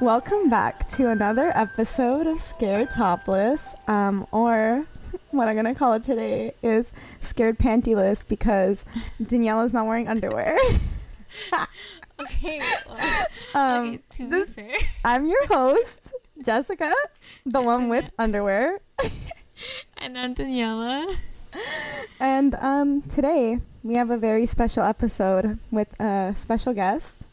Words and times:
Welcome 0.00 0.48
back 0.48 0.88
to 0.90 1.10
another 1.10 1.52
episode 1.54 2.26
of 2.26 2.40
Scared 2.40 2.90
Topless, 2.90 3.74
um, 3.86 4.26
or 4.32 4.86
what 5.30 5.46
I'm 5.48 5.56
gonna 5.56 5.74
call 5.74 5.92
it 5.94 6.02
today 6.04 6.54
is 6.62 6.90
Scared 7.20 7.58
Pantyless 7.58 8.26
because 8.26 8.84
Danielle 9.26 9.60
is 9.62 9.72
not 9.74 9.86
wearing 9.86 10.08
underwear. 10.08 10.56
Okay, 12.18 12.60
well, 12.86 12.98
Um, 13.54 13.88
okay, 13.88 14.00
to 14.10 14.26
this- 14.28 14.46
be 14.50 14.52
fair, 14.52 14.76
I'm 15.06 15.24
your 15.26 15.46
host, 15.46 16.12
Jessica, 16.44 16.92
the 17.46 17.62
one 17.62 17.88
with 17.88 18.10
underwear, 18.18 18.80
and 19.96 20.18
I'm 20.18 20.34
Daniela. 20.34 21.14
and 22.20 22.54
um, 22.56 23.00
today 23.02 23.60
we 23.82 23.94
have 23.94 24.10
a 24.10 24.18
very 24.18 24.44
special 24.44 24.82
episode 24.84 25.58
with 25.70 25.98
a 25.98 26.34
special 26.36 26.74
guest. 26.74 27.26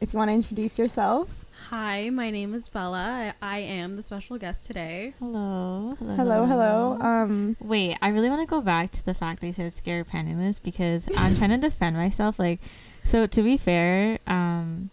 If 0.00 0.14
you 0.14 0.18
want 0.18 0.30
to 0.30 0.34
introduce 0.34 0.78
yourself, 0.78 1.44
Hi, 1.70 2.10
my 2.10 2.30
name 2.30 2.54
is 2.54 2.68
Bella. 2.68 3.34
I, 3.40 3.56
I 3.56 3.58
am 3.60 3.96
the 3.96 4.02
special 4.02 4.36
guest 4.36 4.66
today. 4.66 5.14
Hello. 5.18 5.94
Hello. 5.98 6.16
hello, 6.16 6.44
hello. 6.44 6.98
Um, 7.00 7.56
Wait, 7.60 7.96
I 8.02 8.08
really 8.08 8.28
want 8.28 8.40
to 8.40 8.46
go 8.46 8.60
back 8.60 8.90
to 8.90 9.04
the 9.04 9.14
fact 9.14 9.40
that 9.40 9.46
you 9.46 9.52
said 9.52 9.72
scared 9.72 10.08
pantyless 10.08 10.62
because 10.62 11.08
I'm 11.16 11.36
trying 11.36 11.50
to 11.58 11.58
defend 11.58 11.96
myself. 11.96 12.38
Like, 12.38 12.60
so 13.04 13.26
to 13.26 13.42
be 13.42 13.56
fair, 13.56 14.18
um, 14.26 14.90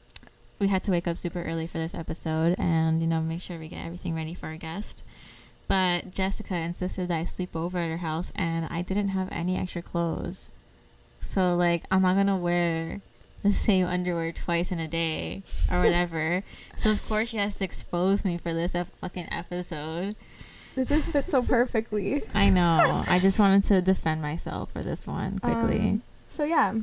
we 0.60 0.68
had 0.68 0.84
to 0.84 0.92
wake 0.92 1.08
up 1.08 1.18
super 1.18 1.44
early 1.44 1.66
for 1.68 1.80
this 1.80 1.96
episode 1.96 2.56
and 2.58 3.02
you 3.02 3.08
know 3.08 3.22
make 3.22 3.42
sure 3.42 3.58
we 3.58 3.68
get 3.68 3.86
everything 3.86 4.16
ready 4.16 4.34
for 4.34 4.48
our 4.48 4.58
guest. 4.58 5.04
But 5.68 6.12
Jessica 6.12 6.56
insisted 6.56 7.10
that 7.10 7.20
I 7.20 7.24
sleep 7.26 7.56
over 7.56 7.78
at 7.78 7.90
her 7.90 7.98
house, 7.98 8.32
and 8.36 8.68
I 8.70 8.82
didn't 8.84 9.10
have 9.10 9.30
any 9.32 9.58
extra 9.58 9.82
clothes. 9.82 10.52
So 11.20 11.56
like, 11.56 11.84
I'm 11.92 12.04
not 12.04 12.16
gonna 12.16 12.38
wear 12.38 13.02
the 13.44 13.54
same 13.54 13.86
underwear 13.86 14.32
twice 14.32 14.72
in 14.72 14.80
a 14.80 14.88
day 14.88 15.44
or 15.72 15.82
whatever. 15.82 16.44
so 16.76 16.92
of 16.92 17.06
course 17.08 17.30
she 17.30 17.38
has 17.38 17.56
to 17.58 17.64
expose 17.64 18.26
me 18.26 18.38
for 18.38 18.54
this 18.54 18.76
ep- 18.76 18.96
fucking 19.00 19.28
episode. 19.32 20.16
it 20.76 20.88
just 20.88 21.12
fits 21.12 21.32
so 21.32 21.42
perfectly. 21.42 22.22
I 22.34 22.50
know. 22.50 23.04
I 23.08 23.20
just 23.20 23.40
wanted 23.40 23.64
to 23.66 23.82
defend 23.82 24.22
myself 24.22 24.72
for 24.72 24.82
this 24.82 25.08
one 25.08 25.40
quickly. 25.40 25.80
Um, 25.80 26.02
so 26.28 26.44
yeah, 26.44 26.74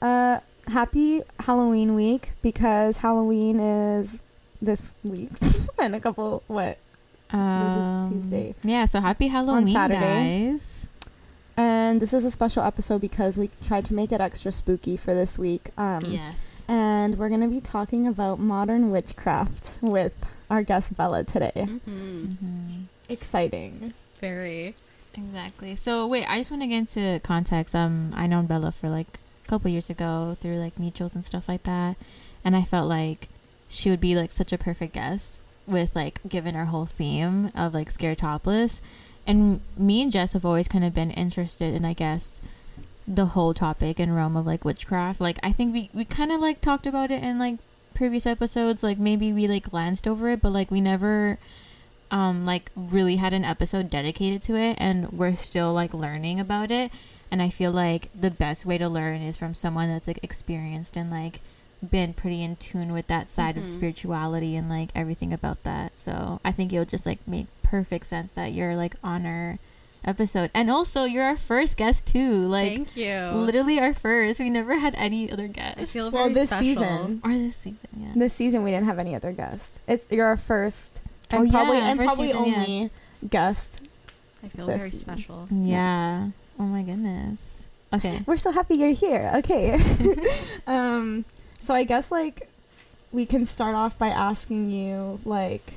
uh, 0.00 0.40
happy 0.68 1.22
Halloween 1.40 1.94
week 1.94 2.30
because 2.42 2.98
Halloween 2.98 3.58
is 3.60 4.20
this 4.60 4.94
week 5.04 5.30
and 5.80 5.94
a 5.96 6.00
couple 6.00 6.42
what 6.46 6.78
Um, 7.30 7.64
this 7.64 7.76
is 7.76 8.22
Tuesday. 8.30 8.54
Yeah, 8.62 8.84
so 8.84 9.00
happy 9.00 9.28
Halloween, 9.28 9.66
Saturday. 9.74 10.50
guys. 10.52 10.88
And 11.56 12.00
this 12.00 12.12
is 12.12 12.24
a 12.24 12.30
special 12.30 12.62
episode 12.62 13.00
because 13.00 13.36
we 13.36 13.50
tried 13.64 13.84
to 13.86 13.94
make 13.94 14.12
it 14.12 14.20
extra 14.20 14.52
spooky 14.52 14.96
for 14.96 15.14
this 15.14 15.38
week. 15.38 15.70
Um, 15.76 16.04
yes. 16.06 16.64
and 16.68 17.18
we're 17.18 17.28
gonna 17.28 17.48
be 17.48 17.60
talking 17.60 18.06
about 18.06 18.38
modern 18.38 18.90
witchcraft 18.90 19.74
with 19.80 20.14
our 20.50 20.62
guest 20.62 20.96
Bella 20.96 21.24
today. 21.24 21.52
Mm-hmm. 21.56 22.24
hmm 22.24 22.80
Exciting. 23.08 23.92
Very. 24.20 24.74
Exactly. 25.14 25.74
So 25.76 26.06
wait, 26.06 26.24
I 26.26 26.38
just 26.38 26.50
want 26.50 26.62
to 26.62 26.66
get 26.66 26.78
into 26.78 27.20
context. 27.22 27.74
Um, 27.74 28.10
I 28.14 28.26
known 28.26 28.46
Bella 28.46 28.72
for 28.72 28.88
like 28.88 29.18
a 29.44 29.48
couple 29.48 29.70
years 29.70 29.90
ago 29.90 30.34
through 30.38 30.56
like 30.56 30.76
mutuals 30.76 31.14
and 31.14 31.24
stuff 31.24 31.48
like 31.48 31.64
that, 31.64 31.96
and 32.44 32.56
I 32.56 32.62
felt 32.62 32.88
like 32.88 33.28
she 33.68 33.90
would 33.90 34.00
be 34.00 34.14
like 34.14 34.32
such 34.32 34.52
a 34.52 34.58
perfect 34.58 34.94
guest 34.94 35.38
with 35.66 35.94
like 35.94 36.20
given 36.28 36.56
our 36.56 36.64
whole 36.66 36.86
theme 36.86 37.50
of 37.54 37.74
like 37.74 37.90
scare 37.90 38.14
topless. 38.14 38.80
And 39.26 39.60
me 39.76 40.02
and 40.02 40.10
Jess 40.10 40.32
have 40.32 40.44
always 40.44 40.68
kind 40.68 40.84
of 40.84 40.92
been 40.94 41.10
interested 41.10 41.74
in, 41.74 41.84
I 41.84 41.92
guess, 41.92 42.42
the 43.06 43.26
whole 43.26 43.54
topic 43.54 43.98
and 43.98 44.14
realm 44.14 44.36
of 44.36 44.46
like 44.46 44.64
witchcraft. 44.64 45.20
Like 45.20 45.38
I 45.42 45.52
think 45.52 45.72
we 45.72 45.90
we 45.92 46.04
kind 46.04 46.32
of 46.32 46.40
like 46.40 46.60
talked 46.60 46.86
about 46.86 47.10
it 47.10 47.22
in 47.22 47.38
like 47.38 47.56
previous 47.94 48.26
episodes. 48.26 48.82
Like 48.82 48.98
maybe 48.98 49.32
we 49.32 49.46
like 49.46 49.70
glanced 49.70 50.06
over 50.06 50.28
it, 50.28 50.40
but 50.40 50.52
like 50.52 50.70
we 50.70 50.80
never 50.80 51.38
um 52.12 52.44
like 52.44 52.70
really 52.76 53.16
had 53.16 53.32
an 53.32 53.44
episode 53.44 53.90
dedicated 53.90 54.42
to 54.42 54.54
it 54.54 54.76
and 54.78 55.10
we're 55.12 55.34
still 55.34 55.72
like 55.72 55.94
learning 55.94 56.38
about 56.38 56.70
it 56.70 56.92
and 57.30 57.42
i 57.42 57.48
feel 57.48 57.72
like 57.72 58.08
the 58.14 58.30
best 58.30 58.66
way 58.66 58.76
to 58.76 58.86
learn 58.86 59.22
is 59.22 59.38
from 59.38 59.54
someone 59.54 59.88
that's 59.88 60.06
like 60.06 60.22
experienced 60.22 60.96
and 60.96 61.10
like 61.10 61.40
been 61.90 62.12
pretty 62.14 62.42
in 62.42 62.54
tune 62.56 62.92
with 62.92 63.06
that 63.08 63.28
side 63.30 63.56
of 63.56 63.64
Mhm. 63.64 63.72
spirituality 63.72 64.54
and 64.56 64.68
like 64.68 64.90
everything 64.94 65.32
about 65.32 65.62
that 65.64 65.98
so 65.98 66.40
i 66.44 66.52
think 66.52 66.72
it'll 66.72 66.84
just 66.84 67.06
like 67.06 67.18
make 67.26 67.46
perfect 67.62 68.06
sense 68.06 68.34
that 68.34 68.52
you're 68.52 68.76
like 68.76 68.94
on 69.02 69.26
our 69.26 69.58
episode 70.04 70.50
and 70.54 70.70
also 70.70 71.04
you're 71.04 71.24
our 71.24 71.36
first 71.36 71.76
guest 71.76 72.06
too 72.06 72.34
like 72.34 72.76
Thank 72.76 72.96
you. 72.96 73.18
literally 73.34 73.78
our 73.80 73.92
first 73.94 74.38
we 74.40 74.50
never 74.50 74.76
had 74.78 74.94
any 74.96 75.30
other 75.30 75.44
I 75.44 75.48
guests 75.48 75.92
feel 75.92 76.10
Well, 76.10 76.24
very 76.24 76.34
this 76.34 76.50
special. 76.50 76.64
season, 76.66 77.20
or 77.24 77.30
this 77.32 77.56
season 77.56 77.88
yeah 77.98 78.12
this 78.16 78.32
season 78.34 78.62
we 78.64 78.70
didn't 78.70 78.86
have 78.86 78.98
any 78.98 79.14
other 79.14 79.32
guest. 79.32 79.80
It's 79.88 80.06
you're 80.10 80.26
our 80.26 80.36
first 80.36 81.02
and 81.30 81.40
Oh, 81.40 81.42
yeah, 81.44 81.50
probably 81.52 81.78
and 81.78 81.98
first 81.98 82.06
probably 82.08 82.26
season, 82.28 82.44
yeah. 82.46 82.54
only 82.56 82.90
guest. 83.30 83.80
I 84.44 84.48
feel 84.48 84.66
very 84.66 84.90
season. 84.90 84.98
special. 84.98 85.48
yeah 85.50 86.28
oh 86.58 86.64
my 86.64 86.82
goodness 86.82 87.68
okay 87.94 88.22
We're 88.26 88.38
so 88.38 88.50
happy 88.52 88.74
you're 88.74 88.90
here. 88.90 89.30
Okay. 89.36 89.78
um, 90.66 91.24
so 91.62 91.72
I 91.74 91.84
guess 91.84 92.10
like 92.10 92.48
we 93.12 93.24
can 93.26 93.44
start 93.46 93.74
off 93.74 93.96
by 93.98 94.08
asking 94.08 94.70
you 94.70 95.20
like 95.24 95.74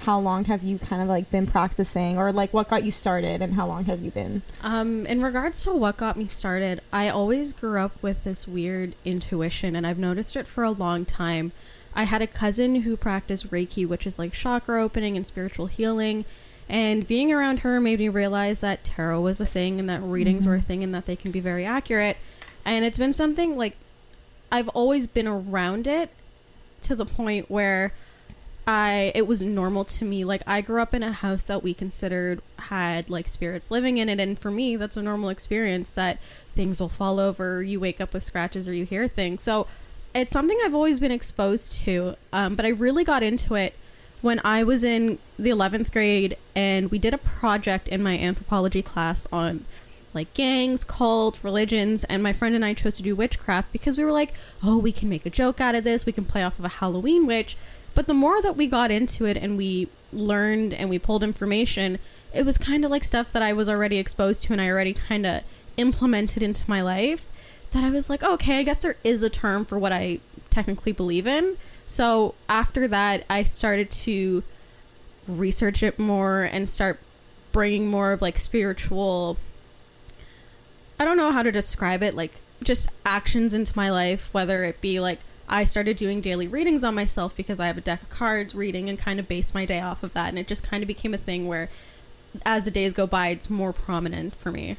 how 0.00 0.18
long 0.18 0.44
have 0.46 0.62
you 0.64 0.78
kind 0.78 1.00
of 1.00 1.06
like 1.08 1.30
been 1.30 1.46
practicing 1.46 2.18
or 2.18 2.32
like 2.32 2.52
what 2.52 2.68
got 2.68 2.82
you 2.84 2.90
started 2.90 3.40
and 3.40 3.54
how 3.54 3.66
long 3.66 3.84
have 3.84 4.02
you 4.02 4.10
been? 4.10 4.42
Um, 4.62 5.06
in 5.06 5.22
regards 5.22 5.62
to 5.64 5.72
what 5.72 5.96
got 5.96 6.16
me 6.16 6.26
started, 6.26 6.80
I 6.92 7.08
always 7.08 7.52
grew 7.52 7.78
up 7.78 7.92
with 8.02 8.24
this 8.24 8.48
weird 8.48 8.96
intuition, 9.04 9.76
and 9.76 9.86
I've 9.86 9.98
noticed 9.98 10.34
it 10.34 10.48
for 10.48 10.64
a 10.64 10.72
long 10.72 11.04
time. 11.04 11.52
I 11.94 12.02
had 12.04 12.20
a 12.20 12.26
cousin 12.26 12.82
who 12.82 12.96
practiced 12.96 13.50
Reiki, 13.52 13.86
which 13.86 14.04
is 14.04 14.18
like 14.18 14.32
chakra 14.32 14.82
opening 14.82 15.16
and 15.16 15.24
spiritual 15.24 15.66
healing. 15.68 16.24
And 16.68 17.06
being 17.06 17.30
around 17.32 17.60
her 17.60 17.78
made 17.80 18.00
me 18.00 18.08
realize 18.08 18.60
that 18.62 18.82
tarot 18.82 19.20
was 19.20 19.40
a 19.40 19.46
thing 19.46 19.78
and 19.78 19.88
that 19.88 20.02
readings 20.02 20.44
Mhm. 20.44 20.48
were 20.48 20.54
a 20.56 20.60
thing 20.60 20.82
and 20.82 20.92
that 20.94 21.06
they 21.06 21.16
can 21.16 21.30
be 21.30 21.38
very 21.40 21.64
accurate. 21.64 22.16
And 22.64 22.84
it's 22.84 22.98
been 22.98 23.12
something 23.12 23.56
like 23.56 23.76
I've 24.52 24.68
always 24.68 25.06
been 25.06 25.26
around 25.26 25.86
it 25.86 26.10
to 26.82 26.94
the 26.94 27.06
point 27.06 27.50
where 27.50 27.94
I 28.66 29.10
it 29.14 29.26
was 29.26 29.40
normal 29.40 29.84
to 29.86 30.04
me. 30.04 30.24
Like 30.24 30.42
I 30.46 30.60
grew 30.60 30.80
up 30.80 30.94
in 30.94 31.02
a 31.02 31.10
house 31.10 31.46
that 31.46 31.62
we 31.62 31.72
considered 31.72 32.42
had 32.58 33.08
like 33.08 33.26
spirits 33.26 33.70
living 33.70 33.96
in 33.96 34.08
it 34.10 34.20
and 34.20 34.38
for 34.38 34.50
me 34.50 34.76
that's 34.76 34.96
a 34.96 35.02
normal 35.02 35.30
experience 35.30 35.94
that 35.94 36.20
things 36.54 36.80
will 36.80 36.90
fall 36.90 37.18
over, 37.18 37.62
you 37.62 37.80
wake 37.80 38.00
up 38.00 38.12
with 38.12 38.22
scratches 38.22 38.68
or 38.68 38.74
you 38.74 38.84
hear 38.84 39.08
things. 39.08 39.42
So 39.42 39.66
it's 40.14 40.30
something 40.30 40.58
I've 40.62 40.74
always 40.74 41.00
been 41.00 41.10
exposed 41.10 41.72
to. 41.84 42.16
Um, 42.32 42.54
but 42.54 42.66
I 42.66 42.68
really 42.68 43.04
got 43.04 43.22
into 43.22 43.54
it 43.54 43.74
when 44.20 44.38
I 44.44 44.62
was 44.62 44.84
in 44.84 45.18
the 45.38 45.48
11th 45.48 45.90
grade 45.90 46.36
and 46.54 46.90
we 46.90 46.98
did 46.98 47.14
a 47.14 47.18
project 47.18 47.88
in 47.88 48.02
my 48.02 48.18
anthropology 48.18 48.82
class 48.82 49.26
on 49.32 49.64
like 50.14 50.34
gangs, 50.34 50.84
cults, 50.84 51.42
religions, 51.42 52.04
and 52.04 52.22
my 52.22 52.32
friend 52.32 52.54
and 52.54 52.64
I 52.64 52.74
chose 52.74 52.96
to 52.96 53.02
do 53.02 53.16
witchcraft 53.16 53.72
because 53.72 53.96
we 53.96 54.04
were 54.04 54.12
like, 54.12 54.34
oh, 54.62 54.76
we 54.78 54.92
can 54.92 55.08
make 55.08 55.24
a 55.26 55.30
joke 55.30 55.60
out 55.60 55.74
of 55.74 55.84
this, 55.84 56.06
we 56.06 56.12
can 56.12 56.24
play 56.24 56.42
off 56.42 56.58
of 56.58 56.64
a 56.64 56.68
Halloween 56.68 57.26
witch. 57.26 57.56
But 57.94 58.06
the 58.06 58.14
more 58.14 58.40
that 58.42 58.56
we 58.56 58.66
got 58.66 58.90
into 58.90 59.24
it 59.26 59.36
and 59.36 59.56
we 59.56 59.88
learned 60.12 60.74
and 60.74 60.90
we 60.90 60.98
pulled 60.98 61.22
information, 61.22 61.98
it 62.32 62.44
was 62.44 62.58
kind 62.58 62.84
of 62.84 62.90
like 62.90 63.04
stuff 63.04 63.32
that 63.32 63.42
I 63.42 63.52
was 63.52 63.68
already 63.68 63.98
exposed 63.98 64.42
to 64.44 64.52
and 64.52 64.60
I 64.60 64.68
already 64.68 64.94
kind 64.94 65.26
of 65.26 65.42
implemented 65.76 66.42
into 66.42 66.68
my 66.68 66.82
life. 66.82 67.26
That 67.72 67.84
I 67.84 67.90
was 67.90 68.10
like, 68.10 68.22
okay, 68.22 68.58
I 68.58 68.62
guess 68.62 68.82
there 68.82 68.96
is 69.02 69.22
a 69.22 69.30
term 69.30 69.64
for 69.64 69.78
what 69.78 69.92
I 69.92 70.20
technically 70.50 70.92
believe 70.92 71.26
in. 71.26 71.56
So 71.86 72.34
after 72.48 72.86
that, 72.88 73.24
I 73.30 73.42
started 73.42 73.90
to 73.90 74.42
research 75.26 75.82
it 75.82 75.98
more 75.98 76.42
and 76.42 76.68
start 76.68 76.98
bringing 77.52 77.88
more 77.88 78.12
of 78.12 78.22
like 78.22 78.38
spiritual 78.38 79.36
I 81.02 81.04
don't 81.04 81.16
know 81.16 81.32
how 81.32 81.42
to 81.42 81.50
describe 81.50 82.00
it, 82.04 82.14
like 82.14 82.30
just 82.62 82.88
actions 83.04 83.54
into 83.54 83.76
my 83.76 83.90
life, 83.90 84.32
whether 84.32 84.62
it 84.62 84.80
be 84.80 85.00
like 85.00 85.18
I 85.48 85.64
started 85.64 85.96
doing 85.96 86.20
daily 86.20 86.46
readings 86.46 86.84
on 86.84 86.94
myself 86.94 87.34
because 87.36 87.58
I 87.58 87.66
have 87.66 87.76
a 87.76 87.80
deck 87.80 88.02
of 88.02 88.08
cards 88.08 88.54
reading 88.54 88.88
and 88.88 88.96
kind 88.96 89.18
of 89.18 89.26
base 89.26 89.52
my 89.52 89.66
day 89.66 89.80
off 89.80 90.04
of 90.04 90.14
that. 90.14 90.28
And 90.28 90.38
it 90.38 90.46
just 90.46 90.62
kind 90.62 90.80
of 90.80 90.86
became 90.86 91.12
a 91.12 91.18
thing 91.18 91.48
where 91.48 91.68
as 92.46 92.66
the 92.66 92.70
days 92.70 92.92
go 92.92 93.08
by, 93.08 93.30
it's 93.30 93.50
more 93.50 93.72
prominent 93.72 94.36
for 94.36 94.52
me. 94.52 94.76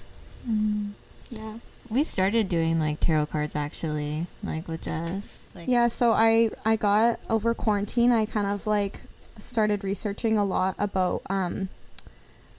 Yeah. 1.29 1.57
We 1.89 2.05
started 2.05 2.47
doing 2.47 2.79
like 2.79 3.01
tarot 3.01 3.25
cards 3.25 3.53
actually, 3.53 4.27
like 4.41 4.65
with 4.65 4.83
Jess. 4.83 5.43
Like 5.53 5.67
Yeah, 5.67 5.89
so 5.89 6.13
I 6.13 6.51
I 6.63 6.77
got 6.77 7.19
over 7.29 7.53
quarantine, 7.53 8.13
I 8.13 8.27
kind 8.27 8.47
of 8.47 8.65
like 8.65 9.01
started 9.39 9.83
researching 9.83 10.37
a 10.37 10.45
lot 10.45 10.75
about 10.79 11.21
um 11.29 11.67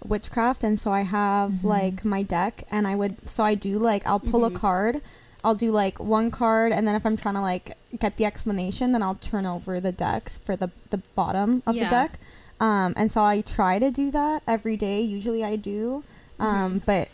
witchcraft 0.07 0.63
and 0.65 0.79
so 0.79 0.93
I 0.93 1.03
have 1.03 1.51
Mhm. 1.53 1.65
like 1.65 2.05
my 2.05 2.23
deck 2.23 2.65
and 2.71 2.87
I 2.87 2.95
would 2.95 3.29
so 3.29 3.43
I 3.45 3.55
do 3.55 3.79
like 3.79 4.07
I'll 4.07 4.21
pull 4.21 4.41
Mhm. 4.41 4.55
a 4.55 4.59
card. 4.59 5.01
I'll 5.43 5.55
do 5.55 5.71
like 5.73 5.99
one 6.01 6.31
card 6.31 6.73
and 6.73 6.87
then 6.87 6.95
if 6.95 7.05
I'm 7.07 7.17
trying 7.17 7.35
to 7.35 7.41
like 7.41 7.77
get 7.99 8.17
the 8.17 8.25
explanation 8.25 8.93
then 8.93 9.03
I'll 9.03 9.15
turn 9.17 9.47
over 9.47 9.81
the 9.81 9.93
decks 9.93 10.39
for 10.39 10.57
the 10.57 10.71
the 10.91 10.99
bottom 11.15 11.63
of 11.67 11.75
Yeah. 11.77 11.85
the 11.85 11.91
deck. 11.91 12.19
Um 12.61 12.93
and 12.97 13.11
so 13.11 13.23
I 13.23 13.41
try 13.41 13.79
to 13.79 13.91
do 13.91 14.11
that 14.11 14.43
every 14.47 14.77
day. 14.77 15.01
Usually 15.01 15.43
I 15.45 15.57
do. 15.57 16.03
Um 16.39 16.81
Mhm. 16.81 16.83
but 16.87 17.09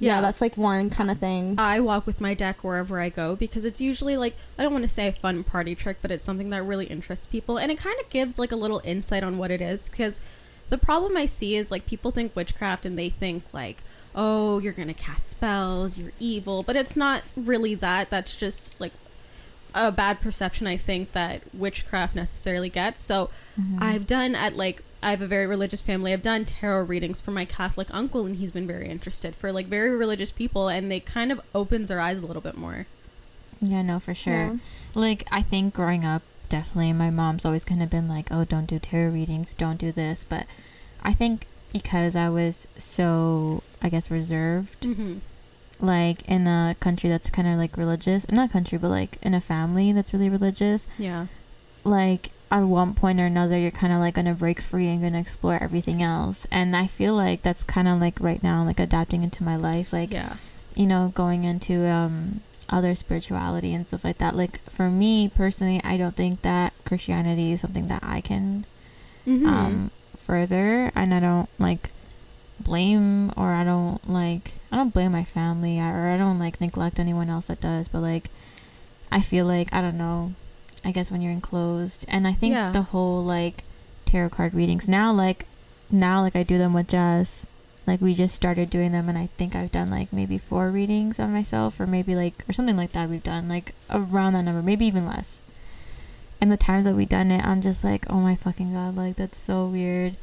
yeah, 0.00 0.16
Yeah. 0.16 0.20
that's 0.20 0.40
like 0.40 0.56
one 0.56 0.90
kind 0.90 1.10
of 1.10 1.18
thing. 1.18 1.56
I 1.58 1.80
walk 1.80 2.06
with 2.06 2.20
my 2.20 2.32
deck 2.32 2.62
wherever 2.62 3.00
I 3.00 3.08
go 3.08 3.34
because 3.36 3.64
it's 3.64 3.80
usually 3.80 4.16
like 4.16 4.36
I 4.58 4.62
don't 4.62 4.72
want 4.72 4.84
to 4.84 4.88
say 4.88 5.08
a 5.08 5.12
fun 5.12 5.42
party 5.44 5.74
trick, 5.74 5.98
but 6.00 6.10
it's 6.10 6.24
something 6.24 6.50
that 6.50 6.62
really 6.64 6.86
interests 6.86 7.26
people 7.26 7.56
and 7.58 7.72
it 7.72 7.78
kind 7.78 7.96
of 8.00 8.08
gives 8.10 8.38
like 8.38 8.52
a 8.52 8.56
little 8.56 8.80
insight 8.84 9.22
on 9.24 9.38
what 9.38 9.50
it 9.50 9.60
is 9.60 9.88
because 9.88 10.20
the 10.70 10.78
problem 10.78 11.16
I 11.16 11.24
see 11.24 11.56
is 11.56 11.70
like 11.70 11.86
people 11.86 12.10
think 12.10 12.34
witchcraft 12.36 12.84
and 12.86 12.98
they 12.98 13.08
think 13.08 13.44
like 13.52 13.82
oh 14.14 14.58
you're 14.58 14.72
going 14.72 14.88
to 14.88 14.94
cast 14.94 15.28
spells, 15.28 15.96
you're 15.98 16.12
evil, 16.18 16.62
but 16.62 16.74
it's 16.76 16.96
not 16.96 17.22
really 17.36 17.74
that. 17.76 18.10
That's 18.10 18.36
just 18.36 18.80
like 18.80 18.92
a 19.74 19.92
bad 19.92 20.20
perception 20.20 20.66
I 20.66 20.76
think 20.76 21.12
that 21.12 21.42
witchcraft 21.54 22.14
necessarily 22.16 22.68
gets. 22.70 23.00
So 23.00 23.30
Mhm. 23.60 23.80
I've 23.82 24.06
done 24.06 24.34
at 24.34 24.56
like 24.56 24.82
I 25.02 25.10
have 25.10 25.22
a 25.22 25.28
very 25.28 25.46
religious 25.46 25.80
family. 25.80 26.12
I've 26.12 26.22
done 26.22 26.44
tarot 26.44 26.82
readings 26.84 27.20
for 27.20 27.30
my 27.30 27.44
Catholic 27.44 27.86
uncle 27.92 28.26
and 28.26 28.36
he's 28.36 28.50
been 28.50 28.66
very 28.66 28.88
interested 28.88 29.36
for 29.36 29.52
like 29.52 29.66
very 29.66 29.90
religious 29.96 30.32
people 30.32 30.68
and 30.68 30.90
they 30.90 30.98
kind 30.98 31.30
of 31.30 31.40
opens 31.54 31.86
their 31.88 32.00
eyes 32.00 32.20
a 32.20 32.26
little 32.26 32.42
bit 32.42 32.56
more. 32.56 32.86
yeah, 33.60 33.82
no, 33.82 34.00
for 34.00 34.14
sure. 34.14 34.32
Yeah. 34.34 34.56
Like 34.94 35.24
I 35.30 35.42
think 35.42 35.74
growing 35.74 36.04
up, 36.04 36.22
definitely 36.48 36.92
my 36.92 37.10
mom's 37.10 37.44
always 37.44 37.64
kind 37.64 37.82
of 37.82 37.90
been 37.90 38.08
like, 38.08 38.28
"Oh, 38.30 38.44
don't 38.44 38.66
do 38.66 38.78
tarot 38.78 39.10
readings, 39.10 39.54
don't 39.54 39.78
do 39.78 39.92
this." 39.92 40.24
But 40.24 40.46
I 41.02 41.12
think 41.12 41.46
because 41.72 42.16
I 42.16 42.28
was 42.28 42.66
so, 42.76 43.62
I 43.82 43.88
guess, 43.88 44.10
reserved, 44.10 44.80
Mm-hmm. 44.82 45.18
like 45.80 46.22
in 46.28 46.46
a 46.46 46.74
country 46.80 47.08
that's 47.10 47.30
kind 47.30 47.46
of 47.48 47.56
like 47.56 47.76
religious, 47.76 48.28
not 48.30 48.50
country, 48.50 48.78
but 48.78 48.88
like 48.90 49.18
in 49.22 49.34
a 49.34 49.40
family 49.40 49.92
that's 49.92 50.12
really 50.12 50.30
religious, 50.30 50.86
Yeah. 50.98 51.26
like 51.84 52.30
at 52.50 52.62
one 52.62 52.94
point 52.94 53.20
or 53.20 53.26
another 53.26 53.58
you're 53.58 53.70
kind 53.70 53.92
of 53.92 53.98
like 53.98 54.14
gonna 54.14 54.32
break 54.34 54.58
free 54.60 54.88
and 54.88 55.02
gonna 55.02 55.20
explore 55.20 55.62
everything 55.62 56.02
else 56.02 56.46
and 56.50 56.74
i 56.74 56.86
feel 56.86 57.12
like 57.14 57.42
that's 57.42 57.62
kind 57.62 57.86
of 57.86 58.00
like 58.00 58.18
right 58.20 58.42
now 58.42 58.64
like 58.64 58.80
adapting 58.80 59.22
into 59.22 59.44
my 59.44 59.54
life 59.54 59.92
like 59.92 60.10
yeah. 60.10 60.32
you 60.74 60.86
know 60.86 61.12
going 61.14 61.44
into 61.44 61.86
um 61.86 62.40
other 62.70 62.94
spirituality 62.94 63.72
and 63.74 63.86
stuff 63.88 64.04
like 64.04 64.18
that 64.18 64.36
like 64.36 64.60
for 64.70 64.90
me 64.90 65.28
personally 65.28 65.80
i 65.84 65.96
don't 65.96 66.16
think 66.16 66.42
that 66.42 66.72
christianity 66.84 67.52
is 67.52 67.60
something 67.60 67.86
that 67.86 68.02
i 68.02 68.20
can 68.20 68.64
Mm-hmm. 69.26 69.46
um 69.46 69.90
further 70.16 70.90
and 70.94 71.12
i 71.12 71.20
don't 71.20 71.48
like 71.58 71.90
blame 72.60 73.30
or 73.36 73.52
i 73.52 73.62
don't 73.62 74.08
like 74.08 74.52
i 74.72 74.76
don't 74.76 74.92
blame 74.92 75.12
my 75.12 75.24
family 75.24 75.78
or 75.78 76.08
i 76.08 76.16
don't 76.16 76.38
like 76.38 76.60
neglect 76.60 76.98
anyone 76.98 77.30
else 77.30 77.46
that 77.46 77.60
does 77.60 77.88
but 77.88 78.00
like 78.00 78.30
i 79.12 79.20
feel 79.20 79.46
like 79.46 79.72
i 79.72 79.80
don't 79.80 79.98
know 79.98 80.32
i 80.84 80.90
guess 80.90 81.10
when 81.10 81.20
you're 81.22 81.32
enclosed 81.32 82.04
and 82.08 82.26
i 82.26 82.32
think 82.32 82.52
Yeah. 82.52 82.70
the 82.72 82.82
whole 82.82 83.22
like 83.22 83.64
tarot 84.04 84.30
card 84.30 84.54
readings 84.54 84.88
now 84.88 85.12
like 85.12 85.46
now 85.90 86.20
like 86.22 86.34
i 86.34 86.42
do 86.42 86.58
them 86.58 86.72
with 86.72 86.88
jess 86.88 87.46
like 87.88 88.00
we 88.00 88.14
just 88.14 88.34
started 88.34 88.70
doing 88.70 88.92
them 88.92 89.08
and 89.08 89.18
i 89.18 89.26
think 89.36 89.56
i've 89.56 89.72
done 89.72 89.90
like 89.90 90.12
maybe 90.12 90.38
four 90.38 90.68
readings 90.70 91.18
on 91.18 91.32
myself 91.32 91.80
or 91.80 91.86
maybe 91.86 92.14
like 92.14 92.44
or 92.48 92.52
something 92.52 92.76
like 92.76 92.92
that 92.92 93.08
we've 93.08 93.22
done 93.24 93.48
like 93.48 93.74
around 93.90 94.34
that 94.34 94.42
number 94.42 94.62
maybe 94.62 94.86
even 94.86 95.06
less. 95.06 95.42
And 96.40 96.52
the 96.52 96.56
times 96.56 96.84
that 96.84 96.94
we've 96.94 97.08
done 97.08 97.32
it 97.32 97.44
i'm 97.44 97.60
just 97.60 97.82
like 97.82 98.04
oh 98.08 98.20
my 98.20 98.36
fucking 98.36 98.72
god 98.74 98.94
like 98.94 99.16
that's 99.16 99.38
so 99.38 99.66
weird. 99.66 100.14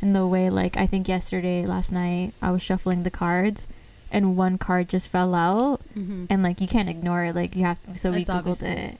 And 0.00 0.14
the 0.14 0.26
way 0.26 0.50
like 0.50 0.76
i 0.76 0.86
think 0.86 1.08
yesterday 1.08 1.66
last 1.66 1.90
night 1.90 2.32
i 2.40 2.50
was 2.52 2.62
shuffling 2.62 3.02
the 3.02 3.10
cards 3.10 3.66
and 4.12 4.36
one 4.36 4.58
card 4.58 4.88
just 4.88 5.08
fell 5.10 5.34
out. 5.34 5.80
Mm-hmm. 5.98 6.26
and 6.30 6.42
like 6.44 6.60
you 6.60 6.68
can't 6.68 6.88
ignore 6.88 7.24
it 7.24 7.34
like 7.34 7.56
you 7.56 7.64
have 7.64 7.82
to, 7.86 7.96
so 7.98 8.12
we 8.12 8.20
It's 8.20 8.30
googled 8.30 8.36
obviously- 8.36 8.70
it. 8.70 8.98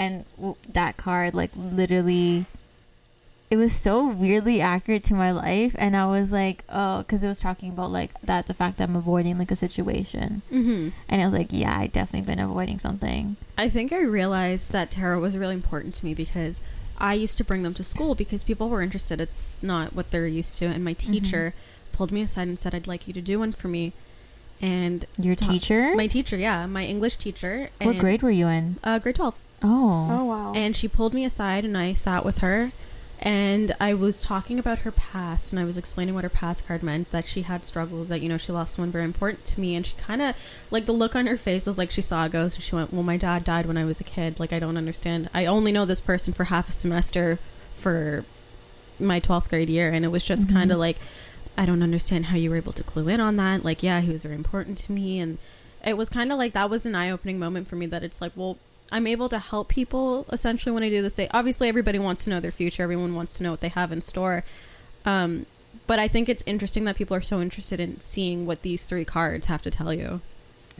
And 0.00 0.24
w- 0.36 0.56
that 0.72 0.96
card 0.96 1.34
like 1.34 1.50
literally 1.54 2.46
it 3.50 3.56
was 3.56 3.72
so 3.72 4.06
weirdly 4.06 4.60
accurate 4.60 5.02
to 5.04 5.14
my 5.14 5.30
life 5.30 5.74
and 5.78 5.96
i 5.96 6.04
was 6.06 6.30
like 6.32 6.64
oh 6.68 6.98
because 6.98 7.22
it 7.22 7.28
was 7.28 7.40
talking 7.40 7.70
about 7.70 7.90
like 7.90 8.12
that 8.22 8.46
the 8.46 8.52
fact 8.54 8.76
that 8.76 8.88
i'm 8.88 8.96
avoiding 8.96 9.38
like 9.38 9.50
a 9.50 9.56
situation 9.56 10.42
Mm-hmm. 10.52 10.88
and 11.08 11.22
i 11.22 11.24
was 11.24 11.32
like 11.34 11.48
yeah 11.50 11.78
i 11.78 11.86
definitely 11.86 12.26
been 12.34 12.42
avoiding 12.44 12.78
something 12.78 13.36
I 13.56 13.68
think 13.68 13.92
I 13.92 14.02
realized 14.02 14.70
that 14.70 14.92
tarot 14.92 15.18
was 15.20 15.36
really 15.36 15.54
important 15.54 15.92
to 15.96 16.04
me 16.04 16.14
because 16.14 16.60
I 16.96 17.14
used 17.14 17.36
to 17.38 17.44
bring 17.44 17.64
them 17.64 17.74
to 17.74 17.82
school 17.82 18.14
because 18.14 18.44
people 18.44 18.68
were 18.68 18.82
interested. 18.82 19.20
It's 19.20 19.60
not 19.64 19.94
what 19.96 20.12
they're 20.12 20.28
used 20.28 20.58
to. 20.58 20.66
And 20.66 20.84
my 20.84 20.92
teacher 20.92 21.54
pulled 21.92 22.12
me 22.12 22.22
aside 22.22 22.46
and 22.46 22.56
said, 22.56 22.72
I'd 22.72 22.86
like 22.86 23.08
you 23.08 23.14
to 23.14 23.20
do 23.20 23.40
one 23.40 23.50
for 23.50 23.66
me. 23.66 23.94
And 24.62 25.04
your 25.18 25.34
Ta- 25.34 25.50
teacher 25.50 25.92
my 25.96 26.06
teacher, 26.06 26.36
yeah, 26.36 26.66
my 26.66 26.84
English 26.84 27.16
teacher. 27.16 27.68
what 27.80 27.98
grade 27.98 28.22
were 28.22 28.30
you 28.30 28.46
in 28.46 28.76
Uh, 28.84 29.00
grade 29.00 29.16
12. 29.16 29.34
oh, 29.64 30.08
Oh 30.10 30.24
wow. 30.24 30.52
And 30.54 30.76
she 30.76 30.86
pulled 30.86 31.14
me 31.14 31.24
aside 31.24 31.64
and 31.64 31.76
I 31.76 31.94
sat 31.94 32.24
with 32.24 32.38
her 32.38 32.70
and 33.20 33.74
I 33.80 33.94
was 33.94 34.22
talking 34.22 34.58
about 34.60 34.80
her 34.80 34.92
past 34.92 35.52
and 35.52 35.58
I 35.58 35.64
was 35.64 35.76
explaining 35.76 36.14
what 36.14 36.22
her 36.24 36.30
past 36.30 36.66
card 36.68 36.82
meant 36.82 37.10
that 37.10 37.26
she 37.26 37.42
had 37.42 37.64
struggles 37.64 38.08
that 38.08 38.20
you 38.22 38.28
know 38.28 38.36
she 38.36 38.52
lost 38.52 38.74
someone 38.74 38.92
very 38.92 39.04
important 39.04 39.44
to 39.46 39.60
me 39.60 39.74
and 39.74 39.84
she 39.84 39.96
kind 39.96 40.22
of 40.22 40.36
like 40.70 40.86
the 40.86 40.92
look 40.92 41.16
on 41.16 41.26
her 41.26 41.36
face 41.36 41.66
was 41.66 41.78
like 41.78 41.90
she 41.90 42.00
saw 42.00 42.26
a 42.26 42.28
ghost 42.28 42.56
and 42.56 42.64
she 42.64 42.74
went 42.76 42.92
well 42.92 43.02
my 43.02 43.16
dad 43.16 43.42
died 43.44 43.66
when 43.66 43.76
I 43.76 43.84
was 43.84 44.00
a 44.00 44.04
kid 44.04 44.38
like 44.38 44.52
I 44.52 44.58
don't 44.60 44.76
understand 44.76 45.28
I 45.34 45.46
only 45.46 45.72
know 45.72 45.84
this 45.84 46.00
person 46.00 46.32
for 46.32 46.44
half 46.44 46.68
a 46.68 46.72
semester 46.72 47.38
for 47.74 48.24
my 49.00 49.18
12th 49.20 49.48
grade 49.48 49.68
year 49.70 49.90
and 49.90 50.04
it 50.04 50.08
was 50.08 50.24
just 50.24 50.46
Mhm. 50.48 50.52
kind 50.52 50.70
of 50.72 50.78
like 50.78 50.98
I 51.56 51.66
don't 51.66 51.82
understand 51.82 52.26
how 52.26 52.36
you 52.36 52.50
were 52.50 52.56
able 52.56 52.72
to 52.74 52.84
clue 52.84 53.08
in 53.08 53.20
on 53.20 53.34
that 53.36 53.64
like 53.64 53.82
yeah 53.82 54.00
he 54.00 54.12
was 54.12 54.22
very 54.22 54.36
important 54.36 54.78
to 54.78 54.92
me 54.92 55.18
and 55.18 55.38
it 55.84 55.96
was 55.96 56.08
kind 56.08 56.30
of 56.30 56.38
like 56.38 56.52
that 56.52 56.70
was 56.70 56.86
an 56.86 56.94
eye-opening 56.94 57.38
moment 57.38 57.66
for 57.68 57.74
me 57.76 57.86
that 57.86 58.04
it's 58.04 58.20
like 58.20 58.32
well 58.36 58.58
I'm 58.90 59.06
able 59.06 59.28
to 59.28 59.38
help 59.38 59.68
people 59.68 60.26
essentially 60.32 60.72
when 60.72 60.82
I 60.82 60.88
do 60.90 61.02
this. 61.02 61.16
They, 61.16 61.28
obviously, 61.30 61.68
everybody 61.68 61.98
wants 61.98 62.24
to 62.24 62.30
know 62.30 62.40
their 62.40 62.50
future. 62.50 62.82
Everyone 62.82 63.14
wants 63.14 63.34
to 63.38 63.42
know 63.42 63.50
what 63.50 63.60
they 63.60 63.68
have 63.68 63.92
in 63.92 64.00
store. 64.00 64.44
Um, 65.04 65.46
but 65.86 65.98
I 65.98 66.08
think 66.08 66.28
it's 66.28 66.42
interesting 66.46 66.84
that 66.84 66.96
people 66.96 67.16
are 67.16 67.20
so 67.22 67.40
interested 67.40 67.80
in 67.80 68.00
seeing 68.00 68.46
what 68.46 68.62
these 68.62 68.86
three 68.86 69.04
cards 69.04 69.46
have 69.48 69.62
to 69.62 69.70
tell 69.70 69.92
you. 69.92 70.20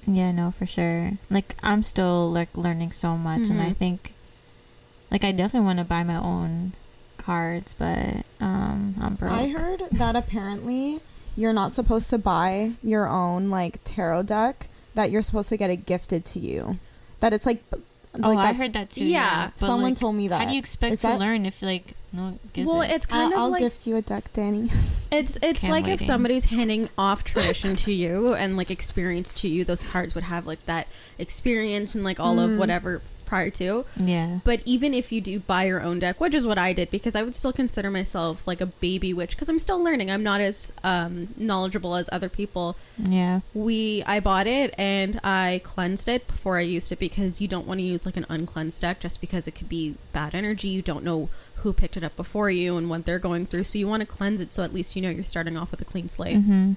Yeah, 0.06 0.32
no, 0.32 0.50
for 0.50 0.64
sure. 0.66 1.12
Like 1.30 1.54
I'm 1.62 1.82
still 1.82 2.30
like 2.30 2.56
learning 2.56 2.92
so 2.92 3.16
much 3.16 3.48
and 3.50 3.60
I 3.60 3.70
Mhm. 3.70 3.76
think 3.76 4.12
like 5.10 5.24
I 5.24 5.32
definitely 5.32 5.66
want 5.66 5.78
to 5.80 5.84
buy 5.84 6.02
my 6.02 6.16
own 6.16 6.72
cards, 7.18 7.74
but 7.74 8.24
um 8.40 8.94
I'm 9.00 9.14
broke. 9.16 9.32
I 9.32 9.48
heard 9.48 9.82
that 9.92 10.16
apparently 10.22 11.00
you're 11.36 11.52
not 11.52 11.74
supposed 11.74 12.08
to 12.10 12.18
buy 12.18 12.72
your 12.82 13.08
own 13.08 13.50
like 13.50 13.80
tarot 13.84 14.24
deck. 14.24 14.68
That 14.94 15.10
you're 15.10 15.22
supposed 15.22 15.48
to 15.50 15.56
get 15.56 15.70
it 15.70 15.84
gifted 15.86 16.24
to 16.26 16.38
you. 16.38 16.78
That 17.20 17.32
it's 17.34 17.44
like. 17.46 17.62
Oh, 18.22 18.30
like 18.30 18.38
I 18.38 18.52
heard 18.58 18.72
that 18.74 18.90
too. 18.90 19.04
yeah, 19.04 19.18
Yeah, 19.20 19.50
but, 19.58 19.66
Someone 19.66 19.82
like, 19.82 19.96
told 19.96 20.14
me 20.16 20.28
that. 20.28 20.40
How 20.42 20.46
do 20.48 20.52
you 20.54 20.58
expect 20.58 20.94
Is 20.94 21.00
to 21.02 21.06
that- 21.08 21.18
learn 21.20 21.46
if 21.46 21.62
like 21.62 21.94
no 22.12 22.22
one 22.22 22.38
gives 22.54 22.68
well, 22.70 22.80
it? 22.82 22.90
it's 22.90 23.04
kind 23.06 23.26
I'll, 23.26 23.32
of 23.32 23.38
I'll 23.38 23.50
like 23.50 23.60
gift 23.60 23.86
you 23.86 23.96
a 23.96 24.02
deck, 24.02 24.32
Danny. 24.32 24.70
it's 25.12 25.36
it's 25.42 25.60
Can't 25.60 25.70
like 25.72 25.84
if 25.84 25.88
waiting. 25.90 26.06
somebody's 26.06 26.44
handing 26.46 26.88
off 26.96 27.22
tradition 27.24 27.76
to 27.76 27.92
you 27.92 28.34
and 28.34 28.56
like 28.56 28.70
experience 28.70 29.32
to 29.34 29.48
you. 29.48 29.62
Those 29.64 29.84
cards 29.84 30.14
would 30.14 30.24
have 30.24 30.46
like 30.46 30.64
that 30.66 30.86
experience 31.18 31.94
and 31.94 32.02
like 32.04 32.18
all 32.18 32.36
Mm. 32.36 32.52
of 32.54 32.58
whatever 32.58 33.02
prior 33.28 33.50
to. 33.50 33.84
yeah. 33.96 34.38
But 34.42 34.62
even 34.64 34.94
if 34.94 35.12
you 35.12 35.20
do 35.20 35.38
buy 35.40 35.64
your 35.64 35.82
own 35.82 35.98
deck, 35.98 36.20
which 36.20 36.34
is 36.34 36.46
what 36.46 36.58
I 36.58 36.72
did, 36.72 36.90
because 36.90 37.14
I 37.14 37.22
would 37.22 37.34
still 37.34 37.52
consider 37.52 37.90
myself 37.90 38.46
like 38.46 38.60
a 38.60 38.66
baby 38.66 39.12
witch, 39.12 39.30
because 39.36 39.48
I'm 39.48 39.58
still 39.58 39.82
learning. 39.82 40.10
I'm 40.10 40.22
not 40.22 40.40
as 40.40 40.72
um, 40.82 41.28
knowledgeable 41.36 41.94
as 41.94 42.08
other 42.10 42.28
people. 42.28 42.76
Yeah. 42.98 43.40
We 43.54 44.02
I 44.06 44.20
bought 44.20 44.46
it 44.46 44.74
and 44.78 45.20
I 45.22 45.60
cleansed 45.62 46.08
it 46.08 46.26
before 46.26 46.56
I 46.58 46.62
used 46.62 46.90
it 46.90 46.98
because 46.98 47.40
you 47.40 47.48
don't 47.48 47.66
want 47.66 47.78
to 47.80 47.84
use 47.84 48.06
like 48.06 48.16
an 48.16 48.26
uncleansed 48.28 48.80
deck 48.80 49.00
just 49.00 49.20
because 49.20 49.46
it 49.46 49.52
could 49.52 49.68
be 49.68 49.96
bad 50.12 50.34
energy. 50.34 50.68
You 50.68 50.82
don't 50.82 51.04
know 51.04 51.28
who 51.56 51.72
picked 51.72 51.96
it 51.96 52.04
up 52.04 52.16
before 52.16 52.50
you 52.50 52.76
and 52.76 52.88
what 52.88 53.04
they're 53.04 53.18
going 53.18 53.44
through, 53.46 53.64
so 53.64 53.78
you 53.78 53.86
want 53.88 54.00
to 54.00 54.06
cleanse 54.06 54.40
it 54.40 54.54
so 54.54 54.62
at 54.62 54.72
least 54.72 54.96
you 54.96 55.02
know 55.02 55.10
you're 55.10 55.24
starting 55.24 55.56
off 55.56 55.70
with 55.70 55.80
a 55.80 55.84
clean 55.84 56.08
slate. 56.08 56.36
Mhm. 56.38 56.76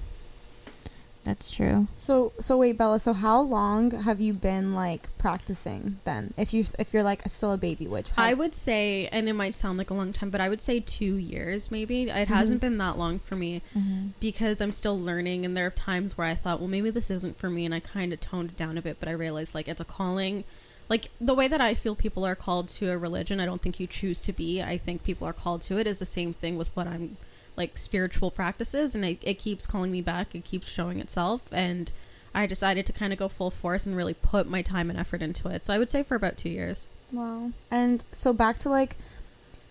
That's 1.24 1.51
true. 1.51 1.88
So 1.98 2.34
so 2.40 2.58
wait, 2.58 2.78
Bella. 2.80 3.00
So 3.00 3.13
how 3.13 3.42
long 3.42 3.92
have 3.92 4.20
you 4.20 4.34
been 4.34 4.74
like 4.74 5.16
practicing 5.20 6.00
then? 6.04 6.34
If 6.36 6.51
you 6.51 6.66
if 6.80 6.94
you're 6.94 7.04
like 7.04 7.22
still 7.30 7.51
a 7.51 7.58
baby 7.58 7.88
witch, 7.88 8.10
how- 8.10 8.24
I 8.24 8.34
would 8.34 8.56
say, 8.56 9.08
and 9.12 9.30
it 9.30 9.34
might 9.34 9.56
sound 9.56 9.78
like 9.78 9.92
a 9.92 9.94
long 9.94 10.13
time, 10.13 10.32
but 10.32 10.42
I 10.42 10.50
would 10.50 10.62
say 10.62 10.80
two 10.80 11.16
years 11.16 11.70
maybe. 11.70 12.10
It 12.10 12.28
hasn't 12.28 12.60
been 12.60 12.78
that 12.80 12.98
long 12.98 13.20
for 13.20 13.36
me. 13.36 13.62
Mm-hmm. 13.78 14.08
because 14.20 14.62
I'm 14.62 14.72
still 14.72 15.00
learning 15.00 15.46
and 15.46 15.56
there 15.56 15.68
are 15.68 15.72
times 15.72 16.18
where 16.18 16.25
I 16.28 16.34
thought, 16.36 16.60
well, 16.60 16.68
maybe 16.68 16.90
this 16.90 17.12
isn't 17.12 17.38
for 17.38 17.50
me 17.50 17.66
and 17.66 17.74
I 17.75 17.80
kind 17.80 18.12
of 18.13 18.20
toned 18.20 18.51
it 18.51 18.58
down 18.58 18.78
a 18.78 18.82
bit, 18.82 18.98
but 19.00 19.08
I 19.08 19.12
realized 19.13 19.54
like 19.54 19.68
it's 19.68 19.82
a 19.82 19.86
calling. 19.86 20.44
Like 20.90 21.10
the 21.22 21.36
way 21.36 21.48
that 21.48 21.62
I 21.62 21.74
feel 21.75 21.96
people 21.96 22.25
are 22.25 22.36
called 22.36 22.68
to 22.70 22.90
a 22.92 22.98
religion, 22.98 23.40
I 23.40 23.46
don't 23.46 23.62
think 23.62 23.80
you 23.80 23.86
choose 23.88 24.22
to 24.24 24.34
be. 24.34 24.62
I 24.62 24.78
think 24.78 25.04
people 25.04 25.28
are 25.28 25.34
called 25.34 25.62
to 25.63 25.78
it 25.78 25.86
is 25.88 26.00
the 26.00 26.06
same 26.06 26.34
thing 26.34 26.58
with 26.58 26.75
what 26.75 26.88
I'm 26.88 27.18
like 27.58 27.77
spiritual 27.77 28.31
practices 28.31 28.96
and 28.96 29.03
it, 29.05 29.17
it 29.22 29.36
keeps 29.38 29.67
calling 29.67 29.91
me 29.91 30.01
back, 30.01 30.34
it 30.36 30.43
keeps 30.46 30.70
showing 30.70 31.00
itself 31.00 31.43
and 31.51 31.91
I 32.34 32.46
decided 32.46 32.86
to 32.86 32.93
kind 32.93 33.12
of 33.12 33.20
go 33.20 33.27
full 33.27 33.51
force 33.51 33.86
and 33.86 33.96
really 33.96 34.13
put 34.13 34.48
my 34.48 34.62
time 34.62 34.89
and 34.89 34.98
effort 34.98 35.22
into 35.22 35.50
it. 35.50 35.63
So 35.63 35.74
I 35.74 35.77
would 35.77 35.89
say 35.89 36.01
for 36.01 36.15
about 36.15 36.38
2 36.38 36.48
years. 36.50 36.88
Wow. 37.12 37.51
And 37.70 38.05
so 38.13 38.31
back 38.31 38.58
to 38.60 38.70
like, 38.70 38.96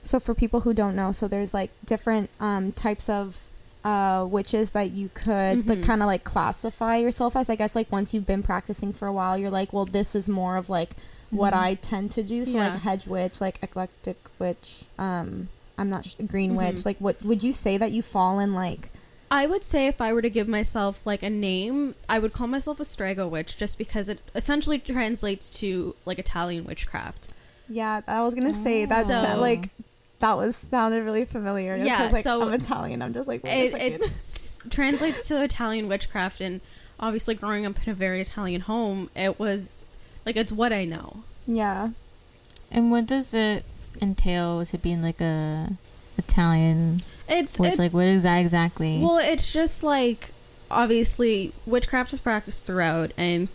so 0.02 0.20
for 0.20 0.34
people 0.34 0.60
who 0.60 0.74
don't 0.74 0.94
know, 0.94 1.10
so 1.12 1.26
there's 1.26 1.54
like 1.54 1.70
different 1.86 2.28
um, 2.38 2.72
types 2.72 3.08
of 3.08 3.44
uh, 3.82 4.26
witches 4.28 4.72
that 4.72 4.90
you 4.90 5.08
could 5.14 5.66
like 5.66 5.78
Mhm. 5.78 5.84
kind 5.84 6.02
of 6.02 6.06
like 6.06 6.22
classify 6.22 6.96
yourself 6.98 7.34
as. 7.34 7.48
I 7.48 7.54
guess 7.56 7.74
like 7.74 7.90
once 7.90 8.12
you've 8.12 8.26
been 8.26 8.42
practicing 8.42 8.92
for 8.92 9.08
a 9.08 9.12
while, 9.12 9.38
you're 9.38 9.50
like, 9.50 9.72
well, 9.72 9.86
this 9.86 10.14
is 10.14 10.28
more 10.28 10.58
of 10.58 10.68
like 10.68 10.90
what 11.30 11.54
Mhm. 11.54 11.58
I 11.62 11.74
tend 11.76 12.10
to 12.12 12.22
do. 12.22 12.44
So 12.44 12.58
Yeah. 12.58 12.72
like 12.72 12.80
hedge 12.82 13.06
witch, 13.06 13.40
like 13.40 13.58
eclectic 13.62 14.18
witch. 14.38 14.84
Um, 14.98 15.48
I'm 15.80 15.88
not 15.88 16.04
sh- 16.06 16.14
green 16.26 16.50
mm-hmm. 16.50 16.74
witch. 16.74 16.84
Like, 16.84 16.98
what 16.98 17.22
would 17.24 17.42
you 17.42 17.52
say 17.52 17.76
that 17.78 17.90
you 17.90 18.02
fall 18.02 18.38
in 18.38 18.54
like 18.54 18.90
I 19.30 19.46
would 19.46 19.62
say 19.62 19.86
if 19.86 20.00
I 20.00 20.12
were 20.12 20.22
to 20.22 20.30
give 20.30 20.48
myself 20.48 21.06
like 21.06 21.22
a 21.22 21.30
name, 21.30 21.94
I 22.08 22.18
would 22.18 22.32
call 22.32 22.48
myself 22.48 22.80
a 22.80 22.84
Strega 22.84 23.28
witch 23.28 23.56
just 23.56 23.78
because 23.78 24.08
it 24.08 24.18
essentially 24.34 24.78
translates 24.78 25.48
to 25.60 25.94
like 26.04 26.18
Italian 26.18 26.64
witchcraft. 26.64 27.28
Yeah, 27.68 28.00
I 28.08 28.24
was 28.24 28.34
gonna 28.34 28.54
say 28.54 28.84
that. 28.84 29.06
So- 29.06 29.22
So, 29.22 29.40
like 29.40 29.70
that 30.18 30.36
was 30.36 30.56
sounded 30.56 31.02
really 31.04 31.24
familiar. 31.24 31.76
Yeah, 31.76 32.10
like, 32.12 32.24
so 32.24 32.42
I'm 32.42 32.52
Italian. 32.52 33.00
I'm 33.02 33.14
just 33.14 33.28
like 33.28 33.42
wait 33.42 33.72
It, 33.72 33.74
a 33.74 34.04
it 34.04 34.62
translates 34.68 35.26
to 35.28 35.42
Italian 35.42 35.88
witchcraft, 35.88 36.40
and 36.42 36.60
obviously, 36.98 37.34
growing 37.34 37.64
up 37.64 37.76
in 37.86 37.92
a 37.92 37.94
very 37.94 38.20
Italian 38.20 38.62
home, 38.62 39.08
it 39.16 39.38
was 39.38 39.86
like 40.26 40.36
it's 40.36 40.52
what 40.52 40.72
I 40.72 40.84
know. 40.84 41.22
yeah. 41.46 41.90
And 42.72 42.90
what 42.92 43.06
does 43.06 43.34
it 43.34 43.64
entail 44.00 44.60
it 44.60 44.82
being 44.82 45.02
like 45.02 45.20
a 45.20 45.76
Italian? 46.16 47.00
It's, 47.28 47.58
it's 47.60 47.78
like 47.78 47.92
what 47.92 48.06
is 48.06 48.24
that 48.24 48.38
exactly? 48.38 49.00
well, 49.00 49.18
it's 49.18 49.52
just 49.52 49.82
like 49.82 50.32
obviously 50.70 51.52
witchcraft 51.66 52.12
is 52.12 52.20
practiced 52.20 52.66
throughout, 52.66 53.12
and 53.16 53.48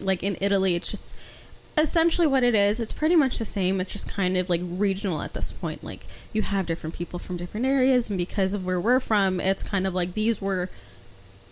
like 0.00 0.22
in 0.22 0.36
Italy, 0.40 0.74
it's 0.74 0.90
just 0.90 1.14
essentially 1.76 2.26
what 2.26 2.42
it 2.42 2.54
is. 2.54 2.80
It's 2.80 2.92
pretty 2.92 3.16
much 3.16 3.38
the 3.38 3.44
same. 3.44 3.80
It's 3.80 3.92
just 3.92 4.08
kind 4.08 4.36
of 4.36 4.50
like 4.50 4.60
regional 4.64 5.22
at 5.22 5.34
this 5.34 5.52
point. 5.52 5.84
Like 5.84 6.06
you 6.32 6.42
have 6.42 6.66
different 6.66 6.94
people 6.94 7.18
from 7.18 7.36
different 7.36 7.66
areas, 7.66 8.10
and 8.10 8.18
because 8.18 8.54
of 8.54 8.64
where 8.64 8.80
we're 8.80 9.00
from, 9.00 9.40
it's 9.40 9.62
kind 9.62 9.86
of 9.86 9.94
like 9.94 10.14
these 10.14 10.40
were 10.40 10.70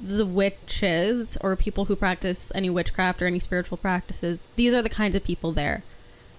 the 0.00 0.26
witches 0.26 1.37
or 1.42 1.54
people 1.56 1.85
who 1.85 1.97
practice 1.97 2.50
any 2.54 2.70
witchcraft 2.70 3.20
or 3.20 3.26
any 3.26 3.38
spiritual 3.38 3.76
practices. 3.76 4.42
These 4.56 4.73
are 4.73 4.82
the 4.82 4.88
kinds 4.88 5.14
of 5.14 5.23
people 5.25 5.52
there, 5.52 5.82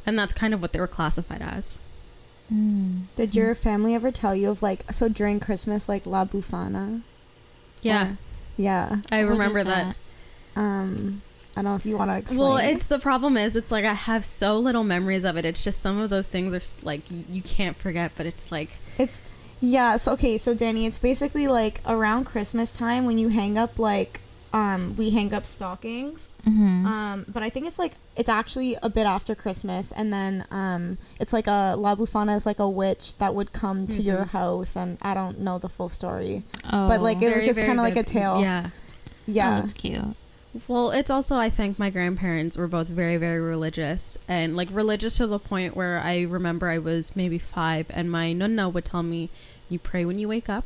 and 0.06 0.18
that's 0.18 0.34
kind 0.34 0.54
of 0.54 0.62
what 0.62 0.74
they 0.74 0.80
were 0.80 0.88
classified 0.88 1.42
as. 1.42 1.80
Mm. 2.52 3.04
Did 3.16 3.36
your 3.36 3.56
family 3.56 3.96
ever 3.96 4.12
tell 4.12 4.36
you 4.36 4.50
of 4.50 4.62
like 4.62 4.92
so 4.92 5.08
during 5.08 5.40
Christmas 5.40 5.88
like 5.88 6.06
La 6.06 6.26
Befana? 6.26 7.02
Yeah, 7.82 8.16
Yeah. 8.58 8.98
I 9.12 9.24
What 9.24 9.32
is 9.34 9.38
remember 9.40 9.64
that. 9.64 9.96
Um, 10.56 11.22
I 11.56 11.62
don't 11.62 11.72
know 11.72 11.76
if 11.76 11.86
you 11.86 11.98
want 11.98 12.14
to 12.14 12.20
explain. 12.20 12.40
Well, 12.40 12.58
it's 12.58 12.86
the 12.86 13.00
problem 13.00 13.36
is 13.38 13.56
it's 13.56 13.72
like 13.72 13.86
I 13.86 13.94
have 13.94 14.24
so 14.24 14.58
little 14.60 14.84
memories 14.84 15.24
of 15.26 15.38
it. 15.38 15.46
It's 15.46 15.64
just 15.64 15.80
some 15.82 15.98
of 16.00 16.10
those 16.10 16.30
things 16.30 16.54
are 16.54 16.86
like 16.86 17.02
y- 17.12 17.26
you 17.30 17.42
can't 17.42 17.76
forget, 17.76 18.12
but 18.16 18.26
it's 18.26 18.52
like 18.52 18.70
It's 18.98 19.22
yeah. 19.60 19.98
So 19.98 20.14
okay. 20.14 20.38
So 20.38 20.54
Danny, 20.54 20.86
it's 20.86 21.00
basically 21.00 21.48
like 21.48 21.82
around 21.86 22.26
Christmas 22.26 22.76
time 22.78 23.06
when 23.06 23.18
you 23.18 23.30
hang 23.30 23.58
up 23.58 23.78
like 23.80 24.21
um 24.54 24.96
we 24.98 25.10
hang 25.12 25.34
up 25.34 25.46
stockings. 25.46 26.36
Mhm. 26.46 26.86
Um, 26.86 27.26
but 27.32 27.42
I 27.44 27.50
think 27.50 27.68
it's 27.68 27.80
like 27.80 27.94
it's 28.16 28.30
actually 28.30 28.76
a 28.84 28.90
bit 28.90 29.06
after 29.06 29.34
Christmas, 29.36 29.92
and 29.92 30.12
then 30.12 30.46
um 30.52 30.98
it's 31.20 31.32
like 31.34 31.48
a 31.48 31.76
La 31.78 31.96
Befana 31.96 32.36
is 32.36 32.46
like 32.46 32.60
a 32.60 32.70
witch 32.70 33.18
that 33.18 33.34
would 33.36 33.54
come 33.54 33.88
to 33.88 34.02
your 34.02 34.26
Mhm. 34.26 34.30
house, 34.30 34.76
and 34.76 34.98
I 35.02 35.14
don't 35.14 35.40
know 35.40 35.58
the 35.58 35.70
full 35.70 35.90
story. 35.90 36.44
oh, 36.72 36.88
but, 36.90 37.02
like, 37.02 37.22
it 37.22 37.36
was 37.36 37.46
just 37.46 37.60
kinda 37.60 37.82
like 37.82 37.96
a 37.96 38.04
tale. 38.04 38.42
Yeah. 38.42 38.64
oh, 38.68 38.72
Yeah. 39.28 39.60
that's 39.60 39.74
cute. 39.74 40.16
Well, 40.68 40.92
it's 40.92 41.10
also 41.10 41.38
I 41.38 41.50
think 41.50 41.80
my 41.80 41.90
grandparents 41.90 42.58
were 42.58 42.68
both 42.68 42.90
very 42.90 43.16
very 43.16 43.40
religious 43.40 44.18
and 44.28 44.58
like 44.58 44.68
religious 44.72 45.16
to 45.18 45.28
the 45.28 45.40
point 45.40 45.78
where 45.78 45.98
I 46.00 46.24
remember 46.24 46.68
I 46.68 46.78
was 46.78 47.16
maybe 47.16 47.38
5 47.38 47.86
and 47.90 48.12
my 48.12 48.34
nonna 48.34 48.68
would 48.68 48.84
tell 48.84 49.02
me 49.04 49.30
you 49.70 49.80
pray 49.80 50.04
when 50.04 50.20
you 50.20 50.28
wake 50.28 50.50
up, 50.50 50.66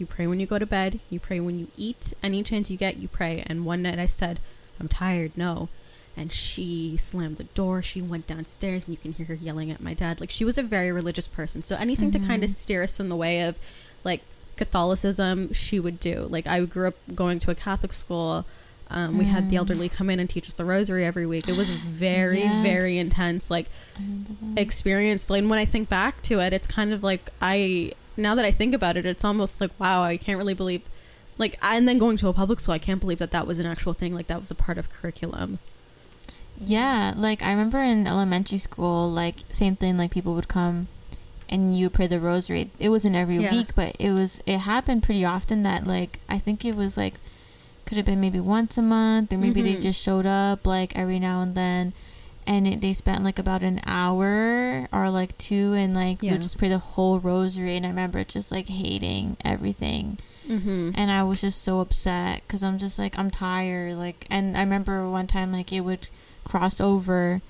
you 0.00 0.06
pray 0.06 0.26
when 0.26 0.40
you 0.40 0.46
go 0.46 0.58
to 0.58 0.66
bed, 0.66 1.00
you 1.10 1.20
pray 1.20 1.38
when 1.40 1.58
you 1.58 1.68
eat, 1.76 2.12
any 2.22 2.42
chance 2.42 2.70
you 2.70 2.76
get 2.76 2.96
you 2.98 3.08
pray. 3.08 3.42
And 3.46 3.64
one 3.64 3.82
night 3.82 3.98
I 3.98 4.06
said, 4.06 4.40
"I'm 4.80 4.88
tired, 4.88 5.32
no." 5.36 5.68
And 6.16 6.32
she 6.32 6.96
slammed 6.96 7.36
the 7.36 7.44
door. 7.44 7.82
She 7.82 8.02
went 8.02 8.26
downstairs, 8.26 8.84
and 8.86 8.92
you 8.94 8.98
can 8.98 9.12
hear 9.12 9.26
her 9.26 9.34
yelling 9.34 9.70
at 9.70 9.80
my 9.80 9.94
dad. 9.94 10.20
Like 10.20 10.30
she 10.30 10.44
was 10.44 10.58
a 10.58 10.62
very 10.62 10.90
religious 10.90 11.28
person, 11.28 11.62
so 11.62 11.76
anything 11.76 12.10
to 12.10 12.18
kind 12.18 12.42
of 12.42 12.50
Mhm. 12.50 12.54
steer 12.54 12.82
us 12.82 12.98
in 12.98 13.08
the 13.08 13.16
way 13.16 13.42
of, 13.42 13.56
like 14.04 14.22
Catholicism, 14.56 15.52
she 15.52 15.80
would 15.80 15.98
do. 16.00 16.26
Like 16.28 16.46
I 16.46 16.64
grew 16.64 16.88
up 16.88 16.94
going 17.14 17.38
to 17.40 17.50
a 17.50 17.54
Catholic 17.54 17.92
school. 17.92 18.44
Um, 18.92 19.18
we 19.18 19.24
had 19.26 19.50
the 19.50 19.54
Mm. 19.54 19.58
elderly 19.60 19.88
come 19.88 20.10
in 20.10 20.18
and 20.18 20.28
teach 20.28 20.48
us 20.48 20.54
the 20.54 20.64
rosary 20.64 21.04
every 21.04 21.24
week. 21.26 21.48
It 21.48 21.56
was 21.56 21.70
very, 21.70 22.48
very 22.48 22.98
intense, 22.98 23.50
like 23.50 23.68
I 23.96 24.00
remember 24.02 24.32
that. 24.54 24.60
experience. 24.60 25.30
And 25.30 25.48
when 25.48 25.58
I 25.60 25.64
think 25.64 25.88
back 25.88 26.22
to 26.24 26.40
it, 26.40 26.52
it's 26.52 26.66
kind 26.66 26.92
of 26.92 27.02
like 27.04 27.30
I 27.40 27.92
now 28.20 28.34
that 28.34 28.44
I 28.44 28.50
think 28.50 28.74
about 28.74 28.96
it, 28.96 29.04
it's 29.06 29.24
almost 29.24 29.60
like 29.60 29.70
wow, 29.78 30.02
I 30.02 30.16
can't 30.16 30.38
really 30.38 30.54
believe. 30.54 30.82
Like 31.38 31.58
and 31.62 31.88
then 31.88 31.98
going 31.98 32.16
to 32.18 32.28
a 32.28 32.32
public 32.34 32.60
school, 32.60 32.74
I 32.74 32.78
can't 32.78 33.00
believe 33.00 33.18
that 33.18 33.30
that 33.30 33.46
was 33.46 33.58
an 33.58 33.66
actual 33.66 33.94
thing. 33.94 34.14
Like 34.14 34.26
that 34.28 34.40
was 34.40 34.50
a 34.50 34.54
part 34.54 34.76
of 34.78 34.90
curriculum. 34.90 35.58
Yeah, 36.62 37.14
like 37.16 37.42
I 37.42 37.50
remember 37.50 37.78
in 37.78 38.06
elementary 38.06 38.58
school, 38.58 39.08
like 39.08 39.36
same 39.50 39.76
thing. 39.76 39.96
Like 39.96 40.10
people 40.10 40.34
would 40.34 40.48
come, 40.48 40.88
and 41.48 41.74
you 41.76 41.88
pray 41.88 42.06
the 42.06 42.20
rosary. 42.20 42.70
It 42.78 42.90
wasn't 42.90 43.16
every 43.16 43.38
Yeah. 43.38 43.50
week, 43.52 43.74
but 43.74 43.96
it 43.98 44.10
was. 44.12 44.42
It 44.46 44.58
happened 44.58 45.02
pretty 45.02 45.24
often. 45.24 45.62
That 45.62 45.86
like 45.86 46.18
I 46.28 46.38
think 46.38 46.64
it 46.64 46.74
was 46.74 46.96
like 46.98 47.14
could 47.86 47.96
have 47.96 48.06
been 48.06 48.20
maybe 48.20 48.38
once 48.40 48.76
a 48.76 48.82
month, 48.82 49.32
or 49.32 49.38
maybe 49.38 49.62
they 49.62 49.74
Mhm. 49.76 49.82
just 49.82 50.00
showed 50.02 50.26
up 50.26 50.66
like 50.66 50.94
every 50.96 51.18
now 51.18 51.40
and 51.40 51.54
then, 51.54 51.92
and 52.46 52.66
it, 52.66 52.80
they 52.80 52.92
spent 52.92 53.22
like 53.24 53.38
about 53.38 53.62
an 53.62 53.80
hour 53.86 54.88
or 54.92 55.10
like 55.10 55.36
two, 55.38 55.74
and 55.74 55.94
like 55.94 56.22
you 56.22 56.28
Yeah. 56.28 56.32
would 56.34 56.42
just 56.42 56.58
pray 56.58 56.68
the 56.68 56.78
whole 56.78 57.20
rosary. 57.20 57.76
And 57.76 57.84
I 57.86 57.90
remember 57.90 58.22
just 58.24 58.50
like 58.52 58.68
hating 58.68 59.36
everything 59.44 60.18
Mm-hmm. 60.48 60.90
and 60.96 61.12
I 61.12 61.22
was 61.22 61.42
just 61.42 61.62
so 61.62 61.78
upset 61.78 62.42
because 62.44 62.64
I'm 62.64 62.76
just 62.78 62.98
like 62.98 63.16
I'm 63.16 63.30
tired. 63.30 63.94
Like, 63.94 64.26
and 64.30 64.56
I 64.56 64.60
remember 64.60 65.08
one 65.08 65.28
time 65.28 65.52
like 65.52 65.72
it 65.72 65.82
would 65.82 66.08
cross 66.44 66.80
over 66.80 67.40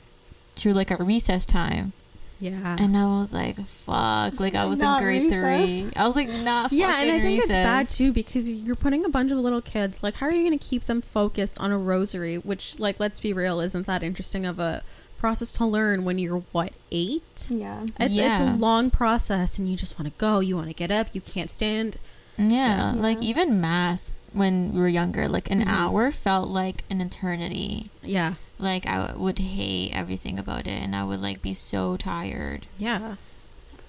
to 0.56 0.75
like 0.75 0.90
a 0.90 0.97
recess 0.97 1.47
time, 1.47 1.92
Yeah. 2.40 2.76
and 2.78 2.97
I 2.97 3.06
was 3.06 3.35
like, 3.35 3.56
"Fuck!" 3.64 4.40
Like 4.40 4.54
I 4.54 4.64
was 4.64 4.80
in 4.80 4.99
grade 4.99 5.25
recess. 5.25 5.82
three. 5.82 5.92
I 5.94 6.06
was 6.06 6.16
like, 6.16 6.28
"Not." 6.28 6.73
yeah, 6.73 7.00
and 7.00 7.11
I 7.11 7.14
fucking 7.18 7.23
think 7.23 7.38
it's 7.38 7.49
bad 7.49 7.87
too 7.88 8.12
because 8.12 8.49
you're 8.52 8.75
putting 8.76 9.04
a 9.04 9.09
bunch 9.11 9.30
of 9.30 9.38
little 9.38 9.61
kids. 9.61 10.02
Like, 10.02 10.14
how 10.16 10.26
are 10.26 10.32
you 10.32 10.42
going 10.49 10.59
to 10.59 10.64
keep 10.64 10.85
them 10.85 11.02
focused 11.02 11.59
on 11.61 11.70
a 11.70 11.78
rosary? 11.78 12.37
Which, 12.38 12.78
like, 12.78 12.99
let's 12.99 13.20
be 13.20 13.32
real, 13.32 13.61
isn't 13.61 13.87
that 13.87 14.02
interesting 14.02 14.47
of 14.47 14.59
a 14.59 14.82
process 15.18 15.52
to 15.52 15.66
learn 15.66 16.04
when 16.06 16.18
you're 16.18 16.42
what 16.52 16.73
eight? 16.90 17.49
yeah. 17.50 17.82
It's 17.99 18.16
it's 18.16 18.40
a 18.40 18.54
long 18.56 18.90
process, 18.90 19.59
and 19.59 19.68
you 19.68 19.76
just 19.76 19.99
want 19.99 20.06
to 20.12 20.18
go. 20.18 20.40
You 20.40 20.56
want 20.56 20.68
to 20.68 20.75
get 20.75 20.90
up. 20.90 21.09
You 21.12 21.20
can't 21.20 21.50
stand. 21.50 21.99
Yeah, 22.38 22.47
Yeah. 22.49 22.92
like 22.92 23.23
even 23.23 23.61
mass 23.61 24.12
when 24.32 24.73
we 24.73 24.80
were 24.80 24.88
younger, 24.88 25.28
like 25.28 25.50
an 25.50 25.61
Mhm. 25.62 25.68
hour 25.68 26.11
felt 26.11 26.49
like 26.49 26.85
an 26.88 27.02
eternity. 27.02 27.90
Yeah, 28.02 28.35
Like 28.61 28.87
I 28.87 29.14
would 29.17 29.38
hate 29.38 29.93
everything 29.93 30.38
about 30.38 30.67
it, 30.67 30.83
and 30.83 30.95
I 30.95 31.05
would 31.05 31.21
like 31.21 31.43
be 31.43 31.55
so 31.55 31.97
tired. 31.97 32.67
yeah. 32.79 33.17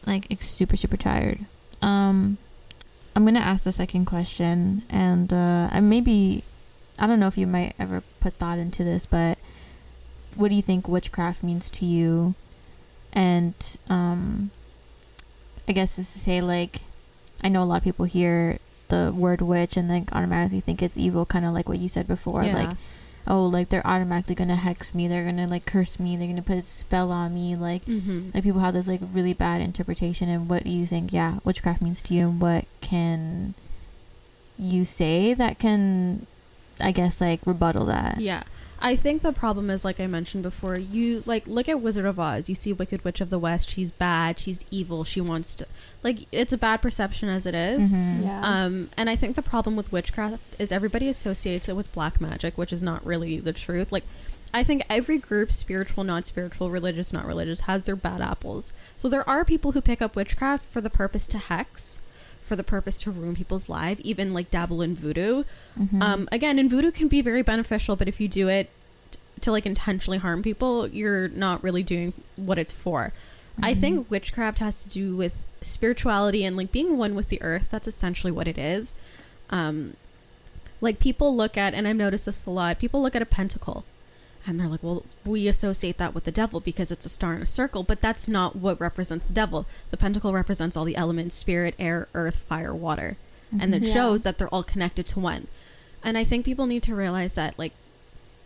like 0.06 0.26
super 0.40 0.76
super 0.76 0.98
tired 0.98 1.46
um 1.82 2.38
i'm 3.16 3.26
gonna 3.26 3.40
ask 3.40 3.64
the 3.66 3.72
second 3.72 4.06
question 4.06 4.84
and 4.90 5.32
uh 5.34 5.70
I 5.72 5.80
maybe 5.80 6.44
i 6.98 7.08
don't 7.08 7.20
know 7.20 7.28
if 7.28 7.38
you 7.38 7.48
might 7.48 7.74
ever 7.80 8.04
put 8.20 8.34
thought 8.36 8.58
into 8.58 8.84
this 8.84 9.06
but 9.06 9.38
what 10.36 10.50
do 10.50 10.56
you 10.56 10.62
think 10.62 10.88
witchcraft 10.88 11.44
means 11.44 11.70
to 11.72 11.86
you 11.86 12.36
and 13.14 13.78
um 13.90 14.52
i 15.68 15.72
guess 15.72 15.98
this 15.98 16.08
is 16.08 16.14
to 16.14 16.20
say 16.20 16.42
like 16.42 16.82
i 17.44 17.50
know 17.50 17.64
a 17.64 17.66
lot 17.66 17.78
of 17.78 17.84
people 17.84 18.06
hear 18.06 18.58
the 18.90 19.14
word 19.16 19.42
witch 19.42 19.78
and 19.78 19.90
then 19.90 20.08
automatically 20.12 20.60
think 20.60 20.82
it's 20.82 20.98
evil 20.98 21.26
kind 21.26 21.46
of 21.46 21.54
like 21.54 21.68
what 21.70 21.80
you 21.80 21.88
said 21.88 22.08
before 22.08 22.44
yeah. 22.44 22.54
like 22.54 22.72
oh 23.28 23.46
like 23.46 23.70
they're 23.70 23.86
automatically 23.86 24.36
gonna 24.36 24.56
hex 24.56 24.94
me 24.94 25.08
they're 25.08 25.26
gonna 25.26 25.48
like 25.48 25.66
curse 25.66 26.00
me 26.00 26.18
they're 26.18 26.28
gonna 26.28 26.42
put 26.42 26.58
a 26.58 26.64
spell 26.64 27.12
on 27.12 27.34
me 27.34 27.56
like 27.56 27.86
mm-hmm. 27.86 28.30
like 28.34 28.44
people 28.44 28.60
have 28.60 28.74
this 28.74 28.88
like 28.88 29.02
really 29.14 29.34
bad 29.34 29.62
interpretation 29.62 30.30
and 30.30 30.50
what 30.50 30.64
do 30.64 30.70
you 30.70 30.86
think 30.86 31.14
yeah 31.14 31.40
witchcraft 31.44 31.82
means 31.82 32.02
to 32.02 32.14
you 32.14 32.28
and 32.30 32.42
what 32.42 32.66
can 32.82 33.54
you 34.58 34.86
say 34.86 35.34
that 35.34 35.60
can 35.60 36.26
i 36.80 36.92
guess 36.92 37.22
like 37.22 37.40
rebuttal 37.46 37.86
that 37.86 38.20
Yeah. 38.20 38.44
I 38.84 38.96
think 38.96 39.22
the 39.22 39.32
problem 39.32 39.70
is, 39.70 39.86
like 39.86 40.00
I 40.00 40.08
mentioned 40.08 40.44
before, 40.44 40.76
you 40.78 41.22
like 41.26 41.48
look 41.48 41.70
at 41.70 41.80
Wizard 41.82 42.06
of 42.06 42.20
Oz. 42.20 42.50
You 42.50 42.56
see 42.56 42.74
Wicked 42.74 43.04
Witch 43.04 43.22
of 43.22 43.30
the 43.30 43.38
West. 43.40 43.70
She's 43.70 43.92
bad. 43.92 44.40
She's 44.40 44.66
evil. 44.72 45.04
She 45.04 45.22
wants 45.22 45.56
to, 45.56 45.68
like, 46.04 46.26
it's 46.32 46.52
a 46.52 46.58
bad 46.58 46.82
perception 46.82 47.30
as 47.30 47.46
it 47.46 47.54
is. 47.56 47.94
Mhm. 47.94 48.24
Yeah. 48.24 48.42
Um, 48.44 48.90
and 48.98 49.10
I 49.10 49.16
think 49.16 49.36
the 49.36 49.42
problem 49.44 49.76
with 49.76 49.92
witchcraft 49.92 50.56
is 50.58 50.72
everybody 50.72 51.08
associates 51.08 51.70
it 51.70 51.76
with 51.76 51.92
black 51.92 52.20
magic, 52.20 52.58
which 52.58 52.74
is 52.74 52.82
not 52.82 53.06
really 53.06 53.40
the 53.40 53.54
truth. 53.54 53.92
Like, 53.92 54.04
I 54.54 54.64
think 54.64 54.84
every 54.90 55.18
group, 55.18 55.50
spiritual, 55.52 56.04
not 56.04 56.26
spiritual, 56.26 56.72
religious, 56.72 57.14
not 57.14 57.26
religious, 57.26 57.62
has 57.62 57.84
their 57.86 57.96
bad 57.96 58.20
apples. 58.20 58.74
So 58.98 59.08
there 59.08 59.28
are 59.30 59.46
people 59.46 59.72
who 59.72 59.82
pick 59.82 60.02
up 60.02 60.16
witchcraft 60.16 60.66
for 60.66 60.82
the 60.82 60.90
purpose 60.90 61.26
to 61.28 61.38
hex, 61.38 62.02
for 62.52 62.58
the 62.58 62.64
purpose 62.66 63.00
to 63.00 63.10
ruin 63.10 63.34
people's 63.34 63.70
life, 63.70 63.98
even 64.02 64.34
like 64.34 64.52
dabble 64.52 64.82
in 64.82 64.94
voodoo. 64.94 65.46
Mhm. 65.80 66.02
Um, 66.04 66.28
again, 66.34 66.60
and 66.60 66.70
voodoo 66.70 66.92
can 66.92 67.08
be 67.08 67.22
very 67.22 67.42
beneficial, 67.44 67.96
but 67.96 68.10
if 68.10 68.20
you 68.20 68.28
do 68.28 68.50
it 68.50 68.70
t- 69.12 69.20
to 69.40 69.52
like 69.54 69.66
intentionally 69.66 70.18
harm 70.18 70.42
people, 70.44 70.86
you're 70.86 71.30
not 71.30 71.64
really 71.64 71.82
doing 71.82 72.12
what 72.36 72.60
it's 72.60 72.74
for. 72.74 73.14
I 73.62 73.74
Mhm. 73.74 73.80
think 73.80 74.12
witchcraft 74.12 74.60
has 74.60 74.84
to 74.84 74.90
do 74.90 75.16
with 75.16 75.44
spirituality 75.62 76.44
and 76.44 76.58
like 76.58 76.74
being 76.74 76.98
one 76.98 77.16
with 77.16 77.30
the 77.30 77.42
earth. 77.42 77.70
That's 77.72 77.88
essentially 77.88 78.34
what 78.34 78.50
it 78.50 78.58
is. 78.58 78.96
Um, 79.50 79.94
like 80.82 81.00
people 81.00 81.34
look 81.34 81.56
at, 81.58 81.74
and 81.74 81.88
I've 81.88 81.96
noticed 81.96 82.26
this 82.26 82.46
a 82.46 82.50
lot. 82.50 82.80
People 82.80 83.02
look 83.02 83.16
at 83.16 83.22
a 83.22 83.26
pentacle, 83.26 83.86
and 84.46 84.60
they're 84.60 84.68
like, 84.68 84.84
"Well, 84.84 85.06
we 85.26 85.48
associate 85.48 85.98
that 86.00 86.14
with 86.16 86.24
the 86.24 86.32
devil 86.32 86.60
because 86.60 86.92
it's 86.92 87.06
a 87.06 87.10
star 87.10 87.34
in 87.36 87.42
a 87.42 87.46
circle." 87.46 87.84
But 87.84 88.02
that's 88.02 88.28
not 88.28 88.56
what 88.56 88.80
represents 88.82 89.28
the 89.28 89.34
devil. 89.34 89.66
The 89.92 89.98
pentacle 89.98 90.34
represents 90.34 90.76
all 90.76 90.86
the 90.86 90.96
elements: 90.96 91.36
spirit, 91.36 91.76
air, 91.80 92.08
earth, 92.14 92.40
fire, 92.40 92.74
water. 92.76 93.18
and 93.60 93.76
it 93.76 93.84
Yeah. 93.84 93.94
shows 93.94 94.24
that 94.24 94.38
they're 94.38 94.48
all 94.48 94.64
connected 94.64 95.06
to 95.08 95.20
one. 95.20 95.48
And 96.04 96.18
I 96.18 96.24
think 96.24 96.46
people 96.46 96.68
need 96.68 96.84
to 96.84 96.96
realize 96.96 97.36
that, 97.36 97.60
like, 97.60 97.74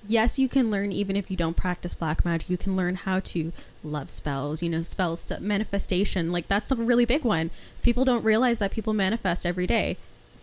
yes, 0.07 0.39
you 0.39 0.49
can 0.49 0.71
learn 0.71 0.91
even 0.91 1.15
if 1.15 1.29
you 1.29 1.37
don't 1.37 1.55
practice 1.55 1.93
black 1.93 2.25
magic. 2.25 2.49
You 2.49 2.57
can 2.57 2.75
learn 2.75 2.95
how 2.95 3.19
to 3.19 3.53
love 3.83 4.09
spells, 4.09 4.63
you 4.63 4.69
know, 4.69 4.81
spells 4.81 5.23
to 5.25 5.39
manifestation. 5.39 6.31
Like, 6.31 6.47
that's 6.47 6.71
a 6.71 6.75
really 6.75 7.05
big 7.05 7.23
one. 7.23 7.51
People 7.83 8.03
don't 8.03 8.23
realize 8.23 8.57
that 8.57 8.71
people 8.71 8.93
manifest 8.93 9.45
every 9.45 9.67
day. 9.67 9.97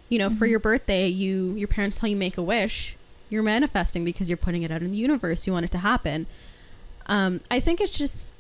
You 0.08 0.18
know, 0.20 0.30
for 0.30 0.46
Mhm. 0.46 0.50
your 0.50 0.58
birthday, 0.60 1.08
you 1.08 1.54
your 1.56 1.68
parents 1.68 1.98
tell 1.98 2.08
you 2.08 2.16
make 2.16 2.38
a 2.38 2.42
wish. 2.42 2.96
You're 3.32 3.42
manifesting 3.42 4.04
because 4.04 4.28
you're 4.28 4.36
putting 4.36 4.62
it 4.62 4.70
out 4.70 4.82
in 4.82 4.90
the 4.90 4.98
universe. 4.98 5.46
You 5.46 5.54
want 5.54 5.64
it 5.64 5.70
to 5.72 5.78
happen. 5.78 6.26
Um, 7.06 7.40
I 7.50 7.60
think 7.60 7.80
it's 7.80 7.96
just 7.96 8.34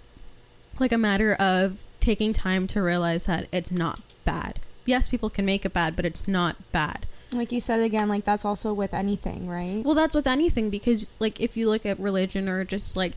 like 0.78 0.92
a 0.92 0.98
matter 0.98 1.32
of 1.34 1.82
taking 2.00 2.32
time 2.32 2.66
to 2.68 2.82
realize 2.82 3.26
that 3.26 3.48
it's 3.52 3.72
not 3.72 4.00
bad. 4.24 4.60
Yes, 4.84 5.08
people 5.08 5.30
can 5.30 5.46
make 5.46 5.64
it 5.64 5.72
bad, 5.72 5.96
but 5.96 6.04
it's 6.04 6.28
not 6.28 6.56
bad. 6.72 7.06
Like 7.32 7.50
you 7.52 7.60
said 7.60 7.80
again, 7.80 8.08
like 8.08 8.24
that's 8.24 8.44
also 8.44 8.74
with 8.74 8.92
anything, 8.92 9.48
right? 9.48 9.82
Well, 9.82 9.94
that's 9.94 10.14
with 10.14 10.26
anything 10.26 10.68
because, 10.68 11.16
like, 11.18 11.40
if 11.40 11.56
you 11.56 11.68
look 11.68 11.86
at 11.86 11.98
religion 11.98 12.48
or 12.48 12.64
just 12.64 12.94
like 12.94 13.12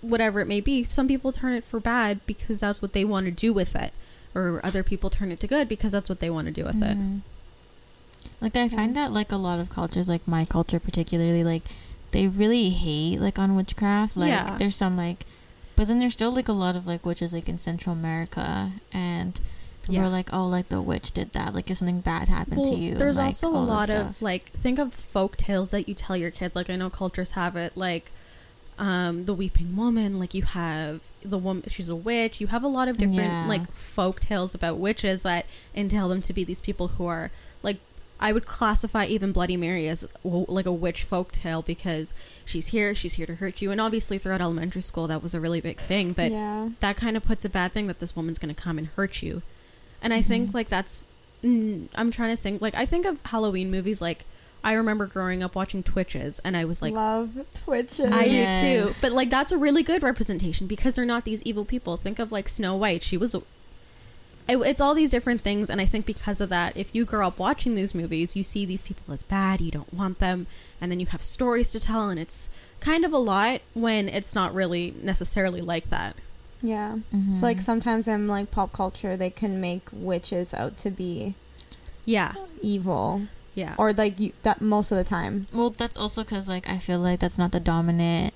whatever 0.00 0.40
it 0.40 0.46
may 0.46 0.60
be, 0.60 0.82
some 0.82 1.06
people 1.06 1.30
turn 1.30 1.52
it 1.52 1.64
for 1.64 1.78
bad 1.78 2.20
because 2.26 2.60
that's 2.60 2.82
what 2.82 2.92
they 2.92 3.04
want 3.04 3.26
to 3.26 3.30
do 3.30 3.52
with 3.52 3.76
it, 3.76 3.92
or 4.34 4.60
other 4.64 4.82
people 4.82 5.10
turn 5.10 5.30
it 5.30 5.38
to 5.40 5.46
good 5.46 5.68
because 5.68 5.92
that's 5.92 6.08
what 6.08 6.18
they 6.18 6.30
want 6.30 6.46
to 6.46 6.52
do 6.52 6.64
with 6.64 6.82
it. 6.82 6.96
Like 8.46 8.54
I 8.56 8.68
find 8.68 8.94
that 8.94 9.12
like 9.12 9.32
a 9.32 9.36
lot 9.36 9.58
of 9.58 9.70
cultures, 9.70 10.08
like 10.08 10.26
my 10.28 10.44
culture 10.44 10.78
particularly, 10.78 11.42
like 11.42 11.62
they 12.12 12.28
really 12.28 12.68
hate 12.70 13.18
like 13.20 13.38
on 13.40 13.56
witchcraft. 13.56 14.16
Like 14.16 14.28
Yeah. 14.28 14.56
there's 14.56 14.76
some 14.76 14.96
like, 14.96 15.26
but 15.74 15.88
then 15.88 15.98
there's 15.98 16.12
still 16.12 16.30
like 16.30 16.46
a 16.48 16.52
lot 16.52 16.76
of 16.76 16.86
like 16.86 17.04
witches 17.04 17.32
like 17.34 17.48
in 17.48 17.58
Central 17.58 17.92
America, 17.92 18.70
and 18.92 19.40
people 19.82 19.96
Yeah. 19.96 20.04
are 20.04 20.08
like, 20.08 20.28
oh, 20.32 20.46
like 20.46 20.68
the 20.68 20.80
witch 20.80 21.10
did 21.10 21.32
that. 21.32 21.54
Like 21.54 21.68
if 21.70 21.78
something 21.78 22.00
bad 22.00 22.28
happened 22.28 22.58
Well, 22.58 22.70
to 22.72 22.76
you. 22.78 22.92
and, 22.92 23.00
there's 23.00 23.16
like, 23.18 23.26
also 23.26 23.48
a 23.48 23.58
lot 23.58 23.90
of 23.90 24.22
like 24.22 24.50
think 24.52 24.78
of 24.78 24.94
folk 24.94 25.36
tales 25.36 25.72
that 25.72 25.88
you 25.88 25.94
tell 25.94 26.16
your 26.16 26.30
kids. 26.30 26.54
Like 26.54 26.70
I 26.70 26.76
know 26.76 26.88
cultures 26.88 27.32
have 27.32 27.56
it, 27.56 27.76
like 27.76 28.12
um, 28.78 29.24
the 29.24 29.34
weeping 29.34 29.74
woman. 29.74 30.20
Like 30.20 30.34
you 30.34 30.42
have 30.42 31.00
the 31.22 31.38
woman, 31.38 31.64
she's 31.66 31.88
a 31.88 31.96
witch. 31.96 32.40
You 32.40 32.46
have 32.46 32.62
a 32.62 32.68
lot 32.68 32.86
of 32.86 32.96
different 32.96 33.16
Yeah. 33.32 33.46
like 33.48 33.72
folk 33.72 34.20
tales 34.20 34.54
about 34.54 34.78
witches 34.78 35.24
that 35.24 35.46
entail 35.74 36.08
them 36.08 36.22
to 36.22 36.32
be 36.32 36.44
these 36.44 36.60
people 36.60 36.86
who 36.88 37.06
are. 37.06 37.32
I 38.18 38.32
would 38.32 38.46
classify 38.46 39.04
even 39.04 39.32
Bloody 39.32 39.56
Mary 39.56 39.88
as 39.88 40.08
w- 40.24 40.46
like 40.48 40.64
a 40.66 40.72
witch 40.72 41.04
folk 41.04 41.32
tale 41.32 41.60
because 41.62 42.14
she's 42.44 42.68
here, 42.68 42.94
she's 42.94 43.14
here 43.14 43.26
to 43.26 43.34
hurt 43.34 43.60
you, 43.60 43.70
and 43.70 43.80
obviously 43.80 44.16
throughout 44.18 44.40
elementary 44.40 44.80
school 44.82 45.06
that 45.08 45.22
was 45.22 45.34
a 45.34 45.40
really 45.40 45.60
big 45.60 45.78
thing. 45.78 46.12
But 46.12 46.32
yeah. 46.32 46.70
that 46.80 46.96
kind 46.96 47.16
of 47.16 47.22
puts 47.22 47.44
a 47.44 47.50
bad 47.50 47.72
thing 47.72 47.86
that 47.88 47.98
this 47.98 48.16
woman's 48.16 48.38
going 48.38 48.54
to 48.54 48.60
come 48.60 48.78
and 48.78 48.86
hurt 48.88 49.22
you. 49.22 49.42
And 50.00 50.14
I 50.14 50.22
Mhm. 50.22 50.26
think 50.26 50.54
like 50.54 50.68
that's 50.68 51.08
mm, 51.44 51.88
I'm 51.94 52.10
trying 52.10 52.34
to 52.34 52.42
think 52.42 52.62
like 52.62 52.74
I 52.74 52.86
think 52.86 53.04
of 53.06 53.20
Halloween 53.26 53.70
movies 53.70 54.00
like 54.00 54.24
I 54.64 54.72
remember 54.72 55.06
growing 55.06 55.42
up 55.42 55.54
watching 55.54 55.82
Twitches 55.82 56.40
and 56.40 56.56
I 56.56 56.64
was 56.64 56.80
like 56.82 56.94
love 56.94 57.30
twitches. 57.54 58.10
I 58.10 58.24
do 58.28 58.86
too. 58.88 58.94
But 59.02 59.12
like 59.12 59.30
that's 59.30 59.52
a 59.52 59.58
really 59.58 59.82
good 59.82 60.02
representation 60.02 60.66
because 60.66 60.94
they're 60.96 61.04
not 61.04 61.24
these 61.24 61.42
evil 61.42 61.64
people. 61.64 61.96
Think 61.98 62.18
of 62.18 62.32
like 62.32 62.48
Snow 62.48 62.74
White. 62.76 63.02
She 63.02 63.16
was 63.16 63.34
a 63.34 63.42
it, 64.48 64.56
it's 64.58 64.80
all 64.80 64.94
these 64.94 65.10
different 65.10 65.40
things 65.40 65.68
and 65.70 65.80
I 65.80 65.84
think 65.86 66.06
because 66.06 66.40
of 66.40 66.48
that 66.50 66.76
if 66.76 66.94
you 66.94 67.04
grow 67.04 67.26
up 67.26 67.38
watching 67.38 67.74
these 67.74 67.94
movies 67.94 68.36
you 68.36 68.42
see 68.44 68.64
these 68.64 68.82
people 68.82 69.12
as 69.12 69.22
bad, 69.22 69.60
you 69.60 69.70
don't 69.70 69.92
want 69.92 70.18
them 70.18 70.46
and 70.80 70.90
then 70.90 71.00
you 71.00 71.06
have 71.06 71.22
stories 71.22 71.72
to 71.72 71.80
tell 71.80 72.08
and 72.10 72.20
it's 72.20 72.48
kind 72.80 73.04
of 73.04 73.12
a 73.12 73.18
lot 73.18 73.60
when 73.74 74.08
it's 74.08 74.34
not 74.34 74.54
really 74.54 74.94
necessarily 75.02 75.60
like 75.60 75.88
that. 75.90 76.16
yeah. 76.62 76.96
Mhm. 77.14 77.36
So 77.36 77.44
like 77.46 77.60
sometimes 77.60 78.06
in 78.08 78.28
like 78.28 78.50
pop 78.50 78.72
culture, 78.72 79.16
they 79.16 79.30
can 79.30 79.60
make 79.60 79.88
witches 79.92 80.54
out 80.54 80.76
to 80.78 80.90
be 80.90 81.34
Yeah. 82.04 82.34
evil, 82.62 83.22
Yeah. 83.54 83.74
or 83.78 83.92
like 83.92 84.20
you, 84.20 84.32
that 84.42 84.60
most 84.60 84.90
of 84.92 84.96
the 84.98 85.04
time. 85.04 85.48
well, 85.52 85.70
that's 85.70 85.96
also 85.96 86.22
because 86.24 86.48
like 86.48 86.68
I 86.68 86.78
feel 86.78 86.98
like 87.00 87.20
that's 87.20 87.38
not 87.38 87.52
the 87.52 87.60
dominant 87.60 88.32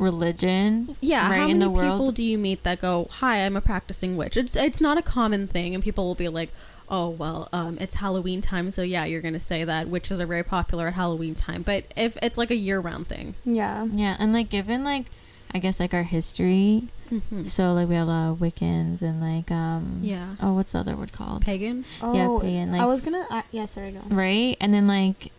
religion. 0.00 0.96
Yeah, 1.00 1.28
right, 1.30 1.36
how 1.38 1.42
in 1.46 1.58
many 1.58 1.72
the 1.72 1.80
people 1.80 1.98
world. 2.06 2.14
do 2.14 2.24
you 2.24 2.38
meet 2.38 2.62
that 2.64 2.80
go, 2.80 3.06
"Hi, 3.10 3.44
I'm 3.44 3.56
a 3.56 3.60
practicing 3.60 4.16
witch"? 4.16 4.36
It's 4.36 4.56
it's 4.56 4.80
not 4.80 4.98
a 4.98 5.02
common 5.02 5.46
thing, 5.46 5.74
and 5.74 5.84
people 5.84 6.04
will 6.06 6.14
be 6.14 6.28
like, 6.28 6.50
"Oh, 6.88 7.08
well, 7.10 7.48
um, 7.52 7.76
it's 7.80 7.96
Halloween 7.96 8.40
time, 8.40 8.70
so 8.70 8.82
yeah, 8.82 9.04
you're 9.04 9.20
gonna 9.20 9.38
say 9.40 9.62
that 9.64 9.88
witches 9.88 10.20
are 10.20 10.26
very 10.26 10.42
popular 10.42 10.88
at 10.88 10.94
Halloween 10.94 11.34
time." 11.34 11.62
But 11.62 11.84
if 11.96 12.16
it's 12.22 12.38
like 12.38 12.50
a 12.50 12.56
year-round 12.56 13.06
thing, 13.06 13.34
Yeah. 13.44 13.86
Yeah, 13.92 14.16
and 14.18 14.32
like 14.32 14.48
given 14.48 14.82
like 14.84 15.06
I 15.52 15.58
guess 15.58 15.80
like 15.80 15.92
our 15.94 16.04
history, 16.04 16.84
mm-hmm. 17.10 17.42
so 17.42 17.72
like 17.72 17.88
we 17.88 17.94
have 17.96 18.06
a 18.06 18.10
lot 18.10 18.30
of 18.32 18.38
Wiccans 18.38 19.02
and 19.02 19.20
like 19.20 19.50
um 19.50 20.00
yeah, 20.02 20.30
oh 20.42 20.54
what's 20.54 20.72
the 20.72 20.78
other 20.78 20.96
word 20.96 21.12
called 21.12 21.44
pagan. 21.44 21.84
Oh, 22.02 22.14
Yeah, 22.14 22.38
pagan, 22.40 22.72
like- 22.72 22.80
I 22.80 22.86
was 22.86 23.00
gonna. 23.02 23.26
Uh, 23.30 23.42
yeah, 23.50 23.64
sorry, 23.66 23.90
go. 23.92 24.00
right 24.08 24.56
and 24.60 24.72
then 24.72 24.86
like 24.86 25.32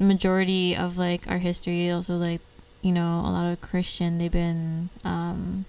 majority 0.00 0.76
of 0.76 0.96
like 0.96 1.28
our 1.28 1.38
history 1.38 1.90
also 1.90 2.14
like 2.14 2.40
you 2.82 2.92
know 2.92 3.20
a 3.24 3.30
lot 3.30 3.50
of 3.50 3.60
Christian 3.60 4.18
they've 4.18 4.30
been 4.30 4.88
um 5.04 5.64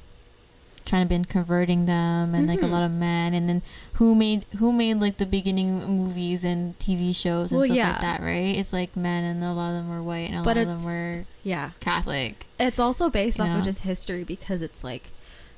trying 0.85 1.03
to 1.03 1.09
been 1.09 1.25
converting 1.25 1.85
them 1.85 2.33
and 2.33 2.47
like 2.47 2.61
a 2.61 2.65
Mhm. 2.65 2.71
lot 2.71 2.81
of 2.81 2.91
men 2.91 3.33
and 3.35 3.47
then 3.47 3.61
who 3.93 4.15
made 4.15 4.45
who 4.57 4.71
made 4.73 4.95
like 4.99 5.17
the 5.17 5.25
beginning 5.25 5.85
movies 5.85 6.43
and 6.43 6.77
TV 6.79 7.13
shows 7.13 7.51
and 7.51 7.59
Well, 7.59 7.65
stuff 7.67 7.77
yeah. 7.77 7.91
like 7.91 8.01
that 8.01 8.21
right 8.21 8.55
it's 8.57 8.73
like 8.73 8.95
men 8.95 9.23
and 9.23 9.43
a 9.43 9.53
lot 9.53 9.69
of 9.69 9.75
them 9.75 9.89
were 9.89 10.01
white 10.01 10.29
and 10.31 10.39
a 10.39 10.43
But 10.43 10.57
lot 10.57 10.65
of 10.67 10.81
them 10.83 10.85
were 10.91 11.25
Yeah, 11.43 11.71
Catholic 11.79 12.47
it's 12.59 12.79
also 12.79 13.09
based 13.09 13.39
off 13.39 13.47
Yeah. 13.49 13.59
of 13.59 13.63
just 13.63 13.81
history 13.83 14.23
because 14.23 14.61
it's 14.63 14.83
like, 14.83 15.11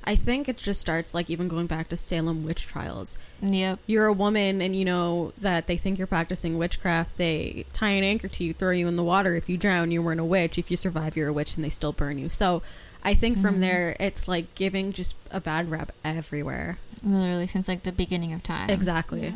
I 0.04 0.16
think 0.16 0.48
it 0.48 0.56
just 0.56 0.80
starts 0.80 1.14
like 1.14 1.30
even 1.30 1.46
going 1.48 1.66
back 1.66 1.88
to 1.90 1.96
Salem 1.96 2.44
witch 2.44 2.66
trials. 2.66 3.16
yep 3.40 3.78
you're 3.86 4.06
a 4.06 4.12
woman 4.12 4.60
and 4.60 4.74
you 4.74 4.84
know 4.84 5.32
that 5.38 5.66
they 5.66 5.76
think 5.76 5.98
you're 5.98 6.06
practicing 6.06 6.58
witchcraft, 6.58 7.16
they 7.16 7.66
tie 7.72 7.90
an 7.90 8.04
anchor 8.04 8.28
to 8.28 8.44
you, 8.44 8.52
throw 8.52 8.70
you 8.70 8.88
in 8.88 8.96
the 8.96 9.04
water. 9.04 9.36
If 9.36 9.48
you 9.48 9.56
drown, 9.56 9.90
you 9.90 10.02
weren't 10.02 10.20
a 10.20 10.24
witch. 10.24 10.58
If 10.58 10.70
you 10.70 10.76
survive, 10.76 11.16
you're 11.16 11.28
a 11.28 11.32
witch, 11.32 11.54
and 11.56 11.64
they 11.64 11.68
still 11.68 11.92
burn 11.92 12.18
you. 12.18 12.28
So 12.28 12.62
I 13.04 13.14
think 13.14 13.38
from 13.38 13.56
Mhm. 13.56 13.60
there, 13.60 13.96
it's 14.00 14.26
like 14.28 14.54
giving 14.54 14.92
just 14.92 15.14
a 15.30 15.40
bad 15.40 15.70
rap 15.70 15.92
everywhere. 16.04 16.78
literally 17.04 17.46
since 17.48 17.66
like 17.66 17.82
the 17.82 17.90
beginning 17.90 18.32
of 18.32 18.42
time 18.44 18.70
Exactly. 18.70 19.22
Yeah. 19.24 19.32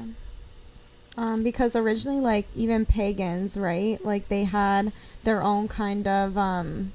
Um, 1.18 1.42
because 1.42 1.74
originally, 1.74 2.20
like 2.20 2.46
even 2.54 2.84
pagans, 2.86 3.56
right? 3.56 4.04
Like 4.04 4.28
they 4.28 4.44
had 4.44 4.92
their 5.24 5.42
own 5.42 5.66
kind 5.66 6.06
of 6.06 6.36
um, 6.36 6.92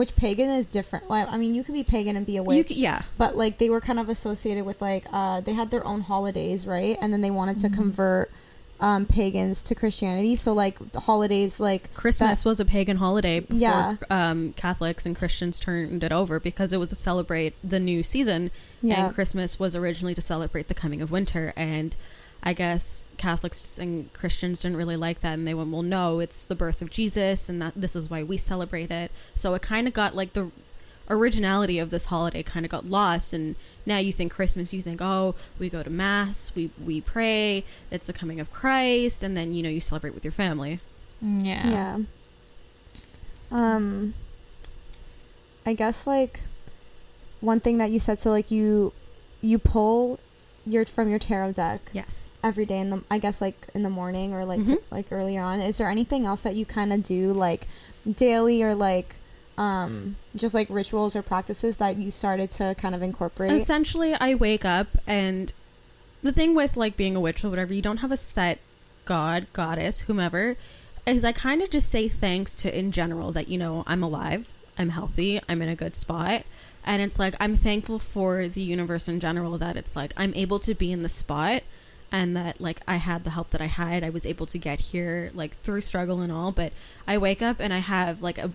which 0.00 0.16
pagan 0.16 0.48
is 0.50 0.64
different. 0.66 1.08
Well, 1.10 1.26
I 1.30 1.36
mean, 1.36 1.54
you 1.54 1.62
could 1.64 1.74
be 1.74 1.84
pagan 1.84 2.16
and 2.16 2.24
be 2.24 2.36
a 2.38 2.42
witch, 2.42 2.68
c- 2.68 2.80
yeah. 2.82 3.02
but 3.18 3.36
like 3.36 3.58
they 3.58 3.68
were 3.68 3.80
kind 3.82 3.98
of 4.00 4.08
associated 4.08 4.64
with 4.64 4.80
like 4.80 5.04
uh, 5.12 5.40
they 5.40 5.52
had 5.52 5.70
their 5.70 5.86
own 5.86 6.00
holidays, 6.00 6.66
right? 6.66 6.96
And 7.02 7.12
then 7.12 7.20
they 7.20 7.30
wanted 7.30 7.58
to 7.60 7.68
Mhm. 7.68 7.74
convert 7.74 8.30
um, 8.82 9.04
pagans 9.04 9.62
to 9.64 9.74
Christianity. 9.74 10.34
So 10.36 10.54
like 10.54 10.92
the 10.92 11.00
holidays, 11.00 11.60
like 11.60 11.92
Christmas 11.92 12.46
was 12.46 12.60
a 12.60 12.64
pagan 12.64 12.96
holiday 12.96 13.40
before 13.40 13.58
Yeah. 13.58 13.96
um, 14.08 14.54
Catholics 14.54 15.04
and 15.04 15.14
Christians 15.14 15.60
turned 15.60 16.02
it 16.02 16.12
over 16.12 16.40
because 16.40 16.72
it 16.72 16.78
was 16.78 16.88
to 16.88 16.96
celebrate 16.96 17.52
the 17.62 17.78
new 17.78 18.02
season. 18.02 18.50
yeah, 18.80 19.04
And 19.04 19.14
Christmas 19.14 19.58
was 19.58 19.76
originally 19.76 20.14
to 20.14 20.22
celebrate 20.22 20.68
the 20.68 20.74
coming 20.82 21.02
of 21.02 21.10
winter. 21.10 21.52
And 21.58 21.94
I 22.42 22.52
guess 22.52 23.10
Catholics 23.16 23.78
and 23.78 24.12
Christians 24.12 24.60
didn't 24.60 24.76
really 24.76 24.96
like 24.96 25.20
that. 25.20 25.34
And 25.34 25.46
they 25.46 25.54
went, 25.54 25.70
well, 25.70 25.82
no, 25.82 26.20
it's 26.20 26.44
the 26.44 26.54
birth 26.54 26.80
of 26.80 26.90
Jesus. 26.90 27.48
And 27.48 27.60
that 27.60 27.74
this 27.76 27.94
is 27.94 28.08
why 28.08 28.22
we 28.22 28.36
celebrate 28.36 28.90
it. 28.90 29.12
So 29.34 29.54
it 29.54 29.62
kind 29.62 29.86
of 29.86 29.92
got 29.92 30.14
like 30.14 30.32
the 30.32 30.50
originality 31.08 31.78
of 31.78 31.90
this 31.90 32.06
holiday 32.06 32.42
kind 32.42 32.64
of 32.64 32.70
got 32.70 32.86
lost. 32.86 33.32
And 33.32 33.56
now 33.84 33.98
you 33.98 34.12
think 34.12 34.32
Christmas, 34.32 34.72
you 34.72 34.80
think, 34.80 35.00
oh, 35.02 35.34
we 35.58 35.68
go 35.68 35.82
to 35.82 35.90
Mass, 35.90 36.52
we, 36.54 36.70
we 36.82 37.00
pray, 37.00 37.64
it's 37.90 38.06
the 38.06 38.12
coming 38.12 38.40
of 38.40 38.50
Christ. 38.50 39.22
And 39.22 39.36
then, 39.36 39.52
you 39.52 39.62
know, 39.62 39.68
you 39.68 39.80
celebrate 39.80 40.14
with 40.14 40.24
your 40.24 40.32
family. 40.32 40.80
Mm, 41.22 41.46
yeah 41.46 41.68
yeah. 41.68 41.98
Um, 43.50 44.14
I 45.66 45.74
guess 45.74 46.06
like 46.06 46.40
one 47.40 47.60
thing 47.60 47.78
that 47.78 47.90
you 47.90 47.98
said. 47.98 48.20
So 48.20 48.30
like 48.30 48.50
you 48.50 48.92
you 49.40 49.58
pull 49.58 50.20
your 50.70 50.84
from 50.86 51.08
your 51.08 51.18
tarot 51.18 51.52
deck 51.52 51.80
Yes. 51.92 52.34
every 52.42 52.64
day 52.66 52.78
in 52.80 52.90
the 52.90 53.02
I 53.10 53.18
guess 53.18 53.40
like 53.40 53.68
in 53.74 53.82
the 53.82 53.90
morning 53.90 54.32
or 54.34 54.44
like 54.44 54.64
t- 54.66 54.74
Mhm. 54.74 54.82
like 54.90 55.06
earlier 55.10 55.42
on. 55.42 55.60
Is 55.60 55.78
there 55.78 55.88
anything 55.88 56.26
else 56.26 56.40
that 56.42 56.54
you 56.54 56.64
kind 56.64 56.92
of 56.92 57.02
do 57.02 57.32
like 57.32 57.66
daily 58.10 58.62
or 58.62 58.74
like 58.74 59.16
um 59.58 60.16
just 60.34 60.54
like 60.54 60.68
rituals 60.70 61.14
or 61.16 61.22
practices 61.22 61.76
that 61.78 61.96
you 61.96 62.10
started 62.10 62.50
to 62.52 62.74
kind 62.78 62.94
of 62.94 63.02
incorporate? 63.02 63.52
Essentially, 63.52 64.14
I 64.14 64.34
wake 64.34 64.64
up 64.64 64.88
and 65.06 65.52
the 66.22 66.32
thing 66.32 66.54
with 66.54 66.76
like 66.76 66.96
being 66.96 67.16
a 67.16 67.20
witch 67.20 67.44
or 67.44 67.50
whatever, 67.50 67.72
you 67.74 67.82
don't 67.82 67.98
have 67.98 68.12
a 68.12 68.16
set 68.16 68.58
god, 69.06 69.46
goddess, 69.52 70.00
whomever, 70.00 70.56
is 71.06 71.24
I 71.24 71.32
kind 71.32 71.62
of 71.62 71.70
just 71.70 71.88
say 71.90 72.08
thanks 72.08 72.54
to 72.56 72.78
in 72.78 72.92
general 72.92 73.32
that 73.32 73.48
you 73.48 73.58
know 73.58 73.82
I'm 73.86 74.02
alive, 74.02 74.52
I'm 74.78 74.90
healthy, 74.90 75.40
I'm 75.48 75.60
in 75.62 75.68
a 75.68 75.74
good 75.76 75.96
spot. 75.96 76.44
And 76.84 77.02
it's 77.02 77.18
like 77.18 77.34
I'm 77.40 77.56
thankful 77.56 77.98
for 77.98 78.48
the 78.48 78.62
universe 78.62 79.08
in 79.08 79.20
general 79.20 79.58
that 79.58 79.76
it's 79.76 79.94
like 79.96 80.12
I'm 80.16 80.32
able 80.34 80.58
to 80.60 80.74
be 80.74 80.90
in 80.92 81.02
the 81.02 81.08
spot 81.08 81.62
and 82.12 82.36
that 82.36 82.60
like 82.60 82.80
I 82.88 82.96
had 82.96 83.24
the 83.24 83.30
help 83.30 83.50
that 83.50 83.60
I 83.60 83.66
had. 83.66 84.02
I 84.02 84.10
was 84.10 84.24
able 84.26 84.46
to 84.46 84.58
get 84.58 84.80
here 84.80 85.30
like 85.34 85.56
through 85.58 85.82
struggle 85.82 86.20
and 86.20 86.32
all, 86.32 86.52
but 86.52 86.72
I 87.06 87.18
wake 87.18 87.42
up 87.42 87.56
and 87.60 87.72
I 87.72 87.78
have 87.78 88.22
like 88.22 88.38
a 88.38 88.52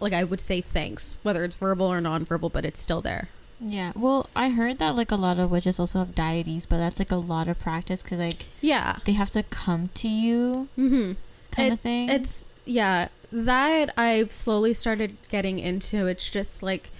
like 0.00 0.12
I 0.12 0.24
would 0.24 0.40
say 0.40 0.60
thanks, 0.60 1.18
whether 1.22 1.44
it's 1.44 1.56
verbal 1.56 1.86
or 1.86 2.00
nonverbal, 2.00 2.52
but 2.52 2.64
it's 2.64 2.80
still 2.80 3.00
there. 3.00 3.28
Yeah. 3.62 3.92
Well, 3.94 4.28
I 4.34 4.48
heard 4.48 4.78
that 4.78 4.96
like 4.96 5.10
a 5.10 5.16
lot 5.16 5.38
of 5.38 5.50
witches 5.50 5.78
also 5.78 5.98
have 6.00 6.14
deities, 6.14 6.64
but 6.66 6.78
that's 6.78 6.98
like 6.98 7.10
a 7.12 7.16
lot 7.16 7.46
of 7.48 7.58
practice 7.58 8.02
because 8.02 8.18
like 8.18 8.46
Yeah. 8.60 8.96
they 9.04 9.12
have 9.12 9.30
to 9.30 9.42
come 9.44 9.90
to 9.94 10.08
you 10.08 10.68
Mm-hmm. 10.78 11.12
kind 11.50 11.68
It- 11.68 11.72
of 11.74 11.80
thing. 11.80 12.08
It's 12.08 12.56
yeah, 12.64 13.08
that 13.30 13.92
I've 13.96 14.32
slowly 14.32 14.72
started 14.74 15.16
getting 15.28 15.58
into. 15.58 16.06
It's 16.06 16.28
just 16.30 16.62
like 16.62 16.90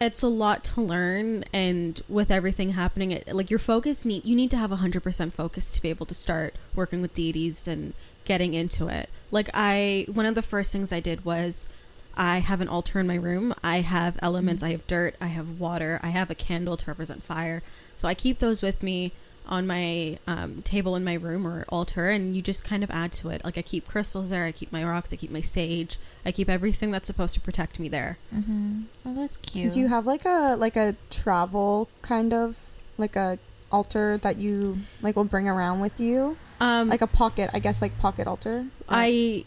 it's 0.00 0.22
a 0.22 0.28
lot 0.28 0.64
to 0.64 0.80
learn 0.80 1.44
and 1.52 2.00
with 2.08 2.30
everything 2.30 2.70
happening 2.70 3.12
it, 3.12 3.26
like 3.32 3.50
your 3.50 3.58
focus 3.58 4.04
need 4.04 4.24
you 4.24 4.34
need 4.34 4.50
to 4.50 4.56
have 4.56 4.70
100% 4.70 5.32
focus 5.32 5.70
to 5.70 5.80
be 5.80 5.90
able 5.90 6.06
to 6.06 6.14
start 6.14 6.54
working 6.74 7.00
with 7.00 7.14
deities 7.14 7.68
and 7.68 7.94
getting 8.24 8.54
into 8.54 8.88
it. 8.88 9.08
Like 9.30 9.48
I 9.54 10.06
one 10.12 10.26
of 10.26 10.34
the 10.34 10.42
first 10.42 10.72
things 10.72 10.92
I 10.92 11.00
did 11.00 11.24
was 11.24 11.68
I 12.16 12.38
have 12.38 12.60
an 12.60 12.68
altar 12.68 13.00
in 13.00 13.06
my 13.06 13.16
room. 13.16 13.54
I 13.62 13.80
have 13.80 14.18
elements, 14.22 14.62
I 14.62 14.70
have 14.70 14.86
dirt, 14.86 15.16
I 15.20 15.26
have 15.26 15.58
water, 15.58 16.00
I 16.02 16.08
have 16.08 16.30
a 16.30 16.34
candle 16.34 16.76
to 16.76 16.90
represent 16.90 17.24
fire. 17.24 17.62
So 17.94 18.08
I 18.08 18.14
keep 18.14 18.38
those 18.38 18.62
with 18.62 18.82
me 18.82 19.12
on 19.46 19.66
my 19.66 20.18
um, 20.26 20.62
table 20.62 20.96
in 20.96 21.04
my 21.04 21.14
room 21.14 21.46
or 21.46 21.64
altar 21.68 22.08
and 22.08 22.34
you 22.34 22.40
just 22.40 22.64
kind 22.64 22.82
of 22.82 22.90
add 22.90 23.12
to 23.12 23.28
it 23.28 23.44
like 23.44 23.58
i 23.58 23.62
keep 23.62 23.86
crystals 23.86 24.30
there 24.30 24.44
i 24.44 24.52
keep 24.52 24.72
my 24.72 24.82
rocks 24.82 25.12
i 25.12 25.16
keep 25.16 25.30
my 25.30 25.40
sage 25.42 25.98
i 26.24 26.32
keep 26.32 26.48
everything 26.48 26.90
that's 26.90 27.06
supposed 27.06 27.34
to 27.34 27.40
protect 27.40 27.78
me 27.78 27.88
there 27.88 28.16
mm-hmm. 28.34 28.82
Oh, 29.06 29.14
that's 29.14 29.36
cute. 29.36 29.74
Do 29.74 29.80
you 29.80 29.88
have 29.88 30.06
like 30.06 30.24
a 30.24 30.56
like 30.58 30.76
a 30.76 30.96
travel 31.10 31.88
kind 32.00 32.32
of 32.32 32.58
like 32.96 33.16
a 33.16 33.38
altar 33.70 34.16
that 34.18 34.38
you 34.38 34.78
like 35.02 35.14
will 35.16 35.24
bring 35.24 35.46
around 35.48 35.80
with 35.80 36.00
you? 36.00 36.36
um 36.60 36.88
Like 36.88 37.02
a 37.02 37.06
pocket, 37.06 37.50
I 37.52 37.58
guess 37.58 37.82
like 37.82 37.98
pocket 37.98 38.26
altar. 38.26 38.64
i 38.88 39.44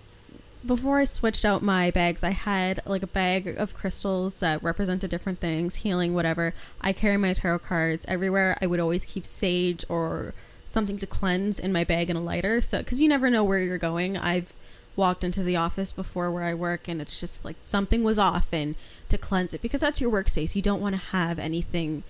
before 0.65 0.99
i 0.99 1.05
switched 1.05 1.45
out 1.45 1.61
my 1.61 1.91
bags 1.91 2.23
i 2.23 2.31
had 2.31 2.81
like 2.85 3.03
a 3.03 3.07
bag 3.07 3.47
of 3.47 3.73
crystals 3.73 4.39
that 4.39 4.61
represented 4.61 5.09
different 5.09 5.39
things 5.39 5.77
healing 5.77 6.13
whatever. 6.13 6.53
I 6.81 6.93
carry 6.93 7.17
my 7.17 7.33
tarot 7.33 7.59
cards 7.59 8.05
everywhere. 8.07 8.57
I 8.61 8.67
would 8.67 8.79
always 8.79 9.05
keep 9.05 9.25
sage 9.25 9.85
or 9.89 10.33
something 10.65 10.97
to 10.97 11.07
cleanse 11.07 11.59
in 11.59 11.71
my 11.71 11.83
bag 11.83 12.09
and 12.09 12.19
a 12.19 12.23
lighter. 12.23 12.61
So 12.61 12.79
because 12.79 13.01
you 13.01 13.07
never 13.07 13.29
know 13.29 13.43
where 13.43 13.59
you're 13.59 13.77
going. 13.77 14.17
I've 14.17 14.53
walked 14.95 15.23
into 15.23 15.43
the 15.43 15.55
office 15.55 15.91
before 15.91 16.31
where 16.31 16.43
i 16.43 16.55
work 16.55 16.87
and 16.87 16.99
it's 16.99 17.19
just 17.19 17.45
like 17.45 17.55
something 17.61 18.03
was 18.03 18.17
off 18.17 18.51
and 18.51 18.73
to 19.09 19.15
cleanse 19.15 19.53
it 19.53 19.61
because 19.61 19.81
that's 19.81 20.01
your 20.01 20.11
workspace. 20.11 20.55
You 20.55 20.61
don't 20.61 20.81
want 20.81 20.95
to 20.95 21.01
have 21.01 21.39
anything 21.39 22.03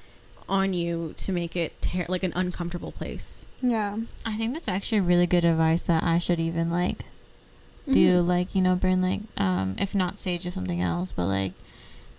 on 0.49 0.73
you 0.73 1.13
to 1.17 1.33
make 1.33 1.57
it 1.57 1.81
ter- 1.81 2.05
like 2.07 2.23
an 2.23 2.31
uncomfortable 2.36 2.93
place. 2.93 3.45
Yeah. 3.62 3.97
I 4.25 4.38
think 4.38 4.53
that's 4.53 4.69
actually 4.69 5.01
really 5.01 5.27
good 5.27 5.43
advice 5.43 5.83
that 5.83 6.03
I 6.03 6.17
should 6.19 6.39
even 6.39 6.69
like 6.69 7.03
do 7.91 8.21
Mhm. 8.21 8.28
like 8.28 8.54
you 8.56 8.62
know 8.62 8.76
burn 8.76 9.02
like 9.02 9.21
um 9.38 9.76
if 9.80 9.95
not 9.95 10.19
sage 10.19 10.45
or 10.45 10.52
something 10.52 10.82
else 10.82 11.12
but 11.12 11.26
like 11.26 11.54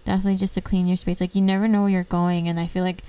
definitely 0.05 0.37
just 0.37 0.55
to 0.55 0.61
clean 0.61 0.87
your 0.87 0.97
space 0.97 1.21
like 1.21 1.35
you 1.35 1.43
never 1.43 1.69
know 1.69 1.83
where 1.83 1.91
you're 1.91 2.05
going 2.05 2.49
and 2.49 2.59
i 2.59 2.67
feel 2.67 2.83
like 2.83 3.03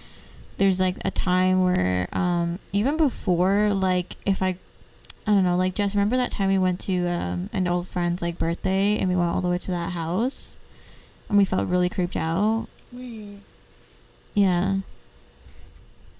there's 0.57 0.79
like 0.79 0.97
a 1.05 1.11
time 1.11 1.63
where 1.63 2.07
um 2.11 2.59
even 2.73 2.97
before 2.97 3.73
like 3.73 4.17
if 4.25 4.41
i 4.43 4.57
i 5.25 5.33
don't 5.33 5.43
know 5.45 5.55
like 5.55 5.73
just 5.73 5.95
remember 5.95 6.17
that 6.17 6.31
time 6.31 6.49
we 6.49 6.57
went 6.57 6.79
to 6.81 7.07
um 7.07 7.49
an 7.53 7.65
old 7.67 7.87
friend's 7.87 8.21
like 8.21 8.37
birthday 8.37 8.97
and 8.97 9.07
we 9.09 9.15
went 9.15 9.29
all 9.29 9.39
the 9.41 9.47
way 9.49 9.57
to 9.57 9.71
that 9.71 9.91
house 9.91 10.57
and 11.29 11.37
we 11.37 11.45
felt 11.45 11.67
really 11.69 11.87
creeped 11.89 12.17
out 12.17 12.67
Wait. 12.91 13.37
yeah 14.33 14.79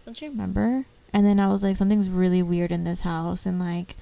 don't 0.05 0.21
you 0.21 0.29
remember 0.29 0.85
and 1.11 1.25
then 1.25 1.39
i 1.39 1.47
was 1.47 1.63
like 1.63 1.75
something's 1.75 2.09
really 2.09 2.41
weird 2.41 2.71
in 2.71 2.83
this 2.85 3.01
house 3.01 3.45
and 3.45 3.59
like 3.59 3.95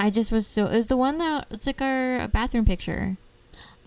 I 0.00 0.08
just 0.10 0.32
was 0.32 0.46
so. 0.46 0.64
It 0.66 0.74
was 0.76 0.86
the 0.88 0.96
one 0.96 1.18
that 1.18 1.46
it's 1.50 1.66
like 1.66 1.80
our 1.82 2.26
bathroom 2.28 2.64
picture, 2.64 3.16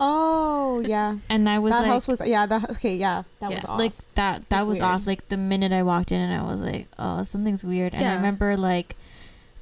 Oh 0.00 0.80
yeah. 0.84 1.16
and 1.28 1.48
I 1.48 1.58
was 1.58 1.72
that 1.72 1.80
like, 1.82 1.86
house 1.90 2.06
was 2.08 2.20
yeah. 2.24 2.46
That 2.46 2.70
okay 2.78 2.96
yeah. 2.96 3.24
That 3.40 3.50
yeah, 3.50 3.56
was 3.56 3.64
off. 3.64 3.78
like 3.78 3.92
that. 4.14 4.48
That 4.50 4.66
was 4.66 4.80
off. 4.80 5.06
Like 5.06 5.28
the 5.28 5.36
minute 5.36 5.72
I 5.72 5.82
walked 5.82 6.12
in, 6.12 6.20
and 6.20 6.32
I 6.32 6.44
was 6.44 6.60
like, 6.60 6.86
oh, 6.98 7.22
something's 7.24 7.64
weird. 7.64 7.94
And 7.94 8.06
I 8.06 8.14
remember 8.14 8.56
like, 8.56 8.96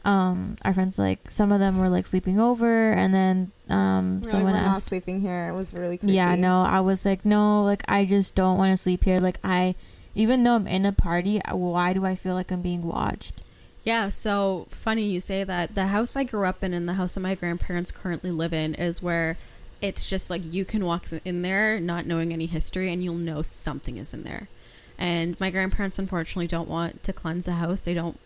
um, 0.05 0.57
our 0.65 0.73
friends 0.75 0.99
like 0.99 1.31
some 1.31 1.53
of 1.53 1.59
them 1.59 1.79
were 1.79 1.89
like 1.89 2.07
sleeping 2.07 2.41
over, 2.41 2.93
and 2.93 3.13
then 3.15 3.53
um, 3.71 4.19
Really, 4.21 4.25
someone 4.31 4.53
we're 4.53 4.61
not 4.61 4.77
asked. 4.77 4.87
sleeping 4.87 5.21
here. 5.21 5.49
It 5.49 5.57
was 5.59 5.73
really 5.73 5.97
creepy. 5.99 6.15
Yeah, 6.15 6.35
no, 6.35 6.63
I 6.63 6.81
was 6.81 7.05
like, 7.07 7.25
no, 7.25 7.63
like 7.65 7.83
I 7.89 8.05
just 8.05 8.35
don't 8.35 8.59
want 8.59 8.73
to 8.73 8.77
sleep 8.77 9.05
here. 9.05 9.21
Like 9.21 9.39
I, 9.45 9.75
even 10.15 10.45
though 10.45 10.55
I'm 10.55 10.67
in 10.67 10.85
a 10.85 10.93
party, 10.93 11.41
why 11.51 11.93
do 11.93 12.05
I 12.05 12.15
feel 12.15 12.35
like 12.35 12.51
I'm 12.51 12.63
being 12.63 12.83
watched? 12.83 13.43
Yeah, 13.85 14.11
so 14.11 14.67
funny 14.71 15.07
you 15.07 15.21
say 15.21 15.43
that. 15.45 15.75
The 15.75 15.89
house 15.89 16.15
I 16.17 16.25
grew 16.25 16.45
up 16.45 16.63
in 16.63 16.73
and 16.73 16.89
the 16.89 16.95
house 16.95 17.15
that 17.15 17.21
my 17.21 17.35
grandparents 17.35 17.91
currently 17.91 18.31
live 18.31 18.53
in 18.53 18.75
is 18.75 19.03
where 19.03 19.37
it's 19.81 20.07
just 20.07 20.31
like 20.31 20.43
you 20.45 20.65
can 20.65 20.85
walk 20.85 21.07
in 21.25 21.43
there 21.43 21.81
not 21.81 22.07
knowing 22.07 22.33
any 22.33 22.47
history 22.47 22.93
and 22.93 23.03
you'll 23.03 23.15
know 23.15 23.43
something 23.43 23.97
is 23.97 24.15
in 24.15 24.23
there. 24.23 24.49
And 24.99 25.39
my 25.41 25.51
grandparents 25.51 25.99
unfortunately 25.99 26.47
don't 26.47 26.69
want 26.69 27.03
to 27.03 27.13
cleanse 27.13 27.47
the 27.47 27.53
house. 27.53 27.85
They 27.85 27.95
don't 27.95 28.19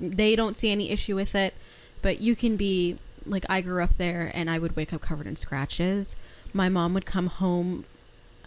they 0.00 0.34
don't 0.34 0.56
see 0.56 0.72
any 0.72 0.90
issue 0.90 1.14
with 1.14 1.36
it, 1.36 1.54
but 2.02 2.20
you 2.20 2.34
can 2.34 2.56
be 2.56 2.98
like 3.24 3.44
I 3.48 3.60
grew 3.60 3.82
up 3.82 3.96
there 3.96 4.32
and 4.34 4.50
I 4.50 4.58
would 4.58 4.74
wake 4.74 4.92
up 4.92 5.00
covered 5.00 5.28
in 5.28 5.36
scratches. 5.36 6.16
My 6.52 6.68
mom 6.68 6.92
would 6.94 7.06
come 7.06 7.28
home 7.28 7.84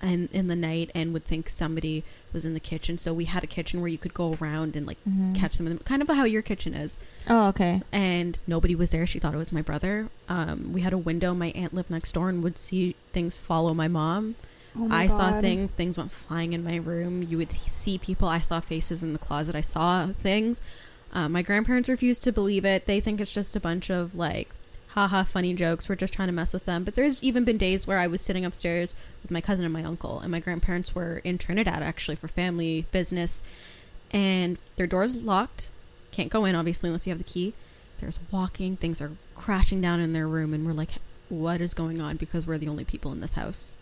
and 0.01 0.29
in 0.31 0.47
the 0.47 0.55
night 0.55 0.91
and 0.95 1.13
would 1.13 1.25
think 1.25 1.49
somebody 1.49 2.03
was 2.33 2.45
in 2.45 2.53
the 2.53 2.59
kitchen. 2.59 2.97
So 2.97 3.13
we 3.13 3.25
had 3.25 3.43
a 3.43 3.47
kitchen 3.47 3.79
where 3.81 3.87
you 3.89 3.97
could 3.97 4.13
go 4.13 4.35
around 4.41 4.75
and 4.75 4.85
like 4.85 4.97
Mm-hmm. 5.07 5.33
catch 5.33 5.57
them 5.57 5.67
in 5.67 5.77
the, 5.77 5.83
kind 5.83 6.01
of 6.01 6.07
how 6.07 6.23
your 6.23 6.41
kitchen 6.41 6.73
is 6.73 6.99
Oh, 7.29 7.47
okay. 7.49 7.81
and 7.91 8.39
nobody 8.47 8.75
was 8.75 8.91
there. 8.91 9.05
She 9.05 9.19
thought 9.19 9.33
it 9.33 9.37
was 9.37 9.51
my 9.51 9.61
brother. 9.61 10.09
Um, 10.29 10.73
we 10.73 10.81
had 10.81 10.93
a 10.93 10.97
window. 10.97 11.33
My 11.33 11.47
aunt 11.51 11.73
lived 11.73 11.89
next 11.89 12.11
door 12.13 12.29
and 12.29 12.43
would 12.43 12.57
see 12.57 12.95
things 13.13 13.35
follow 13.35 13.73
my 13.73 13.87
mom. 13.87 14.35
Oh 14.75 14.87
my 14.87 15.03
I 15.03 15.07
saw 15.07 15.41
things. 15.41 15.71
Things 15.71 15.97
went 15.97 16.11
flying 16.11 16.53
in 16.53 16.63
my 16.63 16.75
room. 16.75 17.23
You 17.23 17.37
would 17.39 17.51
see 17.51 17.97
people. 17.97 18.27
I 18.27 18.39
saw 18.41 18.59
faces 18.59 19.01
in 19.01 19.13
the 19.13 19.19
closet. 19.19 19.55
I 19.55 19.61
saw 19.61 20.09
things. 20.13 20.61
Uh, 21.11 21.27
my 21.29 21.41
grandparents 21.41 21.89
refuse 21.89 22.19
to 22.19 22.31
believe 22.31 22.63
it. 22.65 22.85
They 22.85 22.99
think 22.99 23.19
it's 23.19 23.33
just 23.33 23.55
a 23.55 23.59
bunch 23.59 23.89
of 23.89 24.13
like, 24.13 24.49
haha, 24.97 25.23
funny 25.23 25.53
jokes. 25.53 25.87
We're 25.87 25.95
just 25.95 26.11
trying 26.11 26.27
to 26.27 26.33
mess 26.33 26.53
with 26.53 26.65
them. 26.65 26.83
But 26.83 26.95
there's 26.95 27.21
even 27.21 27.43
been 27.45 27.57
days 27.59 27.85
where 27.85 27.99
I 27.99 28.07
was 28.07 28.19
sitting 28.19 28.43
upstairs 28.43 28.95
with 29.21 29.29
my 29.29 29.41
cousin 29.41 29.63
and 29.63 29.71
my 29.71 29.83
uncle, 29.83 30.19
and 30.19 30.31
my 30.31 30.39
grandparents 30.39 30.95
were 30.95 31.17
in 31.23 31.37
Trinidad 31.37 31.83
actually 31.83 32.15
for 32.15 32.27
family 32.27 32.87
business, 32.91 33.43
and 34.11 34.57
their 34.75 34.87
door's 34.87 35.15
locked. 35.17 35.69
Can't 36.09 36.29
go 36.31 36.45
in 36.45 36.55
obviously 36.55 36.87
unless 36.89 37.05
you 37.05 37.11
have 37.11 37.19
the 37.19 37.23
key. 37.23 37.53
There's 37.99 38.19
walking. 38.31 38.75
Things 38.75 38.99
are 38.99 39.11
crashing 39.35 39.81
down 39.81 39.99
in 39.99 40.13
their 40.13 40.27
room, 40.27 40.51
and 40.51 40.65
we're 40.65 40.73
like, 40.73 40.93
what 41.29 41.61
is 41.61 41.75
going 41.75 42.01
on? 42.01 42.17
Because 42.17 42.47
we're 42.47 42.57
the 42.57 42.67
only 42.67 42.83
people 42.83 43.11
in 43.11 43.19
this 43.21 43.35
house. 43.35 43.73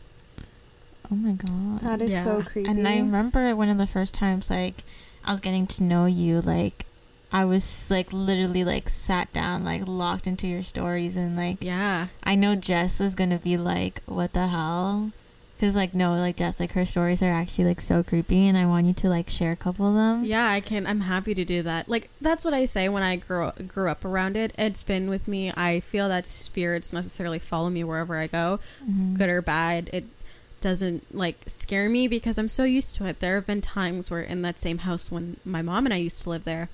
Oh 1.10 1.16
my 1.16 1.32
god. 1.32 1.80
That 1.80 2.02
is 2.02 2.10
Yeah. 2.10 2.24
so 2.26 2.44
creepy. 2.44 2.70
And 2.70 2.86
I 2.86 2.98
remember 2.98 3.56
one 3.56 3.70
of 3.70 3.78
the 3.78 3.88
first 3.88 4.14
times 4.14 4.50
like 4.50 4.84
I 5.24 5.32
was 5.32 5.40
getting 5.40 5.66
to 5.68 5.84
know 5.84 6.08
you, 6.08 6.42
like 6.42 6.85
I 7.36 7.44
was 7.46 7.92
like 7.92 8.14
literally 8.14 8.64
like 8.64 8.88
sat 8.88 9.32
down, 9.34 9.64
like 9.66 9.84
locked 9.88 10.26
into 10.26 10.48
your 10.48 10.64
stories, 10.64 11.18
and 11.18 11.36
like 11.36 11.58
Yeah. 11.64 12.08
I 12.24 12.36
know 12.36 12.56
Jess 12.56 13.02
is 13.02 13.14
gonna 13.16 13.40
be 13.40 13.58
like, 13.58 14.02
"What 14.06 14.32
the 14.34 14.48
hell?" 14.48 15.12
Because 15.58 15.76
like 15.76 15.94
no, 15.94 16.14
like 16.16 16.38
Jess, 16.38 16.60
like 16.62 16.72
her 16.74 16.86
stories 16.86 17.22
are 17.24 17.32
actually 17.32 17.66
like 17.66 17.82
so 17.82 18.04
creepy, 18.04 18.48
and 18.48 18.58
I 18.58 18.66
want 18.66 18.88
you 18.88 18.94
to 18.94 19.10
like 19.10 19.30
share 19.30 19.52
a 19.52 19.56
couple 19.58 19.86
of 19.88 19.96
them. 19.96 20.24
Yeah, 20.24 20.48
I 20.50 20.60
can. 20.62 20.88
I'm 20.88 21.02
happy 21.02 21.34
to 21.36 21.44
do 21.46 21.62
that. 21.64 21.90
Like 21.90 22.10
that's 22.22 22.46
what 22.46 22.54
I 22.54 22.64
say 22.66 22.88
when 22.88 23.04
I 23.04 23.18
grew 23.18 23.52
grew 23.68 23.90
up 23.90 24.06
around 24.06 24.38
it. 24.38 24.54
It's 24.58 24.84
been 24.84 25.10
with 25.10 25.28
me. 25.28 25.52
I 25.58 25.82
feel 25.82 26.08
that 26.10 26.26
spirits 26.26 26.94
necessarily 26.94 27.40
follow 27.40 27.70
me 27.70 27.84
wherever 27.84 28.16
I 28.18 28.28
go, 28.28 28.60
Mhm. 28.90 29.18
good 29.18 29.30
or 29.30 29.42
bad. 29.42 29.90
It 29.92 30.06
doesn't 30.62 31.14
like 31.14 31.38
scare 31.48 31.90
me 31.90 32.08
because 32.08 32.38
I'm 32.38 32.50
so 32.50 32.64
used 32.64 32.96
to 32.96 33.06
it. 33.06 33.20
There 33.20 33.36
have 33.36 33.46
been 33.46 33.62
times 33.62 34.10
where 34.10 34.22
in 34.22 34.42
that 34.44 34.58
same 34.60 34.80
house 34.80 35.12
when 35.12 35.38
my 35.46 35.62
mom 35.62 35.86
and 35.86 35.94
I 35.94 35.98
used 35.98 36.22
to 36.24 36.30
live 36.30 36.44
there, 36.44 36.70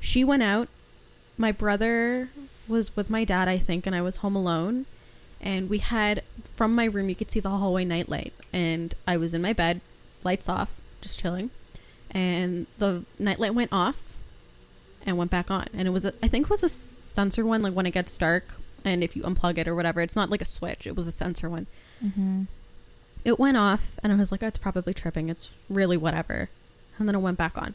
she 0.00 0.24
went 0.24 0.42
out. 0.42 0.68
My 1.36 1.52
brother 1.52 2.30
was 2.66 2.96
with 2.96 3.08
my 3.10 3.24
dad, 3.24 3.48
I 3.48 3.58
think, 3.58 3.86
and 3.86 3.94
I 3.94 4.02
was 4.02 4.18
home 4.18 4.36
alone. 4.36 4.86
And 5.40 5.70
we 5.70 5.78
had 5.78 6.22
from 6.54 6.74
my 6.74 6.84
room 6.84 7.08
you 7.08 7.14
could 7.14 7.30
see 7.30 7.40
the 7.40 7.48
hallway 7.50 7.84
nightlight, 7.84 8.32
and 8.52 8.94
I 9.06 9.16
was 9.16 9.34
in 9.34 9.42
my 9.42 9.52
bed, 9.52 9.80
lights 10.24 10.48
off, 10.48 10.80
just 11.00 11.20
chilling. 11.20 11.50
And 12.10 12.66
the 12.78 13.04
nightlight 13.18 13.54
went 13.54 13.72
off 13.72 14.02
and 15.06 15.16
went 15.16 15.30
back 15.30 15.50
on. 15.50 15.66
And 15.72 15.86
it 15.86 15.92
was 15.92 16.04
a, 16.04 16.12
i 16.22 16.28
think 16.28 16.46
it 16.46 16.50
was 16.50 16.64
a 16.64 16.68
sensor 16.68 17.46
one 17.46 17.62
like 17.62 17.72
when 17.74 17.86
it 17.86 17.92
gets 17.92 18.16
dark 18.18 18.54
and 18.84 19.04
if 19.04 19.14
you 19.14 19.22
unplug 19.22 19.58
it 19.58 19.68
or 19.68 19.74
whatever. 19.74 20.00
It's 20.00 20.16
not 20.16 20.28
like 20.30 20.42
a 20.42 20.46
switch. 20.46 20.86
It 20.86 20.96
was 20.96 21.06
a 21.06 21.12
sensor 21.12 21.48
one. 21.48 21.66
Mhm. 22.04 22.46
it 23.24 23.38
went 23.38 23.56
off 23.56 23.98
and 24.02 24.12
i 24.12 24.14
was 24.16 24.30
like 24.30 24.42
oh, 24.42 24.46
it's 24.46 24.58
probably 24.58 24.94
tripping. 24.94 25.28
It's 25.28 25.54
really 25.68 25.96
whatever. 25.96 26.48
And 26.98 27.06
then 27.08 27.14
it 27.14 27.20
went 27.20 27.38
back 27.38 27.56
on. 27.56 27.74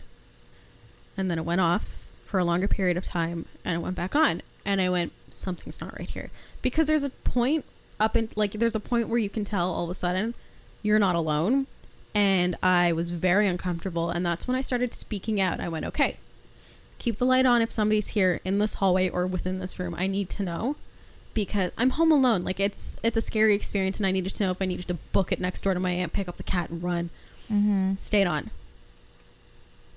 And 1.15 1.29
then 1.31 1.37
it 1.37 1.45
went 1.45 1.61
off 1.61 2.02
for 2.33 2.39
a 2.39 2.43
longer 2.43 2.67
period 2.67 2.97
of 2.97 3.05
time 3.05 3.45
and 3.63 3.75
it 3.75 3.77
went 3.77 3.95
back 3.95 4.15
on. 4.15 4.41
And 4.65 4.81
i 4.81 4.89
went 4.89 5.13
something's 5.29 5.79
not 5.79 5.99
right 5.99 6.09
here. 6.09 6.31
Because 6.63 6.87
there's 6.87 7.03
a 7.03 7.11
point 7.11 7.63
up 7.99 8.17
in 8.17 8.29
like 8.35 8.53
there's 8.53 8.73
a 8.73 8.79
point 8.79 9.07
where 9.07 9.19
you 9.19 9.29
can 9.29 9.43
tell 9.43 9.71
all 9.71 9.83
of 9.83 9.91
a 9.91 9.93
sudden 9.93 10.33
you're 10.81 10.97
not 10.97 11.13
alone. 11.13 11.67
And 12.15 12.55
i 12.63 12.91
was 12.91 13.11
very 13.11 13.47
uncomfortable. 13.47 14.09
And 14.09 14.25
that's 14.25 14.47
when 14.47 14.55
i 14.55 14.61
started 14.61 14.95
speaking 14.95 15.39
out. 15.39 15.59
I 15.59 15.69
went 15.69 15.85
okay 15.85 16.17
keep 16.97 17.17
the 17.17 17.25
light 17.25 17.45
on 17.45 17.61
if 17.61 17.71
somebody's 17.71 18.09
here 18.09 18.41
in 18.43 18.57
this 18.57 18.75
hallway 18.75 19.09
or 19.09 19.27
within 19.27 19.59
this 19.59 19.77
room. 19.77 19.93
I 19.95 20.07
need 20.07 20.29
to 20.31 20.41
know 20.41 20.75
because 21.35 21.71
i'm 21.77 21.91
home 21.91 22.11
alone. 22.11 22.43
Like 22.43 22.59
it's 22.59 22.97
it's 23.03 23.15
a 23.15 23.21
scary 23.21 23.53
experience 23.53 23.97
and 23.97 24.07
i 24.07 24.11
needed 24.11 24.33
to 24.33 24.43
know 24.43 24.49
if 24.49 24.57
i 24.59 24.65
needed 24.65 24.87
to 24.87 24.95
book 24.95 25.31
it 25.31 25.39
next 25.39 25.61
door 25.61 25.75
to 25.75 25.79
my 25.79 25.91
aunt 25.91 26.13
pick 26.13 26.27
up 26.27 26.37
the 26.37 26.43
cat 26.43 26.71
and 26.71 26.81
run. 26.81 27.11
Mm-hmm. 27.51 27.93
stayed 27.99 28.25
on. 28.25 28.49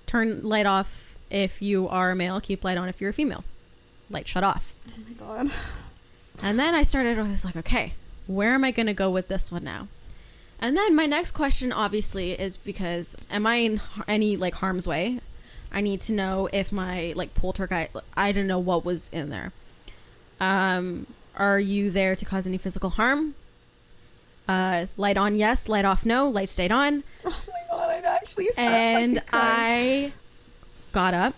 Turn 0.05 0.43
light 0.43 0.67
off 0.67 1.16
if 1.31 1.61
you 1.63 1.89
are 1.89 2.11
a 2.11 2.17
male, 2.17 2.41
keep 2.41 2.65
light 2.65 2.79
on 2.79 2.89
if 2.89 3.01
you're 3.01 3.11
a 3.11 3.15
female. 3.15 3.45
Light 4.11 4.29
shut 4.29 4.45
off. 4.45 4.75
Oh 4.89 5.01
my 5.07 5.15
god. 5.15 5.53
And 6.43 6.59
then 6.59 6.75
I 6.75 6.83
started, 6.83 7.19
I 7.19 7.23
was 7.23 7.45
like, 7.45 7.57
okay, 7.57 7.95
where 8.27 8.55
am 8.55 8.65
I 8.65 8.71
going 8.71 8.87
to 8.87 8.95
go 8.95 9.11
with 9.11 9.29
this 9.29 9.51
one 9.51 9.65
now? 9.65 9.89
And 10.61 10.77
then 10.77 10.95
my 10.95 11.07
next 11.07 11.33
question, 11.33 11.73
obviously, 11.73 12.33
is 12.33 12.57
because 12.57 13.15
am 13.31 13.47
I 13.47 13.57
in 13.57 13.81
any 14.09 14.37
like 14.37 14.55
harm's 14.57 14.87
way? 14.89 15.21
I 15.71 15.81
need 15.81 16.01
to 16.01 16.13
know 16.13 16.49
if 16.53 16.73
my 16.73 17.13
like 17.17 17.35
poltergeist, 17.35 17.91
I 18.17 18.33
don't 18.33 18.47
know 18.47 18.59
what 18.59 18.85
was 18.85 19.11
in 19.13 19.29
there. 19.29 19.53
Um, 20.41 21.07
are 21.37 21.59
you 21.59 21.91
there 21.91 22.17
to 22.17 22.25
cause 22.25 22.47
any 22.47 22.59
physical 22.59 22.91
harm? 22.91 23.35
Uh, 24.49 24.87
light 24.97 25.17
on, 25.17 25.37
yes. 25.37 25.69
Light 25.69 25.85
off, 25.85 26.07
no. 26.07 26.29
Light 26.29 26.49
stayed 26.49 26.73
on. 26.73 27.03
Oh 27.25 27.45
my 27.49 27.77
god, 27.77 27.91
I've 27.91 28.05
actually 28.05 28.47
and. 28.57 29.23
I 29.33 30.13
got 30.97 31.13
up, 31.13 31.35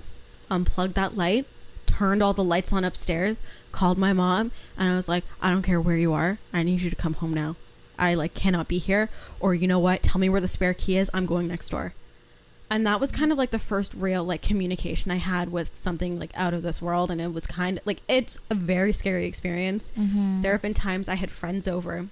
unplugged 0.52 0.94
that 0.94 1.16
light, 1.16 1.44
turned 1.84 2.22
all 2.22 2.32
the 2.32 2.44
lights 2.44 2.72
on 2.72 2.84
upstairs, 2.84 3.42
called 3.72 3.98
my 3.98 4.12
mom, 4.12 4.52
and 4.76 4.88
I 4.88 4.94
was 4.94 5.08
like, 5.08 5.24
I 5.42 5.50
don't 5.50 5.64
care 5.64 5.80
where 5.80 5.96
you 5.96 6.12
are. 6.12 6.38
I 6.52 6.62
need 6.62 6.80
you 6.80 6.90
to 6.90 6.94
come 6.94 7.14
home 7.14 7.34
now. 7.34 7.56
I 7.98 8.14
like 8.14 8.34
cannot 8.34 8.68
be 8.68 8.78
here. 8.78 9.10
Or 9.40 9.56
you 9.56 9.66
know 9.66 9.80
what? 9.80 10.04
Tell 10.04 10.20
me 10.20 10.28
where 10.28 10.40
the 10.40 10.46
spare 10.46 10.74
key 10.74 10.96
is. 10.96 11.10
I'm 11.12 11.26
going 11.26 11.48
next 11.48 11.70
door. 11.70 11.92
And 12.70 12.86
that 12.86 13.00
was 13.00 13.10
kind 13.10 13.32
of 13.32 13.38
like 13.38 13.50
the 13.50 13.58
first 13.58 13.94
real 13.94 14.22
like 14.22 14.42
communication 14.42 15.10
I 15.10 15.16
had 15.16 15.50
with 15.50 15.74
something 15.74 16.20
like 16.20 16.30
out 16.36 16.54
of 16.54 16.62
this 16.62 16.80
world 16.80 17.10
and 17.10 17.20
it 17.20 17.32
was 17.32 17.48
kind 17.48 17.78
of 17.78 17.86
like 17.86 18.02
it's 18.06 18.38
a 18.50 18.54
very 18.54 18.92
scary 18.92 19.26
experience. 19.26 19.90
Mm-hmm. 19.98 20.42
There 20.42 20.52
have 20.52 20.62
been 20.62 20.72
times 20.72 21.08
I 21.08 21.16
had 21.16 21.32
friends 21.32 21.66
over. 21.66 22.06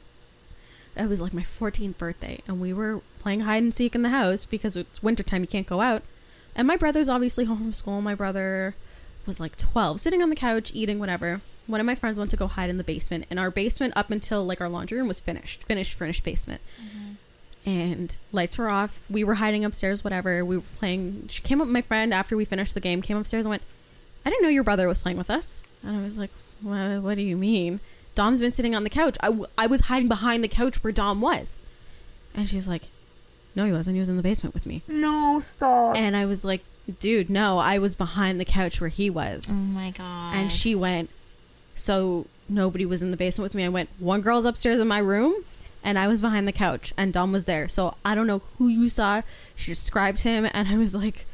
It 0.97 1.09
was 1.09 1.21
like 1.21 1.33
my 1.33 1.43
14th 1.43 1.97
birthday, 1.97 2.41
and 2.49 2.59
we 2.59 2.73
were 2.73 3.03
playing 3.21 3.41
hide 3.41 3.63
and 3.63 3.73
seek 3.73 3.95
in 3.95 4.03
the 4.03 4.09
house 4.09 4.45
because 4.45 4.77
it's 4.77 5.01
wintertime, 5.01 5.43
you 5.43 5.47
can't 5.47 5.67
go 5.67 5.81
out. 5.81 6.03
And 6.57 6.67
my 6.67 6.77
brother's 6.77 7.09
obviously 7.09 7.45
home 7.45 7.59
from 7.59 7.73
school. 7.75 8.01
My 8.01 8.15
brother 8.15 8.75
was 9.27 9.39
like 9.39 9.57
12, 9.57 10.01
sitting 10.01 10.23
on 10.23 10.31
the 10.31 10.37
couch, 10.37 10.73
eating 10.75 10.99
whatever. 10.99 11.43
One 11.67 11.81
of 11.81 11.87
my 11.87 11.95
friends 11.95 12.19
went 12.19 12.31
to 12.31 12.37
go 12.37 12.47
hide 12.47 12.71
in 12.71 12.79
the 12.79 12.85
basement, 12.85 13.27
and 13.29 13.39
our 13.39 13.51
basement, 13.51 13.93
up 13.97 14.11
until 14.11 14.45
like 14.45 14.61
our 14.61 14.69
laundry 14.69 14.99
room, 14.99 15.09
was 15.09 15.21
finished. 15.21 15.65
Finished, 15.65 15.95
finished 15.95 16.25
basement. 16.25 16.63
Mm-hmm. 16.81 17.69
And 17.69 18.17
lights 18.33 18.57
were 18.57 18.71
off. 18.71 19.05
We 19.11 19.25
were 19.25 19.35
hiding 19.35 19.65
upstairs, 19.65 20.03
whatever. 20.03 20.45
We 20.45 20.57
were 20.57 20.65
playing. 20.77 21.27
She 21.29 21.43
came 21.43 21.61
up, 21.61 21.69
my 21.69 21.83
friend, 21.83 22.15
after 22.15 22.37
we 22.37 22.45
finished 22.45 22.75
the 22.75 22.81
game, 22.81 23.03
came 23.03 23.17
upstairs 23.17 23.45
and 23.45 23.51
went, 23.51 23.63
I 24.25 24.31
didn't 24.31 24.45
know 24.45 24.49
your 24.49 24.65
brother 24.65 24.89
was 24.89 25.01
playing 25.01 25.19
with 25.19 25.31
us. 25.31 25.63
And 25.83 25.97
I 25.97 26.03
was 26.03 26.17
like, 26.17 26.31
what, 26.63 27.03
what 27.03 27.17
do 27.17 27.23
you 27.23 27.37
mean? 27.37 27.81
Dom's 28.15 28.41
been 28.41 28.51
sitting 28.51 28.75
on 28.75 28.85
the 28.85 28.91
couch. 28.91 29.17
I, 29.21 29.27
w- 29.27 29.47
I 29.59 29.67
was 29.67 29.83
hiding 29.83 30.09
behind 30.09 30.43
the 30.43 30.49
couch 30.49 30.83
where 30.83 30.93
Dom 30.93 31.21
was. 31.21 31.59
And 32.35 32.49
she's 32.49 32.67
like, 32.69 32.89
no, 33.57 33.65
he 33.65 33.73
wasn't. 33.73 33.95
He 33.95 34.01
was 34.01 34.09
in 34.09 34.17
the 34.17 34.23
basement 34.23 34.55
with 34.55 34.67
me. 34.67 34.83
No, 34.87 35.41
stop. 35.41 35.97
And 35.97 36.15
I 36.17 36.27
was 36.27 36.45
like, 36.45 36.63
dude, 37.01 37.29
no, 37.31 37.59
I 37.59 37.79
was 37.79 37.95
behind 37.97 38.39
the 38.39 38.45
couch 38.45 38.81
where 38.81 38.89
he 38.91 39.11
was. 39.11 39.49
Oh 39.51 39.55
my 39.55 39.91
god. 39.91 40.37
And 40.37 40.53
she 40.53 40.75
went, 40.75 41.11
so 41.75 42.27
nobody 42.49 42.85
was 42.87 43.03
in 43.03 43.11
the 43.11 43.17
basement 43.17 43.47
with 43.47 43.55
me. 43.55 43.65
I 43.65 43.69
went, 43.69 43.89
one 43.99 44.21
girl's 44.21 44.45
upstairs 44.45 44.79
in 44.79 44.87
my 44.87 44.99
room, 44.99 45.35
and 45.83 45.99
I 45.99 46.07
was 46.07 46.21
behind 46.21 46.47
the 46.47 46.53
couch, 46.53 46.93
and 46.97 47.13
Dom 47.13 47.33
was 47.33 47.47
there. 47.47 47.67
So 47.67 47.97
I 48.05 48.15
don't 48.15 48.27
know 48.27 48.43
who 48.59 48.69
you 48.69 48.89
saw. 48.89 49.23
She 49.55 49.71
described 49.73 50.23
him, 50.23 50.47
and 50.53 50.69
I 50.69 50.77
was 50.77 50.95
like, 50.95 51.27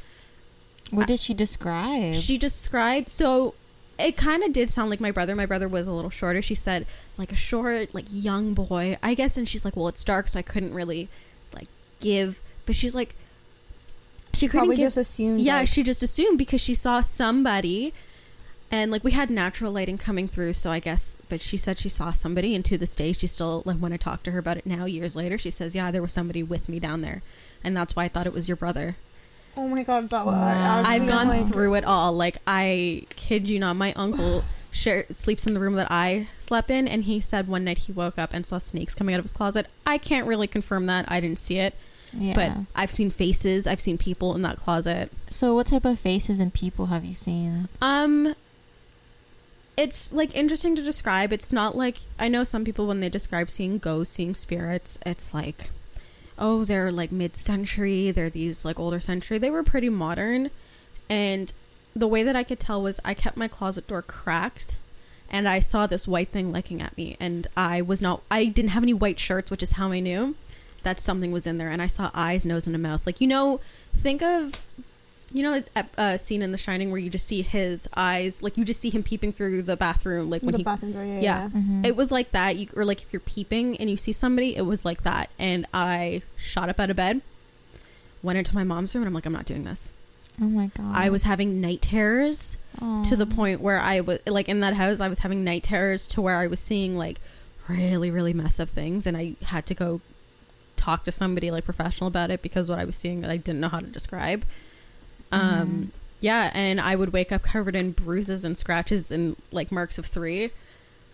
What 0.91 1.07
did 1.09 1.19
she 1.19 1.35
describe? 1.35 2.15
she 2.15 2.39
described 2.39 3.09
so 3.09 3.55
it 3.99 4.17
kind 4.17 4.43
of 4.43 4.53
did 4.53 4.71
sound 4.71 4.91
like 4.91 5.01
my 5.01 5.11
brother 5.11 5.35
my 5.37 5.47
brother 5.47 5.69
was 5.69 5.87
a 5.87 5.93
little 5.93 6.11
shorter 6.11 6.41
she 6.43 6.55
said 6.55 6.87
like 7.19 7.31
a 7.31 7.37
short 7.37 7.95
like 7.95 8.07
young 8.11 8.53
boy 8.55 8.97
i 9.03 9.13
guess 9.15 9.37
and 9.37 9.47
she's 9.49 9.65
like 9.67 9.77
well 9.77 9.87
it's 9.87 10.03
dark 10.03 10.27
so 10.27 10.39
i 10.39 10.43
couldn't 10.43 10.73
really 10.75 11.03
like 11.03 11.09
give 12.03 12.41
but 12.67 12.77
she's 12.77 12.95
like 12.95 13.15
she 14.35 14.47
couldn't 14.47 14.61
Probably 14.61 14.77
give 14.77 14.87
just 14.87 14.97
assumed. 14.97 15.41
yeah 15.41 15.59
like, 15.59 15.69
she 15.69 15.83
just 15.83 16.03
assumed 16.03 16.39
because 16.39 16.61
she 16.61 16.75
saw 16.75 17.01
somebody 17.01 17.93
and 18.71 18.91
like 18.91 19.05
we 19.05 19.11
had 19.13 19.31
natural 19.31 19.73
lighting 19.73 19.99
coming 19.99 20.27
through 20.27 20.53
so 20.55 20.71
i 20.71 20.79
guess 20.79 21.19
but 21.29 21.41
she 21.41 21.57
said 21.57 21.79
she 21.79 21.89
saw 21.89 22.13
somebody 22.13 22.55
and 22.55 22.65
to 22.65 22.79
this 22.79 22.97
day 22.97 23.13
she 23.13 23.27
still 23.27 23.63
like 23.67 23.77
when 23.77 23.93
i 23.93 23.97
talk 23.97 24.23
to 24.23 24.31
her 24.33 24.39
about 24.39 24.57
it 24.57 24.67
now 24.67 24.85
years 24.85 25.15
later 25.15 25.37
she 25.39 25.51
says 25.51 25.75
yeah 25.77 25.91
there 25.91 26.03
was 26.03 26.13
somebody 26.13 26.43
with 26.43 26.69
me 26.69 26.79
down 26.81 27.01
there 27.03 27.23
and 27.63 27.77
that's 27.77 27.95
why 27.95 28.05
i 28.05 28.09
thought 28.09 28.27
it 28.27 28.33
was 28.33 28.49
your 28.49 28.57
brother 28.57 28.97
oh 29.57 29.69
my 29.69 29.83
god, 29.83 30.09
Bella. 30.09 30.33
Wow. 30.33 30.83
I 30.85 30.95
I've 30.95 31.07
gone 31.07 31.29
like, 31.29 31.49
through 31.49 31.75
it 31.75 31.85
all. 31.85 32.13
Like 32.13 32.39
I 32.47 33.07
kid 33.17 33.49
you 33.49 33.59
not, 33.59 33.77
my 33.77 33.93
uncle 33.95 34.45
share, 34.71 35.05
sleeps 35.11 35.47
in 35.47 35.53
the 35.53 35.61
room 35.61 35.75
that 35.75 35.89
I 35.91 36.29
slept 36.39 36.71
in, 36.71 36.89
and 36.89 37.05
he 37.05 37.21
said 37.21 37.49
one 37.49 37.65
night 37.65 37.79
he 37.79 37.93
woke 37.93 38.19
up 38.19 38.33
and 38.33 38.47
saw 38.47 38.59
snakes 38.59 38.95
coming 38.95 39.15
out 39.15 39.19
of 39.19 39.25
his 39.25 39.33
closet. 39.33 39.67
I 39.87 39.99
can't 39.99 40.27
really 40.27 40.47
confirm 40.47 40.87
that. 40.87 41.05
I 41.09 41.21
didn't 41.21 41.39
see 41.39 41.59
it, 41.59 41.75
yeah. 42.13 42.35
but 42.35 42.67
I've 42.75 42.91
seen 42.91 43.11
faces. 43.11 43.67
I've 43.67 43.81
seen 43.81 43.99
people 43.99 44.35
in 44.35 44.43
that 44.43 44.57
closet. 44.57 45.13
so, 45.31 45.55
what 45.55 45.67
type 45.67 45.85
of 45.85 45.99
faces 45.99 46.41
and 46.41 46.53
people 46.53 46.87
have 46.87 47.05
you 47.05 47.15
seen? 47.15 47.69
Um, 47.81 48.35
it's 49.77 50.13
like 50.13 50.35
interesting 50.35 50.77
to 50.77 50.83
describe. 50.83 51.33
It's 51.33 51.53
not 51.53 51.77
like 51.77 51.99
I 52.19 52.29
know 52.29 52.45
some 52.45 52.65
people 52.65 52.87
when 52.87 53.01
they 53.01 53.09
describe 53.09 53.51
seeing 53.51 53.79
ghosts, 53.79 54.15
seeing 54.15 54.35
spirits. 54.35 54.99
It's 55.07 55.33
like, 55.33 55.71
oh, 56.39 56.65
they're 56.65 56.93
like 56.93 57.13
mid-century. 57.13 58.11
They're 58.11 58.31
these 58.31 58.65
like 58.65 58.79
older 58.79 59.01
century. 59.01 59.39
They 59.39 59.51
were 59.51 59.63
pretty 59.63 59.89
modern, 59.89 60.51
and 61.09 61.53
the 61.95 62.09
way 62.09 62.23
that 62.23 62.37
I 62.37 62.43
could 62.43 62.61
tell 62.61 62.83
was 62.83 63.01
I 63.05 63.15
kept 63.15 63.37
my 63.37 63.49
closet 63.49 63.87
door 63.87 64.03
cracked, 64.03 64.77
and 65.31 65.49
I 65.49 65.61
saw 65.61 65.87
this 65.87 66.07
white 66.07 66.29
thing 66.29 66.53
looking 66.53 66.83
at 66.83 66.97
me, 66.97 67.17
and 67.19 67.47
I 67.57 67.81
was 67.81 68.03
not. 68.03 68.23
I 68.31 68.45
didn't 68.47 68.73
have 68.73 68.83
any 68.83 68.95
white 68.95 69.19
shirts, 69.19 69.51
which 69.51 69.63
is 69.63 69.73
how 69.73 69.91
I 69.93 70.01
knew 70.01 70.35
that 70.83 70.99
something 70.99 71.33
was 71.33 71.47
in 71.47 71.59
there, 71.59 71.69
and 71.69 71.81
I 71.83 71.87
saw 71.87 72.11
eyes, 72.15 72.45
nose, 72.47 72.67
and 72.67 72.77
a 72.77 72.79
mouth. 72.79 73.07
Like 73.07 73.21
you 73.21 73.27
know, 73.27 73.61
think 73.95 74.23
of 74.23 74.53
you 75.33 75.43
know 75.43 75.63
a 75.75 75.85
uh, 75.99 76.17
scene 76.17 76.43
in 76.43 76.53
The 76.53 76.59
Shining 76.59 76.91
where 76.91 77.01
you 77.01 77.11
just 77.11 77.27
see 77.27 77.43
his 77.43 77.89
eyes, 77.97 78.43
like 78.43 78.57
you 78.57 78.65
just 78.65 78.81
see 78.81 78.91
him 78.91 79.03
peeping 79.03 79.33
through 79.33 79.63
the 79.63 79.77
bathroom, 79.77 80.31
like 80.31 80.43
when 80.43 80.53
the 80.53 80.59
he. 80.59 80.65
bathroom 80.65 80.93
door. 80.93 81.05
Yeah, 81.05 81.15
yeah. 81.15 81.21
yeah. 81.21 81.49
Mm-hmm. 81.49 81.85
It 81.85 81.97
was 81.97 82.13
like 82.13 82.33
that, 82.33 82.57
you, 82.57 82.69
or 82.77 82.85
like 82.85 83.03
if 83.03 83.13
you're 83.13 83.21
peeping 83.21 83.77
and 83.79 83.89
you 83.89 83.97
see 83.97 84.13
somebody, 84.13 84.57
it 84.57 84.63
was 84.63 84.85
like 84.85 85.03
that. 85.03 85.31
And 85.39 85.67
I 85.73 86.23
shot 86.37 86.69
up 86.69 86.79
out 86.79 86.91
of 86.91 86.97
bed, 86.97 87.23
went 88.23 88.39
into 88.39 88.55
my 88.55 88.65
mom's 88.65 88.95
room, 88.95 89.03
and 89.03 89.09
I'm 89.09 89.15
like, 89.15 89.27
I'm 89.27 89.33
not 89.33 89.47
doing 89.47 89.65
this. 89.65 89.93
oh 90.43 90.49
my 90.49 90.67
god. 90.77 90.93
I 90.95 91.11
was 91.11 91.25
having 91.25 91.61
night 91.61 91.83
terrors 91.83 92.57
to 93.05 93.17
the 93.17 93.27
point 93.27 93.61
where 93.61 93.79
I 93.79 94.01
was 94.01 94.19
like 94.27 94.49
in 94.49 94.61
that 94.61 94.75
house, 94.75 95.01
I 95.01 95.09
was 95.09 95.21
having 95.21 95.45
night 95.45 95.63
terrors 95.63 96.09
to 96.09 96.21
where 96.23 96.37
I 96.37 96.47
was 96.47 96.59
seeing 96.59 96.97
like 96.97 97.21
really, 97.69 98.11
really 98.11 98.33
messed 98.33 98.59
up 98.61 98.69
things, 98.71 99.07
and 99.07 99.17
I 99.17 99.35
had 99.43 99.67
to 99.67 99.75
go 99.75 100.01
talk 100.83 101.05
to 101.05 101.13
somebody 101.13 101.51
like 101.51 101.65
professional 101.65 102.09
about 102.09 102.31
it 102.31 102.43
because 102.43 102.69
what 102.69 102.79
I 102.79 102.85
was 102.85 102.97
seeing 102.97 103.21
that 103.23 103.31
I 103.31 103.37
didn't 103.37 103.61
know 103.61 103.69
how 103.69 103.81
to 103.81 103.87
describe. 103.87 104.45
Um, 105.31 105.41
Mhm. 105.41 105.89
yeah, 106.21 106.51
and 106.55 106.81
I 106.81 106.95
would 106.97 107.13
wake 107.13 107.33
up 107.33 107.43
covered 107.43 107.75
in 107.77 107.93
bruises 107.93 108.45
and 108.45 108.57
scratches 108.57 109.11
and 109.13 109.37
like 109.51 109.71
marks 109.73 109.99
of 109.99 110.07
three. 110.07 110.51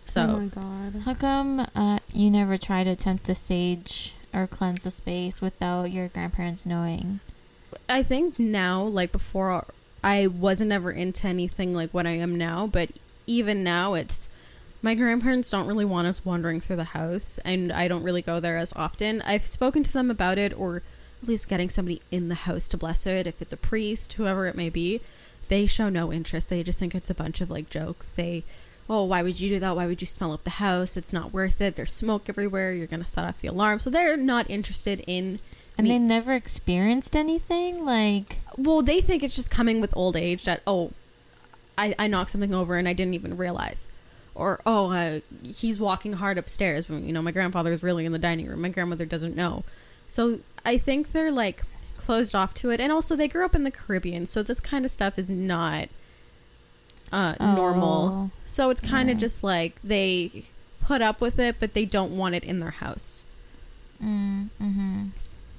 So 0.05 0.21
Oh 0.21 0.39
my 0.39 0.47
god. 0.47 1.01
How 1.05 1.13
come 1.13 1.67
uh, 1.75 1.99
you 2.13 2.31
never 2.31 2.57
tried 2.57 2.85
to 2.85 2.91
attempt 2.91 3.23
to 3.25 3.35
sage 3.35 4.15
or 4.33 4.47
cleanse 4.47 4.83
the 4.83 4.91
space 4.91 5.41
without 5.41 5.91
your 5.91 6.07
grandparents 6.07 6.65
knowing? 6.65 7.19
I 7.87 8.01
think 8.03 8.39
now, 8.39 8.81
like 8.83 9.11
before, 9.11 9.65
I 10.03 10.27
wasn't 10.27 10.71
ever 10.71 10.91
into 10.91 11.27
anything 11.27 11.73
like 11.73 11.93
what 11.93 12.07
I 12.07 12.11
am 12.17 12.35
now, 12.37 12.65
but 12.67 12.89
even 13.27 13.63
now, 13.63 13.93
it's 13.93 14.27
my 14.81 14.95
grandparents 14.95 15.49
don't 15.49 15.67
really 15.67 15.85
want 15.85 16.07
us 16.07 16.23
wandering 16.23 16.59
through 16.59 16.77
the 16.77 16.83
house, 16.85 17.39
and 17.43 17.71
I 17.71 17.87
don't 17.87 18.03
really 18.03 18.21
go 18.21 18.39
there 18.39 18.57
as 18.57 18.73
often. 18.73 19.21
I've 19.23 19.45
spoken 19.45 19.83
to 19.83 19.91
them 19.91 20.09
about 20.09 20.37
it, 20.37 20.57
or 20.57 20.77
at 21.21 21.27
least 21.27 21.49
getting 21.49 21.69
somebody 21.69 22.01
in 22.11 22.29
the 22.29 22.35
house 22.35 22.67
to 22.69 22.77
bless 22.77 23.05
it, 23.05 23.27
if 23.27 23.41
it's 23.41 23.53
a 23.53 23.57
priest, 23.57 24.13
whoever 24.13 24.45
it 24.45 24.55
may 24.55 24.69
be. 24.69 25.01
They 25.49 25.65
show 25.65 25.89
no 25.89 26.13
interest. 26.13 26.49
They 26.49 26.63
just 26.63 26.79
think 26.79 26.95
it's 26.95 27.09
a 27.09 27.15
bunch 27.15 27.41
of 27.41 27.49
like 27.49 27.69
jokes. 27.69 28.07
Say, 28.07 28.43
oh, 28.89 29.03
why 29.03 29.21
would 29.21 29.39
you 29.41 29.49
do 29.49 29.59
that? 29.59 29.75
Why 29.75 29.85
would 29.85 30.01
you 30.01 30.07
smell 30.07 30.31
up 30.31 30.43
the 30.43 30.51
house? 30.51 30.95
It's 30.95 31.11
not 31.11 31.33
worth 31.33 31.59
it. 31.59 31.75
There's 31.75 31.91
smoke 31.91 32.29
everywhere. 32.29 32.71
You're 32.71 32.87
going 32.87 33.03
to 33.03 33.07
set 33.07 33.25
off 33.25 33.39
the 33.39 33.47
alarm. 33.49 33.79
So 33.79 33.89
they're 33.89 34.15
not 34.15 34.49
interested 34.49 35.03
in 35.07 35.39
And 35.77 35.87
Me- 35.87 35.93
they 35.93 35.99
never 35.99 36.33
experienced 36.33 37.15
anything? 37.15 37.83
Like, 37.83 38.37
well, 38.57 38.81
they 38.81 39.01
think 39.01 39.23
it's 39.23 39.35
just 39.35 39.51
coming 39.51 39.81
with 39.81 39.91
old 39.97 40.15
age 40.15 40.45
that 40.45 40.61
oh, 40.65 40.91
I 41.77 41.95
I 41.99 42.07
knocked 42.07 42.29
something 42.29 42.53
over 42.53 42.75
and 42.75 42.87
I 42.87 42.93
didn't 42.93 43.13
even 43.15 43.35
realize, 43.37 43.89
or 44.39 44.61
oh, 44.65 44.91
uh, 44.91 45.19
he's 45.43 45.79
walking 45.79 46.13
hard 46.13 46.37
upstairs. 46.37 46.85
But, 46.85 47.03
you 47.03 47.11
know, 47.13 47.21
my 47.21 47.31
grandfather 47.31 47.71
is 47.73 47.83
really 47.83 48.05
in 48.05 48.11
the 48.11 48.19
dining 48.19 48.47
room. 48.47 48.61
My 48.61 48.69
grandmother 48.69 49.05
doesn't 49.05 49.35
know, 49.35 49.63
so 50.07 50.39
I 50.65 50.77
think 50.77 51.11
they're 51.11 51.31
like 51.31 51.63
closed 51.97 52.33
off 52.33 52.53
to 52.55 52.69
it. 52.71 52.79
And 52.79 52.91
also, 52.91 53.15
they 53.15 53.27
grew 53.27 53.45
up 53.45 53.55
in 53.55 53.63
the 53.63 53.71
Caribbean, 53.71 54.25
so 54.25 54.41
this 54.41 54.59
kind 54.59 54.85
of 54.85 54.91
stuff 54.91 55.19
is 55.19 55.29
not 55.29 55.89
uh, 57.11 57.35
normal. 57.39 58.09
oh, 58.13 58.31
So 58.45 58.69
it's 58.69 58.81
kind 58.81 59.09
of 59.09 59.15
Yeah. 59.15 59.19
just 59.21 59.43
like 59.43 59.79
they 59.83 60.45
put 60.81 61.01
up 61.01 61.21
with 61.21 61.39
it, 61.39 61.57
but 61.59 61.73
they 61.73 61.85
don't 61.85 62.15
want 62.17 62.35
it 62.35 62.43
in 62.43 62.59
their 62.59 62.71
house. 62.71 63.25
Mm, 64.03 64.49
hmm 64.57 65.05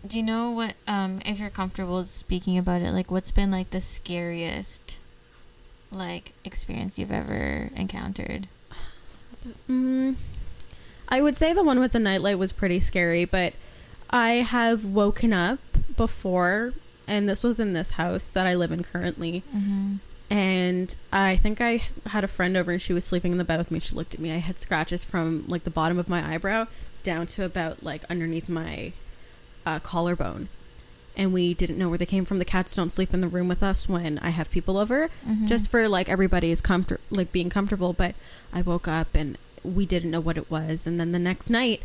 Do 0.06 0.16
you 0.16 0.22
know 0.22 0.50
what, 0.52 0.74
um, 0.86 1.20
if 1.26 1.38
you're 1.38 1.50
comfortable 1.50 2.04
speaking 2.04 2.56
about 2.56 2.80
it, 2.82 2.92
like 2.92 3.10
what's 3.10 3.30
been 3.30 3.50
like 3.50 3.70
the 3.70 3.80
scariest, 3.82 4.98
like, 5.92 6.32
experience 6.44 6.98
you've 6.98 7.12
ever 7.12 7.70
encountered? 7.76 8.48
Mm, 9.68 10.16
I 11.08 11.20
would 11.20 11.36
say 11.36 11.52
the 11.52 11.62
one 11.62 11.80
with 11.80 11.92
the 11.92 11.98
nightlight 11.98 12.38
was 12.38 12.52
pretty 12.52 12.80
scary, 12.80 13.24
but 13.24 13.54
I 14.10 14.34
have 14.36 14.84
woken 14.84 15.32
up 15.32 15.58
before, 15.96 16.72
and 17.06 17.28
this 17.28 17.42
was 17.42 17.60
in 17.60 17.72
this 17.72 17.92
house 17.92 18.32
that 18.32 18.46
I 18.46 18.54
live 18.54 18.72
in 18.72 18.82
currently. 18.82 19.42
Mm-hmm. 19.54 19.96
And 20.30 20.96
I 21.12 21.36
think 21.36 21.60
I 21.60 21.82
had 22.06 22.22
a 22.22 22.28
friend 22.28 22.56
over 22.56 22.70
and 22.70 22.80
she 22.80 22.92
was 22.92 23.04
sleeping 23.04 23.32
in 23.32 23.38
the 23.38 23.44
bed 23.44 23.58
with 23.58 23.72
me. 23.72 23.80
She 23.80 23.96
looked 23.96 24.14
at 24.14 24.20
me. 24.20 24.30
I 24.30 24.36
had 24.36 24.60
scratches 24.60 25.04
from 25.04 25.44
like 25.48 25.64
the 25.64 25.70
bottom 25.70 25.98
of 25.98 26.08
my 26.08 26.34
eyebrow 26.34 26.68
down 27.02 27.26
to 27.26 27.44
about 27.44 27.82
like 27.82 28.04
underneath 28.08 28.48
my 28.48 28.92
uh, 29.66 29.80
collarbone. 29.80 30.48
And 31.16 31.32
we 31.32 31.54
didn't 31.54 31.76
know 31.76 31.88
where 31.88 31.98
they 31.98 32.06
came 32.06 32.24
from. 32.24 32.38
The 32.38 32.44
cats 32.44 32.74
don't 32.74 32.90
sleep 32.90 33.12
in 33.12 33.20
the 33.20 33.28
room 33.28 33.48
with 33.48 33.62
us 33.62 33.88
when 33.88 34.18
I 34.20 34.30
have 34.30 34.50
people 34.50 34.78
over, 34.78 35.10
Mm-hmm. 35.28 35.46
just 35.46 35.70
for 35.70 35.86
like 35.88 36.08
everybody's 36.08 36.60
comfort, 36.60 37.00
like 37.10 37.32
being 37.32 37.50
comfortable. 37.50 37.92
But 37.92 38.14
I 38.52 38.62
woke 38.62 38.88
up 38.88 39.08
and 39.14 39.36
we 39.62 39.84
didn't 39.86 40.10
know 40.10 40.20
what 40.20 40.38
it 40.38 40.50
was. 40.50 40.86
And 40.86 40.98
then 40.98 41.12
the 41.12 41.18
next 41.18 41.50
night, 41.50 41.82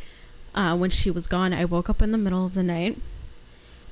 uh, 0.53 0.77
when 0.77 0.89
she 0.89 1.11
was 1.11 1.27
gone, 1.27 1.51
I 1.53 1.65
woke 1.65 1.89
up 1.89 2.01
in 2.01 2.11
the 2.11 2.17
middle 2.17 2.45
of 2.45 2.53
the 2.53 2.63
night 2.63 2.97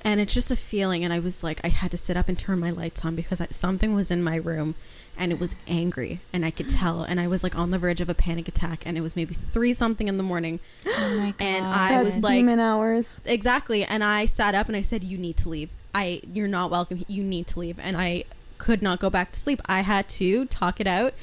and 0.03 0.19
it's 0.19 0.33
just 0.33 0.51
a 0.51 0.55
feeling 0.55 1.03
and 1.03 1.13
i 1.13 1.19
was 1.19 1.43
like 1.43 1.59
i 1.63 1.67
had 1.69 1.89
to 1.91 1.97
sit 1.97 2.17
up 2.17 2.27
and 2.29 2.37
turn 2.37 2.59
my 2.59 2.69
lights 2.69 3.03
on 3.05 3.15
because 3.15 3.39
I, 3.41 3.47
something 3.47 3.93
was 3.93 4.11
in 4.11 4.21
my 4.23 4.35
room 4.35 4.75
and 5.17 5.31
it 5.31 5.39
was 5.39 5.55
angry 5.67 6.19
and 6.33 6.45
i 6.45 6.51
could 6.51 6.69
tell 6.69 7.03
and 7.03 7.19
i 7.19 7.27
was 7.27 7.43
like 7.43 7.55
on 7.57 7.71
the 7.71 7.79
verge 7.79 8.01
of 8.01 8.09
a 8.09 8.13
panic 8.13 8.47
attack 8.47 8.83
and 8.85 8.97
it 8.97 9.01
was 9.01 9.15
maybe 9.15 9.33
three 9.33 9.73
something 9.73 10.07
in 10.07 10.17
the 10.17 10.23
morning. 10.23 10.59
Oh 10.87 11.15
my 11.17 11.31
god. 11.31 11.45
and 11.45 11.65
I 11.65 11.89
That's 11.89 12.05
was 12.05 12.23
like- 12.23 12.33
demon 12.33 12.59
hours. 12.59 13.21
exactly 13.25 13.83
and 13.83 14.03
i 14.03 14.25
sat 14.25 14.55
up 14.55 14.67
and 14.67 14.75
i 14.75 14.81
said 14.81 15.03
you 15.03 15.17
need 15.17 15.37
to 15.37 15.49
leave. 15.49 15.71
I 15.95 16.21
you're 16.33 16.47
not 16.47 16.71
welcome 16.71 17.03
you 17.07 17.23
need 17.23 17.47
to 17.47 17.59
leave. 17.59 17.79
And 17.79 17.95
i 17.97 18.25
could 18.57 18.81
not 18.81 18.99
go 18.99 19.09
back 19.09 19.31
to 19.33 19.39
sleep. 19.39 19.61
I 19.65 19.81
had 19.81 20.07
to 20.09 20.45
talk 20.45 20.79
it 20.79 20.87
out. 20.87 21.13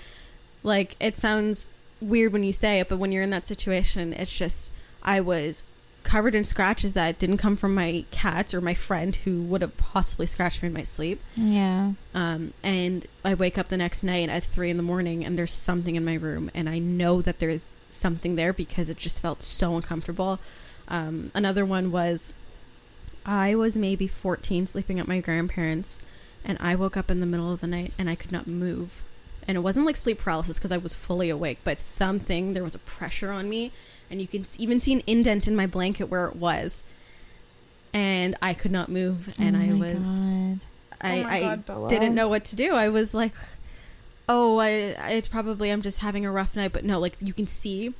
Like 0.62 0.96
it 1.00 1.14
sounds 1.16 1.68
weird 2.00 2.32
when 2.32 2.44
you 2.44 2.52
say 2.52 2.80
it 2.80 2.88
but 2.88 2.98
when 2.98 3.12
you're 3.12 3.22
in 3.22 3.30
that 3.30 3.46
situation 3.46 4.12
it's 4.14 4.36
just 4.38 4.72
i 5.02 5.20
was 5.20 5.64
covered 6.02 6.34
in 6.34 6.44
scratches 6.44 6.94
that 6.94 7.18
didn't 7.18 7.36
come 7.36 7.56
from 7.56 7.74
my 7.74 8.04
cats 8.10 8.54
or 8.54 8.60
my 8.60 8.74
friend 8.74 9.16
who 9.16 9.42
would 9.42 9.62
have 9.62 9.76
possibly 9.76 10.26
scratched 10.26 10.62
me 10.62 10.68
in 10.68 10.72
my 10.72 10.82
sleep 10.82 11.20
yeah. 11.34 11.92
um, 12.14 12.52
and 12.62 13.06
I 13.24 13.34
wake 13.34 13.58
up 13.58 13.68
the 13.68 13.76
next 13.76 14.02
night 14.02 14.28
at 14.28 14.42
three 14.42 14.70
in 14.70 14.76
the 14.76 14.82
morning 14.82 15.24
and 15.24 15.36
there's 15.36 15.52
something 15.52 15.96
in 15.96 16.04
my 16.04 16.14
room 16.14 16.50
and 16.54 16.68
I 16.68 16.78
know 16.78 17.20
that 17.22 17.38
there's 17.38 17.70
something 17.90 18.36
there 18.36 18.52
because 18.52 18.88
it 18.88 18.96
just 18.96 19.20
felt 19.20 19.42
so 19.42 19.76
uncomfortable. 19.76 20.40
Um, 20.88 21.30
another 21.34 21.64
one 21.64 21.92
was 21.92 22.32
I 23.26 23.54
was 23.54 23.76
maybe 23.76 24.06
14 24.06 24.66
sleeping 24.66 24.98
at 24.98 25.08
my 25.08 25.20
grandparents 25.20 26.00
and 26.44 26.56
I 26.60 26.74
woke 26.74 26.96
up 26.96 27.10
in 27.10 27.20
the 27.20 27.26
middle 27.26 27.52
of 27.52 27.60
the 27.60 27.66
night 27.66 27.92
and 27.98 28.08
I 28.08 28.14
could 28.14 28.32
not 28.32 28.46
move. 28.46 29.04
And 29.46 29.56
it 29.56 29.60
wasn't 29.60 29.86
like 29.86 29.96
sleep 29.96 30.18
paralysis 30.18 30.58
because 30.58 30.72
I 30.72 30.78
was 30.78 30.94
fully 30.94 31.28
awake, 31.28 31.58
but 31.64 31.78
something, 31.78 32.52
there 32.52 32.62
was 32.62 32.74
a 32.74 32.80
pressure 32.80 33.32
on 33.32 33.48
me 33.48 33.72
and 34.10 34.20
you 34.20 34.26
can 34.26 34.44
even 34.58 34.80
see 34.80 34.92
an 34.92 35.02
indent 35.06 35.46
in 35.46 35.54
my 35.54 35.66
blanket 35.66 36.04
where 36.04 36.26
it 36.26 36.36
was. 36.36 36.82
And 37.92 38.36
I 38.42 38.54
could 38.54 38.70
not 38.70 38.88
move 38.88 39.34
oh 39.38 39.42
and 39.42 39.56
oh 39.56 39.60
I 39.60 39.72
was 39.72 40.06
God. 40.06 40.66
I, 41.00 41.22
oh 41.22 41.26
I 41.26 41.56
God, 41.56 41.88
didn't 41.88 42.14
know 42.14 42.28
what 42.28 42.44
to 42.46 42.56
do. 42.56 42.74
I 42.74 42.88
was 42.88 43.14
like, 43.14 43.32
oh, 44.28 44.58
I, 44.58 44.68
it's 45.10 45.28
probably 45.28 45.70
I'm 45.70 45.82
just 45.82 46.00
having 46.00 46.24
a 46.26 46.30
rough 46.30 46.54
night. 46.54 46.72
But 46.72 46.84
no, 46.84 46.98
like 46.98 47.16
you 47.20 47.32
can 47.32 47.46
see 47.46 47.94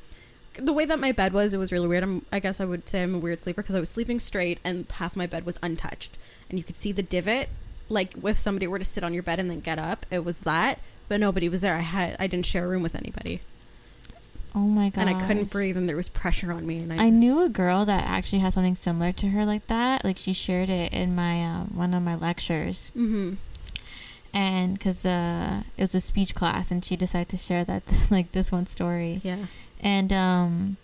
the 0.55 0.73
way 0.73 0.85
that 0.85 0.99
my 0.99 1.13
bed 1.13 1.33
was. 1.33 1.55
It 1.55 1.59
was 1.59 1.73
really 1.73 1.89
weird. 1.89 2.03
I'm, 2.03 2.25
I 2.33 2.41
guess 2.41 2.61
I 2.61 2.65
would 2.65 2.89
say 2.89 3.03
I'm 3.03 3.15
a 3.15 3.19
weird 3.19 3.41
sleeper 3.41 3.63
because 3.63 3.75
I 3.75 3.81
was 3.81 3.91
sleeping 3.91 4.21
straight 4.21 4.59
and 4.65 4.87
half 4.93 5.17
my 5.17 5.27
bed 5.27 5.47
was 5.47 5.59
untouched, 5.63 6.19
and 6.49 6.59
you 6.59 6.65
could 6.65 6.77
see 6.77 6.93
the 6.93 7.03
divot. 7.03 7.49
Like 7.89 8.15
if 8.23 8.39
somebody 8.39 8.67
were 8.67 8.79
to 8.79 8.85
sit 8.85 9.03
on 9.03 9.15
your 9.15 9.23
bed 9.23 9.41
and 9.41 9.51
then 9.51 9.61
get 9.61 9.79
up, 9.79 10.07
it 10.11 10.25
was 10.25 10.41
that. 10.41 10.79
But 11.09 11.19
nobody 11.19 11.49
was 11.49 11.63
there. 11.63 11.75
I 11.77 11.81
had 11.81 12.17
I 12.21 12.27
didn't 12.27 12.47
share 12.47 12.67
a 12.67 12.69
room 12.69 12.83
with 12.83 12.95
anybody, 12.95 13.41
Oh 14.55 14.59
my 14.61 14.91
god. 14.91 15.07
and 15.07 15.11
I 15.17 15.27
couldn't 15.27 15.51
breathe, 15.51 15.77
and 15.77 15.89
there 15.89 15.97
was 15.97 16.09
pressure 16.09 16.51
on 16.53 16.67
me. 16.67 16.79
And 16.79 16.93
I, 16.93 16.97
I 17.05 17.09
just- 17.11 17.21
knew 17.21 17.41
a 17.45 17.49
girl 17.49 17.85
that 17.85 18.05
actually 18.05 18.41
had 18.41 18.53
something 18.53 18.75
similar 18.75 19.13
to 19.13 19.29
her 19.29 19.45
like 19.45 19.67
that. 19.69 20.05
Like 20.05 20.17
she 20.19 20.33
shared 20.33 20.69
it 20.69 20.93
in 20.93 21.15
my 21.15 21.45
um, 21.45 21.69
one 21.75 21.95
of 21.95 22.03
my 22.03 22.15
lectures, 22.17 22.91
Mhm. 22.97 23.37
and 24.33 24.75
because 24.79 25.05
uh, 25.07 25.63
it 25.77 25.81
was 25.83 25.95
a 25.95 26.01
speech 26.01 26.35
class, 26.35 26.71
and 26.71 26.85
she 26.85 26.97
decided 26.97 27.29
to 27.31 27.37
share 27.37 27.65
that 27.65 27.83
like 28.11 28.33
this 28.33 28.51
one 28.53 28.67
story. 28.67 29.21
Yeah. 29.25 29.47
and 29.81 30.13
um 30.13 30.77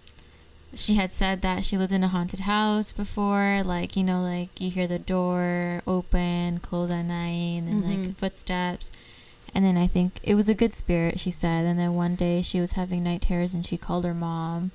she 0.75 0.95
had 0.95 1.11
said 1.13 1.41
that 1.43 1.65
she 1.65 1.79
lived 1.79 1.93
in 1.93 2.03
a 2.05 2.09
haunted 2.09 2.41
house 2.41 2.93
before 2.93 3.63
like 3.65 3.97
you 3.97 4.05
know 4.05 4.21
like 4.21 4.61
you 4.61 4.71
hear 4.71 4.87
the 4.87 4.99
door 4.99 5.81
open 5.87 6.59
close 6.59 6.91
at 6.91 7.03
night 7.03 7.59
and 7.59 7.69
then 7.69 7.83
Mhm. 7.83 8.07
like 8.07 8.17
footsteps 8.17 8.91
and 9.57 9.65
then 9.65 9.77
i 9.79 9.87
think 9.87 10.21
it 10.23 10.35
was 10.35 10.49
a 10.51 10.55
good 10.55 10.75
spirit 10.75 11.19
she 11.19 11.31
said 11.31 11.65
and 11.65 11.79
then 11.79 11.95
one 11.95 12.15
day 12.15 12.43
she 12.43 12.61
was 12.61 12.73
having 12.73 13.03
night 13.03 13.23
terrors 13.23 13.55
and 13.55 13.65
she 13.65 13.79
called 13.79 14.05
her 14.05 14.13
mom 14.15 14.71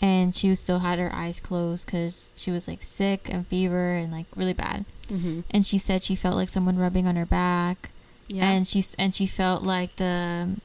and 0.00 0.34
she 0.34 0.54
still 0.54 0.78
had 0.78 0.98
her 0.98 1.10
eyes 1.12 1.40
closed 1.40 1.84
because 1.86 2.30
she 2.36 2.50
was 2.50 2.66
like 2.68 2.80
sick 2.82 3.28
and 3.32 3.46
fever 3.46 3.92
and 3.92 4.10
like 4.12 4.26
really 4.34 4.54
bad 4.54 4.84
Mhm. 5.08 5.44
and 5.50 5.64
she 5.66 5.78
said 5.78 6.02
she 6.02 6.14
felt 6.14 6.36
like 6.36 6.48
someone 6.48 6.76
rubbing 6.78 7.06
on 7.06 7.16
her 7.16 7.26
back 7.26 7.90
Yeah. 8.28 8.48
and 8.50 8.66
she 8.66 8.82
and 8.98 9.14
she 9.14 9.26
felt 9.26 9.62
like 9.62 9.96
the 9.96 10.56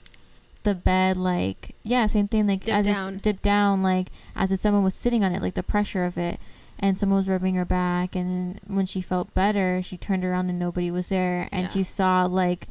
the 0.63 0.75
bed 0.75 1.17
like 1.17 1.75
yeah 1.83 2.05
same 2.07 2.27
thing 2.27 2.47
like 2.47 2.63
Dip 2.63 2.75
as 2.75 2.85
down. 2.85 3.17
dip 3.17 3.41
down 3.41 3.81
like 3.83 4.07
as 4.35 4.51
if 4.51 4.59
someone 4.59 4.83
was 4.83 4.95
sitting 4.95 5.23
on 5.23 5.33
it 5.33 5.41
like 5.41 5.55
the 5.55 5.63
pressure 5.63 6.05
of 6.05 6.17
it 6.17 6.39
and 6.79 6.97
someone 6.97 7.17
was 7.17 7.27
rubbing 7.29 7.55
her 7.55 7.65
back 7.65 8.15
and 8.15 8.29
then 8.29 8.59
when 8.67 8.85
she 8.85 9.01
felt 9.01 9.33
better 9.33 9.81
she 9.81 9.97
turned 9.97 10.23
around 10.25 10.49
and 10.49 10.59
nobody 10.59 10.89
was 10.91 11.09
there 11.09 11.47
and 11.51 11.63
Yeah. 11.63 11.69
she 11.69 11.83
saw 11.83 12.25
like 12.25 12.67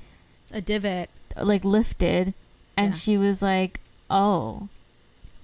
a 0.52 0.60
divot. 0.60 1.08
like 1.42 1.64
lifted 1.64 2.34
and 2.76 2.92
Yeah. 2.92 2.98
she 2.98 3.16
was 3.18 3.40
like 3.42 3.80
oh 4.10 4.68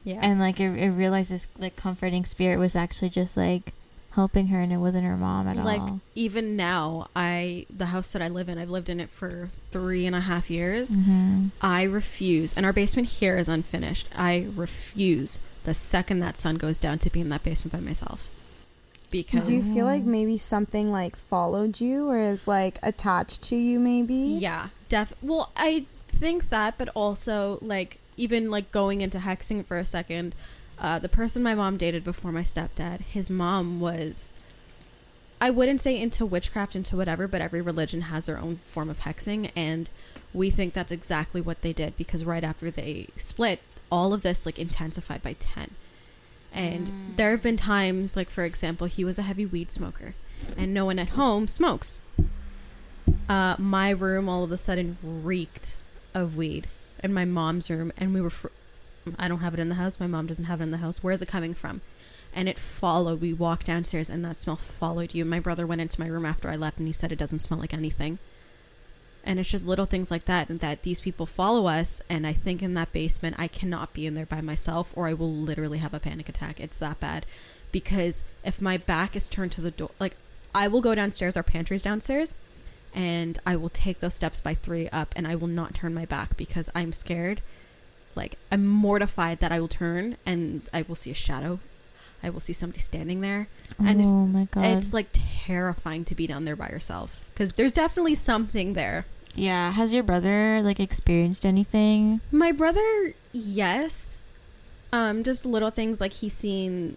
Yeah. 0.05 0.19
and 0.23 0.39
like 0.39 0.61
it, 0.61 0.71
it 0.79 0.91
realized 0.91 1.31
this 1.33 1.49
like 1.59 1.77
comforting 1.77 2.25
spirit 2.25 2.59
was 2.59 2.77
actually 2.77 3.09
just 3.11 3.37
like 3.37 3.73
helping 4.13 4.49
her 4.49 4.59
and 4.61 4.73
it 4.73 4.79
wasn't 4.79 5.05
her 5.05 5.17
mom 5.17 5.47
at 5.47 5.57
all. 5.57 5.65
like 5.65 5.83
even 6.15 6.57
now 6.57 7.09
i 7.15 7.65
the 7.75 7.87
house 7.87 8.11
that 8.13 8.21
i 8.21 8.27
live 8.29 8.49
in 8.49 8.59
i've 8.59 8.69
lived 8.71 8.89
in 8.89 8.99
it 9.01 9.09
for 9.09 9.49
three 9.71 10.05
and 10.07 10.17
a 10.17 10.21
half 10.21 10.51
years 10.51 10.95
hmm 10.95 11.49
i 11.63 11.83
refuse 11.85 12.55
and 12.57 12.67
our 12.67 12.73
basement 12.73 13.07
here 13.09 13.37
is 13.37 13.49
unfinished 13.49 14.09
i 14.17 14.47
refuse 14.57 15.39
the 15.65 15.73
second 15.75 16.19
that 16.21 16.37
sun 16.39 16.57
goes 16.57 16.79
down 16.79 16.99
to 16.99 17.09
be 17.11 17.21
in 17.21 17.29
that 17.29 17.43
basement 17.45 17.73
by 17.73 17.81
myself 17.81 18.29
because 19.11 19.47
Do 19.47 19.55
you 19.55 19.63
feel 19.63 19.85
like 19.87 20.03
maybe 20.05 20.37
something 20.37 20.91
like 20.91 21.15
followed 21.17 21.81
you 21.81 22.09
or 22.11 22.19
is 22.19 22.47
like 22.49 22.79
attached 22.83 23.41
to 23.45 23.57
you 23.57 23.79
maybe? 23.79 24.15
yeah 24.15 24.69
def 24.89 25.13
well 25.23 25.53
i 25.57 25.85
think 26.09 26.49
that 26.49 26.77
but 26.79 26.89
also 26.95 27.59
like 27.61 27.99
even 28.17 28.51
like 28.51 28.71
going 28.73 29.01
into 29.01 29.19
hexing 29.19 29.65
for 29.65 29.77
a 29.79 29.85
second 29.85 30.35
uh, 30.81 30.99
the 30.99 31.09
person 31.09 31.43
my 31.43 31.55
mom 31.55 31.77
dated 31.77 32.03
before 32.05 32.33
my 32.33 32.43
stepdad 32.43 33.01
his 33.01 33.29
mom 33.29 33.81
was 33.81 34.33
i 35.41 35.51
wouldn't 35.51 35.81
say 35.81 36.01
into 36.01 36.25
witchcraft 36.27 36.75
into 36.75 36.97
whatever 36.97 37.29
but 37.29 37.41
every 37.41 37.61
religion 37.61 38.03
has 38.03 38.27
their 38.27 38.39
own 38.39 38.57
form 38.57 38.89
of 38.89 39.01
hexing 39.01 39.51
and 39.55 39.91
we 40.35 40.51
think 40.51 40.75
that's 40.75 40.93
exactly 40.93 41.41
what 41.41 41.63
they 41.63 41.73
did 41.73 41.97
because 41.97 42.25
right 42.25 42.45
after 42.45 42.71
they 42.71 43.07
split 43.17 43.61
all 43.91 44.13
of 44.13 44.23
this 44.23 44.45
like 44.47 44.59
intensified 44.59 45.23
by 45.23 45.33
10 45.35 45.71
and 46.53 46.87
Mm. 46.89 47.17
there 47.17 47.31
have 47.33 47.43
been 47.43 47.57
times 47.57 48.17
like 48.17 48.31
for 48.31 48.45
example 48.45 48.87
he 48.87 49.05
was 49.05 49.19
a 49.19 49.23
heavy 49.23 49.45
weed 49.47 49.71
smoker 49.71 50.15
and 50.57 50.73
no 50.73 50.85
one 50.87 50.99
at 50.99 51.11
home 51.11 51.47
smokes 51.47 52.01
uh, 53.29 53.57
my 53.59 53.91
room 53.91 54.29
all 54.29 54.43
of 54.43 54.53
a 54.53 54.57
sudden 54.57 54.99
reeked 55.03 55.79
of 56.15 56.37
weed 56.37 56.67
in 57.03 57.13
my 57.13 57.25
mom's 57.25 57.71
room 57.71 57.93
and 57.97 58.15
we 58.15 58.21
were 58.21 58.31
fr- 58.31 58.49
i 59.19 59.29
don't 59.29 59.41
have 59.41 59.55
it 59.55 59.61
in 59.61 59.69
the 59.69 59.77
house. 59.77 60.01
My 60.01 60.07
mom 60.07 60.27
doesn't 60.27 60.47
have 60.47 60.61
it 60.61 60.65
in 60.65 60.71
the 60.71 60.79
house. 60.79 61.03
Where 61.03 61.13
is 61.13 61.23
it 61.23 61.29
coming 61.29 61.55
from? 61.55 61.81
And 62.35 62.49
it 62.49 62.59
followed 62.59 63.21
we 63.21 63.33
walked 63.33 63.67
downstairs 63.67 64.11
and 64.11 64.25
that 64.25 64.37
smell 64.37 64.57
followed 64.57 65.15
you. 65.15 65.25
My 65.25 65.41
brother 65.41 65.67
went 65.67 65.81
into 65.81 66.01
my 66.01 66.07
room 66.07 66.27
after 66.27 66.49
i 66.49 66.57
left 66.57 66.79
and 66.79 66.87
he 66.87 66.93
said 66.93 67.13
it 67.13 67.19
doesn't 67.19 67.39
smell 67.41 67.61
like 67.61 67.75
anything. 67.75 68.19
And 69.25 69.39
it's 69.39 69.51
just 69.51 69.67
little 69.67 69.87
things 69.87 70.11
like 70.11 70.25
that 70.25 70.49
that 70.61 70.83
these 70.83 71.01
people 71.01 71.27
follow 71.27 71.67
us 71.67 72.01
and 72.09 72.27
i 72.27 72.33
think 72.33 72.63
in 72.63 72.75
that 72.75 72.93
basement 72.93 73.37
i 73.39 73.47
cannot 73.47 73.93
be 73.93 74.07
in 74.07 74.15
there 74.15 74.27
by 74.27 74.41
myself 74.41 74.93
or 74.95 75.07
i 75.07 75.13
will 75.13 75.33
literally 75.33 75.79
have 75.79 75.95
a 75.95 76.01
panic 76.01 76.29
attack. 76.29 76.61
It's 76.61 76.79
that 76.79 77.01
bad. 77.01 77.27
Because 77.73 78.25
if 78.45 78.63
my 78.63 78.79
back 78.79 79.15
is 79.15 79.29
turned 79.29 79.53
to 79.53 79.61
the 79.61 79.71
door 79.71 79.91
like 80.01 80.17
i 80.55 80.67
will 80.69 80.81
go 80.81 80.95
downstairs 80.95 81.37
our 81.37 81.43
pantry's 81.43 81.83
downstairs 81.83 82.35
and 82.95 83.39
I 83.47 83.57
will 83.57 83.69
take 83.69 84.01
those 84.01 84.15
steps 84.15 84.41
by 84.41 84.55
three 84.55 84.89
up 84.91 85.13
and 85.17 85.27
I 85.27 85.35
will 85.35 85.49
not 85.49 85.75
turn 85.75 85.95
my 85.95 86.05
back 86.05 86.37
because 86.37 86.71
I'm 86.75 86.93
scared. 86.93 87.41
Like, 88.15 88.37
I'm 88.51 88.67
mortified 88.67 89.39
that 89.41 89.53
I 89.53 89.61
will 89.61 89.69
turn 89.69 90.17
and 90.27 90.63
I 90.73 90.83
will 90.83 90.95
see 90.95 91.11
a 91.11 91.15
shadow. 91.15 91.61
I 92.23 92.31
will 92.31 92.41
see 92.41 92.53
somebody 92.53 92.81
standing 92.81 93.21
there. 93.21 93.47
And 93.79 94.03
oh 94.03 94.27
my 94.27 94.49
god 94.51 94.65
It's 94.65 94.93
like 94.93 95.07
terrifying 95.13 96.05
to 96.07 96.15
be 96.17 96.27
down 96.27 96.45
there 96.45 96.57
by 96.57 96.69
yourself 96.69 97.31
because 97.33 97.53
there's 97.53 97.71
definitely 97.71 98.17
something 98.17 98.73
there. 98.73 99.07
Yeah. 99.37 99.71
Has 99.71 99.95
your 99.95 100.03
brother 100.03 100.61
like 100.63 100.81
experienced 100.81 101.47
anything? 101.47 102.21
My 102.33 102.51
brother, 102.51 103.15
yes. 103.33 104.23
Um, 104.93 105.23
just 105.23 105.47
little 105.47 105.71
things 105.71 106.01
like 106.01 106.15
he's 106.15 106.35
seen 106.35 106.97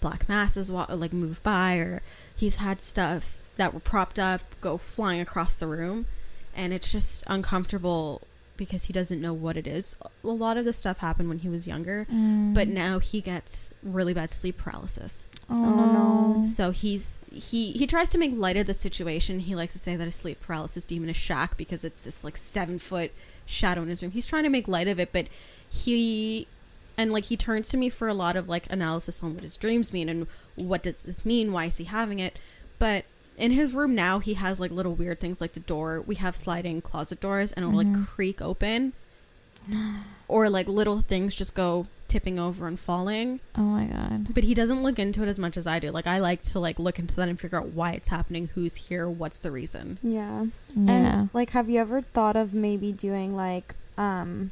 black 0.00 0.26
masses 0.28 0.72
wa- 0.72 0.86
like 0.88 1.12
move 1.12 1.42
by, 1.42 1.76
or 1.76 2.00
he's 2.34 2.56
had 2.56 2.80
stuff 2.80 3.39
that 3.56 3.74
were 3.74 3.80
propped 3.80 4.18
up 4.18 4.40
go 4.60 4.78
flying 4.78 5.20
across 5.20 5.58
the 5.58 5.66
room, 5.66 6.06
and 6.54 6.72
it's 6.72 6.90
just 6.92 7.22
uncomfortable 7.26 8.22
because 8.56 8.84
he 8.84 8.92
doesn't 8.92 9.22
know 9.22 9.32
what 9.32 9.56
it 9.56 9.66
is. 9.66 9.96
A 10.22 10.28
lot 10.28 10.58
of 10.58 10.64
this 10.66 10.76
stuff 10.76 10.98
happened 10.98 11.30
when 11.30 11.38
he 11.38 11.48
was 11.48 11.66
younger, 11.66 12.06
Mm. 12.12 12.52
but 12.52 12.68
now 12.68 12.98
he 12.98 13.22
gets 13.22 13.72
really 13.82 14.12
bad 14.12 14.30
sleep 14.30 14.58
paralysis. 14.58 15.28
oh, 15.48 15.54
no. 16.36 16.42
So 16.44 16.70
he's 16.70 17.18
he 17.32 17.72
he 17.72 17.86
tries 17.86 18.08
to 18.10 18.18
make 18.18 18.32
light 18.34 18.56
of 18.58 18.66
the 18.66 18.74
situation. 18.74 19.40
He 19.40 19.54
likes 19.54 19.72
to 19.72 19.78
say 19.78 19.96
that 19.96 20.04
his 20.04 20.14
sleep 20.14 20.40
paralysis 20.40 20.84
demon 20.86 21.08
is 21.08 21.16
Shaq 21.16 21.56
because 21.56 21.84
it's 21.84 22.04
this 22.04 22.22
like 22.22 22.36
seven 22.36 22.78
foot 22.78 23.12
shadow 23.46 23.82
in 23.82 23.88
his 23.88 24.02
room. 24.02 24.12
He's 24.12 24.26
trying 24.26 24.44
to 24.44 24.48
make 24.50 24.68
light 24.68 24.88
of 24.88 25.00
it, 25.00 25.10
but 25.12 25.26
he 25.68 26.46
and 26.98 27.12
like 27.12 27.24
he 27.26 27.36
turns 27.36 27.68
to 27.70 27.76
me 27.78 27.88
for 27.88 28.08
a 28.08 28.14
lot 28.14 28.36
of 28.36 28.48
like 28.48 28.70
analysis 28.70 29.22
on 29.22 29.34
what 29.34 29.42
his 29.42 29.56
dreams 29.56 29.92
mean 29.92 30.08
and 30.08 30.26
what 30.56 30.82
does 30.82 31.02
this 31.02 31.24
mean? 31.24 31.50
Why 31.52 31.64
is 31.66 31.78
he 31.78 31.84
having 31.84 32.18
it? 32.18 32.38
But 32.78 33.04
in 33.40 33.50
his 33.52 33.74
room 33.74 33.94
now, 33.94 34.18
he 34.20 34.34
has 34.34 34.60
like 34.60 34.70
little 34.70 34.94
weird 34.94 35.18
things 35.20 35.40
like 35.40 35.52
the 35.54 35.60
door. 35.60 36.02
We 36.06 36.16
have 36.16 36.36
sliding 36.36 36.80
closet 36.82 37.20
doors, 37.20 37.52
and 37.52 37.64
it'll 37.64 37.78
Mhm. 37.80 37.96
like 37.96 38.06
creak 38.08 38.40
open, 38.42 38.92
or 40.28 40.48
like 40.48 40.68
little 40.68 41.00
things 41.00 41.34
just 41.34 41.54
go 41.54 41.86
tipping 42.08 42.38
over 42.40 42.66
and 42.66 42.78
falling 42.78 43.38
Oh 43.54 43.62
my 43.62 43.84
god. 43.84 44.34
but 44.34 44.42
he 44.42 44.52
doesn't 44.52 44.82
look 44.82 44.98
into 44.98 45.22
it 45.22 45.28
as 45.28 45.38
much 45.38 45.56
as 45.56 45.68
I 45.68 45.78
do. 45.78 45.90
Like 45.92 46.08
I 46.08 46.18
like 46.18 46.42
to 46.42 46.58
like 46.58 46.78
look 46.80 46.98
into 46.98 47.14
that 47.16 47.28
and 47.28 47.38
figure 47.38 47.58
out 47.58 47.68
why 47.68 47.92
it's 47.92 48.08
happening, 48.08 48.48
who's 48.54 48.74
here, 48.74 49.08
what's 49.08 49.38
the 49.38 49.50
reason. 49.52 49.98
Yeah. 50.02 50.46
Yeah. 50.74 50.92
And 50.92 51.30
like, 51.32 51.50
have 51.50 51.70
you 51.70 51.78
ever 51.78 52.00
thought 52.00 52.34
of 52.36 52.52
maybe 52.52 52.90
doing 52.92 53.36
like 53.36 53.74
um 53.96 54.50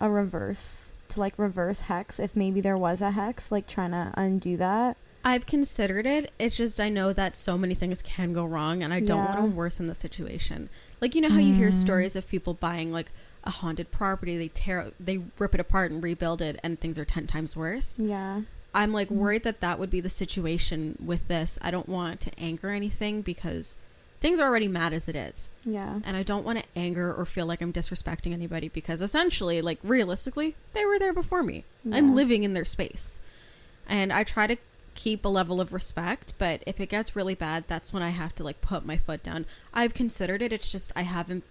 a 0.00 0.08
reverse 0.08 0.92
to 1.08 1.18
like 1.20 1.36
reverse 1.38 1.80
hex 1.80 2.20
if 2.20 2.36
maybe 2.36 2.60
there 2.60 2.78
was 2.78 3.02
a 3.02 3.10
hex, 3.10 3.50
like 3.50 3.66
trying 3.66 3.90
to 3.90 4.12
undo 4.14 4.56
that? 4.58 4.96
I've 5.24 5.44
considered 5.46 6.06
it. 6.06 6.32
It's 6.38 6.56
just 6.56 6.80
I 6.80 6.88
know 6.88 7.12
that 7.12 7.36
so 7.36 7.58
many 7.58 7.74
things 7.74 8.00
can 8.02 8.32
go 8.32 8.44
wrong, 8.44 8.82
and 8.82 8.92
I 8.92 9.00
don't 9.00 9.18
Yeah. 9.18 9.34
want 9.40 9.50
to 9.52 9.56
worsen 9.56 9.86
the 9.86 9.94
situation. 9.94 10.68
Like 11.00 11.14
you 11.14 11.20
know 11.20 11.28
how 11.28 11.38
you 11.40 11.54
hear 11.54 11.68
Mm. 11.70 11.74
stories 11.74 12.16
of 12.16 12.26
people 12.28 12.54
buying 12.54 12.90
like 12.90 13.12
a 13.44 13.50
haunted 13.50 13.90
property, 13.90 14.36
they 14.38 14.48
tear, 14.48 14.92
they 14.98 15.20
rip 15.38 15.54
it 15.54 15.60
apart 15.60 15.90
and 15.90 16.02
rebuild 16.02 16.40
it, 16.42 16.58
and 16.62 16.80
things 16.80 16.98
are 16.98 17.04
ten 17.04 17.26
times 17.26 17.56
worse. 17.56 17.98
Yeah. 17.98 18.42
I'm 18.74 18.92
like 18.92 19.08
Mm. 19.08 19.16
worried 19.16 19.42
that 19.42 19.60
that 19.60 19.78
would 19.78 19.90
be 19.90 20.00
the 20.00 20.08
situation 20.10 20.96
with 21.04 21.28
this. 21.28 21.58
I 21.60 21.70
don't 21.70 21.88
want 21.88 22.20
to 22.20 22.30
anger 22.38 22.70
anything 22.70 23.20
because 23.22 23.76
things 24.20 24.38
are 24.38 24.46
already 24.48 24.68
mad 24.68 24.92
as 24.92 25.08
it 25.08 25.16
is. 25.16 25.50
Yeah. 25.64 26.00
and 26.04 26.16
I 26.16 26.22
don't 26.22 26.44
want 26.44 26.58
to 26.58 26.64
anger 26.74 27.12
or 27.14 27.24
feel 27.26 27.44
like 27.46 27.60
I'm 27.60 27.72
disrespecting 27.72 28.32
anybody 28.32 28.68
because 28.68 29.02
essentially, 29.02 29.60
like 29.60 29.78
realistically, 29.82 30.56
they 30.72 30.84
were 30.86 30.98
there 30.98 31.12
before 31.12 31.42
me. 31.42 31.64
I'm 31.92 32.14
living 32.14 32.42
in 32.44 32.54
their 32.54 32.64
space. 32.64 33.18
And 33.88 34.12
I 34.12 34.22
try 34.24 34.46
to 34.46 34.56
keep 35.02 35.24
a 35.24 35.28
level 35.28 35.60
of 35.60 35.72
respect, 35.72 36.34
but 36.38 36.62
if 36.66 36.78
it 36.80 36.88
gets 36.90 37.16
really 37.16 37.34
bad, 37.34 37.64
that's 37.66 37.92
when 37.92 38.02
I 38.02 38.10
have 38.10 38.34
to 38.36 38.44
like 38.44 38.60
put 38.60 38.84
my 38.84 38.98
foot 38.98 39.22
down. 39.22 39.46
I've 39.72 39.94
considered 39.94 40.42
it, 40.42 40.52
it's 40.52 40.68
just 40.68 40.92
I 40.94 41.02
haven't 41.02 41.44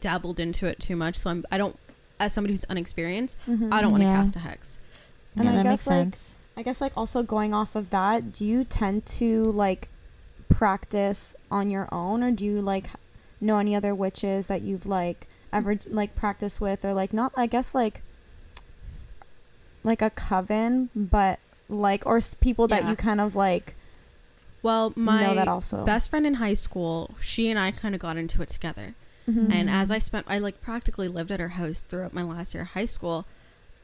dabbled 0.00 0.38
into 0.40 0.66
it 0.66 0.78
too 0.80 0.96
much, 0.96 1.16
so 1.16 1.30
I'm 1.30 1.44
I 1.52 1.58
don't 1.58 1.76
as 2.18 2.32
somebody 2.34 2.52
who's 2.54 2.64
unexperienced, 2.64 3.36
Mhm. 3.48 3.72
I 3.72 3.80
don't 3.80 3.92
want 3.92 4.02
to 4.02 4.08
Yeah. 4.08 4.16
cast 4.16 4.36
a 4.36 4.40
hex. 4.40 4.78
And 5.36 5.44
yeah, 5.44 5.52
I 5.52 5.56
that 5.56 5.62
guess, 5.62 5.70
makes 5.72 5.86
like, 5.86 5.96
sense. 5.96 6.38
I 6.56 6.62
guess 6.62 6.80
like 6.80 6.92
also 6.96 7.22
going 7.22 7.54
off 7.54 7.76
of 7.76 7.90
that, 7.90 8.32
do 8.32 8.44
you 8.44 8.64
tend 8.64 9.06
to 9.20 9.52
like 9.52 9.88
practice 10.48 11.34
on 11.50 11.70
your 11.70 11.88
own 11.92 12.22
or 12.24 12.30
do 12.32 12.44
you 12.44 12.60
like 12.60 12.88
know 13.40 13.58
any 13.58 13.74
other 13.74 13.94
witches 13.94 14.48
that 14.48 14.62
you've 14.62 14.84
like 14.84 15.28
ever 15.52 15.78
like 15.88 16.14
practiced 16.16 16.60
with 16.60 16.84
or 16.84 16.92
like 16.92 17.12
not 17.12 17.32
I 17.36 17.46
guess 17.46 17.74
like 17.74 18.02
like 19.84 20.02
a 20.02 20.10
coven 20.10 20.90
but 20.94 21.38
like 21.70 22.04
or 22.06 22.20
people 22.40 22.68
that 22.68 22.82
Yeah. 22.84 22.90
you 22.90 22.96
kind 22.96 23.20
of 23.20 23.34
like 23.36 23.74
Well, 24.62 24.92
my 24.96 25.22
know 25.26 25.34
that 25.34 25.48
also. 25.48 25.84
best 25.84 26.10
friend 26.10 26.26
in 26.26 26.34
high 26.34 26.54
school, 26.54 27.14
she 27.20 27.48
and 27.50 27.58
I 27.58 27.70
kind 27.70 27.94
of 27.94 28.00
got 28.00 28.16
into 28.16 28.42
it 28.42 28.48
together. 28.48 28.94
Mhm. 29.28 29.52
And 29.52 29.70
as 29.70 29.88
Mhm. 29.90 29.94
I 29.94 29.98
spent, 29.98 30.26
I 30.28 30.38
like 30.38 30.60
practically 30.60 31.08
lived 31.08 31.30
at 31.30 31.40
her 31.40 31.50
house 31.50 31.84
throughout 31.84 32.12
my 32.12 32.22
last 32.22 32.52
year 32.54 32.64
of 32.64 32.70
high 32.70 32.84
school. 32.84 33.26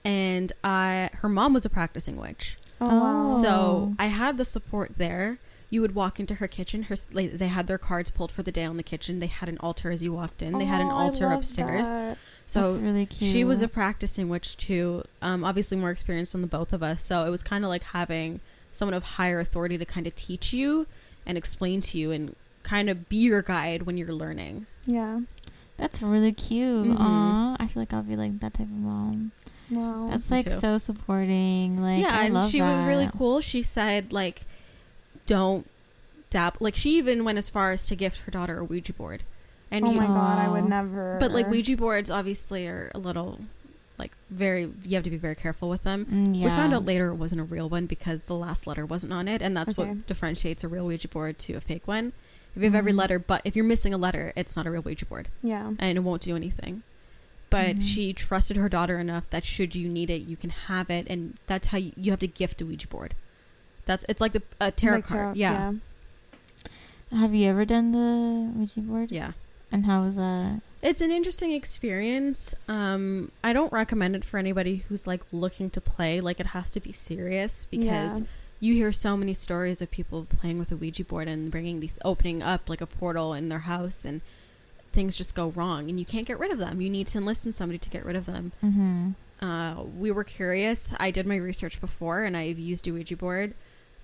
And 0.05 0.53
I, 0.63 1.11
her 1.15 1.29
mom 1.29 1.53
was 1.55 1.65
a 1.65 1.71
practicing 1.71 2.17
witch. 2.17 2.59
oh. 2.81 3.43
So. 3.43 3.95
I 3.99 4.07
had 4.07 4.37
the 4.37 4.45
support 4.45 4.93
there. 4.99 5.39
You 5.69 5.81
would 5.81 5.95
walk 5.97 6.21
into 6.21 6.35
her 6.37 6.47
kitchen. 6.47 6.85
Her 6.85 6.95
like, 7.13 7.33
they 7.33 7.49
had 7.49 7.67
their 7.67 7.79
cards 7.79 8.11
pulled 8.11 8.31
for 8.31 8.43
the 8.43 8.53
day 8.53 8.65
on 8.65 8.77
the 8.77 8.83
kitchen. 8.85 9.19
They 9.19 9.27
had 9.27 9.49
an 9.49 9.59
altar 9.59 9.91
as 9.91 10.03
you 10.03 10.13
walked 10.13 10.41
in. 10.43 10.59
They 10.59 10.65
had 10.65 10.81
an 10.81 10.89
Oh, 10.89 10.95
altar 10.95 11.27
upstairs. 11.29 11.91
that. 11.91 12.19
So 12.47 12.63
That's 12.63 12.77
really 12.77 13.07
cute. 13.07 13.33
she 13.33 13.43
was 13.43 13.63
a 13.63 13.69
practicing 13.69 14.29
witch 14.29 14.57
too. 14.57 15.03
Um, 15.21 15.45
obviously 15.45 15.77
more 15.77 15.91
experienced 15.91 16.33
than 16.33 16.41
the 16.43 16.47
both 16.47 16.73
of 16.73 16.83
us. 16.85 17.03
So 17.03 17.25
it 17.27 17.31
was 17.31 17.43
kind 17.43 17.65
of 17.65 17.69
like 17.69 17.83
having 17.83 18.41
someone 18.71 18.95
of 18.95 19.03
higher 19.03 19.41
authority 19.41 19.77
to 19.79 19.85
kind 19.85 20.07
of 20.07 20.15
teach 20.15 20.53
you 20.53 20.87
and 21.27 21.37
explain 21.37 21.81
to 21.81 21.99
you 21.99 22.13
and 22.13 22.37
kind 22.63 22.89
of 22.89 23.09
be 23.09 23.17
your 23.17 23.43
guide 23.43 23.83
when 23.83 23.97
you're 23.97 24.13
learning. 24.13 24.67
Yeah. 24.87 25.21
That's 25.77 26.01
really 26.01 26.33
cute. 26.33 26.95
Aw, 26.97 27.57
I 27.59 27.67
feel 27.67 27.83
like 27.83 27.93
I'll 27.93 28.03
be 28.05 28.15
like 28.17 28.39
that 28.41 28.55
type 28.55 28.67
of 28.69 28.71
mom. 28.71 29.33
Wow. 29.71 30.07
That's 30.09 30.31
like 30.31 30.49
so 30.49 30.79
supporting. 30.79 31.83
Like 31.83 32.03
yeah, 32.03 32.17
I 32.17 32.27
and 32.27 32.49
she 32.49 32.63
was 32.63 32.81
really 32.87 33.11
cool. 33.19 33.41
She 33.41 33.63
said 33.63 34.13
like, 34.13 34.43
don't 35.27 35.69
dab. 36.31 36.57
Like 36.61 36.75
she 36.75 36.97
even 36.97 37.25
went 37.25 37.39
as 37.39 37.49
far 37.49 37.73
as 37.73 37.87
to 37.87 37.97
gift 37.97 38.21
her 38.21 38.31
daughter 38.31 38.59
a 38.59 38.65
Ouija 38.65 38.93
board. 38.93 39.23
And 39.71 39.85
oh 39.85 39.91
you, 39.91 39.97
my 40.01 40.07
god, 40.07 40.39
I 40.39 40.49
would 40.49 40.65
never. 40.69 41.17
but 41.21 41.33
like 41.33 41.49
Ouija 41.49 41.77
boards 41.77 42.11
obviously 42.11 42.67
are 42.69 42.91
a 42.95 42.99
little 42.99 43.41
like 43.99 44.13
very. 44.31 44.71
You 44.85 44.95
have 44.95 45.05
to 45.05 45.11
be 45.11 45.17
very 45.17 45.35
careful 45.35 45.69
with 45.69 45.83
them. 45.83 46.07
Mm, 46.07 46.37
yeah. 46.37 46.45
We 46.45 46.51
found 46.51 46.73
out 46.75 46.85
later 46.85 47.09
it 47.09 47.15
wasn't 47.17 47.41
a 47.41 47.45
real 47.45 47.69
one 47.69 47.87
because 47.87 48.27
the 48.27 48.35
last 48.37 48.67
letter 48.67 48.87
wasn't 48.87 49.13
on 49.13 49.27
it, 49.29 49.43
and 49.43 49.57
that's 49.57 49.71
Okay. 49.77 49.89
what 49.89 50.07
differentiates 50.07 50.63
a 50.65 50.69
real 50.69 50.87
Ouija 50.87 51.09
board 51.09 51.39
to 51.41 51.55
a 51.55 51.61
fake 51.61 51.87
one. 51.89 52.13
If 52.55 52.63
you 52.63 52.69
have 52.69 52.75
every 52.75 52.93
Mhm. 52.93 52.97
letter, 52.99 53.19
but 53.19 53.43
if 53.45 53.55
you're 53.57 53.65
missing 53.67 53.93
a 53.93 53.99
letter, 53.99 54.33
it's 54.37 54.57
not 54.57 54.67
a 54.67 54.71
real 54.71 54.81
Ouija 54.83 55.05
board, 55.05 55.29
Yeah. 55.43 55.73
and 55.79 55.99
it 55.99 56.01
won't 56.01 56.23
do 56.23 56.35
anything. 56.37 56.83
But 57.51 57.77
Mhm. 57.77 57.83
she 57.83 58.13
trusted 58.15 58.57
her 58.57 58.69
daughter 58.71 58.99
enough 58.99 59.29
that 59.31 59.45
should 59.45 59.75
you 59.75 59.89
need 59.89 60.09
it, 60.11 60.23
you 60.23 60.37
can 60.39 60.51
have 60.51 60.89
it, 60.91 61.07
and 61.11 61.35
that's 61.47 61.67
how 61.69 61.77
you, 61.79 61.93
you 61.97 62.13
have 62.13 62.21
to 62.21 62.27
gift 62.27 62.63
a 62.63 62.67
Ouija 62.67 62.87
board. 62.87 63.15
That's 63.87 64.05
it's 64.09 64.21
like 64.21 64.33
the 64.33 64.43
a 64.61 64.71
tarot 64.71 64.97
Like 64.97 65.07
card, 65.07 65.21
tarot- 65.21 65.33
yeah. 65.35 65.73
Have 67.13 67.35
you 67.35 67.49
ever 67.49 67.65
done 67.65 67.93
the 67.93 68.53
Ouija 68.59 68.81
board? 68.81 69.11
yeah. 69.11 69.33
And 69.73 69.85
how 69.87 70.03
was 70.05 70.17
that? 70.17 70.61
It's 70.83 71.01
an 71.01 71.11
interesting 71.11 71.51
experience. 71.53 72.55
Um, 72.69 73.33
I 73.43 73.53
don't 73.53 73.73
recommend 73.73 74.15
it 74.15 74.25
for 74.25 74.39
anybody 74.39 74.77
who's 74.89 75.07
like 75.07 75.23
looking 75.33 75.71
to 75.71 75.81
play. 75.81 76.21
Like 76.21 76.39
it 76.41 76.47
has 76.49 76.71
to 76.71 76.81
be 76.81 76.93
serious 76.93 77.65
because 77.65 78.21
Yeah. 78.21 78.27
you 78.61 78.75
hear 78.75 78.93
so 78.93 79.17
many 79.17 79.35
stories 79.35 79.83
of 79.83 79.91
people 79.91 80.25
playing 80.29 80.59
with 80.59 80.71
a 80.71 80.77
Ouija 80.77 81.05
board 81.05 81.27
and 81.27 81.51
bringing 81.51 81.81
these 81.81 81.99
opening 82.05 82.43
up 82.43 82.69
like 82.69 82.81
a 82.81 82.87
portal 82.87 83.35
in 83.35 83.49
their 83.49 83.61
house 83.61 84.05
and 84.05 84.21
things 84.93 85.17
just 85.17 85.35
go 85.35 85.49
wrong 85.51 85.89
and 85.91 85.99
you 85.99 86.07
can't 86.07 86.27
get 86.27 86.39
rid 86.39 86.53
of 86.53 86.59
them. 86.59 86.81
You 86.81 86.89
need 86.91 87.09
to 87.09 87.19
enlist 87.19 87.45
in 87.47 87.53
somebody 87.53 87.79
to 87.79 87.91
get 87.91 88.05
rid 88.05 88.17
of 88.17 88.27
them. 88.27 88.53
Mm-hmm. 88.65 89.11
Uh, 89.45 89.83
we 89.83 90.11
were 90.13 90.25
curious. 90.25 90.95
I 90.99 91.11
did 91.11 91.27
my 91.27 91.37
research 91.37 91.81
before 91.81 92.23
and 92.25 92.37
I've 92.37 92.59
used 92.59 92.87
a 92.87 92.93
Ouija 92.93 93.17
board. 93.17 93.55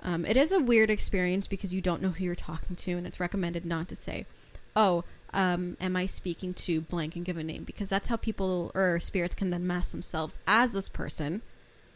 Um, 0.03 0.25
it 0.25 0.37
is 0.37 0.53
a 0.53 0.59
weird 0.61 0.91
experience 0.91 1.47
because 1.47 1.73
you 1.73 1.81
don't 1.81 2.03
know 2.03 2.11
who 2.11 2.25
you're 2.25 2.35
talking 2.35 2.75
to 2.77 2.93
and 2.93 3.07
it's 3.07 3.21
recommended 3.21 3.65
not 3.65 3.89
to 3.89 3.97
say, 3.97 4.27
oh, 4.75 5.05
um, 5.33 5.77
am 5.81 5.97
I 5.97 6.07
speaking 6.07 6.55
to 6.55 6.81
blank 6.81 7.15
and 7.17 7.25
give 7.25 7.37
a 7.37 7.45
name? 7.45 7.65
Because 7.65 7.89
that's 7.89 8.09
how 8.09 8.17
people 8.17 8.71
or 8.75 8.99
spirits 9.01 9.35
can 9.35 9.51
then 9.51 9.67
mask 9.67 9.93
themselves 9.93 10.39
as 10.47 10.73
this 10.73 10.89
person 10.89 11.41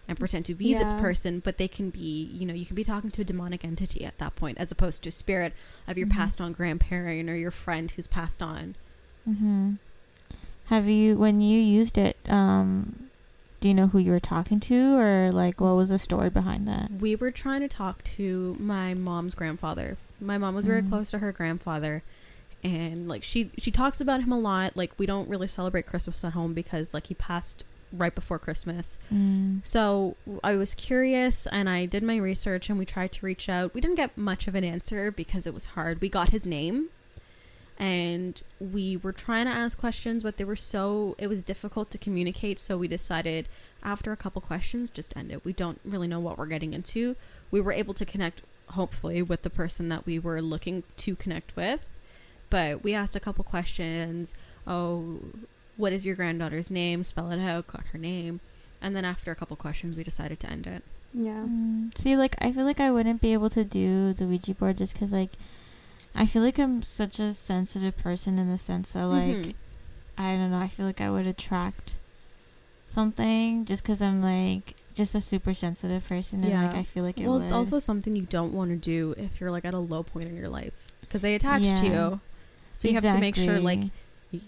and 0.09 0.17
pretend 0.19 0.45
to 0.45 0.55
be 0.55 0.73
this 0.73 0.93
person, 0.93 1.41
but 1.41 1.59
they 1.59 1.67
can 1.67 1.91
be, 1.91 2.31
you 2.33 2.47
know, 2.47 2.55
you 2.55 2.65
can 2.65 2.77
be 2.77 2.85
talking 2.85 3.11
to 3.11 3.23
a 3.23 3.25
demonic 3.25 3.65
entity 3.65 4.05
at 4.05 4.17
that 4.19 4.37
point 4.37 4.57
as 4.59 4.71
opposed 4.71 5.03
to 5.03 5.09
a 5.09 5.13
spirit 5.13 5.53
of 5.89 5.99
your 5.99 6.07
Mhm. 6.07 6.13
passed 6.13 6.41
on 6.41 6.53
grandparent 6.53 7.29
or 7.29 7.35
your 7.37 7.51
friend 7.51 7.91
who's 7.91 8.07
passed 8.07 8.41
on. 8.41 8.77
Mm-hmm. 9.29 9.73
Have 10.67 10.87
you, 10.87 11.17
when 11.17 11.41
you 11.41 11.61
used 11.61 11.99
it, 11.99 12.17
um, 12.29 13.06
do 13.61 13.69
you 13.69 13.75
know 13.75 13.87
who 13.89 13.99
you 13.99 14.11
were 14.13 14.21
talking 14.21 14.61
to, 14.61 14.97
or 14.97 15.31
like 15.33 15.61
what 15.61 15.75
was 15.75 15.89
the 15.89 15.99
story 15.99 16.31
behind 16.31 16.67
that? 16.69 16.91
We 16.93 17.17
were 17.17 17.31
trying 17.31 17.61
to 17.63 17.69
talk 17.69 18.03
to 18.05 18.57
my 18.61 18.95
mom's 18.95 19.35
grandfather. 19.35 19.97
My 20.21 20.39
mom 20.39 20.55
was 20.55 20.67
very 20.67 20.83
Mhm. 20.83 20.89
close 20.89 21.11
to 21.13 21.19
her 21.19 21.33
grandfather 21.33 22.03
and 22.65 23.07
like 23.09 23.23
she 23.23 23.51
she 23.59 23.71
talks 23.71 24.01
about 24.01 24.23
him 24.23 24.33
a 24.33 24.39
lot. 24.39 24.77
Like 24.77 24.93
we 24.99 25.07
don't 25.07 25.29
really 25.29 25.47
celebrate 25.49 25.87
Christmas 25.87 26.25
at 26.25 26.33
home 26.33 26.55
because 26.55 26.95
like 26.95 27.07
he 27.09 27.15
passed 27.15 27.65
right 27.93 28.15
before 28.15 28.39
Christmas. 28.39 28.99
Mm. 29.15 29.61
So 29.65 30.17
I 30.43 30.57
was 30.57 30.75
curious 30.75 31.47
and 31.47 31.69
I 31.69 31.87
did 31.87 32.03
my 32.03 32.17
research 32.17 32.69
and 32.69 32.79
we 32.79 32.85
tried 32.85 33.13
to 33.13 33.25
reach 33.27 33.49
out. 33.49 33.73
We 33.75 33.81
didn't 33.81 33.97
get 33.97 34.19
much 34.19 34.49
of 34.49 34.55
an 34.55 34.65
answer 34.65 35.11
because 35.13 35.47
it 35.47 35.55
was 35.55 35.67
hard. 35.67 36.01
We 36.01 36.09
got 36.09 36.31
his 36.31 36.47
name 36.47 36.89
and 37.79 38.43
we 38.59 38.97
were 38.97 39.13
trying 39.13 39.47
to 39.47 39.51
ask 39.51 39.79
questions, 39.79 40.23
but 40.23 40.37
they 40.37 40.45
were 40.45 40.57
so, 40.57 41.15
it 41.19 41.27
was 41.27 41.43
difficult 41.43 41.91
to 41.91 41.99
communicate. 41.99 42.59
So 42.59 42.79
we 42.79 42.89
decided 42.89 43.49
after 43.83 44.13
a 44.13 44.17
couple 44.17 44.41
questions, 44.41 44.91
just 44.91 45.17
end 45.17 45.31
it. 45.31 45.45
We 45.45 45.53
don't 45.53 45.81
really 45.85 46.09
know 46.09 46.21
what 46.21 46.39
we're 46.39 46.47
getting 46.47 46.73
into. 46.73 47.17
We 47.51 47.61
were 47.61 47.73
able 47.73 47.95
to 47.95 48.05
connect, 48.05 48.43
hopefully, 48.71 49.21
with 49.23 49.43
the 49.43 49.51
person 49.51 49.89
that 49.91 50.07
we 50.07 50.19
were 50.19 50.41
looking 50.41 50.85
to 50.97 51.17
connect 51.17 51.55
with. 51.55 51.91
But 52.49 52.83
we 52.83 52.95
asked 52.95 53.17
a 53.17 53.21
couple 53.21 53.45
questions. 53.45 54.35
Oh, 54.67 55.19
what 55.77 55.93
is 55.93 56.07
your 56.07 56.17
granddaughter's 56.17 56.71
name? 56.71 57.05
Spell 57.05 57.31
it 57.31 57.41
out, 57.41 57.67
got 57.67 57.89
her 57.89 57.99
name. 57.99 58.41
And 58.81 58.97
then 58.97 59.05
after 59.05 59.31
a 59.31 59.35
couple 59.35 59.57
questions, 59.57 59.97
we 59.97 60.05
decided 60.05 60.41
to 60.41 60.51
end 60.51 60.67
it. 60.67 60.83
Yeah. 61.13 61.45
Mm. 61.47 61.97
See, 61.97 62.17
like 62.17 62.37
I 62.41 62.53
feel 62.53 62.65
like 62.65 62.81
I 62.81 62.91
wouldn't 62.91 63.21
be 63.21 63.33
able 63.33 63.51
to 63.51 63.65
do 63.65 64.13
the 64.13 64.27
Ouija 64.27 64.55
board 64.55 64.79
just 64.79 64.95
because, 64.95 65.13
like, 65.13 65.33
I 66.17 66.27
feel 66.27 66.43
like 66.43 66.59
I'm 66.59 66.83
such 66.83 67.19
a 67.21 67.33
sensitive 67.33 67.97
person 67.97 68.39
in 68.39 68.51
the 68.51 68.59
sense 68.59 68.93
that, 68.93 69.07
like, 69.07 69.37
Mhm. 69.37 69.55
I 70.19 70.35
don't 70.37 70.51
know. 70.51 70.59
I 70.59 70.69
feel 70.69 70.87
like 70.87 71.01
I 71.01 71.11
would 71.11 71.27
attract 71.27 71.97
something 72.87 73.65
just 73.65 73.83
because 73.83 74.01
I'm 74.01 74.23
like 74.23 74.75
just 74.95 75.15
a 75.15 75.21
super 75.21 75.53
sensitive 75.53 76.07
person, 76.09 76.43
and 76.45 76.53
like 76.53 76.75
I 76.75 76.83
feel 76.85 77.05
like 77.05 77.19
it 77.21 77.27
well, 77.27 77.35
would. 77.39 77.45
it's 77.45 77.53
also 77.53 77.79
something 77.79 78.17
you 78.17 78.23
don't 78.23 78.53
want 78.53 78.71
to 78.71 78.77
do 78.77 79.15
if 79.19 79.41
you're 79.41 79.51
like 79.51 79.65
at 79.65 79.75
a 79.75 79.79
low 79.79 80.03
point 80.03 80.27
in 80.27 80.37
your 80.37 80.49
life 80.49 80.89
because 81.03 81.23
they 81.23 81.35
attach 81.35 81.63
to 81.81 81.87
you. 81.87 82.21
So 82.73 82.89
you 82.89 82.95
have 82.95 83.03
to 83.13 83.19
make 83.19 83.37
sure, 83.37 83.59
like, 83.59 83.81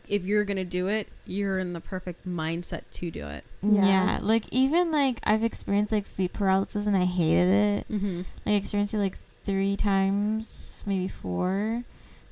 if 0.06 0.24
you're 0.24 0.44
gonna 0.44 0.64
do 0.64 0.86
it, 0.88 1.08
you're 1.26 1.58
in 1.58 1.72
the 1.72 1.80
perfect 1.80 2.26
mindset 2.26 2.82
to 2.92 3.10
do 3.10 3.26
it. 3.26 3.44
Yeah. 3.62 3.86
yeah. 3.86 4.18
like 4.22 4.44
even 4.50 4.90
like 4.90 5.18
I've 5.24 5.42
experienced 5.44 5.92
like 5.92 6.06
sleep 6.06 6.32
paralysis 6.32 6.86
and 6.86 6.96
I 6.96 7.04
hated 7.04 7.48
it. 7.48 7.92
Mm-hmm. 7.92 8.16
Like 8.18 8.26
I 8.46 8.50
experienced 8.52 8.94
like 8.94 9.16
three 9.48 9.76
times, 9.76 10.84
maybe 10.86 11.08
four. 11.08 11.84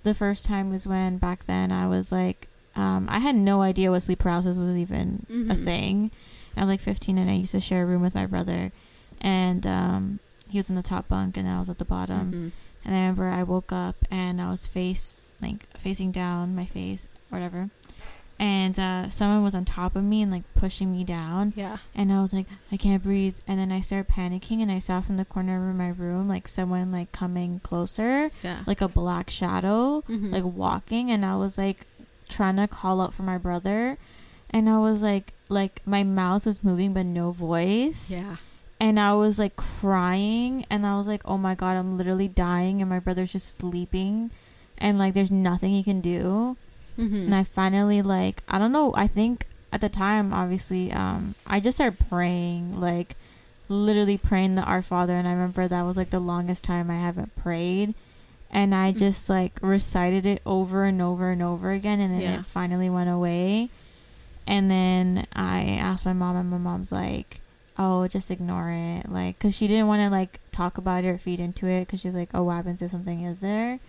The 0.03 0.13
first 0.13 0.45
time 0.45 0.69
was 0.71 0.87
when 0.87 1.17
back 1.17 1.47
then 1.47 1.73
I 1.73 1.87
was 1.89 2.13
like, 2.13 2.47
um, 2.77 3.07
I 3.09 3.21
had 3.21 3.35
no 3.35 3.63
idea 3.63 3.91
what 3.91 4.01
sleep 4.03 4.19
paralysis 4.19 4.59
was 4.59 4.77
even 4.77 5.25
a 5.31 5.33
Mhm. 5.55 5.65
thing. 5.65 6.11
I 6.57 6.61
was 6.61 6.69
like 6.69 6.81
15 6.81 7.17
and 7.17 7.31
I 7.31 7.35
used 7.35 7.53
to 7.53 7.61
share 7.61 7.85
a 7.85 7.87
room 7.87 8.03
with 8.03 8.15
my 8.15 8.27
brother, 8.27 8.71
and 9.21 9.67
um, 9.67 10.21
he 10.51 10.59
was 10.59 10.69
in 10.69 10.77
the 10.77 10.83
top 10.83 11.09
bunk 11.09 11.37
and 11.39 11.49
I 11.49 11.59
was 11.59 11.71
at 11.71 11.79
the 11.79 11.85
bottom. 11.87 12.33
Mhm. 12.33 12.53
And 12.85 12.95
I 12.95 12.99
remember 13.01 13.29
I 13.29 13.43
woke 13.45 13.73
up 13.73 13.97
and 14.11 14.41
I 14.41 14.51
was 14.51 14.67
face 14.67 15.23
like 15.41 15.67
facing 15.79 16.13
down, 16.13 16.55
my 16.55 16.67
face, 16.67 17.07
whatever. 17.31 17.71
And 18.39 18.79
uh, 18.79 19.09
someone 19.09 19.43
was 19.43 19.55
on 19.55 19.65
top 19.65 19.97
of 19.97 20.05
me 20.05 20.21
and 20.21 20.31
like 20.31 20.43
pushing 20.55 20.93
me 20.93 21.05
down. 21.05 21.55
Yeah. 21.57 21.79
And 21.95 22.13
I 22.13 22.21
was 22.21 22.35
like, 22.35 22.47
I 22.71 22.77
can't 22.77 23.03
breathe. 23.03 23.39
And 23.49 23.59
then 23.59 23.73
I 23.73 23.81
started 23.81 24.13
panicking 24.13 24.61
and 24.61 24.71
I 24.71 24.79
saw 24.79 25.01
from 25.01 25.17
the 25.17 25.25
corner 25.25 25.71
of 25.71 25.75
my 25.77 25.89
room 25.89 26.29
like 26.29 26.47
someone 26.47 26.93
like 26.93 27.13
coming 27.13 27.61
closer, 27.61 28.31
Yeah. 28.43 28.61
like 28.67 28.83
a 28.83 28.89
black 28.89 29.31
shadow, 29.31 30.03
Mhm. 30.09 30.33
like 30.33 30.45
walking. 30.45 31.11
And 31.11 31.25
I 31.25 31.37
was 31.37 31.57
like 31.57 31.87
trying 32.29 32.57
to 32.57 32.69
call 32.69 33.01
out 33.01 33.15
for 33.15 33.23
my 33.23 33.39
brother. 33.39 33.97
And 34.51 34.69
I 34.69 34.79
was 34.79 35.03
like, 35.03 35.33
like 35.49 35.81
my 35.87 36.03
mouth 36.05 36.45
was 36.45 36.63
moving 36.63 36.93
but 36.93 37.07
no 37.07 37.31
voice 37.31 38.11
yeah. 38.11 38.37
and 38.81 38.99
I 38.99 39.15
was 39.15 39.39
like 39.39 39.55
crying 39.57 40.67
and 40.69 40.85
I 40.85 40.97
was 40.97 41.07
like, 41.07 41.23
"Oh 41.25 41.39
my 41.39 41.55
god, 41.55 41.77
I'm 41.77 41.97
literally 41.97 42.27
dying 42.29 42.81
and 42.83 42.91
my 42.91 42.99
brother's 42.99 43.31
just 43.33 43.57
sleeping 43.57 44.31
and 44.79 44.99
like 44.99 45.15
there's 45.15 45.31
nothing 45.31 45.71
he 45.71 45.83
can 45.85 46.01
do." 46.01 46.57
Mm-hmm. 46.99 47.25
And 47.25 47.35
I 47.35 47.43
finally 47.45 48.03
like 48.03 48.43
I 48.49 48.59
don't 48.59 48.73
know, 48.73 48.93
I 48.97 49.07
think 49.07 49.47
at 49.73 49.81
the 49.81 49.89
time 49.89 50.33
obviously 50.33 50.93
um 50.93 51.35
I 51.47 51.61
just 51.61 51.77
started 51.77 51.99
praying 52.09 52.79
like 52.79 53.17
literally 53.69 54.17
praying 54.17 54.55
the 54.55 54.63
Our 54.63 54.81
Father 54.83 55.15
and 55.15 55.27
I 55.27 55.33
remember 55.33 55.67
that 55.69 55.83
was 55.83 55.97
like 55.97 56.11
the 56.11 56.21
longest 56.21 56.63
time 56.65 56.91
I 56.91 56.97
haven't 57.01 57.35
prayed 57.35 57.95
and 58.51 58.75
I 58.75 58.93
Mm. 58.93 58.99
just 58.99 59.29
like 59.29 59.59
recited 59.61 60.25
it 60.25 60.41
over 60.47 60.85
and 60.85 61.03
over 61.03 61.31
and 61.31 61.43
over 61.43 61.73
again 61.73 62.01
and 62.01 62.15
then 62.15 62.21
Yeah. 62.23 62.39
it 62.39 62.45
finally 62.47 62.89
went 62.89 63.11
away. 63.11 63.69
And 64.47 64.71
then 64.71 65.25
I 65.35 65.63
asked 65.83 66.07
my 66.07 66.13
mom 66.13 66.37
and 66.37 66.49
my 66.49 66.59
mom's 66.59 66.93
like, 66.93 67.41
"Oh, 67.77 68.07
just 68.07 68.31
ignore 68.31 68.71
it." 68.71 69.11
Like 69.11 69.41
cuz 69.41 69.57
she 69.57 69.67
didn't 69.67 69.89
want 69.89 70.01
to 70.03 70.09
like 70.11 70.39
talk 70.53 70.79
about 70.79 71.03
it 71.03 71.09
or 71.09 71.19
feed 71.19 71.41
into 71.41 71.67
it 71.67 71.89
cuz 71.89 72.01
she's 72.01 72.15
like, 72.15 72.31
"Oh, 72.33 72.45
what 72.45 72.55
happens 72.55 72.81
if 72.81 72.93
something 72.93 73.23
is 73.25 73.41
there?" 73.41 73.81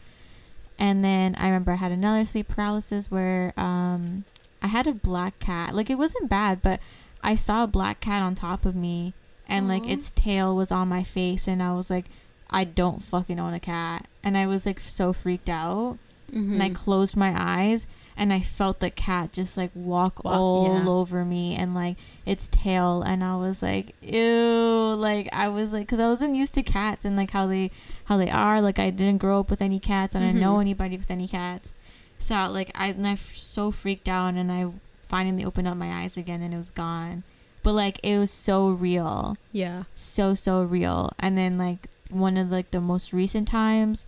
And 0.79 1.03
then 1.03 1.35
I 1.37 1.47
remember 1.47 1.71
I 1.71 1.75
had 1.75 1.91
another 1.91 2.25
sleep 2.25 2.47
paralysis 2.47 3.09
where 3.09 3.53
um 3.57 4.25
I 4.61 4.67
had 4.67 4.87
a 4.87 4.93
black 4.93 5.39
cat. 5.39 5.73
Like 5.73 5.89
it 5.89 5.97
wasn't 5.97 6.29
bad, 6.29 6.61
but 6.61 6.79
I 7.23 7.35
saw 7.35 7.63
a 7.63 7.67
black 7.67 7.99
cat 7.99 8.21
on 8.21 8.35
top 8.35 8.65
of 8.65 8.75
me 8.75 9.13
and 9.49 9.67
like 9.67 9.87
its 9.87 10.11
tail 10.11 10.55
was 10.55 10.71
on 10.71 10.89
my 10.89 11.03
face 11.03 11.47
and 11.47 11.63
I 11.63 11.73
was 11.73 11.89
like 11.89 12.05
I 12.49 12.63
don't 12.63 13.03
fucking 13.03 13.39
own 13.39 13.53
a 13.53 13.59
cat. 13.59 14.07
And 14.23 14.37
I 14.37 14.47
was 14.47 14.65
like 14.65 14.79
so 14.79 15.13
freaked 15.13 15.49
out. 15.49 15.97
Mm-hmm. 16.31 16.53
And 16.53 16.63
I 16.63 16.69
closed 16.69 17.15
my 17.15 17.33
eyes 17.35 17.87
and 18.17 18.33
I 18.33 18.41
felt 18.41 18.79
the 18.79 18.89
cat 18.89 19.31
just 19.31 19.55
like 19.57 19.69
walk 19.75 20.23
Walk- 20.25 20.33
all 20.35 20.79
yeah. 20.83 20.89
over 20.89 21.23
me 21.23 21.55
and 21.55 21.73
like 21.75 21.97
its 22.25 22.47
tail. 22.49 23.01
And 23.03 23.23
I 23.23 23.35
was 23.35 23.61
like, 23.61 23.93
ew. 24.01 24.95
Like 24.97 25.29
I 25.31 25.47
was 25.49 25.71
like, 25.73 25.87
cause 25.87 25.99
I 25.99 26.07
wasn't 26.07 26.35
used 26.35 26.53
to 26.55 26.63
cats 26.63 27.05
and 27.05 27.15
like 27.15 27.31
how 27.31 27.47
they, 27.47 27.71
how 28.05 28.17
they 28.17 28.29
are. 28.29 28.59
Like 28.61 28.79
I 28.79 28.89
didn't 28.89 29.19
grow 29.19 29.39
up 29.39 29.49
with 29.49 29.61
any 29.61 29.79
cats 29.79 30.15
and 30.15 30.23
I 30.23 30.27
didn't 30.29 30.41
know 30.41 30.55
Mhm. 30.55 30.61
anybody 30.61 30.97
with 30.97 31.11
any 31.11 31.27
cats. 31.27 31.73
So 32.17 32.33
like 32.49 32.71
I, 32.73 32.87
and 32.87 33.05
I 33.07 33.11
f- 33.11 33.35
so 33.35 33.69
freaked 33.71 34.09
out 34.09 34.33
and 34.33 34.51
I 34.51 34.71
finally 35.07 35.45
opened 35.45 35.67
up 35.67 35.77
my 35.77 36.01
eyes 36.01 36.17
again 36.17 36.41
and 36.41 36.53
it 36.53 36.57
was 36.57 36.71
gone. 36.71 37.23
But 37.63 37.73
like 37.73 37.99
it 38.03 38.17
was 38.17 38.31
so 38.31 38.69
real 38.69 39.37
yeah. 39.51 39.83
so 39.93 40.33
so 40.33 40.63
real 40.63 41.11
and 41.19 41.37
then 41.37 41.57
like 41.57 41.87
one 42.09 42.37
of 42.37 42.49
like 42.49 42.71
the 42.71 42.79
most 42.79 43.11
recent 43.11 43.45
times 43.47 44.07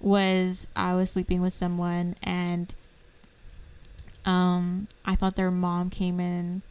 was 0.00 0.66
i 0.76 0.94
was 0.94 1.10
sleeping 1.10 1.40
with 1.40 1.52
someone 1.52 2.14
and 2.22 2.74
um 4.24 4.86
i 5.04 5.14
thought 5.14 5.36
their 5.36 5.50
mom 5.50 5.90
came 5.90 6.20
in 6.20 6.62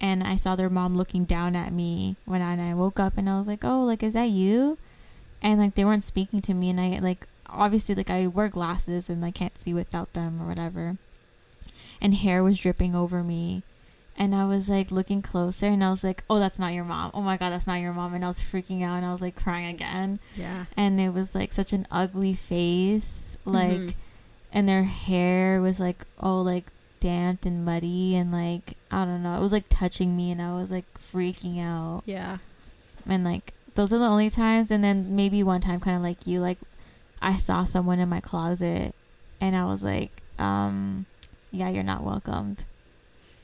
and 0.00 0.22
i 0.22 0.36
saw 0.36 0.54
their 0.56 0.70
mom 0.70 0.96
looking 0.96 1.24
down 1.24 1.56
at 1.56 1.72
me 1.72 2.16
when 2.24 2.40
I, 2.42 2.52
and 2.52 2.62
I 2.62 2.74
woke 2.74 3.00
up 3.00 3.14
and 3.16 3.28
i 3.28 3.36
was 3.38 3.48
like 3.48 3.64
oh 3.64 3.82
like 3.82 4.02
is 4.02 4.14
that 4.14 4.28
you 4.30 4.78
and 5.42 5.58
like 5.60 5.74
they 5.74 5.84
weren't 5.84 6.04
speaking 6.04 6.40
to 6.42 6.54
me 6.54 6.70
and 6.70 6.80
i 6.80 6.98
like 7.00 7.26
obviously 7.48 7.94
like 7.94 8.10
i 8.10 8.26
wear 8.26 8.48
glasses 8.48 9.10
and 9.10 9.24
i 9.24 9.30
can't 9.30 9.58
see 9.58 9.74
without 9.74 10.12
them 10.12 10.40
or 10.40 10.46
whatever 10.46 10.96
and 12.00 12.14
hair 12.14 12.42
was 12.42 12.58
dripping 12.58 12.94
over 12.94 13.22
me 13.22 13.62
and 14.16 14.34
I 14.34 14.44
was 14.44 14.68
like 14.68 14.90
looking 14.90 15.22
closer 15.22 15.66
and 15.68 15.82
I 15.82 15.88
was 15.88 16.04
like, 16.04 16.22
oh, 16.28 16.38
that's 16.38 16.58
not 16.58 16.74
your 16.74 16.84
mom. 16.84 17.12
Oh 17.14 17.22
my 17.22 17.38
God, 17.38 17.48
that's 17.48 17.66
not 17.66 17.80
your 17.80 17.94
mom. 17.94 18.12
And 18.12 18.22
I 18.22 18.28
was 18.28 18.40
freaking 18.40 18.82
out 18.82 18.98
and 18.98 19.06
I 19.06 19.10
was 19.10 19.22
like 19.22 19.34
crying 19.36 19.74
again. 19.74 20.20
Yeah. 20.36 20.66
And 20.76 21.00
it 21.00 21.14
was 21.14 21.34
like 21.34 21.50
such 21.54 21.72
an 21.72 21.86
ugly 21.90 22.34
face. 22.34 23.38
Like, 23.46 23.70
Mhm. 23.80 23.94
and 24.52 24.68
their 24.68 24.82
hair 24.82 25.62
was 25.62 25.80
like, 25.80 26.04
oh, 26.20 26.42
like 26.42 26.66
damped 27.02 27.44
and 27.44 27.64
muddy. 27.64 28.14
And 28.14 28.32
like, 28.32 28.76
I 28.90 29.04
don't 29.04 29.22
know. 29.22 29.36
It 29.36 29.40
was 29.40 29.52
like 29.52 29.68
touching 29.68 30.16
me 30.16 30.30
and 30.30 30.40
I 30.40 30.54
was 30.54 30.70
like 30.70 30.86
freaking 30.94 31.60
out. 31.60 32.02
Yeah. 32.06 32.38
And 33.06 33.24
like, 33.24 33.52
those 33.74 33.92
are 33.92 33.98
the 33.98 34.06
only 34.06 34.30
times. 34.30 34.70
And 34.70 34.82
then 34.82 35.16
maybe 35.16 35.42
one 35.42 35.60
time, 35.60 35.80
kind 35.80 35.96
of 35.96 36.02
like 36.02 36.26
you, 36.26 36.40
like, 36.40 36.58
I 37.20 37.36
saw 37.36 37.64
someone 37.64 37.98
in 37.98 38.08
my 38.08 38.20
closet 38.20 38.94
and 39.40 39.56
I 39.56 39.64
was 39.64 39.82
like, 39.82 40.10
um, 40.38 41.06
yeah, 41.50 41.68
you're 41.68 41.82
not 41.82 42.04
welcomed. 42.04 42.64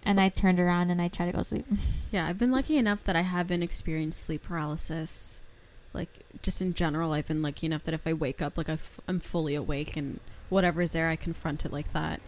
And 0.05 0.21
I 0.21 0.29
turned 0.29 0.61
around 0.61 0.91
and 0.91 1.03
I 1.03 1.09
tried 1.09 1.27
to 1.27 1.33
go 1.33 1.43
sleep. 1.43 1.67
Yeah, 2.11 2.27
I've 2.27 2.39
been 2.39 2.53
lucky 2.53 2.79
enough 2.79 3.05
that 3.05 3.17
I 3.17 3.21
haven't 3.21 3.63
experienced 3.63 4.25
sleep 4.25 4.45
paralysis. 4.45 5.43
Like, 5.93 6.09
just 6.41 6.63
in 6.63 6.73
general, 6.73 7.13
I've 7.13 7.29
been 7.29 7.43
lucky 7.43 7.67
enough 7.67 7.83
that 7.85 7.93
if 7.93 8.07
I 8.07 8.15
wake 8.15 8.41
up, 8.41 8.57
like, 8.57 8.71
i 8.71 8.75
f- 8.75 9.01
I'm 9.07 9.21
fully 9.21 9.55
awake 9.55 9.95
and 9.95 10.21
whatever's 10.49 10.93
there, 10.93 11.09
I 11.09 11.17
confront 11.17 11.67
it 11.67 11.73
like 11.73 11.93
that. 11.93 12.23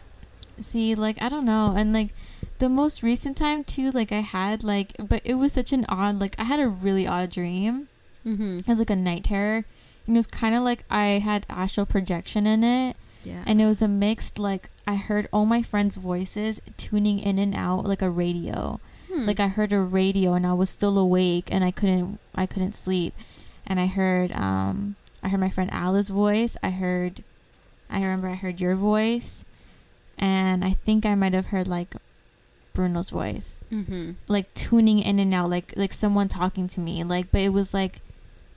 See, 0.61 0.95
like 0.95 1.21
I 1.23 1.29
don't 1.29 1.45
know, 1.45 1.75
and 1.77 1.93
like 1.93 2.11
the 2.59 2.69
most 2.69 3.03
recent 3.03 3.37
time 3.37 3.65
too, 3.65 3.91
like 3.91 4.13
I 4.13 4.21
had 4.21 4.63
like, 4.63 4.93
but 4.99 5.23
it 5.25 5.35
was 5.35 5.53
such 5.53 5.73
an 5.73 5.85
odd, 5.89 6.19
like 6.21 6.35
I 6.39 6.45
had 6.45 6.61
a 6.61 6.69
really 6.69 7.07
odd 7.07 7.31
dream. 7.31 7.89
Mm-hmm. 8.27 8.59
It 8.59 8.67
was 8.69 8.79
like 8.79 8.91
a 8.91 8.97
night 8.97 9.25
terror, 9.25 9.65
and 10.07 10.17
it 10.17 10.19
was 10.19 10.27
kind 10.27 10.55
of 10.55 10.63
like 10.63 10.85
I 10.91 11.19
had 11.19 11.47
astral 11.49 11.87
projection 11.87 12.47
in 12.47 12.63
it, 12.63 12.97
Yeah. 13.25 13.45
and 13.47 13.61
it 13.61 13.67
was 13.67 13.81
a 13.83 13.89
mixed 13.89 14.39
like 14.39 14.69
I 14.87 14.97
heard 14.97 15.29
all 15.33 15.47
my 15.47 15.63
friends' 15.63 15.97
voices 15.97 16.61
tuning 16.77 17.19
in 17.19 17.39
and 17.39 17.55
out 17.57 17.85
like 17.87 18.03
a 18.03 18.11
radio. 18.11 18.79
Hmm. 19.13 19.25
Like 19.27 19.41
I 19.41 19.49
heard 19.49 19.73
a 19.73 19.81
radio 19.81 20.35
and 20.35 20.47
I 20.47 20.53
was 20.53 20.69
still 20.71 20.99
awake 20.99 21.49
and 21.51 21.65
I 21.65 21.71
couldn't 21.71 22.19
I 22.35 22.47
couldn't 22.47 22.75
sleep. 22.75 23.15
And 23.67 23.81
I 23.81 23.87
heard 23.87 24.33
um 24.33 24.97
I 25.23 25.29
heard 25.31 25.41
my 25.41 25.51
friend 25.51 25.71
Alice's 25.73 26.11
voice. 26.11 26.57
I 26.63 26.71
heard 26.71 27.25
I 27.89 28.01
remember 28.03 28.29
I 28.29 28.35
heard 28.35 28.61
your 28.61 28.77
voice. 28.77 29.45
And 30.21 30.64
I 30.64 30.73
think 30.73 31.05
I 31.07 31.14
might 31.16 31.33
have 31.33 31.47
heard 31.47 31.66
like 31.66 31.97
Bruno's 32.75 33.11
voice. 33.11 33.59
Mm-hmm. 33.73 34.12
Like 34.29 34.53
tuning 34.55 35.01
in 35.01 35.18
and 35.18 35.35
out 35.35 35.51
like 35.51 35.73
like 35.77 35.93
someone 35.93 36.29
talking 36.29 36.68
to 36.68 36.81
me. 36.81 37.03
Like 37.03 37.33
but 37.33 37.41
it 37.41 37.49
was 37.49 37.75
like 37.75 38.01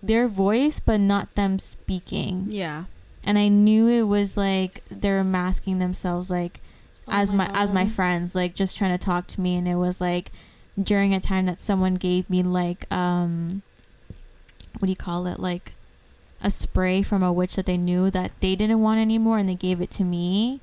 their 0.04 0.28
voice 0.28 0.80
but 0.80 1.00
not 1.00 1.34
them 1.36 1.58
speaking. 1.58 2.48
Yeah. 2.50 2.86
And 3.24 3.40
I 3.40 3.48
knew 3.48 3.88
it 3.88 4.04
was 4.04 4.36
like 4.36 4.84
they 4.90 5.10
were 5.10 5.24
masking 5.24 5.78
themselves 5.78 6.30
like 6.30 6.60
as 7.08 7.34
my 7.34 7.50
as 7.54 7.74
my 7.74 7.88
friends 7.88 8.36
like 8.36 8.56
just 8.56 8.78
trying 8.78 8.98
to 8.98 9.04
talk 9.04 9.28
to 9.28 9.42
me 9.42 9.56
and 9.56 9.68
it 9.68 9.76
was 9.76 10.00
like 10.00 10.32
during 10.82 11.14
a 11.14 11.20
time 11.20 11.46
that 11.46 11.60
someone 11.60 11.96
gave 11.96 12.30
me 12.30 12.42
like 12.42 12.92
um 12.92 13.62
what 14.80 14.88
do 14.88 14.90
you 14.90 14.96
call 14.96 15.28
it 15.28 15.40
like 15.40 15.74
a 16.42 16.50
spray 16.50 17.02
from 17.02 17.22
a 17.22 17.32
witch 17.32 17.56
that 17.56 17.66
they 17.66 17.78
knew 17.78 18.10
that 18.10 18.32
they 18.40 18.56
didn't 18.56 18.82
want 18.82 19.00
anymore 19.00 19.38
and 19.38 19.50
they 19.50 19.56
gave 19.56 19.82
it 19.82 19.90
to 19.90 20.04
me 20.04 20.62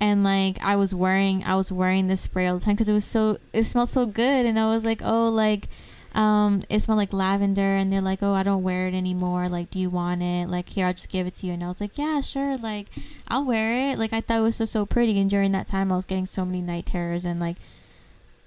and 0.00 0.24
like 0.24 0.58
I 0.62 0.76
was 0.76 0.94
wearing 0.94 1.44
I 1.44 1.56
was 1.56 1.70
wearing 1.70 2.08
this 2.08 2.22
spray 2.22 2.46
all 2.46 2.58
the 2.58 2.64
time 2.64 2.74
because 2.74 2.88
it 2.88 2.94
was 2.94 3.04
so 3.04 3.38
it 3.52 3.64
smelled 3.64 3.90
so 3.90 4.06
good. 4.06 4.46
And 4.46 4.58
I 4.58 4.66
was 4.66 4.84
like 4.84 5.02
oh 5.04 5.28
like 5.28 5.68
um 6.14 6.62
it 6.70 6.80
smelled 6.80 6.98
like 6.98 7.12
lavender. 7.12 7.76
And 7.76 7.92
they're 7.92 8.00
like 8.00 8.22
oh 8.22 8.32
I 8.32 8.42
don't 8.42 8.62
wear 8.62 8.86
it 8.88 8.94
anymore. 8.94 9.48
Like 9.48 9.68
do 9.68 9.78
you 9.78 9.90
want 9.90 10.22
it? 10.22 10.48
Like 10.48 10.70
here 10.70 10.86
I'll 10.86 10.94
just 10.94 11.10
give 11.10 11.26
it 11.26 11.34
to 11.36 11.46
you. 11.46 11.52
And 11.52 11.62
I 11.62 11.68
was 11.68 11.82
like 11.82 11.98
yeah 11.98 12.22
sure. 12.22 12.56
Like 12.56 12.86
I'll 13.28 13.44
wear 13.44 13.92
it. 13.92 13.98
Like 13.98 14.14
I 14.14 14.22
thought 14.22 14.38
it 14.38 14.42
was 14.42 14.58
just 14.58 14.72
so 14.72 14.86
pretty, 14.86 15.20
and 15.20 15.28
during 15.28 15.52
that 15.52 15.66
time 15.66 15.92
I 15.92 15.96
was 15.96 16.06
getting 16.06 16.26
so 16.26 16.46
many 16.46 16.62
night 16.62 16.86
terrors 16.86 17.26
and 17.26 17.38
like, 17.38 17.56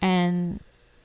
and 0.01 0.59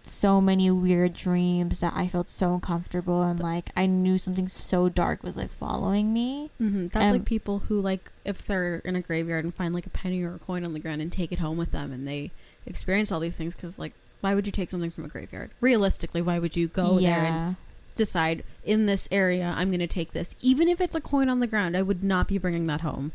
so 0.08 0.40
many 0.40 0.70
weird 0.70 1.12
dreams 1.14 1.80
that 1.80 1.92
I 1.94 2.08
felt 2.08 2.28
so 2.28 2.54
uncomfortable 2.54 3.22
and 3.22 3.38
like 3.40 3.70
I 3.76 3.86
knew 3.86 4.18
something 4.18 4.48
so 4.48 4.88
dark 4.88 5.22
was 5.22 5.36
like 5.36 5.52
following 5.52 6.12
me. 6.12 6.50
hmm 6.58 6.88
That's 6.88 7.10
Um, 7.10 7.18
like 7.18 7.24
people 7.26 7.60
who 7.60 7.80
like 7.80 8.10
if 8.24 8.46
they're 8.46 8.76
in 8.84 8.96
a 8.96 9.00
graveyard 9.00 9.44
and 9.44 9.54
find 9.54 9.74
like 9.74 9.86
a 9.86 9.90
penny 9.90 10.22
or 10.22 10.34
a 10.34 10.38
coin 10.38 10.64
on 10.64 10.72
the 10.72 10.80
ground 10.80 11.00
and 11.02 11.12
take 11.12 11.32
it 11.32 11.38
home 11.38 11.56
with 11.58 11.70
them 11.72 11.92
and 11.92 12.06
they 12.06 12.30
experience 12.66 13.10
all 13.12 13.20
these 13.20 13.36
things 13.36 13.54
because 13.54 13.78
like 13.78 13.94
why 14.20 14.34
would 14.34 14.46
you 14.46 14.52
take 14.52 14.68
something 14.70 14.90
from 14.90 15.04
a 15.04 15.08
graveyard? 15.08 15.50
Realistically, 15.60 16.20
why 16.22 16.38
would 16.40 16.56
you 16.56 16.66
go 16.66 16.98
there 16.98 17.22
and 17.24 17.56
decide 17.94 18.42
in 18.64 18.86
this 18.86 19.08
area 19.12 19.54
I'm 19.56 19.68
going 19.70 19.78
to 19.80 19.86
take 19.86 20.12
this 20.12 20.34
even 20.40 20.68
if 20.68 20.80
it's 20.80 20.96
a 20.96 21.00
coin 21.00 21.28
on 21.28 21.38
the 21.40 21.46
ground? 21.46 21.76
I 21.76 21.82
would 21.82 22.02
not 22.02 22.26
be 22.28 22.36
bringing 22.38 22.66
that 22.66 22.80
home. 22.80 23.12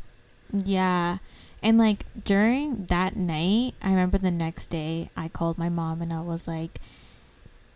Yeah. 0.52 1.18
And 1.64 1.78
like 1.78 2.04
during 2.24 2.84
that 2.84 3.16
night, 3.16 3.74
I 3.80 3.88
remember 3.88 4.18
the 4.18 4.30
next 4.30 4.66
day 4.66 5.08
I 5.16 5.28
called 5.28 5.56
my 5.56 5.70
mom 5.70 6.02
and 6.02 6.12
I 6.12 6.20
was 6.20 6.46
like, 6.46 6.78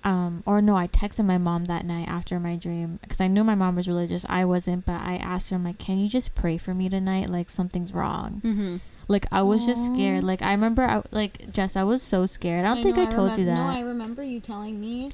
um, 0.04 0.42
or 0.44 0.60
no, 0.60 0.76
I 0.76 0.86
texted 0.86 1.24
my 1.24 1.38
mom 1.38 1.64
that 1.64 1.86
night 1.86 2.06
after 2.06 2.38
my 2.38 2.56
dream 2.56 2.98
because 3.00 3.18
I 3.20 3.28
knew 3.28 3.42
my 3.42 3.54
mom 3.54 3.76
was 3.76 3.88
religious. 3.88 4.26
I 4.28 4.44
wasn't, 4.44 4.84
but 4.84 5.00
I 5.00 5.16
asked 5.16 5.48
her, 5.48 5.56
I'm 5.56 5.64
like, 5.64 5.78
can 5.78 5.98
you 5.98 6.06
just 6.06 6.34
pray 6.34 6.58
for 6.58 6.74
me 6.74 6.90
tonight? 6.90 7.30
Like 7.30 7.48
something's 7.48 7.94
wrong. 7.94 8.42
Mm-hmm. 8.44 8.76
Like 9.08 9.24
I 9.32 9.40
was 9.40 9.64
just 9.64 9.86
scared. 9.86 10.22
Like 10.22 10.42
I 10.42 10.52
remember, 10.52 10.82
I, 10.82 11.02
like 11.10 11.50
Jess, 11.50 11.74
I 11.74 11.82
was 11.82 12.02
so 12.02 12.26
scared. 12.26 12.66
I 12.66 12.74
don't 12.74 12.82
think 12.82 12.96
know, 12.96 13.04
I 13.04 13.06
told 13.06 13.38
you 13.38 13.44
remem- 13.44 13.46
that. 13.46 13.54
No, 13.54 13.78
I 13.78 13.80
remember 13.80 14.22
you 14.22 14.38
telling 14.38 14.78
me 14.78 15.12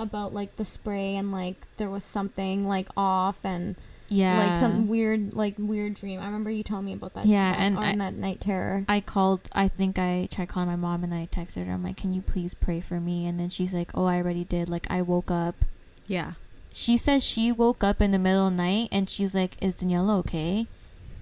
about 0.00 0.34
like 0.34 0.56
the 0.56 0.64
spray 0.64 1.14
and 1.14 1.30
like 1.30 1.64
there 1.76 1.88
was 1.88 2.02
something 2.02 2.66
like 2.66 2.88
off 2.96 3.44
and 3.44 3.76
yeah. 4.08 4.38
like 4.38 4.60
some 4.60 4.88
weird 4.88 5.34
like 5.34 5.54
weird 5.58 5.94
dream. 5.94 6.20
I 6.20 6.26
remember 6.26 6.50
you 6.50 6.62
telling 6.62 6.84
me 6.86 6.92
about 6.92 7.14
that. 7.14 7.26
Yeah, 7.26 7.54
and 7.58 7.76
on 7.76 7.84
I- 7.84 7.96
that 7.96 8.14
night 8.14 8.40
terror. 8.40 8.84
I 8.88 9.00
called. 9.00 9.48
I 9.52 9.68
think 9.68 9.98
I 9.98 10.28
tried 10.30 10.48
calling 10.48 10.68
my 10.68 10.76
mom, 10.76 11.02
and 11.04 11.12
then 11.12 11.20
I 11.20 11.26
texted 11.26 11.66
her. 11.66 11.72
I'm 11.72 11.82
like, 11.82 11.96
"Can 11.96 12.12
you 12.12 12.22
please 12.22 12.54
pray 12.54 12.80
for 12.80 13.00
me?" 13.00 13.26
And 13.26 13.38
then 13.40 13.48
she's 13.48 13.72
like, 13.74 13.90
"Oh, 13.94 14.04
I 14.04 14.16
already 14.18 14.44
did. 14.44 14.68
Like, 14.68 14.86
I 14.90 15.02
woke 15.02 15.30
up." 15.30 15.64
Yeah. 16.06 16.32
She 16.72 16.96
says 16.96 17.24
she 17.24 17.50
woke 17.52 17.82
up 17.82 18.00
in 18.02 18.10
the 18.12 18.18
middle 18.18 18.46
of 18.46 18.52
the 18.52 18.56
night, 18.58 18.88
and 18.92 19.08
she's 19.08 19.34
like, 19.34 19.56
"Is 19.62 19.74
Daniela 19.76 20.18
okay?" 20.18 20.66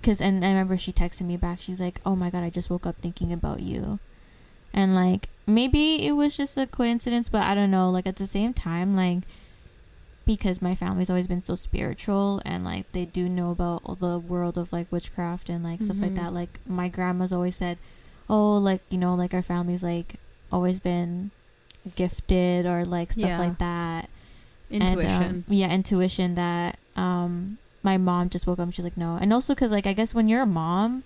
Cause, 0.02 0.20
and 0.20 0.44
I 0.44 0.48
remember 0.48 0.76
she 0.76 0.92
texted 0.92 1.22
me 1.22 1.36
back. 1.38 1.60
She's 1.60 1.80
like, 1.80 2.00
"Oh 2.04 2.14
my 2.16 2.28
god, 2.28 2.42
I 2.42 2.50
just 2.50 2.68
woke 2.68 2.86
up 2.86 2.96
thinking 3.00 3.32
about 3.32 3.60
you," 3.60 3.98
and 4.72 4.94
like 4.94 5.28
maybe 5.46 6.04
it 6.06 6.12
was 6.12 6.36
just 6.36 6.58
a 6.58 6.66
coincidence, 6.66 7.28
but 7.28 7.42
I 7.42 7.54
don't 7.54 7.70
know. 7.70 7.88
Like 7.88 8.06
at 8.06 8.16
the 8.16 8.26
same 8.26 8.52
time, 8.52 8.94
like 8.96 9.22
because 10.26 10.62
my 10.62 10.74
family's 10.74 11.10
always 11.10 11.26
been 11.26 11.40
so 11.40 11.54
spiritual 11.54 12.40
and 12.44 12.64
like 12.64 12.90
they 12.92 13.04
do 13.04 13.28
know 13.28 13.50
about 13.50 13.82
the 13.98 14.18
world 14.18 14.56
of 14.56 14.72
like 14.72 14.90
witchcraft 14.90 15.48
and 15.50 15.62
like 15.62 15.82
stuff 15.82 16.00
like 16.00 16.12
Mhm. 16.12 16.16
that 16.16 16.32
like 16.32 16.60
my 16.66 16.88
grandma's 16.88 17.32
always 17.32 17.56
said 17.56 17.76
oh 18.30 18.56
like 18.56 18.80
you 18.88 18.96
know 18.98 19.14
like 19.14 19.34
our 19.34 19.42
family's 19.42 19.82
like 19.82 20.14
always 20.50 20.80
been 20.80 21.30
gifted 21.96 22.66
or 22.66 22.84
like 22.84 23.12
stuff 23.12 23.28
Yeah. 23.28 23.38
like 23.38 23.58
that 23.58 24.08
And, 24.70 24.82
um, 24.82 24.88
Intuition. 24.98 25.44
yeah 25.48 25.70
intuition 25.70 26.34
that 26.36 26.78
um 26.96 27.58
my 27.82 27.98
mom 27.98 28.30
just 28.30 28.46
woke 28.46 28.58
up 28.58 28.72
she's 28.72 28.84
like 28.84 28.96
no 28.96 29.16
and 29.20 29.32
also 29.32 29.54
because 29.54 29.70
like 29.70 29.86
i 29.86 29.92
guess 29.92 30.14
when 30.14 30.26
you're 30.26 30.42
a 30.42 30.46
mom 30.46 31.02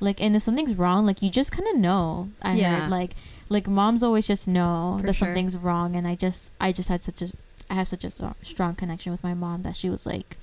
like 0.00 0.20
and 0.20 0.36
if 0.36 0.42
something's 0.42 0.74
wrong 0.74 1.06
like 1.06 1.22
you 1.22 1.30
just 1.30 1.50
kind 1.50 1.66
of 1.68 1.76
know 1.76 2.28
i 2.42 2.54
Yeah. 2.54 2.82
heard 2.82 2.90
like 2.90 3.12
like 3.48 3.66
moms 3.66 4.02
always 4.02 4.26
just 4.26 4.46
know 4.46 4.98
For 5.00 5.06
that 5.06 5.14
sure. 5.14 5.26
something's 5.28 5.56
wrong 5.56 5.96
and 5.96 6.06
i 6.06 6.14
just 6.14 6.52
i 6.60 6.70
just 6.70 6.90
had 6.90 7.02
such 7.02 7.22
a 7.22 7.28
i 7.70 7.74
have 7.74 7.88
such 7.88 8.04
a 8.04 8.10
strong, 8.10 8.34
strong 8.42 8.74
connection 8.74 9.12
with 9.12 9.22
my 9.22 9.34
mom 9.34 9.62
that 9.62 9.76
she 9.76 9.88
was 9.90 10.06
like 10.06 10.36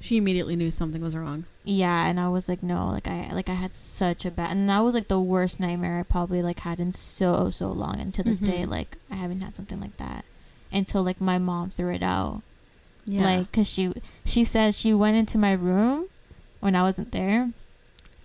she 0.00 0.16
immediately 0.16 0.56
knew 0.56 0.68
something 0.70 1.00
was 1.00 1.14
wrong. 1.16 1.44
yeah 1.64 2.06
and 2.08 2.18
i 2.18 2.28
was 2.28 2.48
like 2.48 2.62
no 2.62 2.88
like 2.88 3.06
i 3.06 3.30
like 3.32 3.48
i 3.48 3.54
had 3.54 3.74
such 3.74 4.24
a 4.24 4.30
bad 4.30 4.50
and 4.50 4.68
that 4.68 4.80
was 4.80 4.94
like 4.94 5.06
the 5.08 5.20
worst 5.20 5.60
nightmare 5.60 5.98
i 6.00 6.02
probably 6.02 6.42
like 6.42 6.60
had 6.60 6.80
in 6.80 6.92
so 6.92 7.50
so 7.50 7.70
long 7.70 8.00
and 8.00 8.12
to 8.14 8.22
this 8.22 8.38
day 8.40 8.62
Mhm. 8.62 8.68
like 8.70 8.96
i 9.10 9.14
haven't 9.14 9.40
had 9.42 9.54
something 9.54 9.80
like 9.80 9.96
that 9.98 10.24
until 10.72 11.02
like 11.04 11.20
my 11.20 11.38
mom 11.38 11.70
threw 11.70 11.92
it 11.94 12.02
out 12.02 12.42
Yeah. 13.04 13.22
like 13.24 13.50
because 13.52 13.68
she 13.68 13.92
she 14.24 14.42
said 14.42 14.74
she 14.74 14.92
went 14.92 15.16
into 15.16 15.38
my 15.38 15.52
room 15.52 16.06
when 16.60 16.74
i 16.74 16.82
wasn't 16.82 17.12
there 17.12 17.50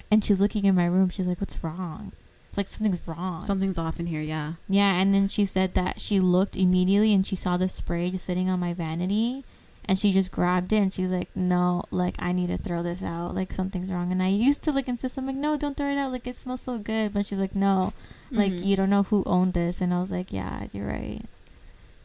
and 0.09 0.23
she's 0.23 0.41
looking 0.41 0.65
in 0.65 0.73
my 0.73 0.85
room 0.85 1.09
she's 1.09 1.27
like 1.27 1.39
what's 1.41 1.63
wrong 1.63 2.11
like 2.57 2.67
something's 2.67 3.07
wrong. 3.07 3.43
Something's 3.45 3.77
off 3.77 3.99
in 3.99 4.07
here. 4.07 4.21
Yeah. 4.21 4.53
yeah 4.67 4.99
and 4.99 5.13
then 5.13 5.27
she 5.27 5.45
said 5.45 5.73
that 5.75 5.99
she 6.01 6.19
looked 6.19 6.57
immediately 6.57 7.13
and 7.13 7.25
she 7.25 7.35
saw 7.35 7.55
the 7.57 7.69
spray 7.69 8.09
just 8.09 8.25
sitting 8.25 8.49
on 8.49 8.59
my 8.59 8.73
vanity 8.73 9.45
and 9.85 9.97
she 9.97 10.11
just 10.11 10.31
grabbed 10.31 10.73
it 10.73 10.77
and 10.77 10.91
she's 10.91 11.11
like 11.11 11.29
no 11.33 11.81
like 11.91 12.15
i 12.19 12.33
need 12.33 12.47
to 12.47 12.57
throw 12.57 12.83
this 12.83 13.01
out. 13.03 13.33
Like 13.35 13.53
something's 13.53 13.91
wrong. 13.91 14.11
And 14.11 14.21
i 14.21 14.27
used 14.27 14.61
to 14.63 14.71
like 14.71 14.87
insist 14.89 15.17
i'm 15.17 15.25
like 15.27 15.35
no 15.35 15.55
don't 15.55 15.77
throw 15.77 15.89
it 15.91 15.97
out. 15.97 16.11
Like 16.11 16.27
it 16.27 16.35
smells 16.35 16.61
so 16.61 16.77
good. 16.77 17.13
But 17.13 17.25
she's 17.25 17.39
like 17.39 17.55
no. 17.55 17.93
Like 18.31 18.51
Mhm. 18.51 18.65
you 18.65 18.75
don't 18.75 18.89
know 18.89 19.03
who 19.03 19.23
owned 19.25 19.53
this. 19.53 19.79
And 19.79 19.93
i 19.93 19.99
was 19.99 20.11
like 20.11 20.33
yeah 20.33 20.65
you're 20.73 20.87
right. 20.87 21.21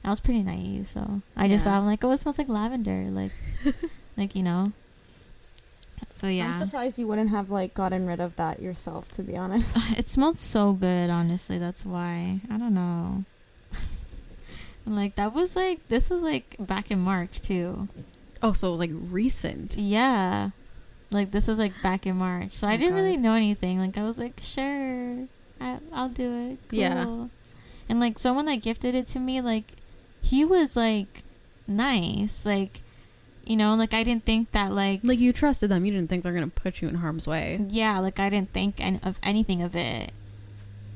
I 0.05 0.11
was 0.11 0.21
pretty 0.21 0.43
naive 0.43 0.89
so 0.89 1.23
i 1.37 1.47
just 1.49 1.65
thought 1.65 1.79
i'm 1.79 1.87
like 1.87 2.03
oh 2.05 2.11
it 2.13 2.19
smells 2.19 2.39
like 2.39 2.49
lavender. 2.49 3.07
Like 3.11 3.33
like 4.17 4.35
you 4.37 4.43
know 4.43 4.73
so 6.13 6.29
yeah 6.29 6.47
I'm 6.49 6.55
surprised 6.55 6.99
you 6.99 7.07
wouldn't 7.07 7.31
have 7.31 7.51
like 7.51 7.75
gotten 7.75 8.07
rid 8.07 8.21
of 8.21 8.37
that 8.37 8.61
yourself. 8.61 9.09
To 9.13 9.23
be 9.23 9.37
honest. 9.37 9.77
it 9.99 10.09
smelled 10.09 10.39
so 10.39 10.73
good 10.73 11.11
honestly 11.11 11.59
that's 11.59 11.85
why 11.87 12.41
i 12.51 12.57
don't 12.59 12.75
know 12.75 13.25
like 14.87 15.15
that 15.15 15.33
was 15.35 15.55
like 15.57 15.87
this 15.89 16.11
was 16.11 16.23
like 16.23 16.57
back 16.59 16.91
in 16.91 16.99
march 17.01 17.41
too 17.41 17.89
Oh, 18.45 18.53
so 18.53 18.67
it 18.69 18.71
was 18.73 18.81
like 18.81 18.91
recent. 18.93 19.77
yeah 19.77 20.51
like 21.13 21.31
this 21.31 21.47
was 21.47 21.59
like 21.59 21.73
back 21.83 22.07
in 22.07 22.17
march 22.17 22.51
so 22.53 22.67
i 22.67 22.75
Oh, 22.75 22.77
didn't 22.77 22.95
God. 22.97 23.03
really 23.03 23.17
know 23.17 23.35
anything 23.35 23.79
like 23.79 23.97
i 23.97 24.03
was 24.03 24.19
like 24.19 24.41
sure 24.41 25.29
I, 25.61 25.79
i'll 25.93 26.09
do 26.09 26.51
it 26.51 26.59
cool. 26.69 26.79
Yeah. 26.79 27.27
and 27.89 28.01
like 28.01 28.19
someone 28.19 28.47
that 28.47 28.57
gifted 28.63 28.95
it 28.97 29.07
to 29.09 29.21
me 29.21 29.41
like 29.41 29.73
he 30.23 30.45
was 30.45 30.77
like 30.77 31.23
nice 31.69 32.45
like 32.45 32.83
you 33.45 33.57
know 33.57 33.74
like 33.74 33.93
i 33.95 34.03
didn't 34.03 34.24
think 34.24 34.51
that 34.53 34.72
like 34.72 35.01
Like 35.03 35.18
you 35.18 35.32
trusted 35.32 35.70
them. 35.70 35.84
You 35.84 35.93
didn't 35.93 36.09
think 36.09 36.22
they're 36.22 36.32
gonna 36.32 36.47
put 36.49 36.80
you 36.80 36.88
in 36.88 36.97
harm's 36.97 37.26
way. 37.26 37.61
yeah 37.68 37.99
like 37.99 38.20
i 38.20 38.28
didn't 38.30 38.53
think 38.53 38.80
an- 38.80 39.01
of 39.03 39.18
anything 39.22 39.62
of 39.62 39.74
it 39.74 40.12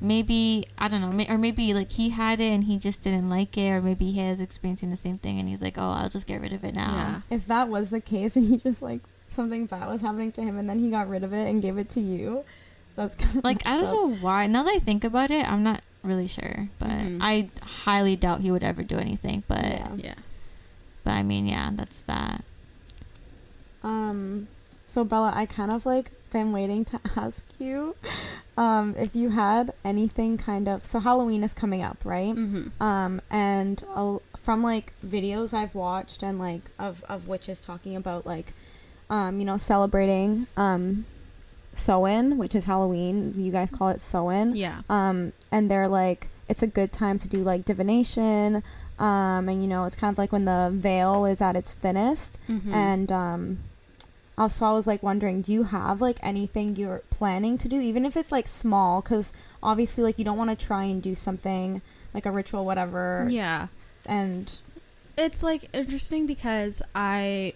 maybe 0.01 0.66
i 0.78 0.88
don't 0.88 1.01
know 1.01 1.11
may- 1.11 1.28
or 1.28 1.38
maybe 1.38 1.72
like 1.72 1.90
he 1.92 2.11
had 2.11 2.38
it 2.38 2.51
and 2.53 2.64
he 2.64 2.76
just 2.76 3.03
didn't 3.03 3.28
like 3.30 3.57
it 3.57 3.70
or 3.70 3.80
maybe 3.80 4.11
he 4.12 4.20
is 4.20 4.40
experiencing 4.40 4.90
the 4.90 4.97
same 4.97 5.16
thing 5.18 5.38
and 5.40 5.49
he's 5.49 5.62
like 5.62 5.78
oh 5.78 5.88
i'll 5.90 6.09
just 6.11 6.26
get 6.26 6.40
rid 6.40 6.53
of 6.53 6.62
it 6.64 6.74
now 6.74 7.22
if 7.30 7.47
that 7.47 7.68
was 7.68 7.90
the 7.90 8.01
case 8.01 8.36
and 8.36 8.47
he 8.47 8.59
just 8.59 8.82
like 8.82 9.01
something 9.30 9.64
bad 9.66 9.88
was 9.88 10.03
happening 10.03 10.30
to 10.30 10.42
him 10.42 10.59
and 10.59 10.68
then 10.68 10.78
he 10.78 10.90
got 10.90 11.09
rid 11.09 11.24
of 11.24 11.32
it 11.32 11.49
and 11.49 11.61
gave 11.62 11.78
it 11.78 11.88
to 11.88 12.01
you, 12.01 12.44
that's 12.94 13.14
kind 13.16 13.38
of 13.38 13.44
like 13.51 13.66
i 13.66 13.80
don't 13.80 13.92
know 13.92 14.14
why 14.20 14.47
now 14.47 14.62
that 14.62 14.74
i 14.74 14.78
think 14.78 15.03
about 15.03 15.30
it 15.30 15.51
i'm 15.51 15.62
not 15.62 15.80
really 16.03 16.28
sure 16.28 16.68
but 16.78 16.88
Mhm. 16.90 17.18
i 17.22 17.49
highly 17.62 18.16
doubt 18.16 18.42
he 18.42 18.51
would 18.51 18.62
ever 18.62 18.82
do 18.82 18.99
anything 18.99 19.42
but 19.49 19.64
Yeah. 19.64 19.88
Yeah. 19.97 20.14
But 21.07 21.13
i 21.13 21.23
mean 21.23 21.47
yeah 21.47 21.71
that's 21.73 22.03
that 22.03 22.45
Um, 23.83 24.49
so 24.89 25.05
Bella, 25.05 25.31
I 25.35 25.47
kind 25.47 25.71
of 25.73 25.87
like 25.87 26.11
been 26.33 26.51
waiting 26.53 26.85
to 26.87 27.01
ask 27.17 27.45
you, 27.59 27.95
um, 28.57 28.95
if 28.99 29.15
you 29.15 29.31
had 29.31 29.73
anything 29.85 30.37
kind 30.39 30.69
of. 30.69 30.85
So 30.85 30.99
Halloween 30.99 31.45
is 31.45 31.55
coming 31.55 31.83
up, 31.83 31.99
right? 32.05 32.35
Mm-hmm. 32.35 32.83
Um, 32.83 33.21
and 33.31 33.83
uh, 33.95 34.19
from 34.37 34.63
like 34.63 34.93
videos 35.05 35.55
I've 35.55 35.75
watched 35.75 36.23
and 36.23 36.39
like 36.39 36.71
of 36.79 37.05
of 37.09 37.29
witches 37.29 37.61
talking 37.61 37.95
about 37.97 38.27
like, 38.27 38.53
um, 39.09 39.39
you 39.39 39.45
know, 39.45 39.57
celebrating 39.57 40.47
um, 40.57 41.07
Samhain, 41.75 42.39
which 42.39 42.55
is 42.55 42.65
Halloween. 42.65 43.35
You 43.37 43.53
guys 43.53 43.71
call 43.71 43.89
it 43.89 44.01
Samhain. 44.01 44.57
Yeah. 44.57 44.83
Um, 44.89 45.33
and 45.53 45.71
they're 45.71 45.89
like, 45.89 46.29
it's 46.49 46.63
a 46.63 46.67
good 46.69 46.93
time 46.93 47.19
to 47.21 47.29
do 47.29 47.39
like 47.39 47.65
divination. 47.65 48.63
Um, 48.99 49.49
and 49.49 49.62
you 49.62 49.68
know, 49.68 49.84
it's 49.84 49.97
kind 49.97 50.12
of 50.12 50.18
like 50.18 50.32
when 50.32 50.44
the 50.47 50.70
veil 50.72 51.26
is 51.26 51.42
at 51.42 51.57
its 51.57 51.74
thinnest. 51.74 52.38
Mm-hmm. 52.49 52.72
And 52.72 53.12
um, 53.12 53.59
also, 54.38 54.64
I 54.66 54.72
was 54.72 54.86
like 54.86 55.03
wondering, 55.03 55.42
do 55.42 55.53
you 55.53 55.64
have 55.64 56.01
like 56.01 56.18
anything 56.22 56.76
you're 56.76 57.03
planning 57.11 57.59
to 57.59 57.68
do, 57.68 57.80
even 57.80 58.05
if 58.07 58.16
it's 58.16 58.32
like 58.32 58.47
small? 58.47 59.03
Because 59.03 59.32
obviously, 59.62 60.05
like 60.05 60.18
you 60.18 60.24
don't 60.24 60.38
want 60.38 60.51
to 60.59 60.66
try 60.66 60.84
and 60.84 61.03
do 61.03 61.14
something 61.14 61.82
like 62.14 62.26
a 62.26 62.30
ritual, 62.30 62.64
whatever. 62.64 63.26
yeah. 63.30 63.68
And 64.07 64.61
It's 65.18 65.42
like 65.42 65.68
interesting 65.74 66.26
because 66.26 66.80
I 66.94 67.53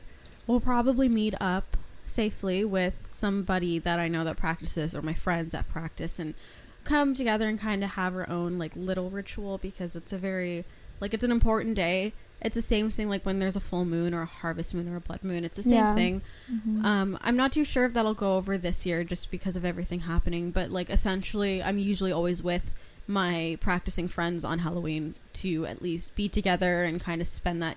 will 0.47 0.61
probably 0.61 1.09
meet 1.09 1.35
up 1.41 1.77
safely 2.05 2.65
with 2.65 2.95
somebody 3.13 3.79
that 3.79 4.01
I 4.01 4.09
know 4.09 4.25
that 4.25 4.37
practices 4.37 4.97
or 4.97 5.03
my 5.03 5.15
friends 5.15 5.53
that 5.53 5.69
practice 5.69 6.19
and 6.19 6.35
come 6.83 7.15
together 7.15 7.47
and 7.47 7.61
kind 7.61 7.85
of 7.85 7.91
have 7.91 8.15
our 8.17 8.29
own 8.29 8.59
like 8.59 8.75
little 8.75 9.11
ritual 9.11 9.59
because 9.59 9.95
it's 9.95 10.13
a 10.13 10.19
very 10.19 10.65
like 11.01 11.15
it's 11.15 11.25
an 11.25 11.31
important 11.31 11.75
day. 11.75 12.13
It's 12.43 12.55
the 12.55 12.63
same 12.63 12.89
thing 12.89 13.09
like 13.11 13.27
when 13.27 13.39
there's 13.39 13.57
a 13.57 13.61
full 13.61 13.85
moon 13.85 14.15
or 14.15 14.23
a 14.23 14.27
harvest 14.27 14.75
moon 14.75 14.89
or 14.89 14.97
a 14.97 15.01
blood 15.01 15.23
moon. 15.23 15.45
It's 15.45 15.59
the 15.59 15.63
same 15.63 15.75
Yeah. 15.75 15.95
thing. 15.95 16.23
Mhm. 16.51 16.85
Um, 16.85 17.19
I'm 17.21 17.37
not 17.37 17.53
too 17.53 17.65
sure 17.65 17.85
if 17.85 17.93
that'll 17.93 18.15
go 18.15 18.37
over 18.37 18.57
this 18.57 18.87
year 18.87 19.05
just 19.05 19.31
because 19.31 19.57
of 19.57 19.65
everything 19.65 20.01
happening, 20.01 20.51
but 20.51 20.71
like 20.71 20.89
essentially, 20.89 21.63
I'm 21.63 21.79
usually 21.79 22.13
always 22.13 22.43
with 22.43 22.75
my 23.07 23.59
practicing 23.61 24.09
friends 24.09 24.45
on 24.45 24.61
Halloween 24.61 25.17
to 25.35 25.67
at 25.67 25.83
least 25.83 26.15
be 26.15 26.29
together 26.29 26.83
and 26.83 27.01
kind 27.01 27.21
of 27.21 27.27
spend 27.27 27.61
that 27.63 27.77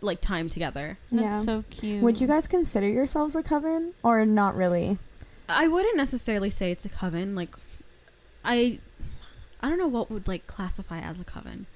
like 0.00 0.20
time 0.20 0.48
together. 0.48 0.96
that's 1.10 1.22
yeah. 1.22 1.40
so 1.40 1.64
cute 1.70 2.00
would 2.02 2.20
you 2.20 2.26
guys 2.28 2.46
consider 2.46 2.88
yourselves 2.88 3.34
a 3.34 3.42
coven 3.42 3.92
or 4.02 4.24
not 4.24 4.54
really? 4.56 4.96
I 5.48 5.66
wouldn't 5.66 5.96
necessarily 5.96 6.50
say 6.50 6.70
it's 6.70 6.84
a 6.84 6.88
coven. 6.90 7.34
Like, 7.34 7.54
I, 8.44 8.78
I 9.60 9.68
don't 9.68 9.78
know 9.78 9.88
what 9.88 10.10
would 10.10 10.28
like 10.28 10.46
classify 10.46 10.98
as 10.98 11.20
a 11.20 11.24
coven. 11.24 11.66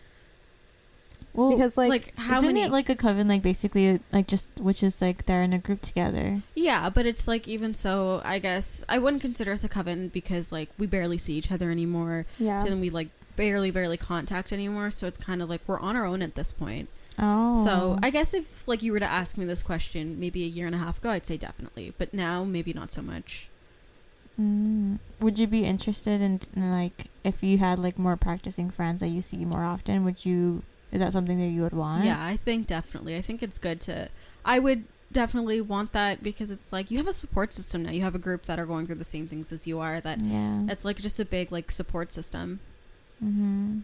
Well, 1.35 1.51
because 1.53 1.76
like, 1.78 1.89
Like, 1.89 2.16
how 2.18 2.39
isn't 2.39 2.47
many? 2.49 2.62
it 2.62 2.70
like 2.70 2.89
a 2.91 2.95
coven? 2.97 3.26
Like 3.28 3.41
basically, 3.43 4.01
like 4.12 4.26
just 4.26 4.61
witches 4.61 5.01
like 5.01 5.24
they're 5.26 5.43
in 5.43 5.53
a 5.55 5.59
group 5.59 5.80
together. 5.80 6.43
yeah, 6.55 6.91
but 6.91 7.07
it's 7.07 7.26
like 7.26 7.49
even 7.49 7.72
so, 7.74 8.20
I 8.24 8.39
guess 8.39 8.85
I 8.89 8.99
wouldn't 8.99 9.22
consider 9.22 9.53
us 9.53 9.64
a 9.64 9.68
coven 9.68 10.09
because 10.09 10.53
like 10.53 10.68
we 10.78 10.87
barely 10.87 11.16
see 11.18 11.35
each 11.35 11.51
other 11.51 11.70
anymore, 11.70 12.26
yeah, 12.39 12.64
and 12.64 12.80
we 12.80 12.91
like 12.91 13.09
barely 13.37 13.70
barely 13.70 13.97
contact 13.97 14.53
anymore. 14.53 14.91
So 14.91 15.07
it's 15.07 15.16
kind 15.16 15.41
of 15.41 15.49
like 15.49 15.62
we're 15.66 15.80
on 15.80 15.97
our 15.97 16.05
own 16.05 16.20
at 16.20 16.35
this 16.35 16.53
point. 16.53 16.91
Oh, 17.18 17.62
So 17.64 17.99
I 18.03 18.11
guess 18.11 18.35
if 18.35 18.66
like 18.68 18.83
you 18.83 18.93
were 18.93 19.01
to 19.01 19.07
ask 19.11 19.39
me 19.39 19.45
this 19.47 19.62
question 19.62 20.18
maybe 20.20 20.45
a 20.45 20.47
year 20.47 20.66
and 20.66 20.74
a 20.74 20.78
half 20.78 20.99
ago, 20.99 21.11
I'd 21.11 21.24
say 21.26 21.37
definitely, 21.39 21.95
but 21.97 22.12
now 22.12 22.45
maybe 22.45 22.72
not 22.74 22.91
so 22.91 23.01
much. 23.03 23.49
Mm. 24.41 24.99
Would 25.20 25.39
you 25.39 25.47
be 25.47 25.64
interested 25.64 26.20
in, 26.20 26.41
in 26.57 26.70
like 26.70 27.07
if 27.24 27.43
you 27.43 27.59
had 27.59 27.78
like 27.78 27.99
more 27.99 28.16
practicing 28.16 28.70
friends 28.70 29.01
that 29.01 29.09
you 29.09 29.20
see 29.22 29.45
more 29.45 29.64
often? 29.64 30.05
Would 30.05 30.24
you? 30.24 30.62
Is 30.93 31.01
that 31.01 31.12
something 31.12 31.38
that 31.38 31.47
you 31.49 31.62
would 31.62 31.72
want? 31.72 32.05
Yeah, 32.05 32.22
I 32.24 32.36
think 32.36 32.66
definitely. 32.66 33.16
I 33.16 33.22
think 33.22 33.43
it's 33.43 33.59
good 33.59 33.80
to. 33.82 34.11
I 34.45 34.59
would 34.59 34.84
definitely 35.11 35.61
want 35.61 35.93
that 35.93 36.22
because 36.22 36.51
it's 36.51 36.72
like 36.72 36.90
you 36.90 36.99
have 36.99 37.09
a 37.09 37.12
support 37.12 37.53
system 37.53 37.82
now. 37.82 37.90
You 37.90 38.03
have 38.03 38.14
a 38.14 38.18
group 38.18 38.47
that 38.47 38.59
are 38.59 38.66
going 38.66 38.86
through 38.86 38.97
the 38.97 39.05
same 39.05 39.26
things 39.26 39.53
as 39.53 39.66
you 39.66 39.78
are. 39.80 40.01
That 40.01 40.22
Yeah. 40.22 40.64
it's 40.68 40.84
like 40.84 40.97
just 41.01 41.18
a 41.18 41.24
big 41.24 41.51
like 41.51 41.70
support 41.70 42.12
system. 42.12 42.61
Mm-hmm. 43.24 43.80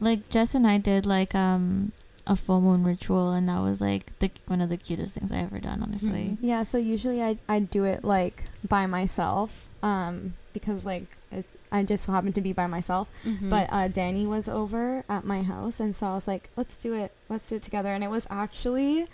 Like 0.00 0.28
Jess 0.28 0.54
and 0.54 0.66
I 0.66 0.78
did 0.78 1.06
like 1.06 1.34
um 1.34 1.92
a 2.26 2.34
full 2.36 2.60
moon 2.60 2.82
ritual, 2.84 3.32
and 3.32 3.48
that 3.48 3.60
was 3.60 3.80
like 3.80 4.18
the 4.18 4.30
one 4.46 4.60
of 4.60 4.68
the 4.68 4.76
cutest 4.76 5.14
things 5.16 5.30
I 5.32 5.38
ever 5.38 5.58
done. 5.58 5.82
Honestly. 5.82 6.30
Mhm. 6.32 6.38
yeah. 6.40 6.62
So 6.62 6.78
usually 6.78 7.22
I 7.22 7.38
I 7.48 7.60
do 7.60 7.84
it 7.84 8.04
like 8.04 8.44
by 8.66 8.86
myself, 8.86 9.68
um, 9.82 10.34
because 10.52 10.84
like 10.84 11.16
it, 11.30 11.44
I 11.72 11.82
just 11.82 12.04
so 12.04 12.12
happened 12.12 12.34
to 12.36 12.40
be 12.40 12.52
by 12.52 12.66
myself. 12.66 13.10
Mhm. 13.24 13.50
But 13.50 13.68
uh, 13.72 13.88
Danny 13.88 14.26
was 14.26 14.48
over 14.48 15.04
at 15.08 15.24
my 15.24 15.42
house, 15.42 15.80
and 15.80 15.94
so 15.94 16.06
I 16.08 16.14
was 16.14 16.28
like, 16.28 16.48
"Let's 16.56 16.76
do 16.78 16.94
it. 16.94 17.12
Let's 17.28 17.48
do 17.48 17.56
it 17.56 17.62
together." 17.62 17.92
And 17.92 18.02
it 18.04 18.10
was 18.10 18.26
actually 18.30 19.06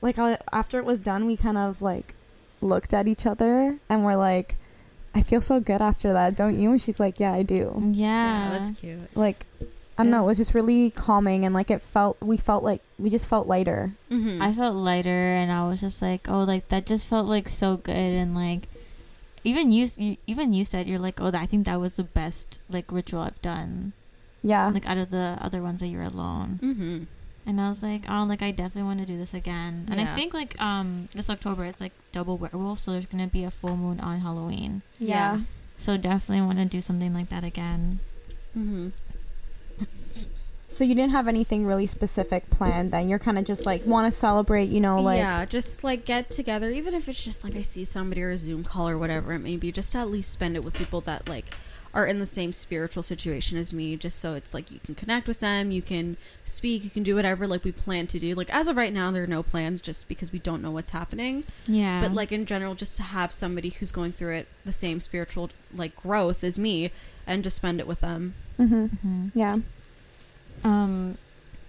like 0.00 0.18
I, 0.18 0.38
after 0.52 0.78
it 0.78 0.84
was 0.84 0.98
done, 0.98 1.26
we 1.26 1.36
kind 1.36 1.58
of 1.58 1.82
like 1.82 2.14
looked 2.60 2.92
at 2.94 3.06
each 3.08 3.26
other, 3.26 3.78
and 3.88 4.04
we're 4.04 4.16
like, 4.16 4.56
"I 5.14 5.22
feel 5.22 5.40
so 5.40 5.60
good 5.60 5.82
after 5.82 6.12
that, 6.12 6.36
don't 6.36 6.58
you?" 6.58 6.70
And 6.70 6.80
she's 6.80 7.00
like, 7.00 7.18
"Yeah, 7.20 7.32
I 7.32 7.42
do." 7.42 7.74
yeah, 7.92 8.44
Yeah. 8.44 8.50
that's 8.50 8.70
cute. 8.70 9.10
Like, 9.16 9.44
I 9.98 10.04
don't 10.04 10.10
know, 10.12 10.22
it 10.22 10.26
was 10.28 10.38
just 10.38 10.54
really 10.54 10.90
calming, 10.90 11.44
and 11.44 11.52
like 11.52 11.70
it 11.72 11.82
felt, 11.82 12.16
we 12.22 12.36
felt 12.36 12.62
like 12.62 12.80
we 12.98 13.10
just 13.10 13.26
felt 13.28 13.48
lighter. 13.48 13.94
Mm-hmm. 14.10 14.40
I 14.40 14.52
felt 14.52 14.76
lighter, 14.76 15.10
and 15.34 15.50
I 15.50 15.66
was 15.68 15.80
just 15.80 16.00
like, 16.00 16.28
oh, 16.28 16.44
like 16.44 16.68
that 16.68 16.86
just 16.86 17.08
felt 17.08 17.26
like 17.26 17.48
so 17.48 17.76
good, 17.78 17.96
and 17.96 18.34
like 18.36 18.68
even 19.44 19.70
you, 19.70 19.86
you 19.96 20.16
even 20.26 20.52
you 20.52 20.64
said 20.64 20.86
you're 20.86 20.98
like, 20.98 21.20
oh, 21.20 21.30
I 21.34 21.46
think 21.46 21.66
that 21.66 21.80
was 21.80 21.96
the 21.96 22.04
best 22.04 22.60
like 22.68 22.90
ritual 22.92 23.20
I've 23.22 23.40
done, 23.42 23.92
Yeah, 24.42 24.68
like 24.68 24.86
out 24.88 24.98
of 24.98 25.10
the 25.10 25.36
other 25.40 25.62
ones 25.62 25.80
that 25.80 25.88
you're 25.88 26.02
alone. 26.02 26.58
mm-hmm. 26.62 27.04
And 27.46 27.60
I 27.62 27.68
was 27.70 27.82
like, 27.82 28.02
oh, 28.10 28.24
like 28.28 28.42
I 28.42 28.50
definitely 28.50 28.82
want 28.82 29.00
to 29.00 29.06
do 29.06 29.16
this 29.16 29.32
again. 29.32 29.86
And 29.90 30.00
I 30.00 30.04
think 30.14 30.34
like 30.34 30.60
um 30.60 31.08
this 31.14 31.30
October 31.30 31.64
it's 31.64 31.80
like 31.80 31.92
double 32.12 32.36
werewolf, 32.36 32.78
so 32.78 32.92
there's 32.92 33.06
gonna 33.06 33.26
be 33.26 33.44
a 33.44 33.50
full 33.50 33.76
moon 33.76 34.00
on 34.00 34.20
Halloween. 34.20 34.82
yeah. 34.98 35.40
So 35.76 35.96
definitely 35.96 36.44
want 36.44 36.58
to 36.58 36.64
do 36.64 36.80
something 36.80 37.14
like 37.14 37.28
that 37.30 37.44
again. 37.44 38.00
Mm-hmm. 38.56 38.88
So 40.70 40.84
you 40.84 40.94
didn't 40.94 41.12
have 41.12 41.26
anything 41.28 41.64
really 41.64 41.86
specific 41.86 42.50
planned. 42.50 42.92
Then 42.92 43.08
you're 43.08 43.18
kind 43.18 43.38
of 43.38 43.44
just 43.44 43.64
like 43.64 43.86
want 43.86 44.04
to 44.12 44.16
celebrate, 44.16 44.68
you 44.68 44.80
know, 44.80 45.00
like 45.00 45.16
yeah, 45.16 45.44
just 45.46 45.82
like 45.82 46.04
get 46.04 46.30
together, 46.30 46.68
even 46.70 46.94
if 46.94 47.08
it's 47.08 47.24
just 47.24 47.42
like 47.42 47.56
I 47.56 47.62
see 47.62 47.84
somebody 47.84 48.22
or 48.22 48.30
a 48.30 48.38
Zoom 48.38 48.64
call 48.64 48.86
or 48.88 48.98
whatever 48.98 49.32
it 49.32 49.38
may 49.38 49.56
be, 49.56 49.72
just 49.72 49.92
to 49.92 49.98
at 49.98 50.10
least 50.10 50.30
spend 50.30 50.56
it 50.56 50.62
with 50.64 50.74
people 50.74 51.00
that 51.02 51.26
like 51.26 51.54
are 51.94 52.06
in 52.06 52.18
the 52.18 52.26
same 52.26 52.52
spiritual 52.52 53.02
situation 53.02 53.56
as 53.56 53.72
me, 53.72 53.96
just 53.96 54.18
so 54.18 54.34
it's 54.34 54.52
like 54.52 54.70
you 54.70 54.78
can 54.84 54.94
connect 54.94 55.26
with 55.26 55.40
them, 55.40 55.70
you 55.70 55.80
can 55.80 56.18
speak, 56.44 56.84
you 56.84 56.90
can 56.90 57.02
do 57.02 57.14
whatever 57.14 57.46
like 57.46 57.64
we 57.64 57.72
plan 57.72 58.06
to 58.06 58.18
do. 58.18 58.34
Like 58.34 58.50
as 58.54 58.68
of 58.68 58.76
right 58.76 58.92
now, 58.92 59.10
there 59.10 59.22
are 59.22 59.26
no 59.26 59.42
plans 59.42 59.80
just 59.80 60.06
because 60.06 60.32
we 60.32 60.38
don't 60.38 60.60
know 60.60 60.70
what's 60.70 60.90
happening. 60.90 61.44
Yeah. 61.66 62.02
But 62.02 62.12
like 62.12 62.30
in 62.30 62.44
general, 62.44 62.74
just 62.74 62.98
to 62.98 63.02
have 63.04 63.32
somebody 63.32 63.70
who's 63.70 63.90
going 63.90 64.12
through 64.12 64.34
it 64.34 64.48
the 64.66 64.72
same 64.72 65.00
spiritual 65.00 65.48
like 65.74 65.96
growth 65.96 66.44
as 66.44 66.58
me, 66.58 66.90
and 67.26 67.42
just 67.42 67.56
spend 67.56 67.80
it 67.80 67.86
with 67.86 68.00
them. 68.02 68.34
hmm 68.58 68.84
hmm 68.86 69.28
yeah. 69.34 69.60
Um, 70.64 71.18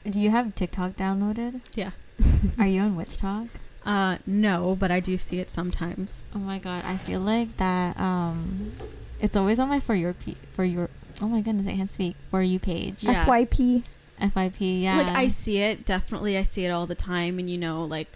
do 0.10 0.20
you 0.20 0.30
have 0.32 0.56
TikTok 0.56 0.94
downloaded? 0.94 1.62
Yeah. 1.76 1.92
Are 2.58 2.68
you 2.68 2.82
on 2.82 2.96
WitchTok? 2.96 3.50
Uh, 3.86 4.18
no, 4.26 4.76
but 4.78 4.92
I 4.92 5.00
do 5.00 5.18
see 5.18 5.40
it 5.40 5.50
sometimes. 5.50 6.26
Oh 6.36 6.40
my 6.40 6.60
god, 6.60 6.84
I 6.86 6.98
feel 6.98 7.20
like 7.22 7.58
that. 7.58 8.00
Um, 8.00 8.74
it's 9.20 9.36
always 9.38 9.60
on 9.60 9.70
my 9.70 9.80
for 9.80 9.96
your 9.96 10.14
p 10.14 10.36
for 10.54 10.64
your. 10.64 10.90
Oh 11.22 11.28
my 11.28 11.42
goodness, 11.42 11.68
I 11.68 11.76
can't 11.76 11.92
speak 11.92 12.16
for 12.30 12.42
you 12.42 12.60
page. 12.60 13.04
Yeah. 13.04 13.26
FYP. 13.26 13.84
FIP, 14.20 14.58
yeah. 14.60 14.98
Like 14.98 15.16
I 15.16 15.28
see 15.30 15.60
it, 15.60 15.86
definitely 15.86 16.38
I 16.38 16.44
see 16.44 16.66
it 16.66 16.70
all 16.72 16.86
the 16.86 16.96
time 16.96 17.40
and 17.40 17.50
you 17.50 17.58
know 17.58 17.86
like 17.86 18.10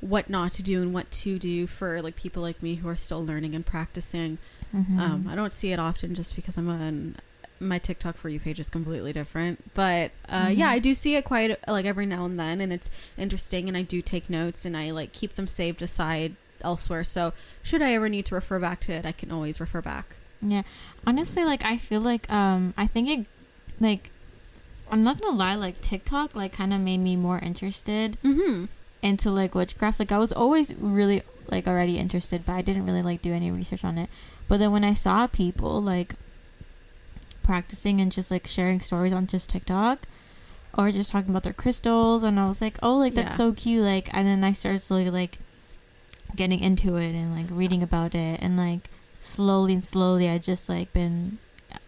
what 0.00 0.30
not 0.30 0.52
to 0.52 0.62
do 0.62 0.80
and 0.80 0.94
what 0.94 1.10
to 1.10 1.36
do 1.38 1.66
for 1.66 2.00
like 2.00 2.14
people 2.14 2.40
like 2.42 2.62
me 2.62 2.76
who 2.76 2.88
are 2.88 2.94
still 2.96 3.24
learning 3.24 3.56
and 3.56 3.66
practicing. 3.66 4.38
Mhm. 4.74 4.98
Um, 5.00 5.26
I 5.28 5.34
don't 5.34 5.52
see 5.52 5.72
it 5.72 5.80
often 5.80 6.14
just 6.14 6.36
because 6.36 6.56
I'm 6.56 6.68
on 6.68 7.16
my 7.60 7.78
TikTok 7.78 8.16
for 8.16 8.28
you 8.28 8.38
page 8.40 8.60
is 8.60 8.70
completely 8.70 9.12
different. 9.12 9.74
But 9.74 10.10
uh, 10.28 10.46
Mhm. 10.46 10.56
yeah, 10.58 10.68
I 10.68 10.78
do 10.78 10.94
see 10.94 11.16
it 11.16 11.24
quite 11.24 11.56
like 11.68 11.84
every 11.86 12.06
now 12.06 12.24
and 12.24 12.38
then 12.38 12.60
and 12.60 12.72
it's 12.72 12.90
interesting 13.16 13.68
and 13.68 13.76
I 13.76 13.82
do 13.82 14.00
take 14.02 14.28
notes 14.30 14.64
and 14.64 14.76
I 14.76 14.90
like 14.90 15.12
keep 15.12 15.34
them 15.34 15.46
saved 15.48 15.82
aside 15.82 16.36
elsewhere. 16.60 17.04
So 17.04 17.32
should 17.62 17.82
I 17.82 17.92
ever 17.94 18.08
need 18.08 18.26
to 18.26 18.34
refer 18.34 18.58
back 18.58 18.80
to 18.82 18.92
it, 18.92 19.04
I 19.06 19.12
can 19.12 19.30
always 19.30 19.60
refer 19.60 19.80
back. 19.82 20.16
Yeah. 20.40 20.62
Honestly, 21.06 21.44
like 21.44 21.64
I 21.64 21.76
feel 21.78 22.00
like 22.00 22.30
um 22.32 22.74
I 22.76 22.86
think 22.86 23.08
it 23.08 23.26
like 23.80 24.10
I'm 24.90 25.02
not 25.04 25.20
gonna 25.20 25.36
lie, 25.36 25.54
like 25.54 25.80
TikTok 25.80 26.34
like 26.34 26.52
kind 26.52 26.72
of 26.72 26.80
made 26.80 26.98
me 26.98 27.16
more 27.16 27.38
interested 27.38 28.16
Mm-hmm. 28.24 28.64
into 29.02 29.30
like 29.30 29.54
witchcraft. 29.54 29.98
Like 29.98 30.12
I 30.12 30.18
was 30.18 30.32
always 30.32 30.74
really 30.74 31.22
like 31.50 31.66
already 31.66 31.98
interested, 31.98 32.44
but 32.46 32.52
I 32.52 32.62
didn't 32.62 32.84
really 32.86 33.02
like 33.02 33.22
do 33.22 33.32
any 33.32 33.50
research 33.50 33.84
on 33.84 33.98
it. 33.98 34.08
But 34.48 34.58
then 34.58 34.70
when 34.72 34.84
I 34.84 34.94
saw 34.94 35.26
people 35.26 35.82
like 35.82 36.14
practicing 37.52 38.00
and 38.00 38.12
just 38.12 38.30
like 38.30 38.46
sharing 38.46 38.78
stories 38.78 39.12
on 39.14 39.26
just 39.26 39.48
TikTok 39.50 40.06
or 40.76 40.92
just 40.92 41.10
talking 41.10 41.30
about 41.30 41.42
their 41.44 41.52
crystals 41.64 42.22
and 42.22 42.38
I 42.38 42.46
was 42.46 42.60
like, 42.60 42.76
"Oh, 42.82 42.96
like 42.98 43.14
that's 43.14 43.32
Yeah. 43.32 43.36
so 43.48 43.52
cute." 43.52 43.82
Like 43.84 44.08
and 44.12 44.26
then 44.28 44.44
I 44.44 44.52
started 44.52 44.78
slowly 44.80 45.10
like 45.10 45.38
getting 46.36 46.60
into 46.60 46.96
it 46.96 47.12
and 47.14 47.34
like 47.34 47.46
reading 47.50 47.82
about 47.82 48.14
it 48.14 48.38
and 48.42 48.56
like 48.56 48.90
slowly 49.18 49.72
and 49.72 49.82
slowly 49.84 50.28
I 50.28 50.38
just 50.38 50.68
like 50.68 50.92
been 50.92 51.38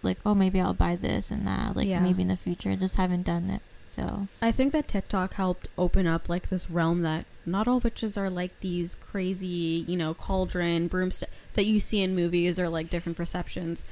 like, 0.03 0.19
"Oh, 0.25 0.35
maybe 0.35 0.59
I'll 0.61 0.75
buy 0.75 0.97
this 0.97 1.31
and 1.31 1.47
that." 1.47 1.77
Like 1.77 1.87
Yeah. 1.89 2.01
maybe 2.01 2.23
in 2.23 2.29
the 2.29 2.37
future. 2.37 2.75
Just 2.75 2.97
haven't 2.97 3.23
done 3.25 3.51
it. 3.51 3.61
So, 3.87 4.29
I 4.41 4.53
think 4.53 4.73
that 4.73 4.87
TikTok 4.87 5.35
helped 5.35 5.69
open 5.77 6.07
up 6.07 6.29
like 6.29 6.49
this 6.49 6.71
realm 6.71 7.03
that 7.03 7.27
not 7.45 7.67
all 7.67 7.81
witches 7.81 8.17
are 8.17 8.31
like 8.31 8.53
these 8.61 8.95
crazy, 8.95 9.85
you 9.89 9.97
know, 9.97 10.15
cauldron 10.15 10.87
broomstick 10.87 11.31
that 11.55 11.67
you 11.67 11.81
see 11.81 12.01
in 12.01 12.15
movies 12.15 12.59
or 12.61 12.69
like 12.69 12.89
different 12.89 13.17
perceptions. 13.19 13.85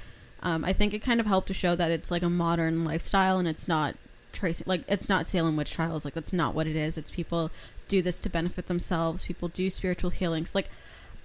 Um, 0.42 0.64
I 0.64 0.72
think 0.72 0.94
it 0.94 1.00
kind 1.00 1.20
of 1.20 1.26
helped 1.26 1.48
to 1.48 1.54
show 1.54 1.74
that 1.74 1.90
it's 1.90 2.10
like 2.10 2.22
a 2.22 2.30
modern 2.30 2.84
lifestyle 2.84 3.38
and 3.38 3.48
it's 3.48 3.66
not 3.66 3.96
tracing 4.30 4.66
like 4.68 4.82
it's 4.88 5.08
not 5.08 5.26
Salem 5.26 5.56
witch 5.56 5.72
trials. 5.72 6.04
Like 6.04 6.14
that's 6.14 6.32
not 6.32 6.54
what 6.54 6.66
it 6.66 6.76
is. 6.76 6.96
It's 6.96 7.10
people 7.10 7.50
do 7.88 8.02
this 8.02 8.18
to 8.20 8.28
benefit 8.28 8.66
themselves. 8.66 9.24
People 9.24 9.48
do 9.48 9.70
spiritual 9.70 10.10
healings. 10.10 10.54
Like 10.54 10.68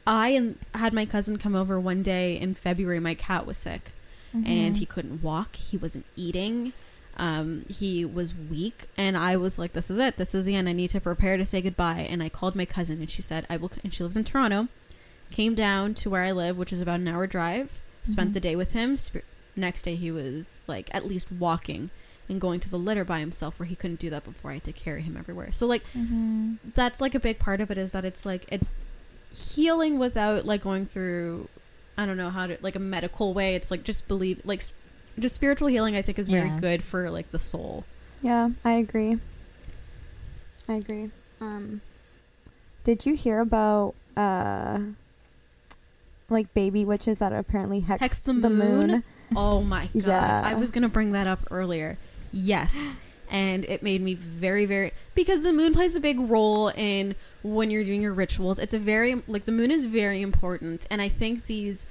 I 0.08 0.30
and 0.30 0.58
had 0.74 0.94
my 0.94 1.06
cousin 1.06 1.38
come 1.38 1.56
over 1.56 1.80
one 1.80 2.02
day 2.02 2.40
in 2.40 2.56
February. 2.56 3.00
My 3.00 3.14
cat 3.14 3.46
was 3.46 3.58
sick 3.58 3.92
and 4.34 4.76
mhm. 4.76 4.78
he 4.78 4.86
couldn't 4.86 5.22
walk. 5.22 5.56
He 5.56 5.78
wasn't 5.78 6.06
eating. 6.16 6.74
Um, 7.16 7.66
he 7.70 8.04
was 8.04 8.34
weak, 8.34 8.86
and 8.98 9.16
I 9.16 9.38
was 9.38 9.60
like, 9.60 9.74
"This 9.74 9.92
is 9.92 10.00
it. 10.00 10.18
This 10.18 10.34
is 10.34 10.46
the 10.46 10.56
end. 10.56 10.68
I 10.68 10.74
need 10.74 10.90
to 10.90 11.00
prepare 11.00 11.38
to 11.38 11.46
say 11.46 11.62
goodbye." 11.62 12.08
And 12.10 12.24
I 12.24 12.30
called 12.30 12.56
my 12.56 12.66
cousin, 12.66 13.00
and 13.00 13.10
she 13.10 13.22
said, 13.22 13.46
"I 13.50 13.58
will." 13.58 13.72
And 13.84 13.94
she 13.94 14.04
lives 14.04 14.18
in 14.18 14.24
Toronto. 14.24 14.68
Came 15.30 15.54
down 15.54 15.94
to 15.96 16.10
where 16.10 16.24
I 16.24 16.32
live, 16.32 16.58
which 16.58 16.74
is 16.74 16.82
about 16.82 17.00
an 17.00 17.08
hour 17.08 17.28
drive. 17.28 17.82
Spent 18.04 18.32
Mhm. 18.32 18.34
the 18.34 18.40
day 18.40 18.56
with 18.56 18.72
him. 18.72 18.98
Sp- 18.98 19.24
next 19.56 19.84
day, 19.84 19.96
he 19.96 20.12
was 20.12 20.60
like 20.68 20.90
at 20.94 21.06
least 21.06 21.32
walking 21.32 21.90
and 22.30 22.40
going 22.42 22.60
to 22.62 22.70
the 22.70 22.80
litter 22.80 23.04
by 23.06 23.20
himself, 23.20 23.60
where 23.60 23.66
he 23.68 23.76
couldn't 23.76 24.00
do 24.00 24.10
that 24.10 24.24
before. 24.24 24.52
I 24.52 24.56
had 24.56 24.64
to 24.66 24.74
carry 24.74 25.02
him 25.02 25.16
everywhere. 25.18 25.52
So 25.52 25.66
like 25.68 25.84
Mhm. 25.94 26.58
that's 26.76 27.00
like 27.02 27.16
a 27.16 27.20
big 27.20 27.40
part 27.40 27.62
of 27.62 27.70
it 27.72 27.78
is 27.78 27.92
that 27.92 28.06
it's 28.06 28.26
like 28.26 28.46
it's 28.52 28.70
healing 29.34 30.00
without 30.00 30.46
like 30.46 30.62
going 30.64 30.86
through 30.86 31.48
I 31.98 32.06
don't 32.08 32.18
know 32.18 32.30
how 32.32 32.48
to 32.48 32.58
like 32.62 32.76
a 32.76 32.80
medical 32.80 33.34
way. 33.34 33.56
It's 33.56 33.70
like 33.70 33.84
just 33.84 34.08
believe 34.08 34.42
like 34.46 34.60
s- 34.60 34.72
just 35.20 35.36
spiritual 35.36 35.68
healing 35.68 35.96
I 35.96 36.02
think 36.02 36.18
is 36.18 36.28
very 36.30 36.48
Yeah. 36.50 36.60
good 36.60 36.84
for 36.84 37.10
like 37.12 37.30
the 37.32 37.40
soul. 37.40 37.86
Yeah, 38.22 38.50
I 38.66 38.72
agree. 38.74 39.20
I 40.68 40.74
agree. 40.76 41.12
Um, 41.42 41.82
did 42.84 43.06
you 43.06 43.16
hear 43.16 43.40
about 43.42 43.94
uh, 44.16 44.80
like 46.30 46.54
baby 46.54 46.86
witches 46.86 47.20
that 47.20 47.34
apparently 47.34 47.82
hex, 47.82 48.02
Hex 48.02 48.20
the 48.22 48.34
the 48.34 48.50
moon? 48.50 48.88
moon? 48.88 49.04
Oh 49.36 49.62
my 49.64 49.86
god. 49.94 50.06
Yeah. 50.08 50.42
I 50.44 50.54
was 50.56 50.72
going 50.72 50.84
to 50.84 50.90
bring 50.90 51.12
that 51.14 51.28
up 51.28 51.40
earlier. 51.52 51.98
Yes. 52.32 52.94
And 53.30 53.66
it 53.66 53.82
made 53.82 54.02
me 54.02 54.14
very 54.14 54.66
very 54.66 54.92
because 55.16 55.44
the 55.44 55.54
moon 55.54 55.74
plays 55.74 55.96
a 55.96 56.00
big 56.00 56.20
role 56.20 56.70
in 56.70 57.16
when 57.42 57.72
you're 57.72 57.84
doing 57.84 58.02
your 58.02 58.14
rituals. 58.14 58.60
It's 58.60 58.74
a 58.74 58.80
very 58.80 59.24
like 59.28 59.46
the 59.46 59.52
moon 59.52 59.72
is 59.72 59.86
very 59.86 60.22
important 60.22 60.86
and 60.92 61.02
I 61.02 61.10
think 61.10 61.46
these 61.48 61.88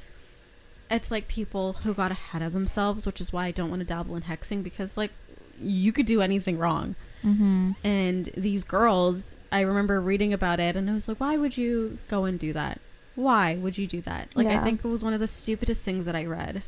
it's 0.90 1.10
like 1.10 1.26
people 1.26 1.72
who 1.84 1.94
got 1.94 2.10
ahead 2.12 2.42
of 2.42 2.52
themselves, 2.52 3.06
which 3.06 3.20
is 3.20 3.32
why 3.32 3.46
I 3.46 3.50
don't 3.50 3.70
want 3.70 3.80
to 3.80 3.86
dabble 3.86 4.14
in 4.14 4.22
hexing 4.22 4.62
because 4.62 4.96
like 4.96 5.10
you 5.58 5.90
could 5.92 6.06
do 6.06 6.20
anything 6.20 6.58
wrong. 6.58 6.96
Mm-hmm. 7.24 7.72
And 7.82 8.26
these 8.36 8.62
girls, 8.64 9.36
I 9.50 9.60
remember 9.60 10.00
reading 10.00 10.32
about 10.32 10.60
it 10.60 10.76
and 10.76 10.90
I 10.90 10.94
was 10.94 11.08
like, 11.08 11.18
why 11.18 11.38
would 11.38 11.56
you 11.56 11.98
go 12.08 12.24
and 12.24 12.38
do 12.38 12.52
that? 12.52 12.80
Why 13.14 13.54
would 13.56 13.78
you 13.78 13.86
do 13.86 14.00
that? 14.02 14.28
Like, 14.34 14.46
I 14.46 14.62
think 14.62 14.84
it 14.84 14.88
was 14.88 15.04
one 15.04 15.12
of 15.12 15.20
the 15.20 15.28
stupidest 15.28 15.84
things 15.84 16.06
that 16.06 16.16
I 16.16 16.24
read. 16.24 16.62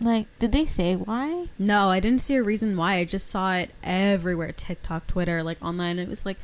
Like, 0.00 0.26
did 0.38 0.52
they 0.52 0.64
say 0.64 0.94
why? 0.96 1.46
No, 1.58 1.88
I 1.88 1.98
didn't 1.98 2.20
see 2.20 2.36
a 2.36 2.42
reason 2.42 2.76
why. 2.76 2.96
I 2.96 3.04
just 3.04 3.26
saw 3.28 3.56
it 3.56 3.70
everywhere 3.82 4.52
TikTok, 4.52 5.06
Twitter, 5.06 5.42
like 5.42 5.62
online. 5.62 5.98
It 5.98 6.08
was 6.08 6.24
like, 6.26 6.36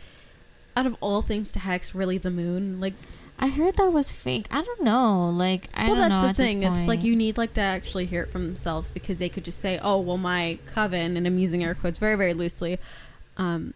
out 0.77 0.87
of 0.87 0.97
all 1.01 1.23
things 1.23 1.53
to 1.53 1.59
hex, 1.61 1.95
really 1.95 2.19
the 2.19 2.31
moon? 2.31 2.81
Like, 2.81 2.95
I 3.39 3.49
heard 3.49 3.75
that 3.77 3.91
was 3.91 4.13
fake. 4.13 4.47
I 4.51 4.63
don't 4.63 4.83
know. 4.83 5.29
Like, 5.31 5.69
I 5.75 5.87
well, 5.89 5.97
don't 5.97 6.11
that's 6.11 6.23
know. 6.23 6.29
the 6.29 6.35
thing. 6.35 6.63
It's 6.63 6.89
like 6.89 7.03
you 7.03 7.17
need 7.17 7.37
like 7.37 7.55
to 7.55 7.61
actually 7.61 8.07
hear 8.07 8.23
it 8.23 8.31
from 8.31 8.47
themselves 8.47 8.91
because 8.91 9.19
they 9.19 9.29
could 9.29 9.45
just 9.45 9.59
say, 9.59 9.79
"Oh, 9.83 10.01
well, 10.01 10.19
my 10.19 10.59
coven," 10.67 11.17
and 11.17 11.27
I'm 11.27 11.39
using 11.39 11.65
air 11.65 11.75
quotes 11.75 11.99
very, 11.99 12.17
very 12.17 12.33
loosely, 12.33 12.79
um, 13.37 13.75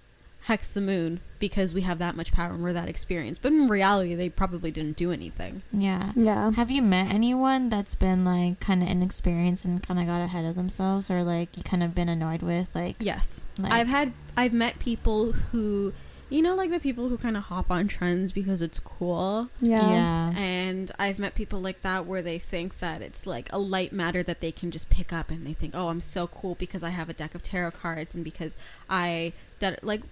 hex 0.48 0.72
the 0.72 0.80
moon 0.80 1.20
because 1.38 1.74
we 1.74 1.82
have 1.82 1.98
that 1.98 2.16
much 2.16 2.32
power 2.32 2.52
and 2.54 2.62
we're 2.62 2.72
that 2.72 2.88
experienced. 2.88 3.42
But 3.42 3.52
in 3.52 3.68
reality, 3.68 4.14
they 4.14 4.30
probably 4.30 4.70
didn't 4.70 4.96
do 4.96 5.12
anything. 5.12 5.62
Yeah. 5.70 6.12
Yeah. 6.16 6.52
Have 6.52 6.70
you 6.70 6.80
met 6.80 7.12
anyone 7.12 7.68
that's 7.68 7.94
been 7.94 8.24
like 8.24 8.58
kind 8.58 8.82
of 8.82 8.88
inexperienced 8.88 9.66
and 9.66 9.82
kind 9.82 10.00
of 10.00 10.06
got 10.06 10.22
ahead 10.22 10.46
of 10.46 10.54
themselves, 10.56 11.10
or 11.10 11.22
like 11.22 11.54
you 11.58 11.62
kind 11.62 11.82
of 11.82 11.94
been 11.94 12.08
annoyed 12.08 12.40
with? 12.40 12.74
Like, 12.74 12.96
Yes, 12.98 13.42
like 13.58 13.70
I've 13.70 13.88
had, 13.88 14.14
I've 14.38 14.54
met 14.54 14.78
people 14.78 15.32
who, 15.32 15.92
you 16.30 16.40
know, 16.40 16.54
like 16.54 16.70
the 16.70 16.80
people 16.80 17.10
who 17.10 17.18
kind 17.18 17.36
of 17.36 17.42
hop 17.44 17.70
on 17.70 17.86
trends 17.86 18.32
because 18.32 18.62
it's 18.62 18.80
cool. 18.80 19.50
Yeah. 19.60 19.86
yeah. 19.90 20.38
And 20.68 20.90
I've 20.98 21.18
met 21.18 21.34
people 21.34 21.60
like 21.60 21.80
that 21.80 22.04
where 22.06 22.20
they 22.22 22.38
think 22.38 22.78
that 22.78 23.00
it's 23.02 23.26
like 23.26 23.48
a 23.52 23.58
light 23.58 23.92
matter 23.92 24.22
that 24.22 24.40
they 24.40 24.52
can 24.52 24.70
just 24.70 24.90
pick 24.90 25.12
up 25.12 25.30
and 25.30 25.46
they 25.46 25.54
think, 25.54 25.72
oh, 25.74 25.88
I'm 25.88 26.00
so 26.00 26.26
cool 26.26 26.54
because 26.56 26.82
I 26.82 26.90
have 26.90 27.08
a 27.08 27.12
deck 27.14 27.34
of 27.34 27.42
tarot 27.42 27.70
cards 27.72 28.14
and 28.14 28.22
because 28.24 28.56
I, 28.90 29.32
that 29.60 29.82
like, 29.82 30.02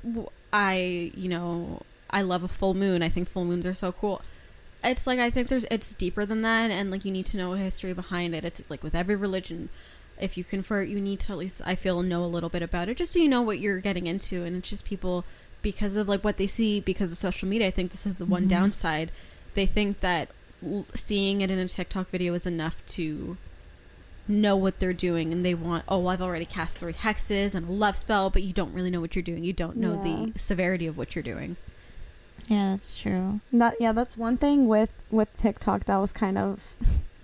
I, 0.53 1.13
you 1.15 1.29
know, 1.29 1.83
I 2.11 2.23
love 2.23 2.43
a 2.43 2.49
full 2.49 2.75
moon. 2.75 3.03
I 3.03 3.09
think 3.09 3.29
full 3.29 3.45
moons 3.45 3.67
are 3.67 3.75
so 3.75 3.93
cool. 3.93 4.23
It's 4.83 5.07
like, 5.07 5.19
I 5.19 5.31
think 5.31 5.49
there's, 5.49 5.65
it's 5.71 5.93
deeper 5.95 6.25
than 6.25 6.43
that. 6.43 6.71
And 6.71 6.91
like, 6.91 7.05
you 7.05 7.13
need 7.13 7.27
to 7.27 7.37
know 7.37 7.53
a 7.53 7.59
history 7.59 7.93
behind 7.93 8.35
it. 8.35 8.45
It's 8.45 8.71
like 8.71 8.83
with 8.83 8.95
every 8.95 9.17
religion, 9.17 9.69
if 10.21 10.39
you 10.39 10.45
convert, 10.45 10.89
you 10.89 11.01
need 11.01 11.21
to 11.21 11.33
at 11.33 11.39
least, 11.39 11.61
I 11.67 11.75
feel, 11.75 12.03
know 12.03 12.25
a 12.25 12.27
little 12.27 12.49
bit 12.49 12.63
about 12.63 12.89
it 12.89 12.97
just 12.97 13.13
so 13.13 13.19
you 13.19 13.29
know 13.29 13.43
what 13.43 13.59
you're 13.59 13.81
getting 13.81 14.07
into. 14.07 14.45
And 14.45 14.57
it's 14.57 14.71
just 14.71 14.85
people, 14.85 15.25
because 15.61 15.97
of 15.97 16.09
like 16.09 16.23
what 16.25 16.37
they 16.37 16.47
see 16.47 16.81
because 16.81 17.11
of 17.13 17.19
social 17.19 17.49
media, 17.49 17.67
I 17.67 17.71
think 17.73 17.91
this 17.91 18.07
is 18.07 18.19
the 18.19 18.25
one 18.27 18.45
Mhm. 18.47 18.51
downside 18.51 19.11
they 19.55 19.67
think 19.67 20.01
that 20.01 20.29
seeing 20.95 21.41
it 21.41 21.51
in 21.51 21.59
a 21.59 21.69
TikTok 21.69 22.11
video 22.11 22.35
is 22.35 22.47
enough 22.47 22.85
to 22.87 23.37
know 24.29 24.57
what 24.57 24.81
they're 24.81 24.93
doing 24.93 25.33
and 25.33 25.45
they 25.45 25.55
want 25.55 25.85
oh 25.89 26.07
I've 26.09 26.21
already 26.21 26.45
cast 26.45 26.79
three 26.79 26.93
hexes 26.93 27.55
and 27.55 27.69
a 27.69 27.73
love 27.73 27.95
spell 27.95 28.29
but 28.29 28.43
you 28.43 28.53
don't 28.53 28.75
really 28.75 28.91
know 28.91 29.01
what 29.01 29.15
you're 29.15 29.23
doing 29.23 29.45
you 29.45 29.53
don't 29.53 29.77
know 29.77 30.01
Yeah. 30.05 30.27
the 30.33 30.39
severity 30.39 30.87
of 30.89 30.99
what 30.99 31.15
you're 31.15 31.23
doing 31.23 31.57
yeah, 32.49 32.73
that's 32.73 33.01
true. 33.01 33.41
That 33.53 33.75
yeah, 33.81 33.93
that's 33.93 34.17
one 34.17 34.37
thing 34.37 34.69
with 34.69 34.93
with 35.11 35.35
TikTok 35.37 35.85
that 35.87 35.97
was 35.97 36.13
kind 36.13 36.37
of 36.37 36.77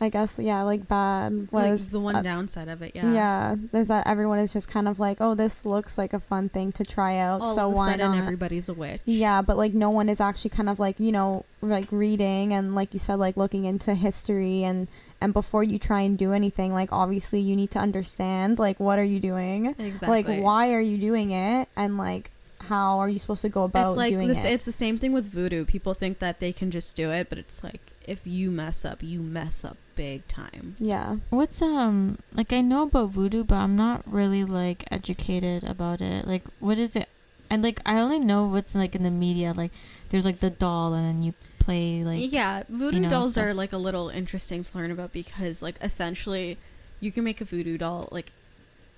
I 0.00 0.08
guess 0.08 0.38
yeah, 0.38 0.62
like 0.62 0.86
bad 0.86 1.50
was 1.50 1.82
like 1.82 1.90
the 1.90 2.00
one 2.00 2.16
uh, 2.16 2.22
downside 2.22 2.68
of 2.68 2.82
it 2.82 2.92
yeah 2.94 3.12
yeah, 3.12 3.56
is 3.72 3.88
that 3.88 4.06
everyone 4.06 4.38
is 4.38 4.52
just 4.52 4.68
kind 4.68 4.86
of 4.86 5.00
like, 5.00 5.18
oh, 5.20 5.34
this 5.34 5.64
looks 5.64 5.98
like 5.98 6.12
a 6.12 6.20
fun 6.20 6.48
thing 6.48 6.72
to 6.72 6.84
try 6.84 7.18
out, 7.18 7.40
all 7.40 7.54
so 7.54 7.68
why 7.68 7.96
not? 7.96 8.16
everybody's 8.16 8.68
a 8.68 8.74
witch 8.74 9.00
Yeah, 9.04 9.42
but 9.42 9.56
like 9.56 9.74
no 9.74 9.90
one 9.90 10.08
is 10.08 10.20
actually 10.20 10.50
kind 10.50 10.68
of 10.68 10.78
like, 10.78 11.00
you 11.00 11.12
know, 11.12 11.44
like 11.60 11.90
reading 11.90 12.52
and 12.52 12.74
like 12.74 12.92
you 12.92 13.00
said 13.00 13.16
like 13.16 13.36
looking 13.36 13.64
into 13.64 13.94
history 13.94 14.62
and 14.62 14.88
and 15.20 15.32
before 15.32 15.64
you 15.64 15.78
try 15.78 16.02
and 16.02 16.16
do 16.16 16.32
anything, 16.32 16.72
like 16.72 16.92
obviously 16.92 17.40
you 17.40 17.56
need 17.56 17.72
to 17.72 17.78
understand 17.78 18.58
like 18.58 18.78
what 18.78 18.98
are 18.98 19.04
you 19.04 19.18
doing? 19.18 19.74
exactly 19.78 20.22
Like 20.22 20.42
why 20.44 20.72
are 20.74 20.80
you 20.80 20.98
doing 20.98 21.32
it 21.32 21.68
and 21.76 21.98
like 21.98 22.30
how 22.60 22.98
are 22.98 23.08
you 23.08 23.18
supposed 23.18 23.42
to 23.42 23.48
go 23.48 23.64
about 23.64 23.90
it's 23.90 23.96
like 23.96 24.12
doing 24.12 24.28
this, 24.28 24.44
it? 24.44 24.52
it's 24.52 24.64
the 24.64 24.72
same 24.72 24.98
thing 24.98 25.12
with 25.12 25.26
voodoo 25.26 25.64
people 25.64 25.94
think 25.94 26.18
that 26.18 26.40
they 26.40 26.52
can 26.52 26.70
just 26.70 26.96
do 26.96 27.10
it 27.10 27.28
but 27.28 27.38
it's 27.38 27.62
like 27.62 27.80
if 28.06 28.26
you 28.26 28.50
mess 28.50 28.84
up 28.84 29.02
you 29.02 29.20
mess 29.20 29.64
up 29.64 29.76
big 29.98 30.26
time 30.28 30.76
yeah. 30.78 31.16
What's 31.30 31.60
um 31.60 32.18
like 32.32 32.52
I 32.52 32.60
know 32.60 32.84
about 32.84 33.10
voodoo, 33.10 33.44
but 33.44 33.56
I'm 33.56 33.76
not 33.76 34.02
really 34.06 34.44
like 34.44 34.84
educated 34.90 35.64
about 35.64 36.00
it. 36.00 36.26
Like, 36.26 36.44
what 36.60 36.78
is 36.78 36.94
it? 36.94 37.08
And 37.50 37.62
like 37.62 37.80
I 37.84 37.98
only 37.98 38.20
know 38.20 38.46
what's 38.46 38.74
like 38.74 38.94
in 38.94 39.02
the 39.02 39.10
media. 39.10 39.52
Like, 39.52 39.72
there's 40.10 40.24
like 40.24 40.38
the 40.38 40.50
doll, 40.50 40.94
and 40.94 41.06
then 41.06 41.22
you 41.22 41.34
play 41.58 42.02
like 42.04 42.32
yeah 42.32 42.62
voodoo 42.68 42.96
you 42.96 43.02
know, 43.02 43.10
dolls 43.10 43.36
are 43.36 43.52
like 43.52 43.72
a 43.72 43.76
little 43.76 44.08
interesting 44.08 44.62
to 44.62 44.78
learn 44.78 44.90
about 44.90 45.12
because 45.12 45.62
like 45.62 45.76
essentially 45.82 46.56
you 47.00 47.12
can 47.12 47.22
make 47.24 47.40
a 47.40 47.44
voodoo 47.44 47.76
doll 47.76 48.08
like 48.10 48.32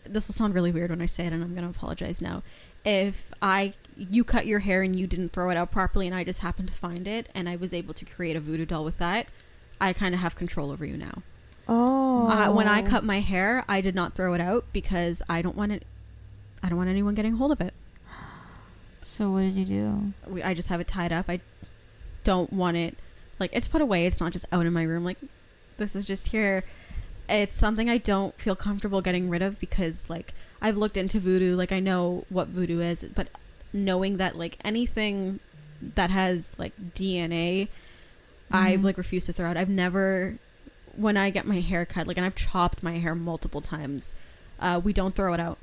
this 0.04 0.28
will 0.28 0.34
sound 0.34 0.54
really 0.54 0.70
weird 0.70 0.90
when 0.90 1.02
i 1.02 1.06
say 1.06 1.26
it 1.26 1.32
and 1.32 1.42
i'm 1.42 1.52
gonna 1.52 1.68
apologize 1.68 2.22
now 2.22 2.44
if 2.84 3.32
i 3.42 3.72
you 3.96 4.22
cut 4.22 4.46
your 4.46 4.60
hair 4.60 4.82
and 4.82 4.94
you 4.94 5.08
didn't 5.08 5.30
throw 5.30 5.50
it 5.50 5.56
out 5.56 5.72
properly 5.72 6.06
and 6.06 6.14
i 6.14 6.22
just 6.22 6.40
happened 6.40 6.68
to 6.68 6.74
find 6.74 7.08
it 7.08 7.28
and 7.34 7.48
i 7.48 7.56
was 7.56 7.74
able 7.74 7.92
to 7.92 8.04
create 8.04 8.36
a 8.36 8.40
voodoo 8.40 8.64
doll 8.64 8.84
with 8.84 8.98
that 8.98 9.28
i 9.80 9.92
kind 9.92 10.14
of 10.14 10.20
have 10.20 10.36
control 10.36 10.70
over 10.70 10.84
you 10.84 10.96
now 10.96 11.22
Oh. 11.68 12.28
uh, 12.28 12.52
when 12.52 12.66
i 12.68 12.82
cut 12.82 13.04
my 13.04 13.20
hair 13.20 13.64
i 13.68 13.80
did 13.80 13.94
not 13.94 14.14
throw 14.14 14.34
it 14.34 14.40
out 14.40 14.64
because 14.72 15.22
i 15.28 15.40
don't 15.42 15.56
want 15.56 15.72
it 15.72 15.84
i 16.62 16.68
don't 16.68 16.78
want 16.78 16.90
anyone 16.90 17.14
getting 17.14 17.34
hold 17.36 17.52
of 17.52 17.60
it 17.60 17.74
So 19.02 19.30
what 19.30 19.40
did 19.40 19.54
you 19.54 19.64
do? 19.64 20.12
we, 20.26 20.42
I 20.42 20.52
just 20.52 20.68
have 20.68 20.78
it 20.80 20.86
tied 20.86 21.10
up. 21.12 21.30
I 21.30 21.40
don't 22.22 22.52
want 22.52 22.76
it 22.76 22.98
like 23.38 23.50
it's 23.54 23.66
put 23.66 23.80
away. 23.80 24.04
It's 24.04 24.20
not 24.20 24.30
just 24.32 24.44
out 24.52 24.66
in 24.66 24.72
my 24.74 24.82
room. 24.82 25.04
Like 25.04 25.16
this 25.78 25.96
is 25.96 26.04
just 26.06 26.28
here. 26.32 26.64
It's 27.26 27.56
something 27.56 27.88
I 27.88 27.96
don't 27.96 28.38
feel 28.38 28.54
comfortable 28.54 29.00
getting 29.00 29.30
rid 29.30 29.40
of 29.40 29.58
because 29.58 30.10
like 30.10 30.34
I've 30.60 30.76
looked 30.76 30.98
into 30.98 31.18
voodoo. 31.18 31.56
Like 31.56 31.72
I 31.72 31.80
know 31.80 32.24
what 32.28 32.48
voodoo 32.48 32.80
is, 32.80 33.04
but 33.04 33.28
knowing 33.72 34.18
that 34.18 34.36
like 34.36 34.58
anything 34.64 35.40
that 35.94 36.10
has 36.10 36.54
like 36.58 36.74
DNA, 36.94 37.68
I've 38.50 38.80
Mhm. 38.80 38.84
like 38.84 38.96
refused 38.98 39.26
to 39.26 39.32
throw 39.32 39.46
out. 39.46 39.56
I've 39.56 39.68
never 39.68 40.38
when 40.96 41.16
I 41.16 41.30
get 41.30 41.46
my 41.46 41.60
hair 41.60 41.86
cut, 41.86 42.06
like 42.06 42.16
and 42.16 42.26
I've 42.26 42.34
chopped 42.34 42.82
my 42.82 42.98
hair 42.98 43.14
multiple 43.14 43.60
times. 43.60 44.14
Uh, 44.58 44.80
we 44.82 44.92
don't 44.92 45.14
throw 45.14 45.32
it 45.32 45.40
out. 45.40 45.58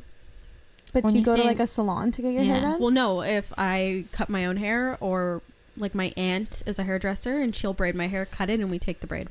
But 0.94 1.04
when 1.04 1.14
you 1.14 1.20
you 1.20 1.26
go 1.26 1.36
to 1.36 1.44
like 1.44 1.60
a 1.60 1.68
salon 1.68 2.12
to 2.12 2.22
get 2.22 2.32
your 2.34 2.44
hair 2.46 2.62
done? 2.62 2.80
Well, 2.80 2.92
no, 2.92 3.22
if 3.22 3.52
I 3.58 4.06
cut 4.14 4.30
my 4.30 4.46
own 4.46 4.58
hair 4.58 4.98
or 5.02 5.42
like 5.76 5.94
my 5.94 6.14
aunt 6.18 6.64
is 6.66 6.80
a 6.80 6.84
hairdresser 6.84 7.40
and 7.40 7.54
she'll 7.56 7.74
braid 7.74 7.94
my 7.94 8.08
hair, 8.08 8.26
cut 8.26 8.50
it, 8.50 8.60
and 8.62 8.72
we 8.72 8.80
take 8.80 9.02
the 9.02 9.08
braid. 9.08 9.28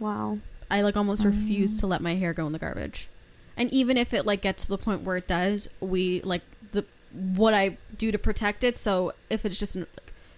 wow. 0.00 0.38
I 0.70 0.80
like 0.80 0.96
almost 0.96 1.24
refuse 1.24 1.76
Oh. 1.76 1.80
to 1.80 1.86
let 1.86 2.00
my 2.02 2.16
hair 2.16 2.32
go 2.32 2.46
in 2.46 2.52
the 2.52 2.58
garbage. 2.58 3.08
And 3.56 3.70
even 3.72 3.96
if 3.96 4.12
it 4.12 4.26
like 4.26 4.40
gets 4.42 4.64
to 4.64 4.68
the 4.70 4.78
point 4.78 5.02
where 5.02 5.16
it 5.16 5.28
does, 5.28 5.68
we 5.80 6.20
like 6.22 6.42
the 6.72 6.84
what 7.12 7.54
I 7.54 7.76
do 7.96 8.10
to 8.10 8.18
protect 8.18 8.64
it. 8.64 8.76
So 8.76 9.12
if 9.30 9.44
it's 9.44 9.58
just 9.58 9.76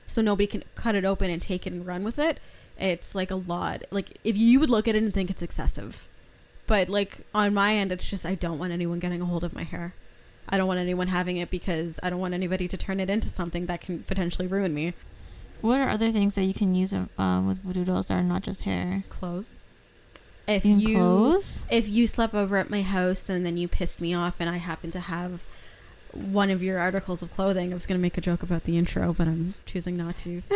so 0.07 0.23
nobody 0.23 0.47
can 0.47 0.65
cut 0.75 0.95
it 0.95 1.05
open 1.05 1.31
and 1.31 1.43
take 1.43 1.67
it 1.67 1.73
and 1.73 1.87
run 1.87 2.05
with 2.05 2.19
it, 2.19 2.39
it's 2.79 3.15
like 3.15 3.31
a 3.31 3.37
lot. 3.37 3.83
Like 3.91 4.19
if 4.25 4.37
you 4.37 4.61
would 4.61 4.71
look 4.71 4.87
at 4.89 4.95
it 4.95 5.03
and 5.03 5.13
think 5.13 5.31
it's 5.31 5.43
excessive, 5.43 6.09
but 6.67 6.89
like 6.89 7.21
on 7.35 7.55
my 7.55 7.75
end, 7.75 7.93
it's 7.93 8.09
just 8.09 8.25
I 8.27 8.35
don't 8.35 8.59
want 8.59 8.73
anyone 8.73 8.99
getting 8.99 9.23
a 9.23 9.27
hold 9.27 9.45
of 9.45 9.55
my 9.55 9.63
hair. 9.65 9.95
I 10.49 10.57
don't 10.57 10.69
want 10.69 10.79
anyone 10.79 11.09
having 11.09 11.39
it 11.39 11.51
because 11.51 11.99
I 12.03 12.11
don't 12.11 12.21
want 12.21 12.35
anybody 12.35 12.69
to 12.69 12.77
turn 12.77 13.01
it 13.01 13.11
into 13.11 13.29
something 13.29 13.67
that 13.67 13.81
can 13.81 14.05
potentially 14.05 14.47
ruin 14.47 14.73
me. 14.73 14.95
What 15.61 15.81
are 15.81 15.89
other 15.89 16.11
things 16.13 16.35
that 16.37 16.45
you 16.45 16.55
can 16.55 16.75
use 16.75 16.93
um, 16.93 17.47
with 17.49 17.63
voodoo 17.63 17.85
dolls 17.85 18.07
that 18.07 18.15
are 18.15 18.23
not 18.23 18.43
just 18.43 18.63
hair? 18.63 19.03
Clothes. 19.09 19.59
If 20.47 20.65
Even 20.65 20.79
you 20.79 20.97
clothes? 20.99 21.67
if 21.71 21.89
you 21.89 22.07
slept 22.07 22.35
over 22.35 22.57
at 22.57 22.71
my 22.71 22.83
house 22.83 23.29
and 23.29 23.45
then 23.45 23.57
you 23.57 23.67
pissed 23.67 24.01
me 24.01 24.15
off 24.15 24.37
and 24.39 24.49
I 24.49 24.59
happen 24.59 24.91
to 24.93 25.01
have 25.01 25.45
one 26.17 26.51
of 26.51 26.63
your 26.63 26.79
articles 26.79 27.23
of 27.23 27.31
clothing, 27.33 27.73
I 27.73 27.75
was 27.75 27.87
going 27.87 27.99
to 27.99 28.03
make 28.03 28.17
a 28.19 28.21
joke 28.21 28.43
about 28.43 28.65
the 28.65 28.77
intro, 28.77 29.13
but 29.13 29.27
I'm 29.27 29.55
choosing 29.65 29.97
not 29.97 30.17
to 30.19 30.41
for 30.43 30.55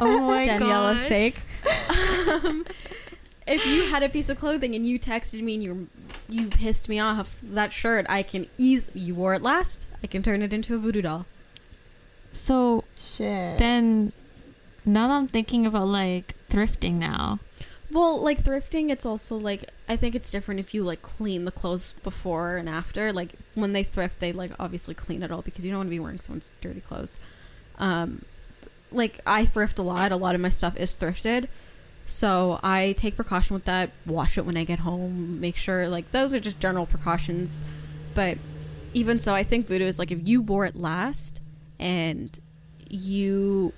oh 0.00 0.20
my 0.20 0.46
Daniela's 0.46 0.98
gosh. 1.00 1.08
sake. 1.08 1.40
um, 2.44 2.66
if 3.46 3.66
you 3.66 3.86
had 3.86 4.02
a 4.02 4.08
piece 4.08 4.28
of 4.28 4.38
clothing 4.38 4.74
and 4.74 4.86
you 4.86 4.98
texted 4.98 5.42
me 5.42 5.54
and 5.54 5.62
you 5.62 5.88
you 6.28 6.48
pissed 6.48 6.88
me 6.88 6.98
off, 6.98 7.38
that 7.42 7.72
shirt 7.72 8.06
I 8.08 8.22
can 8.22 8.46
ease. 8.58 8.90
You 8.94 9.14
wore 9.14 9.34
it 9.34 9.42
last. 9.42 9.86
I 10.02 10.06
can 10.06 10.22
turn 10.22 10.42
it 10.42 10.52
into 10.52 10.74
a 10.74 10.78
voodoo 10.78 11.02
doll. 11.02 11.26
So 12.32 12.84
Shit. 12.96 13.58
then, 13.58 14.12
now 14.84 15.08
that 15.08 15.14
I'm 15.14 15.26
thinking 15.28 15.66
about 15.66 15.88
like 15.88 16.34
thrifting 16.48 16.94
now. 16.94 17.40
Well, 17.90 18.20
like 18.20 18.42
thrifting, 18.42 18.90
it's 18.90 19.06
also 19.06 19.36
like 19.36 19.70
I 19.88 19.96
think 19.96 20.14
it's 20.14 20.30
different 20.30 20.60
if 20.60 20.74
you 20.74 20.84
like 20.84 21.00
clean 21.00 21.46
the 21.46 21.50
clothes 21.50 21.94
before 22.02 22.56
and 22.56 22.68
after. 22.68 23.12
Like 23.12 23.32
when 23.54 23.72
they 23.72 23.82
thrift, 23.82 24.20
they 24.20 24.32
like 24.32 24.50
obviously 24.58 24.94
clean 24.94 25.22
it 25.22 25.32
all 25.32 25.40
because 25.40 25.64
you 25.64 25.70
don't 25.70 25.78
want 25.78 25.86
to 25.88 25.90
be 25.90 26.00
wearing 26.00 26.20
someone's 26.20 26.52
dirty 26.60 26.80
clothes. 26.80 27.18
Um, 27.78 28.24
like 28.92 29.20
I 29.26 29.46
thrift 29.46 29.78
a 29.78 29.82
lot. 29.82 30.12
A 30.12 30.16
lot 30.16 30.34
of 30.34 30.40
my 30.40 30.50
stuff 30.50 30.76
is 30.76 30.96
thrifted, 30.96 31.48
so 32.04 32.60
I 32.62 32.92
take 32.92 33.16
precaution 33.16 33.54
with 33.54 33.64
that. 33.64 33.90
Wash 34.04 34.36
it 34.36 34.44
when 34.44 34.58
I 34.58 34.64
get 34.64 34.80
home. 34.80 35.40
Make 35.40 35.56
sure 35.56 35.88
like 35.88 36.10
those 36.10 36.34
are 36.34 36.40
just 36.40 36.60
general 36.60 36.84
precautions. 36.84 37.62
But 38.14 38.36
even 38.92 39.18
so, 39.18 39.32
I 39.32 39.44
think 39.44 39.66
voodoo 39.66 39.86
is 39.86 39.98
like 39.98 40.10
if 40.10 40.26
you 40.28 40.42
wore 40.42 40.66
it 40.66 40.76
last 40.76 41.40
and 41.78 42.38
you 42.90 43.72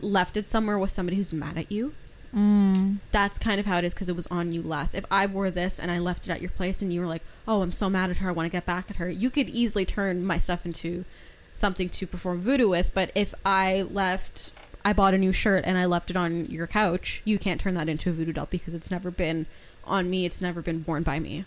left 0.00 0.38
it 0.38 0.46
somewhere 0.46 0.78
with 0.78 0.90
somebody 0.90 1.16
who's 1.18 1.32
mad 1.32 1.58
at 1.58 1.70
you 1.70 1.92
Mm. 2.34 2.98
That's 3.10 3.38
kind 3.38 3.58
of 3.58 3.66
how 3.66 3.78
it 3.78 3.84
is 3.84 3.92
because 3.92 4.08
it 4.08 4.14
was 4.16 4.28
on 4.28 4.52
you 4.52 4.62
last. 4.62 4.94
If 4.94 5.04
I 5.10 5.26
wore 5.26 5.50
this 5.50 5.80
and 5.80 5.90
I 5.90 5.98
left 5.98 6.28
it 6.28 6.30
at 6.30 6.40
your 6.40 6.50
place 6.50 6.80
and 6.80 6.92
you 6.92 7.00
were 7.00 7.06
like, 7.06 7.22
"Oh, 7.48 7.62
I'm 7.62 7.72
so 7.72 7.90
mad 7.90 8.10
at 8.10 8.18
her. 8.18 8.28
I 8.28 8.32
want 8.32 8.46
to 8.46 8.50
get 8.50 8.66
back 8.66 8.88
at 8.88 8.96
her," 8.96 9.08
you 9.08 9.30
could 9.30 9.48
easily 9.48 9.84
turn 9.84 10.24
my 10.24 10.38
stuff 10.38 10.64
into 10.64 11.04
something 11.52 11.88
to 11.88 12.06
perform 12.06 12.40
voodoo 12.40 12.68
with. 12.68 12.94
But 12.94 13.10
if 13.14 13.34
I 13.44 13.82
left, 13.82 14.52
I 14.84 14.92
bought 14.92 15.14
a 15.14 15.18
new 15.18 15.32
shirt 15.32 15.64
and 15.66 15.76
I 15.76 15.84
left 15.86 16.10
it 16.10 16.16
on 16.16 16.46
your 16.46 16.66
couch, 16.66 17.22
you 17.24 17.38
can't 17.38 17.60
turn 17.60 17.74
that 17.74 17.88
into 17.88 18.10
a 18.10 18.12
voodoo 18.12 18.32
doll 18.32 18.48
because 18.50 18.74
it's 18.74 18.90
never 18.90 19.10
been 19.10 19.46
on 19.84 20.08
me. 20.08 20.24
It's 20.24 20.40
never 20.40 20.62
been 20.62 20.84
worn 20.86 21.02
by 21.02 21.18
me. 21.18 21.44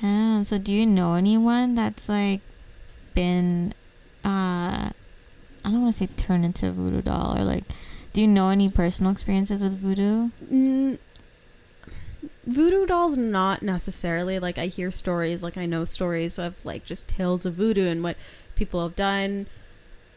Damn. 0.00 0.44
So 0.44 0.58
do 0.58 0.72
you 0.72 0.86
know 0.86 1.14
anyone 1.14 1.74
that's 1.74 2.08
like 2.08 2.40
been 3.14 3.72
uh 4.24 4.92
I 5.64 5.70
don't 5.70 5.82
want 5.82 5.94
to 5.94 6.06
say 6.06 6.12
turned 6.16 6.44
into 6.44 6.68
a 6.68 6.72
voodoo 6.72 7.02
doll 7.02 7.36
or 7.36 7.44
like 7.44 7.64
do 8.16 8.22
you 8.22 8.26
know 8.26 8.48
any 8.48 8.70
personal 8.70 9.12
experiences 9.12 9.62
with 9.62 9.78
voodoo? 9.78 10.30
Mm, 10.50 10.96
voodoo 12.46 12.86
dolls, 12.86 13.18
not 13.18 13.60
necessarily. 13.60 14.38
Like 14.38 14.56
I 14.56 14.68
hear 14.68 14.90
stories, 14.90 15.42
like 15.42 15.58
I 15.58 15.66
know 15.66 15.84
stories 15.84 16.38
of 16.38 16.64
like 16.64 16.86
just 16.86 17.10
tales 17.10 17.44
of 17.44 17.52
voodoo 17.52 17.86
and 17.86 18.02
what 18.02 18.16
people 18.54 18.82
have 18.82 18.96
done. 18.96 19.48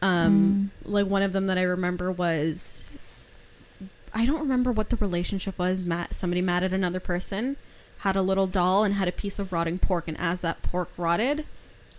Um, 0.00 0.70
like 0.82 1.08
one 1.08 1.20
of 1.20 1.34
them 1.34 1.46
that 1.48 1.58
I 1.58 1.62
remember 1.62 2.10
was, 2.10 2.96
I 4.14 4.24
don't 4.24 4.40
remember 4.40 4.72
what 4.72 4.88
the 4.88 4.96
relationship 4.96 5.58
was. 5.58 5.84
Matt, 5.84 6.14
somebody 6.14 6.40
mad 6.40 6.64
at 6.64 6.72
another 6.72 7.00
person, 7.00 7.58
had 7.98 8.16
a 8.16 8.22
little 8.22 8.46
doll 8.46 8.82
and 8.82 8.94
had 8.94 9.08
a 9.08 9.12
piece 9.12 9.38
of 9.38 9.52
rotting 9.52 9.78
pork, 9.78 10.08
and 10.08 10.18
as 10.18 10.40
that 10.40 10.62
pork 10.62 10.88
rotted, 10.96 11.44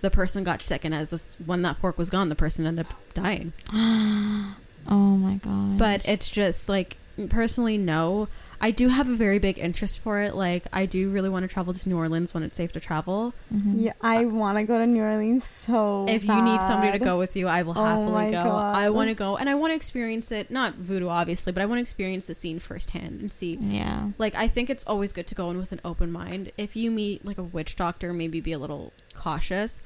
the 0.01 0.09
person 0.09 0.43
got 0.43 0.63
sick, 0.63 0.83
and 0.83 0.95
as 0.95 1.11
this, 1.11 1.37
when 1.45 1.61
that 1.61 1.79
pork 1.79 1.99
was 1.99 2.09
gone, 2.09 2.29
the 2.29 2.35
person 2.35 2.65
ended 2.65 2.87
up 2.87 3.13
dying. 3.13 3.53
oh 4.87 5.17
my 5.17 5.35
god. 5.35 5.77
But 5.77 6.07
it's 6.07 6.29
just 6.29 6.69
like 6.69 6.97
personally, 7.29 7.77
no. 7.77 8.27
I 8.63 8.69
do 8.69 8.89
have 8.89 9.09
a 9.09 9.15
very 9.15 9.39
big 9.39 9.57
interest 9.57 9.97
for 10.01 10.21
it. 10.21 10.35
Like 10.35 10.65
I 10.71 10.85
do 10.85 11.09
really 11.09 11.29
want 11.29 11.41
to 11.41 11.47
travel 11.47 11.73
to 11.73 11.89
New 11.89 11.97
Orleans 11.97 12.31
when 12.35 12.43
it's 12.43 12.55
safe 12.55 12.71
to 12.73 12.79
travel. 12.79 13.33
Mhm. 13.51 13.71
Yeah, 13.73 13.93
I 14.01 14.25
want 14.25 14.59
to 14.59 14.63
go 14.63 14.77
to 14.77 14.85
New 14.85 15.01
Orleans 15.01 15.43
so. 15.43 16.05
if 16.07 16.23
you 16.23 16.39
need 16.43 16.61
somebody 16.61 16.91
to 16.99 17.03
go 17.03 17.17
with 17.17 17.35
you, 17.35 17.47
I 17.47 17.63
will 17.63 17.73
Oh 17.75 17.83
happily 17.83 18.11
my 18.11 18.25
go. 18.29 18.43
God. 18.43 18.75
I 18.75 18.91
want 18.91 19.09
to 19.09 19.15
go 19.15 19.35
and 19.35 19.49
I 19.49 19.55
want 19.55 19.71
to 19.71 19.75
experience 19.75 20.31
it. 20.31 20.51
Not 20.51 20.75
voodoo, 20.75 21.07
obviously, 21.07 21.51
but 21.51 21.63
I 21.63 21.65
want 21.65 21.77
to 21.77 21.81
experience 21.81 22.27
the 22.27 22.35
scene 22.35 22.59
firsthand 22.59 23.19
and 23.21 23.33
see. 23.33 23.57
Yeah. 23.59 24.09
Like 24.19 24.35
I 24.35 24.47
think 24.47 24.69
it's 24.69 24.83
always 24.85 25.11
good 25.11 25.25
to 25.27 25.33
go 25.35 25.49
in 25.49 25.57
with 25.57 25.71
an 25.71 25.81
open 25.83 26.11
mind. 26.11 26.51
If 26.55 26.75
you 26.75 26.91
meet 26.91 27.25
like 27.25 27.39
a 27.39 27.43
witch 27.43 27.75
doctor, 27.75 28.13
maybe 28.13 28.41
be 28.41 28.51
a 28.51 28.59
little 28.59 28.93
cautious. 29.15 29.81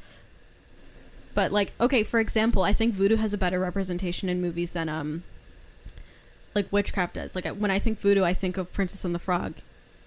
But 1.35 1.51
like, 1.51 1.73
okay, 1.79 2.03
for 2.03 2.19
example, 2.19 2.63
I 2.63 2.73
think 2.73 2.95
voodoo 2.95 3.17
has 3.17 3.33
a 3.33 3.37
better 3.37 3.59
representation 3.59 4.29
in 4.29 4.41
movies 4.41 4.71
than 4.73 4.89
um 4.89 5.23
like 6.55 6.71
witchcraft 6.71 7.13
does. 7.13 7.35
Like 7.35 7.45
when 7.45 7.69
I 7.69 7.77
think 7.77 7.99
voodoo, 7.99 8.23
I 8.23 8.33
think 8.33 8.57
of 8.57 8.73
Princess 8.73 9.05
and 9.05 9.13
the 9.13 9.19
Frog. 9.19 9.55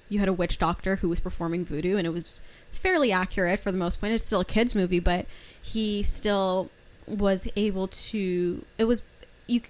You 0.09 0.19
had 0.19 0.29
a 0.29 0.33
witch 0.33 0.59
doctor 0.59 0.97
who 0.97 1.09
was 1.09 1.21
performing 1.21 1.67
voodoo, 1.67 1.99
and 1.99 2.07
it 2.07 2.11
was 2.11 2.41
fairly 2.73 3.13
accurate 3.13 3.61
for 3.61 3.71
the 3.71 3.77
most 3.77 4.01
part. 4.01 4.11
It's 4.11 4.25
still 4.25 4.41
a 4.41 4.45
kids 4.45 4.75
movie, 4.75 5.01
but 5.01 5.27
he 5.61 6.03
still 6.03 6.71
was 7.07 7.47
able 7.57 7.89
to. 7.89 8.65
It 8.79 8.85
was 8.85 9.03
you. 9.47 9.61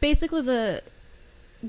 Basically, 0.00 0.42
the 0.42 0.82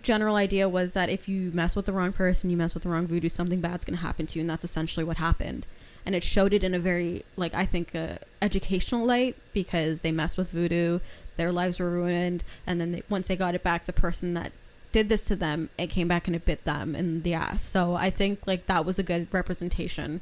general 0.02 0.36
idea 0.36 0.68
was 0.68 0.94
that 0.96 1.10
if 1.10 1.30
you 1.30 1.52
mess 1.54 1.76
with 1.76 1.86
the 1.86 1.94
wrong 1.94 2.14
person, 2.14 2.50
you 2.50 2.58
mess 2.58 2.74
with 2.74 2.84
the 2.84 2.90
wrong 2.90 3.06
voodoo, 3.06 3.30
something 3.30 3.60
bad's 3.60 3.86
going 3.86 3.98
to 3.98 4.04
happen 4.04 4.26
to 4.26 4.40
you, 4.40 4.42
and 4.42 4.50
that's 4.50 4.64
essentially 4.64 5.04
what 5.04 5.18
happened. 5.18 5.68
And 6.06 6.16
it 6.16 6.24
showed 6.24 6.54
it 6.54 6.64
in 6.64 6.74
a 6.74 6.80
very, 6.80 7.24
like, 7.36 7.54
I 7.54 7.66
think, 7.66 7.94
uh, 7.96 8.16
educational 8.42 9.06
light 9.06 9.36
because 9.54 10.02
they 10.02 10.12
messed 10.12 10.38
with 10.38 10.52
voodoo, 10.52 11.00
their 11.36 11.52
lives 11.52 11.80
were 11.80 11.90
ruined, 11.90 12.44
and 12.66 12.80
then 12.82 12.92
they, 12.94 13.04
once 13.10 13.28
they 13.28 13.36
got 13.36 13.54
it 13.56 13.64
back, 13.64 13.86
the 13.86 13.94
person 13.94 14.34
that 14.34 14.52
did 14.92 15.10
this 15.10 15.26
to 15.26 15.36
them, 15.36 15.70
it 15.78 15.88
came 15.88 16.08
back 16.08 16.26
and 16.28 16.36
it 16.36 16.46
bit 16.46 16.64
them 16.64 16.96
in 16.96 17.22
the 17.24 17.34
ass. 17.34 17.62
So 17.62 17.94
I 17.94 18.10
think, 18.10 18.48
like, 18.48 18.66
that 18.68 18.86
was 18.86 18.98
a 18.98 19.04
good 19.04 19.28
representation. 19.32 20.22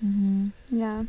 hmm 0.00 0.48
Yeah. 0.68 1.04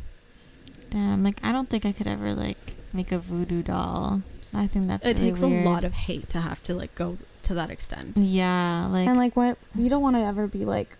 Damn. 0.89 1.23
Like 1.23 1.39
I 1.43 1.51
don't 1.53 1.69
think 1.69 1.85
I 1.85 1.93
could 1.93 2.07
ever 2.07 2.33
like 2.33 2.73
make 2.91 3.11
a 3.13 3.17
voodoo 3.17 3.61
doll. 3.63 4.21
I 4.53 4.67
think 4.67 4.87
that's 4.89 5.07
it 5.07 5.19
really 5.21 5.31
takes 5.31 5.41
weird. 5.41 5.65
a 5.65 5.69
lot 5.69 5.83
of 5.85 5.93
hate 5.93 6.29
to 6.31 6.41
have 6.41 6.61
to, 6.63 6.73
like, 6.73 6.93
go 6.95 7.17
to 7.43 7.53
that 7.53 7.69
extent. 7.69 8.17
Yeah. 8.17 8.87
Like 8.91 9.07
and 9.07 9.17
like 9.17 9.35
what 9.37 9.57
you 9.75 9.89
don't 9.89 10.01
want 10.01 10.17
to 10.17 10.21
ever 10.21 10.47
be 10.47 10.65
like 10.65 10.97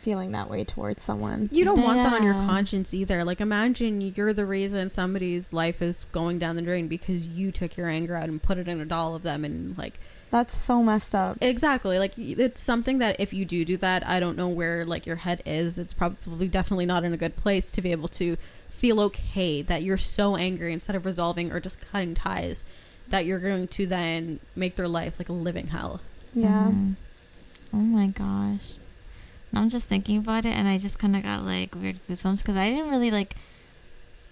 feeling 0.00 0.32
that 0.32 0.48
way 0.50 0.64
towards 0.64 1.02
someone. 1.02 1.48
You 1.52 1.64
don't 1.64 1.80
want 1.82 1.98
that 2.02 2.12
on 2.12 2.22
your 2.24 2.34
conscience 2.34 2.92
either. 2.94 3.22
Like, 3.24 3.40
imagine 3.40 4.00
you're 4.00 4.32
the 4.32 4.46
reason 4.46 4.88
somebody's 4.88 5.52
life 5.52 5.80
is 5.82 6.06
going 6.06 6.38
down 6.38 6.56
the 6.56 6.62
drain 6.62 6.88
because 6.88 7.28
you 7.28 7.52
took 7.52 7.76
your 7.76 7.88
anger 7.88 8.14
out 8.16 8.28
and 8.28 8.42
put 8.42 8.58
it 8.58 8.66
in 8.68 8.80
a 8.80 8.84
doll 8.84 9.14
of 9.14 9.22
them. 9.22 9.44
And, 9.44 9.76
like, 9.78 10.00
That's 10.30 10.56
so 10.56 10.82
messed 10.82 11.14
up. 11.14 11.38
exactly. 11.40 11.98
Like, 11.98 12.12
it's 12.16 12.60
something 12.60 12.98
that 12.98 13.16
if 13.20 13.32
you 13.32 13.44
do 13.44 13.64
do 13.64 13.76
that, 13.76 14.06
I 14.06 14.18
don't 14.20 14.36
know 14.36 14.48
where, 14.48 14.84
like, 14.84 15.06
your 15.06 15.16
head 15.16 15.42
is. 15.46 15.78
It's 15.78 15.92
probably 15.92 16.48
definitely 16.48 16.86
not 16.86 17.04
in 17.04 17.12
a 17.12 17.16
good 17.16 17.36
place 17.36 17.70
to 17.72 17.82
be 17.82 17.92
able 17.92 18.08
to 18.08 18.36
feel 18.68 19.00
okay 19.00 19.60
that 19.62 19.82
you're 19.82 19.98
so 19.98 20.36
angry 20.36 20.72
instead 20.72 20.96
of 20.96 21.04
resolving 21.04 21.52
or 21.52 21.60
just 21.60 21.80
cutting 21.92 22.14
ties 22.14 22.64
that 23.08 23.26
you're 23.26 23.38
going 23.40 23.68
to 23.68 23.86
then 23.86 24.40
make 24.56 24.76
their 24.76 24.88
life 24.88 25.18
like 25.18 25.28
a 25.28 25.32
living 25.32 25.66
hell. 25.66 26.00
Yeah. 26.32 26.70
Mhm. 26.72 26.94
Oh 27.74 27.76
my 27.78 28.06
gosh. 28.06 28.74
Now 29.52 29.60
I'm 29.62 29.70
just 29.70 29.88
thinking 29.88 30.16
about 30.18 30.44
it, 30.44 30.50
and 30.50 30.68
I 30.68 30.78
just 30.78 30.98
kind 30.98 31.16
of 31.16 31.22
got 31.22 31.44
like 31.44 31.74
weird 31.74 31.98
goosebumps 32.08 32.38
because 32.38 32.56
I 32.56 32.70
didn't 32.70 32.90
really 32.90 33.10
like 33.10 33.34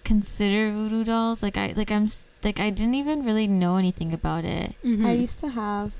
consider 0.03 0.71
voodoo 0.71 1.03
dolls. 1.03 1.43
Like 1.43 1.57
I 1.57 1.73
like 1.75 1.91
I'm 1.91 2.07
like 2.43 2.59
I 2.59 2.69
didn't 2.69 2.95
even 2.95 3.23
really 3.25 3.47
know 3.47 3.77
anything 3.77 4.13
about 4.13 4.45
it. 4.45 4.75
Mm-hmm. 4.83 5.05
I 5.05 5.13
used 5.13 5.39
to 5.41 5.49
have 5.49 5.93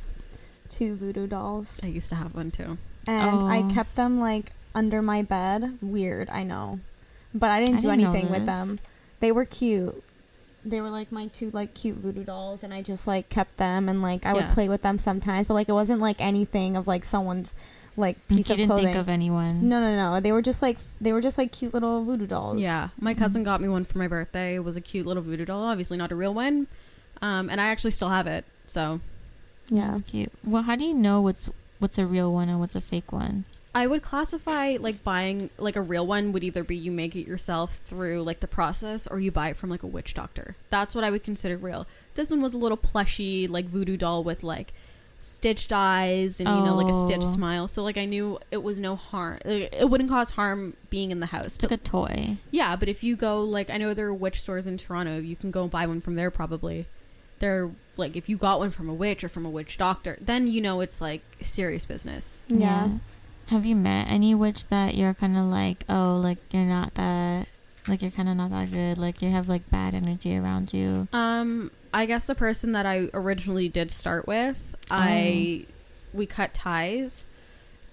two 0.70 0.96
voodoo 0.96 1.26
dolls 1.28 1.80
I 1.84 1.88
used 1.88 2.10
to 2.10 2.16
have 2.16 2.36
one 2.36 2.52
too. 2.52 2.78
and 3.08 3.44
I 3.44 3.60
Oh. 3.64 3.70
kept 3.74 3.96
them 3.96 4.20
like 4.20 4.52
under 4.76 5.02
my 5.02 5.22
bed. 5.22 5.78
Weird, 5.82 6.30
I 6.30 6.44
know. 6.44 6.80
But 7.34 7.52
I 7.52 7.60
didn't 7.60 7.78
I 7.78 7.80
do 7.82 7.88
didn't 7.90 8.04
anything 8.06 8.32
with 8.32 8.46
them. 8.46 8.80
They 9.20 9.32
were 9.32 9.46
cute. 9.46 10.02
They 10.66 10.82
were 10.82 10.90
like 10.90 11.12
my 11.12 11.28
two 11.28 11.50
like 11.52 11.74
cute 11.74 11.98
voodoo 11.98 12.24
dolls 12.24 12.64
and 12.64 12.74
I 12.74 12.82
just 12.82 13.08
like 13.08 13.30
kept 13.30 13.58
them 13.58 13.88
and 13.90 14.02
like 14.02 14.26
I 14.26 14.34
would 14.34 14.50
play 14.50 14.68
with 14.70 14.82
them 14.82 14.98
sometimes, 15.00 15.48
but 15.48 15.54
like 15.54 15.70
it 15.70 15.74
wasn't 15.74 16.02
like 16.02 16.18
anything 16.20 16.76
of 16.76 16.88
like 16.88 17.06
someone's 17.06 17.56
like 18.00 18.18
Like, 18.18 18.28
piece 18.38 18.50
you 18.50 18.54
of 18.54 18.58
didn't 18.58 18.68
clothing. 18.70 18.86
think 18.86 18.98
of 18.98 19.10
anyone. 19.10 19.68
no, 19.70 19.80
no, 19.80 19.96
no. 19.96 20.20
They 20.20 20.32
were 20.32 20.42
just 20.42 20.62
like 20.62 20.78
they 21.02 21.14
were 21.14 21.22
just 21.22 21.38
like 21.38 21.52
cute 21.52 21.74
little 21.74 22.04
voodoo 22.04 22.26
dolls. 22.28 22.58
Yeah, 22.60 22.90
my 23.00 23.14
cousin 23.14 23.44
got 23.44 23.62
me 23.62 23.68
one 23.68 23.84
for 23.84 23.98
my 23.98 24.08
birthday. 24.08 24.56
It 24.56 24.64
was 24.64 24.78
a 24.78 24.82
cute 24.82 25.06
little 25.06 25.22
voodoo 25.24 25.46
doll, 25.46 25.64
obviously 25.64 25.98
not 25.98 26.12
a 26.12 26.16
real 26.16 26.34
one, 26.34 26.68
um, 27.22 27.50
and 27.50 27.60
I 27.62 27.66
actually 27.68 27.92
still 27.92 28.10
have 28.10 28.26
it. 28.28 28.46
So 28.68 29.02
Yeah. 29.70 29.92
it's 29.92 30.02
cute. 30.02 30.32
Well, 30.44 30.64
how 30.64 30.76
do 30.76 30.86
you 30.86 30.94
know 30.94 31.22
what's 31.22 31.50
what's 31.80 31.98
a 31.98 32.06
real 32.06 32.34
one 32.34 32.50
and 32.50 32.60
what's 32.60 32.76
a 32.76 32.82
fake 32.82 33.12
one? 33.12 33.46
I 33.76 33.86
would 33.86 34.02
classify 34.02 34.78
like 34.80 35.04
buying 35.04 35.52
like 35.60 35.76
a 35.76 35.82
real 35.82 36.06
one 36.08 36.32
would 36.32 36.44
either 36.44 36.64
be 36.64 36.76
you 36.76 36.92
make 36.92 37.16
it 37.16 37.28
yourself 37.28 37.76
through 37.86 38.24
like 38.24 38.40
the 38.40 38.48
process 38.48 39.06
or 39.06 39.20
you 39.20 39.32
buy 39.32 39.50
it 39.50 39.58
from 39.58 39.70
like 39.70 39.84
a 39.84 39.88
witch 39.88 40.16
doctor. 40.16 40.56
That's 40.72 40.96
what 40.96 41.04
I 41.04 41.12
would 41.12 41.24
consider 41.24 41.56
real. 41.56 41.86
This 42.16 42.32
one 42.32 42.42
was 42.42 42.56
a 42.56 42.58
little 42.58 42.78
plushy 42.78 43.46
like 43.48 43.66
voodoo 43.66 43.96
doll 43.96 44.24
with 44.24 44.44
like 44.44 44.74
stitched 45.20 45.74
eyes 45.74 46.40
and 46.40 46.48
you 46.48 46.56
know 46.64 46.76
like 46.76 46.88
a 46.88 46.94
stitched 46.94 47.24
Oh. 47.26 47.34
smile. 47.34 47.68
So 47.68 47.84
like 47.84 47.98
I 47.98 48.06
knew 48.06 48.40
it 48.52 48.64
was 48.64 48.80
no 48.80 48.96
harm. 48.96 49.40
like, 49.46 49.74
It 49.76 49.90
wouldn't 49.90 50.10
cause 50.10 50.32
harm 50.32 50.76
being 50.90 51.12
in 51.12 51.20
the 51.20 51.26
house. 51.28 51.56
It's 51.56 51.64
like 51.64 51.72
a 51.74 51.78
toy. 51.78 52.38
Yeah, 52.52 52.76
but 52.76 52.88
if 52.90 53.04
you 53.04 53.16
go 53.16 53.44
like 53.44 53.70
I 53.70 53.78
know 53.78 53.94
there 53.94 54.08
are 54.08 54.14
witch 54.14 54.40
stores 54.42 54.66
in 54.68 54.78
Toronto, 54.78 55.20
you 55.20 55.36
can 55.36 55.52
go 55.52 55.68
buy 55.68 55.86
one 55.86 56.02
from 56.02 56.16
there 56.16 56.32
probably. 56.32 56.86
They're 57.40 57.70
like 57.98 58.16
if 58.16 58.30
you 58.30 58.38
got 58.38 58.60
one 58.60 58.70
from 58.70 58.90
a 58.90 58.94
witch 58.94 59.24
or 59.24 59.30
from 59.30 59.46
a 59.46 59.50
witch 59.50 59.78
doctor, 59.78 60.18
then 60.22 60.48
you 60.48 60.62
know 60.62 60.80
it's 60.82 61.02
like 61.02 61.22
serious 61.42 61.86
business. 61.86 62.44
Yeah. 62.48 62.90
Have 63.50 63.66
you 63.66 63.76
met 63.76 64.08
any 64.10 64.36
witch 64.36 64.68
that 64.68 64.96
you're 64.96 65.14
kind 65.16 65.36
of 65.36 65.46
like, 65.46 65.84
oh, 65.90 66.20
like 66.24 66.38
you're 66.52 66.64
not 66.66 66.94
that, 66.96 67.48
like 67.90 68.02
you're 68.02 68.12
kind 68.12 68.30
of 68.30 68.38
not 68.38 68.52
that 68.52 68.72
good, 68.72 68.98
like 68.98 69.22
you 69.22 69.30
have 69.30 69.50
like 69.50 69.70
bad 69.70 69.94
energy 69.94 70.38
around 70.38 70.74
you? 70.74 71.08
Um 71.14 71.72
I 71.94 72.06
guess 72.06 72.28
the 72.28 72.36
person 72.36 72.72
that 72.74 72.86
I 72.86 73.10
originally 73.14 73.68
did 73.68 73.92
start 73.92 74.28
with, 74.28 74.76
I 74.92 75.66
we 76.14 76.26
cut 76.26 76.54
ties, 76.54 77.28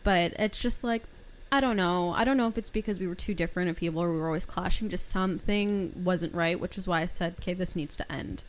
but 0.04 0.32
it's 0.38 0.58
just 0.58 0.84
like 0.84 1.02
I 1.50 1.60
don't 1.60 1.76
know. 1.76 2.12
I 2.16 2.24
don't 2.24 2.36
know 2.36 2.48
if 2.48 2.58
it's 2.58 2.70
because 2.70 2.98
we 2.98 3.06
were 3.06 3.14
too 3.14 3.32
different 3.32 3.70
of 3.70 3.76
people 3.76 4.02
or 4.02 4.12
we 4.12 4.18
were 4.18 4.26
always 4.26 4.44
clashing. 4.44 4.88
Just 4.88 5.08
something 5.08 5.92
wasn't 6.04 6.34
right, 6.34 6.58
which 6.58 6.76
is 6.76 6.88
why 6.88 7.02
I 7.02 7.06
said, 7.06 7.36
"Okay, 7.38 7.54
this 7.54 7.76
needs 7.76 7.96
to 7.96 8.12
end." 8.12 8.42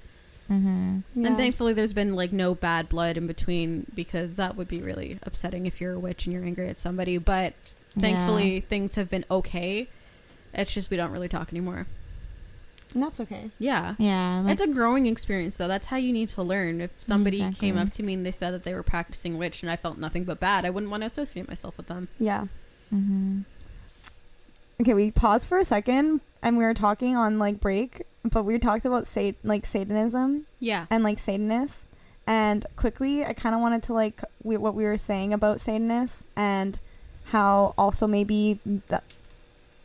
Mm-hmm. 0.50 1.00
Yeah. 1.16 1.28
And 1.28 1.38
thankfully, 1.38 1.74
there's 1.74 1.94
been 1.94 2.16
like 2.16 2.34
no 2.34 2.56
bad 2.56 2.90
blood 2.90 3.18
in 3.18 3.28
between 3.28 3.86
because 3.94 4.38
that 4.38 4.56
would 4.56 4.68
be 4.68 4.82
really 4.82 5.20
upsetting 5.24 5.66
if 5.66 5.80
you're 5.80 5.94
a 5.94 6.00
witch 6.00 6.26
and 6.26 6.34
you're 6.34 6.44
angry 6.44 6.70
at 6.70 6.78
somebody. 6.78 7.18
But 7.18 7.54
thankfully, 7.98 8.62
things 8.62 8.96
have 8.96 9.10
been 9.10 9.26
okay. 9.30 9.90
It's 10.54 10.74
just 10.74 10.90
we 10.90 10.98
don't 10.98 11.12
really 11.12 11.28
talk 11.28 11.52
anymore. 11.54 11.86
and 12.94 13.04
that's 13.04 13.20
okay. 13.20 13.52
Yeah. 13.60 13.96
yeah, 14.00 14.40
like, 14.42 14.54
it's 14.54 14.62
a 14.62 14.68
growing 14.68 15.06
experience, 15.06 15.58
though. 15.58 15.68
That's 15.68 15.88
how 15.88 15.98
you 15.98 16.12
need 16.14 16.30
to 16.30 16.42
learn. 16.42 16.82
If 16.82 16.92
somebody 17.04 17.38
Exactly. 17.38 17.68
came 17.70 17.78
up 17.78 17.92
to 17.94 18.04
me 18.04 18.14
and 18.14 18.26
they 18.26 18.32
said 18.32 18.52
that 18.54 18.64
they 18.64 18.74
were 18.74 18.84
practicing 18.84 19.38
witch 19.38 19.62
and 19.62 19.70
I 19.72 19.76
felt 19.76 19.98
nothing 19.98 20.24
but 20.24 20.40
bad, 20.40 20.66
I 20.66 20.70
wouldn't 20.70 20.90
want 20.90 21.02
to 21.02 21.08
associate 21.08 21.48
myself 21.48 21.78
with 21.78 21.88
them. 21.88 22.08
Yeah. 22.20 22.46
mm-hmm. 22.94 23.42
Okay, 24.82 24.94
we 24.94 25.12
paused 25.12 25.50
for 25.50 25.58
a 25.58 25.66
second 25.66 26.22
and 26.42 26.58
we 26.58 26.64
were 26.64 26.74
talking 26.74 27.16
on 27.16 27.40
like 27.40 27.60
break, 27.60 28.04
but 28.24 28.44
we 28.44 28.58
talked 28.60 28.86
about 28.86 29.08
sat- 29.08 29.36
like 29.44 29.66
Satanism 29.66 30.46
Yeah. 30.60 30.86
and 30.90 31.04
like 31.04 31.20
Satanists. 31.20 31.84
And 32.28 32.66
quickly, 32.76 33.24
I 33.26 33.34
kind 33.34 33.56
of 33.56 33.62
wanted 33.62 33.84
to 33.84 33.94
like 33.94 34.22
we, 34.44 34.56
what 34.58 34.76
we 34.76 34.84
were 34.84 34.98
saying 34.98 35.34
about 35.34 35.60
Satanists 35.60 36.24
and 36.36 36.80
how 37.26 37.74
also 37.78 38.06
maybe 38.06 38.60
the 38.88 39.02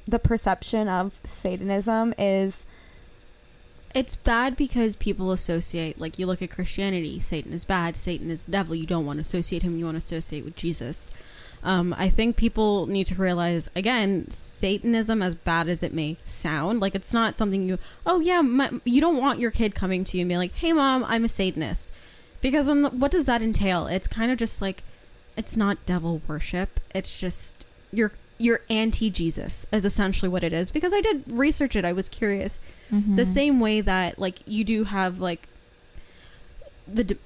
the 0.06 0.18
perception 0.18 0.88
of 0.88 1.20
Satanism 1.24 2.14
is 2.18 2.66
It's 3.94 4.16
bad 4.16 4.56
because 4.56 4.96
people 4.96 5.32
associate, 5.32 6.00
like, 6.00 6.18
you 6.18 6.26
look 6.26 6.40
at 6.40 6.50
Christianity, 6.50 7.20
Satan 7.20 7.52
is 7.52 7.64
bad, 7.64 7.94
Satan 7.94 8.30
is 8.30 8.44
the 8.44 8.52
devil. 8.52 8.74
You 8.74 8.86
don't 8.86 9.04
want 9.04 9.18
to 9.18 9.20
associate 9.20 9.62
him, 9.62 9.76
you 9.76 9.84
want 9.84 9.96
to 9.96 9.98
associate 9.98 10.44
with 10.44 10.56
Jesus. 10.56 11.10
Um, 11.62 11.94
I 11.96 12.08
think 12.08 12.36
people 12.36 12.86
need 12.86 13.06
to 13.08 13.14
realize, 13.14 13.68
again, 13.76 14.30
Satanism, 14.30 15.22
as 15.22 15.34
bad 15.34 15.68
as 15.68 15.82
it 15.82 15.92
may 15.92 16.16
sound, 16.24 16.80
like, 16.80 16.94
it's 16.94 17.12
not 17.12 17.36
something 17.36 17.68
you, 17.68 17.78
oh, 18.06 18.20
yeah, 18.20 18.40
my, 18.40 18.70
you 18.84 19.00
don't 19.00 19.18
want 19.18 19.40
your 19.40 19.50
kid 19.50 19.74
coming 19.74 20.04
to 20.04 20.16
you 20.16 20.22
and 20.22 20.28
being 20.28 20.38
like, 20.38 20.54
hey, 20.54 20.72
mom, 20.72 21.04
I'm 21.06 21.24
a 21.24 21.28
Satanist. 21.28 21.90
Because 22.40 22.66
the, 22.66 22.88
what 22.88 23.10
does 23.10 23.26
that 23.26 23.42
entail? 23.42 23.86
It's 23.86 24.08
kind 24.08 24.32
of 24.32 24.38
just 24.38 24.62
like, 24.62 24.82
it's 25.36 25.56
not 25.56 25.84
devil 25.86 26.22
worship. 26.26 26.80
It's 26.94 27.20
just, 27.20 27.64
you're, 27.92 28.12
you're 28.42 28.60
anti 28.68 29.08
Jesus, 29.10 29.66
is 29.72 29.84
essentially 29.84 30.28
what 30.28 30.42
it 30.42 30.52
is. 30.52 30.70
Because 30.70 30.92
I 30.92 31.00
did 31.00 31.24
research 31.30 31.76
it, 31.76 31.84
I 31.84 31.92
was 31.92 32.08
curious 32.08 32.58
Mm-hmm. 32.92 33.16
the 33.16 33.24
same 33.24 33.58
way 33.60 33.80
that 33.80 34.18
like 34.18 34.40
you 34.46 34.64
do 34.64 34.84
have 34.84 35.18
like 35.18 35.48
the 36.86 37.04
de- 37.04 37.16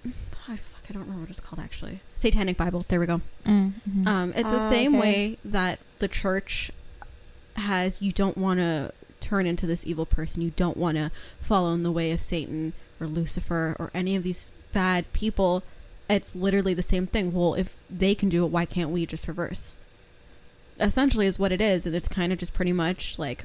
I 0.49 0.57
fuck 0.57 0.83
I 0.89 0.93
don't 0.93 1.03
remember 1.03 1.23
what 1.23 1.31
it's 1.31 1.41
called 1.41 1.59
actually 1.59 2.01
Satanic 2.15 2.57
Bible 2.57 2.85
there 2.89 3.01
we 3.01 3.07
go 3.07 3.21
Mm-hmm. 3.45 4.07
um 4.07 4.33
it's 4.37 4.53
the 4.53 4.59
Ah, 4.59 4.69
same 4.69 4.95
okay. 4.95 5.01
way 5.01 5.39
that 5.45 5.81
the 5.99 6.07
church 6.09 6.71
has 7.57 8.01
you 8.01 8.13
don't 8.13 8.37
want 8.39 8.61
to 8.61 8.93
turn 9.19 9.47
into 9.47 9.67
this 9.67 9.85
evil 9.87 10.07
person 10.07 10.43
you 10.43 10.53
don't 10.55 10.77
want 10.77 10.97
to 10.99 11.11
follow 11.41 11.73
in 11.75 11.83
the 11.83 11.91
way 11.91 12.13
of 12.13 12.21
Satan 12.21 12.73
or 13.01 13.07
Lucifer 13.09 13.75
or 13.81 13.91
any 13.95 14.15
of 14.15 14.23
these 14.23 14.51
bad 14.73 15.11
people 15.13 15.65
it's 16.09 16.37
literally 16.37 16.75
the 16.75 16.83
same 16.83 17.07
thing 17.09 17.33
well 17.33 17.55
if 17.55 17.75
they 17.91 18.15
can 18.15 18.29
do 18.29 18.45
it 18.45 18.49
why 18.53 18.65
can't 18.67 18.91
we 18.91 19.05
just 19.07 19.27
reverse 19.27 19.77
essentially 20.81 21.27
is 21.27 21.39
what 21.39 21.53
it 21.53 21.61
is 21.61 21.87
and 21.87 21.95
it's 21.95 22.09
kind 22.09 22.33
of 22.33 22.39
just 22.39 22.53
pretty 22.53 22.73
much 22.73 23.19
like 23.19 23.45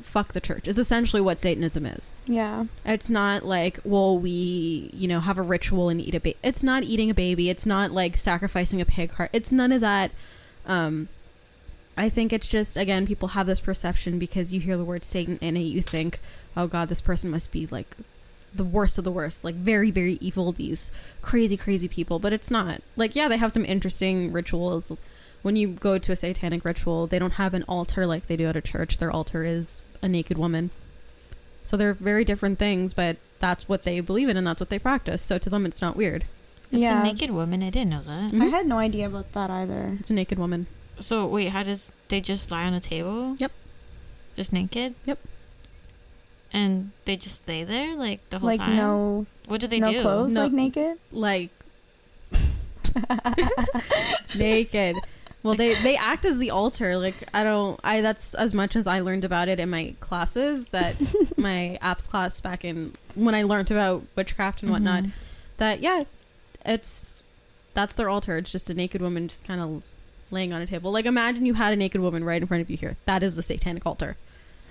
fuck 0.00 0.32
the 0.32 0.40
church 0.40 0.66
is 0.66 0.78
essentially 0.78 1.20
what 1.20 1.38
satanism 1.38 1.84
is 1.84 2.14
yeah 2.26 2.64
it's 2.84 3.10
not 3.10 3.44
like, 3.44 3.78
well, 3.84 4.18
we, 4.18 4.90
you 4.92 5.06
know, 5.06 5.20
have 5.20 5.38
a 5.38 5.42
ritual 5.42 5.88
and 5.88 6.00
eat 6.00 6.14
a 6.14 6.20
baby. 6.20 6.36
It's 6.42 6.62
not 6.62 6.82
eating 6.82 7.10
a 7.10 7.14
baby. 7.14 7.48
It's 7.48 7.66
not 7.66 7.92
like 7.92 8.16
sacrificing 8.16 8.80
a 8.80 8.84
pig 8.84 9.12
heart. 9.12 9.30
It's 9.32 9.52
none 9.52 9.72
of 9.72 9.80
that. 9.80 10.10
Um, 10.66 11.08
I 11.96 12.08
think 12.08 12.32
it's 12.32 12.48
just, 12.48 12.76
again, 12.76 13.06
people 13.06 13.28
have 13.28 13.46
this 13.46 13.60
perception 13.60 14.18
because 14.18 14.52
you 14.52 14.60
hear 14.60 14.76
the 14.76 14.84
word 14.84 15.04
Satan 15.04 15.38
in 15.40 15.56
it, 15.56 15.60
you 15.60 15.82
think, 15.82 16.20
oh 16.56 16.66
God, 16.66 16.88
this 16.88 17.00
person 17.00 17.30
must 17.30 17.52
be 17.52 17.66
like 17.66 17.96
the 18.54 18.64
worst 18.64 18.98
of 18.98 19.04
the 19.04 19.12
worst, 19.12 19.44
like 19.44 19.54
very, 19.54 19.90
very 19.90 20.14
evil, 20.14 20.52
these 20.52 20.90
crazy, 21.20 21.56
crazy 21.56 21.88
people. 21.88 22.18
But 22.18 22.32
it's 22.32 22.50
not. 22.50 22.82
Like, 22.96 23.14
yeah, 23.14 23.28
they 23.28 23.36
have 23.36 23.52
some 23.52 23.64
interesting 23.64 24.32
rituals. 24.32 24.96
When 25.42 25.56
you 25.56 25.68
go 25.68 25.98
to 25.98 26.12
a 26.12 26.16
satanic 26.16 26.64
ritual, 26.64 27.06
they 27.06 27.18
don't 27.18 27.32
have 27.34 27.52
an 27.54 27.64
altar 27.64 28.06
like 28.06 28.26
they 28.26 28.36
do 28.36 28.46
at 28.46 28.56
a 28.56 28.60
church. 28.60 28.98
Their 28.98 29.10
altar 29.10 29.44
is 29.44 29.82
a 30.00 30.08
naked 30.08 30.38
woman. 30.38 30.70
So 31.64 31.76
they're 31.76 31.94
very 31.94 32.24
different 32.24 32.58
things, 32.58 32.94
but 32.94 33.16
that's 33.40 33.68
what 33.68 33.82
they 33.82 34.00
believe 34.00 34.28
in 34.28 34.36
and 34.36 34.46
that's 34.46 34.60
what 34.60 34.70
they 34.70 34.78
practice. 34.78 35.20
So 35.22 35.38
to 35.38 35.50
them, 35.50 35.66
it's 35.66 35.82
not 35.82 35.96
weird. 35.96 36.24
It's 36.70 36.80
Yeah. 36.82 37.00
a 37.00 37.04
naked 37.04 37.30
woman. 37.30 37.62
I 37.62 37.70
didn't 37.70 37.90
know 37.90 38.02
that. 38.06 38.30
Mhm. 38.32 38.42
I 38.42 38.46
had 38.46 38.66
no 38.66 38.78
idea 38.78 39.06
about 39.06 39.32
that 39.32 39.50
either 39.50 39.88
It's 40.00 40.10
a 40.10 40.14
naked 40.14 40.38
woman. 40.38 40.66
So 40.98 41.26
wait, 41.26 41.48
how 41.50 41.62
does 41.62 41.92
they 42.08 42.20
just 42.20 42.50
lie 42.50 42.64
on 42.64 42.72
a 42.74 42.80
table? 42.80 43.36
Yep. 43.38 43.52
Just 44.36 44.52
naked. 44.52 44.94
Yep. 45.04 45.18
And 46.52 46.92
they 47.04 47.16
just 47.16 47.36
stay 47.42 47.64
there 47.64 47.96
like 47.96 48.28
the 48.30 48.38
whole 48.38 48.46
like 48.46 48.60
time. 48.60 48.76
no 48.76 49.26
What 49.46 49.60
do 49.60 49.66
they 49.66 49.80
no 49.80 49.90
do? 49.92 50.02
clothes 50.02 50.32
No. 50.32 50.42
like 50.44 50.52
naked 50.52 50.98
Like 51.10 51.50
naked. 54.36 54.96
Well, 55.42 55.54
they 55.54 55.74
they 55.82 55.96
act 55.96 56.24
as 56.24 56.38
the 56.38 56.50
altar. 56.50 56.96
Like 56.96 57.16
I 57.34 57.42
don't. 57.42 57.78
I 57.82 58.00
that's 58.00 58.34
as 58.34 58.54
much 58.54 58.76
as 58.76 58.86
I 58.86 59.00
learned 59.00 59.24
about 59.24 59.48
it 59.48 59.58
in 59.58 59.70
my 59.70 59.94
classes. 60.00 60.70
That 60.70 60.94
my 61.36 61.78
apps 61.82 62.08
class 62.08 62.40
back 62.40 62.64
in 62.64 62.94
when 63.14 63.34
I 63.34 63.42
learned 63.42 63.70
about 63.70 64.04
witchcraft 64.16 64.62
and 64.62 64.70
whatnot. 64.70 65.02
Mhm. 65.04 65.10
That 65.56 65.80
yeah, 65.80 66.04
it's 66.64 67.22
that's 67.74 67.94
their 67.94 68.08
altar. 68.08 68.36
It's 68.36 68.52
just 68.52 68.70
a 68.70 68.74
naked 68.74 69.02
woman 69.02 69.28
just 69.28 69.44
kind 69.46 69.60
of 69.60 69.82
laying 70.30 70.52
on 70.52 70.62
a 70.62 70.66
table. 70.66 70.92
Like 70.92 71.06
imagine 71.06 71.44
you 71.46 71.54
had 71.54 71.72
a 71.72 71.76
naked 71.76 72.00
woman 72.00 72.22
right 72.24 72.40
in 72.40 72.46
front 72.46 72.60
of 72.62 72.70
you 72.70 72.76
here. 72.76 72.96
That 73.06 73.22
is 73.22 73.36
the 73.36 73.42
satanic 73.42 73.84
altar. 73.86 74.16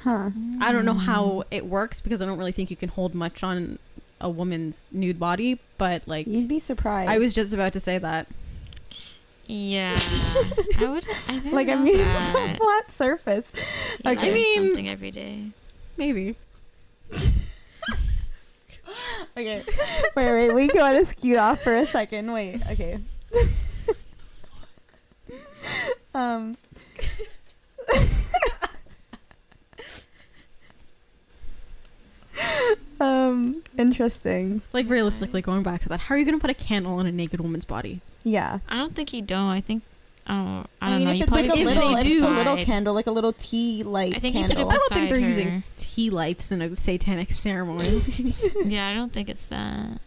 huh 0.04 0.30
I 0.62 0.72
don't 0.72 0.86
know 0.86 0.94
how 0.94 1.44
it 1.52 1.66
works 1.66 2.00
because 2.02 2.22
I 2.22 2.26
don't 2.26 2.38
really 2.38 2.52
think 2.52 2.70
you 2.72 2.78
can 2.78 2.90
hold 2.90 3.14
much 3.14 3.44
on 3.44 3.78
a 4.20 4.30
woman's 4.30 4.88
nude 4.92 5.20
body, 5.20 5.60
but 5.78 6.08
like 6.08 6.28
you'd 6.28 6.48
be 6.48 6.60
surprised 6.60 7.10
I 7.10 7.18
was 7.20 7.34
just 7.36 7.54
about 7.54 7.74
to 7.74 7.80
say 7.80 7.98
that. 7.98 8.28
Yeah, 9.54 10.00
I 10.80 10.88
would. 10.88 11.06
I 11.28 11.34
didn't 11.34 11.52
like 11.52 11.68
I 11.68 11.74
know 11.76 11.82
mean 11.82 11.96
it's 12.00 12.32
a 12.32 12.56
flat 12.56 12.90
surface 12.90 13.52
You 14.06 14.12
Okay. 14.12 14.32
I 14.32 14.34
mean- 14.34 14.68
something 14.68 14.88
every 14.88 15.12
day. 15.12 15.52
Maybe. 15.98 16.38
okay 19.38 19.64
wait 20.16 20.32
wait 20.34 20.52
we 20.54 20.68
gotta 20.68 21.04
scoot 21.06 21.38
off 21.38 21.62
for 21.62 21.76
a 21.76 21.86
second 21.86 22.32
wait 22.32 22.62
okay 22.72 22.98
um 26.16 26.56
um 33.02 33.64
interesting 33.78 34.62
Like 34.74 34.90
realistically 34.90 35.42
going 35.42 35.64
back 35.64 35.82
to 35.82 35.90
that, 35.90 36.02
how 36.02 36.16
are 36.16 36.18
you 36.18 36.26
going 36.26 36.38
to 36.38 36.42
put 36.42 36.50
a 36.52 36.54
candle 36.54 36.94
on 36.96 37.06
a 37.06 37.12
naked 37.12 37.42
woman's 37.42 37.66
body? 37.66 38.02
yeah 38.24 38.60
I 38.70 38.78
don't 38.78 38.96
think 38.96 39.14
you 39.14 39.22
don't. 39.22 39.48
I 39.50 39.62
think. 39.62 39.84
I. 40.28 40.34
I, 40.82 40.88
I, 40.88 40.90
don't 40.90 40.98
mean 41.00 41.08
know. 41.08 41.12
if 41.14 41.18
you 41.18 41.24
it's 41.24 41.32
like 41.32 41.50
a 41.50 41.54
little 41.54 41.98
if 41.98 42.06
it's 42.06 42.24
a 42.24 42.30
little 42.30 42.64
candle 42.64 42.94
like 42.94 43.08
a 43.08 43.12
little 43.12 43.34
tea 43.34 43.84
light 43.84 44.16
I 44.16 44.20
think 44.20 44.36
candle 44.36 44.70
it 44.70 44.74
I 44.74 44.78
don't 44.78 44.90
think 44.94 45.10
they're 45.10 45.18
beside 45.18 45.28
using 45.28 45.64
tea 45.78 46.10
lights 46.12 46.52
in 46.52 46.62
a 46.62 46.76
satanic 46.76 47.32
ceremony. 47.46 48.04
Yeah, 48.66 48.88
I 48.88 48.94
don't 48.94 49.12
think 49.12 49.30
it's 49.30 49.46
that. 49.48 50.00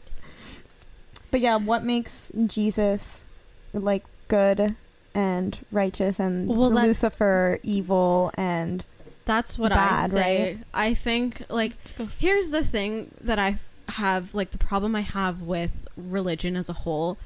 But 1.30 1.40
yeah, 1.40 1.56
what 1.56 1.82
makes 1.84 2.30
Jesus 2.46 3.24
like 3.72 4.04
good 4.28 4.76
and 5.14 5.58
righteous 5.72 6.20
and 6.20 6.48
Well, 6.48 6.70
Lucifer 6.70 7.58
evil 7.64 8.30
and 8.36 8.84
That's 9.24 9.58
what 9.58 9.70
Bad, 9.70 10.04
I'd 10.04 10.10
say. 10.10 10.44
right? 10.54 10.58
I 10.74 10.94
think 10.94 11.42
like 11.48 11.72
here's 12.18 12.50
the 12.50 12.64
thing 12.64 13.10
that 13.20 13.38
I 13.38 13.56
have 13.88 14.34
like 14.34 14.50
the 14.50 14.58
problem 14.58 14.94
I 14.96 15.00
have 15.02 15.42
with 15.42 15.86
religion 15.96 16.56
as 16.56 16.68
a 16.68 16.72
whole 16.74 17.16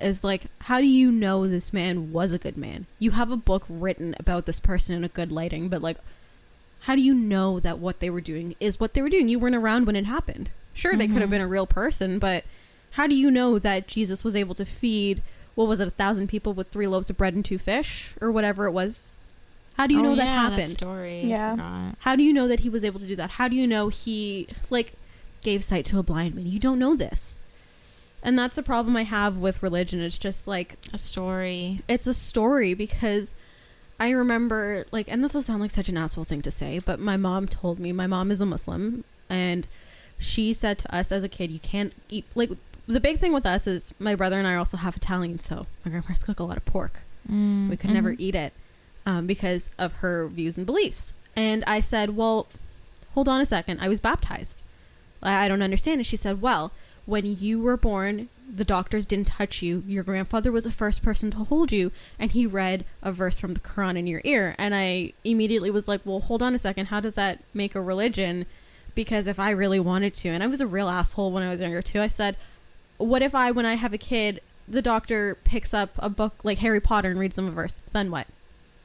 is 0.00 0.22
like 0.22 0.44
how 0.62 0.80
do 0.80 0.86
you 0.86 1.10
know 1.10 1.48
this 1.48 1.72
man 1.72 2.12
was 2.12 2.32
a 2.32 2.38
good 2.38 2.56
man? 2.56 2.86
You 2.98 3.12
have 3.12 3.32
a 3.32 3.36
book 3.36 3.64
written 3.68 4.14
about 4.20 4.46
this 4.46 4.60
person 4.60 4.94
in 4.94 5.02
a 5.04 5.08
good 5.08 5.32
lighting, 5.32 5.68
but 5.68 5.82
like 5.82 5.98
how 6.82 6.94
do 6.94 7.02
you 7.02 7.12
know 7.14 7.58
that 7.58 7.78
what 7.80 7.98
they 7.98 8.08
were 8.10 8.20
doing 8.20 8.54
is 8.60 8.78
what 8.78 8.94
they 8.94 9.02
were 9.02 9.08
doing? 9.08 9.28
You 9.28 9.40
weren't 9.40 9.56
around 9.56 9.86
when 9.86 9.96
it 9.96 10.06
happened. 10.06 10.50
Sure, 10.74 10.94
they 10.94 11.08
could 11.08 11.16
have 11.20 11.28
Mhm. 11.28 11.32
been 11.32 11.40
a 11.40 11.48
real 11.48 11.66
person, 11.66 12.20
but 12.20 12.44
how 12.92 13.08
do 13.08 13.16
you 13.16 13.32
know 13.32 13.58
that 13.58 13.88
Jesus 13.88 14.22
was 14.22 14.36
able 14.36 14.54
to 14.54 14.64
feed 14.64 15.22
what 15.56 15.66
was 15.66 15.80
it, 15.80 15.88
a 15.88 15.90
thousand 15.90 16.28
people 16.28 16.52
with 16.54 16.68
three 16.68 16.86
loaves 16.86 17.10
of 17.10 17.16
bread 17.16 17.34
and 17.34 17.44
two 17.44 17.58
fish, 17.58 18.14
or 18.20 18.30
whatever 18.30 18.66
it 18.66 18.70
was? 18.70 19.16
How 19.78 19.86
do 19.86 19.94
you 19.94 20.00
Oh, 20.00 20.02
know 20.02 20.14
that 20.16 20.24
yeah, 20.26 20.50
happened? 20.50 20.68
story. 20.70 21.22
Yeah. 21.24 21.92
How 22.00 22.16
do 22.16 22.22
you 22.22 22.32
know 22.32 22.48
that 22.48 22.60
he 22.60 22.68
was 22.68 22.84
able 22.84 23.00
to 23.00 23.06
do 23.06 23.16
that? 23.16 23.30
How 23.32 23.48
do 23.48 23.56
you 23.56 23.66
know 23.66 23.88
he 23.88 24.48
like 24.70 24.92
gave 25.42 25.62
sight 25.64 25.84
to 25.86 25.98
a 25.98 26.02
blind 26.02 26.34
man? 26.34 26.46
You 26.46 26.58
don't 26.58 26.78
know 26.78 26.94
this. 26.96 27.38
And 28.22 28.36
that's 28.38 28.56
the 28.56 28.62
problem 28.64 28.96
I 28.96 29.04
have 29.04 29.36
with 29.36 29.62
religion. 29.62 30.00
It's 30.00 30.18
just 30.18 30.48
like 30.48 30.76
A 30.92 30.98
story. 30.98 31.80
it's 31.88 32.06
a 32.08 32.12
story 32.14 32.74
because 32.74 33.34
I 34.00 34.10
remember 34.10 34.84
like 34.90 35.06
and 35.08 35.22
this 35.22 35.32
will 35.34 35.42
sound 35.42 35.60
like 35.60 35.70
such 35.70 35.88
an 35.88 35.96
asshole 35.96 36.24
thing 36.24 36.42
to 36.42 36.50
say, 36.50 36.80
but 36.80 36.98
my 36.98 37.16
mom 37.16 37.46
told 37.46 37.78
me 37.78 37.92
my 37.92 38.06
mom 38.08 38.30
is 38.32 38.40
a 38.40 38.46
Muslim 38.46 39.04
and 39.30 39.68
she 40.18 40.52
said 40.52 40.78
to 40.78 40.92
us 40.94 41.12
as 41.12 41.22
a 41.22 41.28
kid 41.28 41.52
you 41.52 41.60
can't 41.60 41.92
eat 42.08 42.24
like 42.34 42.50
the 42.88 42.98
big 42.98 43.18
thing 43.20 43.32
with 43.32 43.46
us 43.46 43.68
is 43.68 43.94
my 44.00 44.16
brother 44.16 44.38
and 44.38 44.48
I 44.48 44.56
also 44.56 44.76
have 44.78 44.96
Italian, 44.96 45.38
so 45.38 45.66
my 45.84 45.90
grandparents 45.92 46.24
cook 46.24 46.40
a 46.40 46.44
lot 46.44 46.56
of 46.56 46.64
pork 46.64 47.00
Mm, 47.30 47.68
we 47.70 47.76
could 47.76 47.90
never 47.90 48.12
mhm. 48.12 48.16
eat 48.20 48.34
it 48.34 48.52
um, 49.08 49.26
because 49.26 49.70
of 49.78 49.94
her 49.94 50.28
views 50.28 50.58
and 50.58 50.66
beliefs. 50.66 51.14
And 51.34 51.64
I 51.66 51.80
said, 51.80 52.14
Well, 52.14 52.46
hold 53.14 53.26
on 53.26 53.40
a 53.40 53.46
second. 53.46 53.80
I 53.80 53.88
was 53.88 54.00
baptized. 54.00 54.62
I 55.22 55.46
I 55.46 55.48
don't 55.48 55.62
understand. 55.62 56.00
And 56.00 56.06
she 56.06 56.16
said, 56.16 56.42
Well, 56.42 56.72
when 57.06 57.24
you 57.24 57.58
were 57.58 57.78
born, 57.78 58.28
the 58.54 58.66
doctors 58.66 59.06
didn't 59.06 59.28
touch 59.28 59.62
you. 59.62 59.82
Your 59.86 60.04
grandfather 60.04 60.52
was 60.52 60.64
the 60.64 60.70
first 60.70 61.02
person 61.02 61.30
to 61.30 61.38
hold 61.38 61.72
you, 61.72 61.90
and 62.18 62.32
he 62.32 62.46
read 62.46 62.84
a 63.02 63.10
verse 63.10 63.40
from 63.40 63.54
the 63.54 63.60
Quran 63.60 63.96
in 63.96 64.06
your 64.06 64.20
ear. 64.24 64.54
And 64.58 64.74
I 64.74 65.14
immediately 65.24 65.70
was 65.70 65.88
like, 65.88 66.02
Well, 66.04 66.20
hold 66.20 66.42
on 66.42 66.54
a 66.54 66.58
second. 66.58 66.86
How 66.86 67.00
does 67.00 67.14
that 67.14 67.42
make 67.54 67.74
a 67.74 67.80
religion? 67.80 68.44
Because 68.94 69.26
if 69.26 69.40
I 69.40 69.50
really 69.50 69.80
wanted 69.80 70.12
to, 70.14 70.28
and 70.28 70.42
I 70.42 70.48
was 70.48 70.60
a 70.60 70.66
real 70.66 70.90
asshole 70.90 71.32
when 71.32 71.42
I 71.42 71.48
was 71.48 71.62
younger 71.62 71.80
too, 71.80 72.02
I 72.02 72.08
said, 72.08 72.36
What 72.98 73.22
if 73.22 73.34
I, 73.34 73.52
when 73.52 73.64
I 73.64 73.76
have 73.76 73.94
a 73.94 73.98
kid, 73.98 74.42
the 74.68 74.82
doctor 74.82 75.38
picks 75.44 75.72
up 75.72 75.92
a 75.98 76.10
book 76.10 76.44
like 76.44 76.58
Harry 76.58 76.80
Potter 76.80 77.08
and 77.08 77.18
reads 77.18 77.36
them 77.36 77.48
a 77.48 77.52
verse? 77.52 77.80
Then 77.92 78.10
what? 78.10 78.26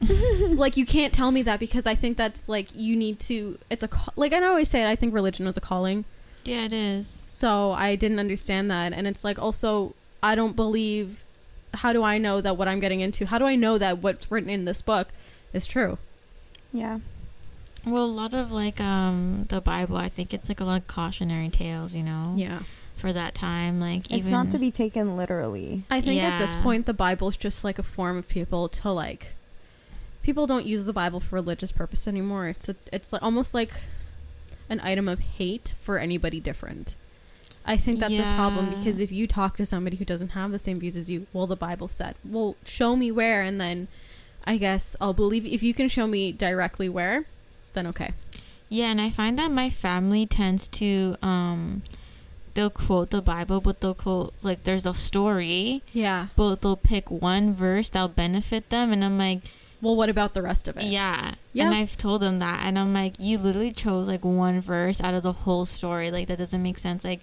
like 0.55 0.77
you 0.77 0.85
can't 0.85 1.13
tell 1.13 1.31
me 1.31 1.41
that 1.43 1.59
because 1.59 1.85
I 1.87 1.95
think 1.95 2.17
that's 2.17 2.47
like 2.49 2.69
you 2.75 2.95
need 2.95 3.19
to. 3.21 3.57
It's 3.69 3.83
a 3.83 3.87
ca- 3.87 4.11
like 4.15 4.33
I 4.33 4.43
always 4.45 4.69
say. 4.69 4.83
it, 4.83 4.87
I 4.87 4.95
think 4.95 5.13
religion 5.13 5.47
is 5.47 5.57
a 5.57 5.61
calling. 5.61 6.05
Yeah, 6.45 6.65
it 6.65 6.73
is. 6.73 7.23
So 7.27 7.71
I 7.71 7.95
didn't 7.95 8.19
understand 8.19 8.69
that. 8.71 8.91
And 8.93 9.07
it's 9.07 9.23
like 9.23 9.39
also, 9.39 9.93
I 10.21 10.35
don't 10.35 10.55
believe. 10.55 11.25
How 11.75 11.91
do 11.91 12.03
I 12.03 12.17
know 12.19 12.39
that 12.41 12.55
what 12.57 12.67
I'm 12.67 12.79
getting 12.79 12.99
into? 13.01 13.25
How 13.25 13.39
do 13.39 13.45
I 13.45 13.55
know 13.55 13.77
that 13.79 13.97
what's 14.03 14.29
written 14.31 14.49
in 14.49 14.65
this 14.65 14.81
book 14.83 15.07
is 15.53 15.65
true? 15.65 15.97
Yeah. 16.71 16.99
Well, 17.85 18.03
a 18.03 18.05
lot 18.05 18.33
of 18.33 18.51
like 18.51 18.79
um 18.79 19.45
the 19.49 19.59
Bible, 19.59 19.97
I 19.97 20.07
think 20.09 20.33
it's 20.33 20.49
like 20.49 20.59
a 20.59 20.65
lot 20.65 20.81
of 20.81 20.87
cautionary 20.87 21.49
tales, 21.49 21.95
you 21.95 22.03
know, 22.03 22.33
Yeah. 22.37 22.59
for 22.95 23.11
that 23.11 23.33
time. 23.35 23.79
Like 23.79 24.11
It's 24.11 24.27
not 24.27 24.51
to 24.51 24.59
be 24.59 24.69
taken 24.71 25.17
literally. 25.17 25.83
I 25.89 25.99
think 25.99 26.21
at 26.21 26.37
this 26.37 26.55
point, 26.57 26.85
the 26.85 26.93
Bible 26.93 27.27
is 27.27 27.37
just 27.37 27.63
like 27.63 27.79
a 27.79 27.83
form 27.83 28.17
of 28.17 28.27
people 28.29 28.69
to 28.69 28.91
like. 28.91 29.33
People 30.23 30.47
don't 30.47 30.65
use 30.65 30.85
the 30.85 30.93
Bible 30.93 31.19
for 31.19 31.35
religious 31.35 31.71
purpose 31.71 32.07
anymore. 32.07 32.47
It's 32.47 32.69
a, 32.69 32.75
it's 32.91 33.13
like 33.13 33.21
almost 33.21 33.53
like 33.53 33.71
an 34.69 34.79
item 34.83 35.07
of 35.07 35.19
hate 35.19 35.75
for 35.79 35.97
anybody 35.99 36.39
different. 36.39 36.95
I 37.65 37.77
think 37.77 37.99
that's 37.99 38.19
a 38.19 38.23
problem 38.35 38.69
because 38.71 38.99
if 38.99 39.11
you 39.11 39.25
talk 39.27 39.55
to 39.57 39.65
somebody 39.65 39.95
who 39.97 40.03
doesn't 40.05 40.29
have 40.29 40.51
the 40.51 40.59
same 40.59 40.79
views 40.79 40.97
as 40.97 41.09
you, 41.09 41.27
well, 41.31 41.47
the 41.47 41.55
Bible 41.55 41.87
said, 41.87 42.15
well, 42.25 42.55
show 42.65 42.95
me 42.97 43.09
where, 43.11 43.41
and 43.41 43.59
then 43.61 43.87
I 44.45 44.57
guess 44.57 44.97
I'll 44.99 45.13
believe. 45.13 45.45
If 45.45 45.63
you 45.63 45.73
can 45.73 45.87
show 45.87 46.05
me 46.07 46.31
directly 46.33 46.89
where, 46.89 47.25
then 47.71 47.87
okay. 47.87 48.11
Yeah, 48.67 48.87
and 48.91 48.99
I 48.99 49.09
find 49.09 49.39
that 49.39 49.51
my 49.51 49.69
family 49.69 50.25
tends 50.25 50.67
to 50.69 51.15
um 51.21 51.83
they'll 52.53 52.69
quote 52.69 53.11
the 53.11 53.21
Bible, 53.21 53.61
but 53.61 53.79
they'll 53.81 53.93
quote 53.95 54.33
like 54.41 54.63
there's 54.63 54.85
a 54.85 54.93
story, 54.93 55.83
Yeah. 55.93 56.27
but 56.35 56.61
they'll 56.61 56.75
pick 56.75 57.09
one 57.09 57.53
verse 57.53 57.87
that'll 57.89 58.09
benefit 58.09 58.69
them, 58.71 58.91
and 58.91 59.03
I'm 59.05 59.17
like, 59.17 59.39
Well, 59.83 59.95
what 59.95 60.09
about 60.09 60.33
the 60.33 60.41
rest 60.41 60.67
of 60.67 60.77
it? 60.77 60.83
yeah, 60.85 61.35
Yeah. 61.51 61.65
And 61.65 61.75
I've 61.75 61.95
told 61.97 62.21
them 62.21 62.39
that, 62.39 62.61
and 62.65 62.79
I'm 62.79 62.93
like, 62.93 63.19
you 63.19 63.37
literally 63.37 63.71
chose 63.71 64.07
like 64.07 64.23
one 64.25 64.61
verse 64.61 65.01
out 65.01 65.13
of 65.13 65.21
the 65.23 65.33
whole 65.33 65.65
story, 65.65 66.09
like 66.09 66.27
that 66.29 66.37
doesn't 66.39 66.63
make 66.63 66.79
sense, 66.79 67.03
like. 67.03 67.21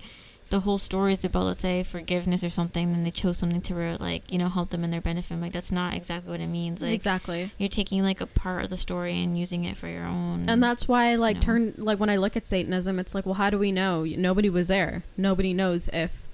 The 0.51 0.59
whole 0.59 0.79
story 0.79 1.13
is 1.13 1.25
about, 1.25 1.45
let's 1.45 1.61
say, 1.61 1.85
forgiveness 1.85 2.43
or 2.43 2.51
something. 2.51 2.91
Then 2.91 3.05
they 3.05 3.13
chose 3.13 3.39
something 3.39 3.61
to, 3.61 3.97
like, 4.01 4.33
you 4.33 4.37
know, 4.37 4.49
help 4.49 4.71
them 4.71 4.83
in 4.83 4.91
their 4.91 5.01
benefit. 5.01 5.33
I'm 5.33 5.41
like, 5.41 5.53
that's 5.53 5.71
not 5.71 5.95
exactly 5.95 6.29
what 6.33 6.41
it 6.41 6.49
means. 6.49 6.83
Like, 6.83 6.91
exactly. 6.93 7.53
you're 7.57 7.69
taking 7.69 8.03
like 8.03 8.21
a 8.21 8.27
part 8.27 8.65
of 8.65 8.69
the 8.71 8.77
story 8.77 9.23
and 9.23 9.39
using 9.39 9.65
it 9.65 9.77
for 9.77 9.87
your 9.87 10.03
own. 10.05 10.47
And 10.49 10.61
that's 10.61 10.89
why 10.89 11.13
I 11.13 11.15
like 11.15 11.37
No. 11.37 11.41
turn 11.43 11.75
like 11.79 12.01
when 12.01 12.11
I 12.11 12.17
look 12.17 12.37
at 12.37 12.47
Satanism, 12.47 12.99
it's 12.99 13.15
like, 13.15 13.27
well, 13.27 13.37
how 13.37 13.49
do 13.49 13.61
we 13.61 13.71
know? 13.71 14.03
Nobody 14.03 14.51
was 14.51 14.67
there. 14.67 15.05
Nobody 15.17 15.55
knows 15.55 15.89
if 15.93 16.27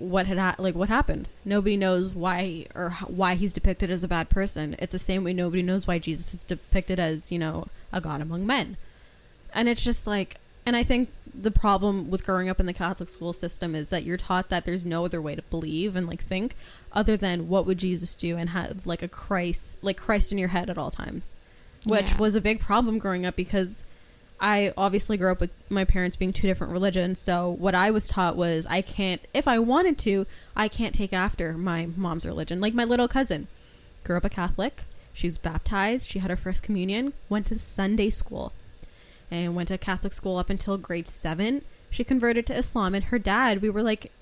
what 0.00 0.26
had 0.26 0.38
ha- 0.38 0.56
like 0.58 0.74
what 0.74 0.88
happened. 0.88 1.28
Nobody 1.44 1.76
knows 1.76 2.12
why 2.14 2.66
or 2.74 2.94
h- 3.00 3.08
why 3.08 3.34
he's 3.34 3.52
depicted 3.52 3.90
as 3.90 4.02
a 4.02 4.08
bad 4.08 4.28
person. 4.30 4.74
It's 4.78 4.92
the 4.92 4.98
same 4.98 5.22
way 5.24 5.32
nobody 5.32 5.62
knows 5.62 5.86
why 5.86 5.98
Jesus 5.98 6.32
is 6.34 6.42
depicted 6.44 6.98
as 6.98 7.30
you 7.30 7.38
know 7.38 7.66
a 7.92 8.00
god 8.00 8.20
among 8.20 8.46
men. 8.46 8.76
And 9.52 9.68
it's 9.68 9.82
just 9.84 10.06
like, 10.06 10.36
and 10.64 10.76
I 10.76 10.82
think 10.82 11.10
the 11.34 11.50
problem 11.50 12.10
with 12.10 12.24
growing 12.24 12.48
up 12.48 12.58
in 12.60 12.66
the 12.66 12.72
Catholic 12.72 13.08
school 13.08 13.32
system 13.32 13.74
is 13.74 13.90
that 13.90 14.04
you're 14.04 14.16
taught 14.16 14.48
that 14.48 14.64
there's 14.64 14.84
no 14.86 15.04
other 15.04 15.20
way 15.22 15.34
to 15.36 15.42
believe 15.42 15.94
and 15.96 16.06
like 16.06 16.22
think 16.22 16.54
other 16.92 17.16
than 17.16 17.48
what 17.48 17.66
would 17.66 17.78
Jesus 17.78 18.14
do 18.14 18.36
and 18.36 18.50
have 18.50 18.86
like 18.86 19.02
a 19.02 19.08
Christ 19.08 19.78
like 19.82 19.96
Christ 19.96 20.32
in 20.32 20.38
your 20.38 20.48
head 20.48 20.68
at 20.70 20.78
all 20.78 20.90
times 20.90 21.36
which 21.86 22.10
Yeah. 22.12 22.18
was 22.18 22.36
a 22.36 22.40
big 22.40 22.60
problem 22.60 22.98
growing 22.98 23.24
up 23.24 23.36
because 23.36 23.84
I 24.40 24.72
obviously 24.76 25.16
grew 25.18 25.30
up 25.30 25.40
with 25.40 25.50
my 25.68 25.84
parents 25.84 26.16
being 26.16 26.32
two 26.32 26.46
different 26.46 26.72
religions. 26.72 27.18
So 27.18 27.50
what 27.50 27.74
I 27.74 27.90
was 27.90 28.08
taught 28.08 28.36
was 28.36 28.66
I 28.66 28.80
can't, 28.80 29.20
if 29.34 29.46
I 29.46 29.58
wanted 29.58 29.98
to, 29.98 30.26
I 30.56 30.68
can't 30.68 30.94
take 30.94 31.12
after 31.12 31.52
my 31.52 31.88
mom's 31.94 32.24
religion. 32.24 32.60
Like 32.60 32.72
my 32.72 32.84
little 32.84 33.08
cousin 33.08 33.48
grew 34.02 34.16
up 34.16 34.24
a 34.24 34.30
Catholic. 34.30 34.84
She 35.12 35.26
was 35.26 35.36
baptized. 35.36 36.08
She 36.08 36.20
had 36.20 36.30
her 36.30 36.36
first 36.36 36.62
communion. 36.62 37.12
Went 37.28 37.46
to 37.48 37.58
Sunday 37.58 38.08
school, 38.08 38.52
and 39.30 39.54
went 39.54 39.68
to 39.68 39.76
Catholic 39.76 40.12
school 40.12 40.38
up 40.38 40.48
until 40.48 40.78
grade 40.78 41.08
seven. 41.08 41.62
She 41.90 42.04
converted 42.04 42.46
to 42.46 42.56
Islam, 42.56 42.94
and 42.94 43.06
her 43.06 43.18
dad. 43.18 43.60
We 43.60 43.68
were 43.68 43.82
like, 43.82 44.12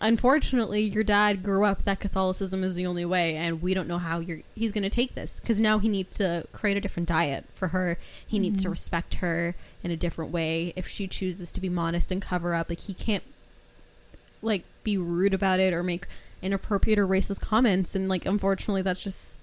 unfortunately 0.00 0.82
your 0.82 1.02
dad 1.04 1.42
grew 1.42 1.64
up 1.64 1.84
that 1.84 1.98
catholicism 2.00 2.62
is 2.62 2.74
the 2.74 2.86
only 2.86 3.04
way 3.04 3.34
and 3.36 3.62
we 3.62 3.72
don't 3.72 3.88
know 3.88 3.98
how 3.98 4.18
you're 4.20 4.40
he's 4.54 4.70
going 4.72 4.82
to 4.82 4.90
take 4.90 5.14
this 5.14 5.40
because 5.40 5.58
now 5.58 5.78
he 5.78 5.88
needs 5.88 6.16
to 6.16 6.46
create 6.52 6.76
a 6.76 6.80
different 6.80 7.08
diet 7.08 7.44
for 7.54 7.68
her. 7.68 7.98
He 8.26 8.38
needs 8.38 8.60
to 8.62 8.68
Mhm. 8.68 8.72
respect 8.72 9.14
her 9.14 9.54
in 9.82 9.90
a 9.90 9.96
different 9.96 10.30
way. 10.32 10.72
If 10.76 10.86
she 10.86 11.06
chooses 11.08 11.50
to 11.52 11.60
be 11.60 11.68
modest 11.68 12.10
and 12.12 12.20
cover 12.20 12.52
up 12.54 12.68
like 12.68 12.80
he 12.80 12.94
can't 12.94 13.24
like 14.42 14.64
be 14.84 14.98
rude 14.98 15.32
about 15.34 15.60
it 15.60 15.72
or 15.72 15.82
make 15.82 16.06
inappropriate 16.42 16.98
or 16.98 17.06
racist 17.06 17.40
comments 17.40 17.94
and 17.96 18.08
like 18.08 18.26
unfortunately 18.26 18.82
that's 18.82 19.02
just 19.02 19.40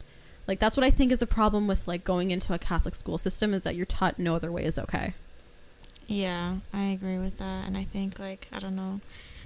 like 0.47 0.59
that's 0.59 0.77
what 0.77 0.83
i 0.85 0.89
think 0.91 1.11
is 1.11 1.21
a 1.21 1.27
problem 1.27 1.67
with 1.67 1.87
like 1.87 2.03
going 2.03 2.29
into 2.29 2.53
a 2.53 2.59
catholic 2.59 2.93
school 2.93 3.17
system 3.17 3.53
is 3.53 3.63
that 3.63 3.75
you're 3.75 3.85
taught 3.87 4.19
no 4.19 4.35
other 4.35 4.51
way 4.51 4.63
is 4.63 4.77
okay. 4.77 5.13
Yeah, 6.05 6.57
I 6.73 6.83
agree 6.87 7.17
with 7.17 7.37
that, 7.37 7.65
and 7.65 7.77
I 7.77 7.85
think 7.85 8.19
like 8.19 8.47
I 8.51 8.59
don't 8.59 8.75
know, 8.75 8.99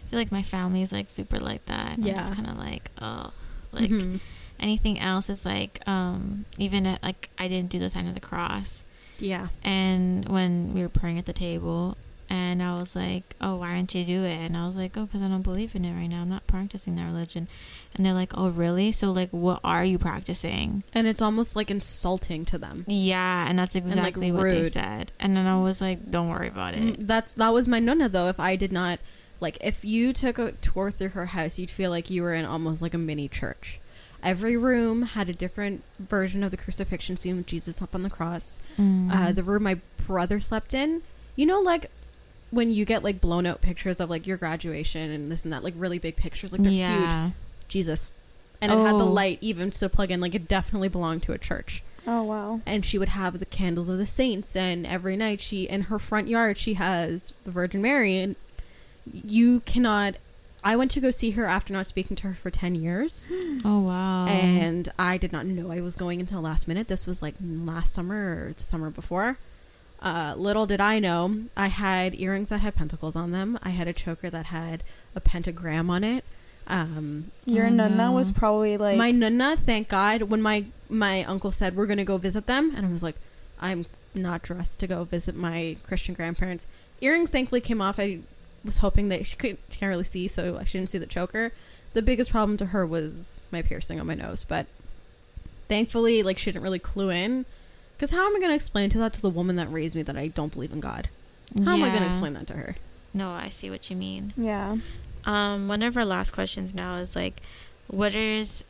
I 0.08 0.10
feel 0.10 0.20
like 0.20 0.32
my 0.32 0.44
family 0.44 0.82
is 0.82 0.94
like 0.94 1.10
super 1.10 1.40
like 1.40 1.66
that. 1.66 1.98
and 1.98 2.08
I'm 2.08 2.16
just 2.16 2.34
kind 2.34 2.48
of 2.50 2.58
like, 2.58 2.92
oh, 3.02 3.32
like 3.74 3.90
Mhm. 3.92 4.20
anything 4.60 4.98
else 5.00 5.30
is 5.30 5.46
like, 5.46 5.86
um, 5.88 6.46
even 6.58 6.88
at, 6.88 7.04
like 7.04 7.30
I 7.38 7.48
didn't 7.50 7.70
do 7.70 7.80
the 7.80 7.90
sign 7.90 8.08
of 8.08 8.14
the 8.14 8.22
cross, 8.22 8.86
yeah 9.20 9.48
and 9.64 10.28
when 10.30 10.74
we 10.74 10.82
were 10.82 10.90
praying 10.90 11.18
at 11.20 11.26
the 11.26 11.34
table, 11.34 11.98
and 12.30 12.62
I 12.62 12.78
was 12.78 12.94
like, 12.96 13.36
oh, 13.40 13.56
why 13.58 13.76
didn't 13.76 13.96
you 13.96 14.04
do 14.04 14.24
it? 14.26 14.36
And 14.46 14.56
I 14.58 14.66
was 14.66 14.76
like, 14.76 14.98
oh, 14.98 15.06
because 15.06 15.22
I 15.22 15.28
don't 15.30 15.44
believe 15.44 15.76
in 15.76 15.86
it 15.86 15.94
right 15.94 16.08
now. 16.08 16.22
I'm 16.24 16.30
not 16.30 16.46
practicing 16.46 16.96
that 16.96 17.06
religion, 17.06 17.48
and 17.96 18.06
they're 18.06 18.14
like, 18.14 18.32
oh, 18.38 18.50
really? 18.50 18.92
So 18.92 19.12
like, 19.12 19.30
what 19.32 19.60
are 19.64 19.84
you 19.86 19.98
practicing? 19.98 20.84
and 20.94 21.08
it's 21.08 21.22
almost 21.22 21.56
like 21.56 21.70
insulting 21.72 22.46
to 22.46 22.58
them 22.58 22.84
Yeah, 22.88 23.46
and 23.50 23.58
that's 23.60 23.76
like, 23.76 23.84
exactly 23.86 24.32
what 24.32 24.44
they 24.50 24.70
said. 24.70 25.12
And 25.20 25.36
then 25.36 25.48
I 25.48 25.60
was 25.62 25.82
like, 25.82 26.10
don't 26.12 26.30
worry 26.30 26.48
about 26.48 26.74
it. 26.76 26.82
Mm, 27.00 27.08
That's 27.08 27.34
that 27.34 27.50
was 27.54 27.68
my 27.68 27.80
nonna 27.80 28.08
though. 28.10 28.28
If 28.30 28.40
I 28.40 28.56
did 28.56 28.72
not 28.72 29.00
like, 29.40 29.58
if 29.62 29.84
you 29.86 30.14
took 30.14 30.38
a 30.40 30.52
tour 30.54 30.92
through 30.92 31.10
her 31.10 31.28
house, 31.28 31.58
you'd 31.60 31.70
feel 31.70 31.90
like 31.92 32.10
you 32.10 32.22
were 32.24 32.34
in 32.34 32.46
almost 32.46 32.82
like 32.82 32.94
a 32.94 32.98
mini 32.98 33.28
church. 33.28 33.80
Every 34.24 34.58
room 34.58 35.04
had 35.04 35.30
a 35.30 35.34
different 35.34 35.84
version 36.00 36.44
of 36.44 36.52
the 36.52 36.58
crucifixion 36.58 37.18
scene 37.18 37.38
with 37.38 37.46
Jesus 37.46 37.82
up 37.82 37.94
on 37.94 38.02
the 38.02 38.10
cross. 38.10 38.60
Mm. 38.80 39.10
Uh, 39.14 39.32
the 39.32 39.44
room 39.44 39.64
my 39.64 39.80
brother 40.08 40.40
slept 40.40 40.74
in, 40.74 41.04
you 41.36 41.46
know, 41.46 41.60
like 41.60 41.92
when 42.50 42.72
you 42.72 42.84
get 42.86 43.04
like 43.04 43.22
blown 43.22 43.46
out 43.46 43.62
pictures 43.62 44.00
of 44.00 44.10
like 44.10 44.26
your 44.26 44.38
graduation 44.38 45.12
and 45.12 45.32
this 45.32 45.44
and 45.44 45.54
that, 45.54 45.64
like 45.64 45.74
really 45.78 46.00
big 46.00 46.16
pictures, 46.16 46.52
like 46.52 46.64
they're 46.64 46.72
huge. 46.72 47.34
Jesus, 47.68 48.18
and 48.62 48.72
it 48.72 48.76
had 48.78 48.96
the 48.96 49.06
Oh. 49.06 49.12
light 49.12 49.38
even 49.42 49.70
to 49.70 49.88
plug 49.90 50.10
in, 50.10 50.20
like 50.20 50.34
it 50.34 50.48
definitely 50.48 50.90
belonged 50.90 51.22
to 51.24 51.32
a 51.34 51.38
church 51.38 51.84
Oh 52.08 52.24
wow. 52.24 52.62
and 52.66 52.84
she 52.86 52.98
would 52.98 53.10
have 53.10 53.38
the 53.38 53.46
candles 53.46 53.88
of 53.90 53.98
the 54.00 54.06
saints 54.08 54.56
and 54.56 54.88
every 54.88 55.16
night 55.18 55.42
she 55.42 55.64
in 55.66 55.82
her 55.84 56.00
front 56.00 56.28
yard 56.30 56.58
she 56.58 56.74
has 56.76 57.34
the 57.44 57.52
virgin 57.52 57.82
mary 57.82 58.18
and 58.18 58.36
you 59.14 59.60
cannot 59.62 60.16
i 60.64 60.76
went 60.76 60.92
to 60.92 61.00
go 61.00 61.12
see 61.12 61.32
her 61.32 61.46
after 61.46 61.72
not 61.74 61.86
speaking 61.86 62.16
to 62.16 62.28
her 62.28 62.34
for 62.34 62.50
10 62.50 62.76
years 62.76 63.30
Oh 63.66 63.82
wow. 63.82 64.26
and 64.28 64.90
i 65.00 65.18
did 65.18 65.32
not 65.32 65.46
know 65.46 65.72
i 65.72 65.80
was 65.82 65.96
going 65.96 66.20
until 66.20 66.42
last 66.42 66.68
minute 66.68 66.88
this 66.88 67.06
was 67.08 67.22
like 67.22 67.36
last 67.42 67.94
summer 67.94 68.48
or 68.48 68.54
the 68.54 68.64
summer 68.64 68.90
before 68.90 69.38
uh, 70.00 70.36
little 70.38 70.68
did 70.68 70.80
I 70.80 71.00
know, 71.00 71.46
I 71.58 71.70
had 71.70 72.14
earrings 72.14 72.50
that 72.50 72.60
had 72.60 72.76
pentacles 72.76 73.16
on 73.16 73.32
them. 73.32 73.58
I 73.64 73.72
had 73.72 73.88
a 73.88 73.94
choker 73.94 74.30
that 74.30 74.46
had 74.46 74.84
a 75.16 75.20
pentagram 75.20 75.90
on 75.90 76.04
it. 76.04 76.24
Um, 76.68 77.32
Your 77.46 77.66
Oh, 77.66 77.70
nana 77.70 77.96
no. 77.96 78.12
was 78.12 78.32
probably 78.32 78.78
like 78.78 78.96
my 78.96 79.10
nana, 79.10 79.58
thank 79.58 79.88
God, 79.88 80.22
when 80.24 80.40
my 80.40 80.66
my 80.88 81.24
uncle 81.24 81.52
said 81.52 81.76
we're 81.76 81.88
gonna 81.88 82.06
go 82.06 82.20
visit 82.20 82.46
them, 82.46 82.74
and 82.78 82.86
I 82.86 82.90
was 82.90 83.02
like, 83.02 83.16
I'm 83.60 83.88
not 84.14 84.44
dressed 84.44 84.80
to 84.82 84.88
go 84.88 85.04
visit 85.04 85.36
my 85.36 85.78
Christian 85.82 86.14
grandparents. 86.14 86.68
Earrings 87.02 87.32
thankfully 87.32 87.62
came 87.62 87.82
off. 87.82 87.98
I 88.00 88.20
was 88.68 88.78
hoping 88.80 89.10
that 89.10 89.26
she 89.26 89.36
couldn't 89.36 89.60
she 89.72 89.80
can't 89.80 89.90
really 89.90 90.04
see, 90.04 90.28
so 90.28 90.62
she 90.66 90.78
didn't 90.78 90.90
see 90.92 91.00
the 91.00 91.08
choker. 91.08 91.52
The 91.94 92.02
biggest 92.04 92.30
problem 92.30 92.58
to 92.58 92.68
her 92.68 92.86
was 92.86 93.46
my 93.52 93.64
piercing 93.64 94.00
on 94.00 94.06
my 94.06 94.14
nose, 94.14 94.44
but 94.44 94.68
thankfully, 95.68 96.24
like 96.24 96.38
she 96.38 96.52
didn't 96.52 96.64
really 96.64 96.80
clue 96.80 97.10
in. 97.10 97.46
Because 97.96 98.12
how 98.12 98.28
am 98.28 98.36
I 98.36 98.40
gonna 98.40 98.54
explain 98.54 98.90
to 98.92 99.00
that 99.00 99.14
to 99.14 99.22
the 99.22 99.30
woman 99.30 99.56
that 99.56 99.72
raised 99.72 99.96
me 99.96 100.04
that 100.04 100.16
I 100.18 100.28
don't 100.28 100.54
believe 100.54 100.72
in 100.72 100.80
God? 100.80 101.10
How 101.66 101.74
am 101.76 101.84
I 101.84 101.90
gonna 101.90 102.06
explain 102.06 102.34
that 102.34 102.46
to 102.48 102.54
her? 102.54 102.76
No, 103.14 103.32
I 103.32 103.50
see 103.50 103.70
what 103.72 103.90
you 103.90 103.96
mean. 103.96 104.34
yeah. 104.38 104.78
Um, 105.26 105.68
one 105.68 105.82
of 105.84 105.98
our 105.98 106.06
last 106.06 106.32
questions 106.32 106.74
now 106.74 106.98
is 106.98 107.14
like, 107.16 107.42
what 107.88 108.16
is, 108.16 108.64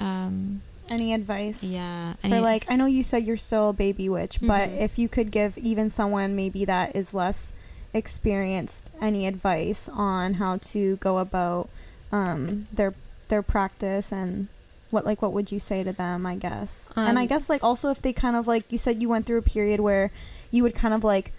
um, 0.00 0.60
Any 0.90 1.14
advice? 1.14 1.62
yeah, 1.62 2.12
For 2.14 2.26
any- 2.26 2.40
like, 2.40 2.66
I 2.70 2.76
know 2.76 2.84
you 2.84 3.02
said 3.02 3.24
you're 3.24 3.38
still 3.38 3.70
a 3.70 3.72
baby 3.72 4.08
witch, 4.10 4.38
but 4.42 4.68
Mhm. 4.68 4.80
if 4.82 4.98
you 4.98 5.08
could 5.08 5.30
give 5.30 5.56
even 5.56 5.88
someone 5.88 6.36
maybe 6.36 6.66
that 6.66 6.94
is 6.94 7.14
less 7.14 7.53
experienced 7.94 8.90
any 9.00 9.26
advice 9.26 9.88
on 9.92 10.34
how 10.34 10.58
to 10.58 10.96
go 10.96 11.18
about 11.18 11.68
um, 12.12 12.66
their 12.72 12.92
their 13.28 13.42
practice 13.42 14.12
and 14.12 14.48
what 14.90 15.04
like 15.06 15.22
what 15.22 15.32
would 15.32 15.50
you 15.50 15.58
say 15.58 15.82
to 15.82 15.92
them? 15.92 16.26
I 16.26 16.36
guess, 16.36 16.90
and 16.96 17.18
I 17.18 17.22
Um, 17.22 17.28
guess 17.28 17.48
like 17.48 17.62
also 17.64 17.90
if 17.90 18.02
they 18.02 18.12
kind 18.12 18.36
of 18.36 18.46
like 18.46 18.70
you 18.70 18.78
said 18.78 19.00
you 19.00 19.08
went 19.08 19.26
through 19.26 19.38
a 19.38 19.42
period 19.42 19.80
where 19.80 20.10
you 20.50 20.62
would 20.62 20.74
kind 20.74 20.92
of 20.94 21.02
like 21.02 21.32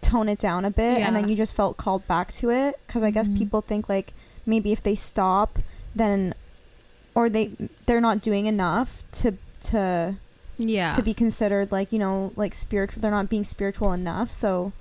tone 0.00 0.28
it 0.28 0.38
down 0.38 0.64
a 0.64 0.70
bit 0.70 0.98
and 1.00 1.14
then 1.14 1.28
you 1.28 1.36
just 1.36 1.54
felt 1.54 1.76
called 1.76 2.06
back 2.08 2.32
to 2.32 2.50
it 2.50 2.78
because 2.86 3.02
I 3.02 3.10
guess 3.10 3.28
Mhm. 3.28 3.38
people 3.38 3.60
think 3.60 3.88
like 3.88 4.12
maybe 4.46 4.72
if 4.72 4.82
they 4.82 4.94
stop 4.94 5.58
then 5.94 6.34
or 7.14 7.28
they 7.28 7.52
they're 7.86 8.00
not 8.00 8.20
doing 8.22 8.46
enough 8.46 9.02
to 9.12 9.34
to 9.64 10.16
Yeah. 10.58 10.92
to 10.92 11.02
be 11.02 11.12
considered 11.14 11.70
like 11.72 11.92
you 11.92 11.98
know 11.98 12.32
like 12.36 12.54
spiritual 12.54 13.00
they're 13.02 13.10
not 13.10 13.28
being 13.28 13.44
spiritual 13.44 13.92
enough 13.92 14.30
so 14.30 14.72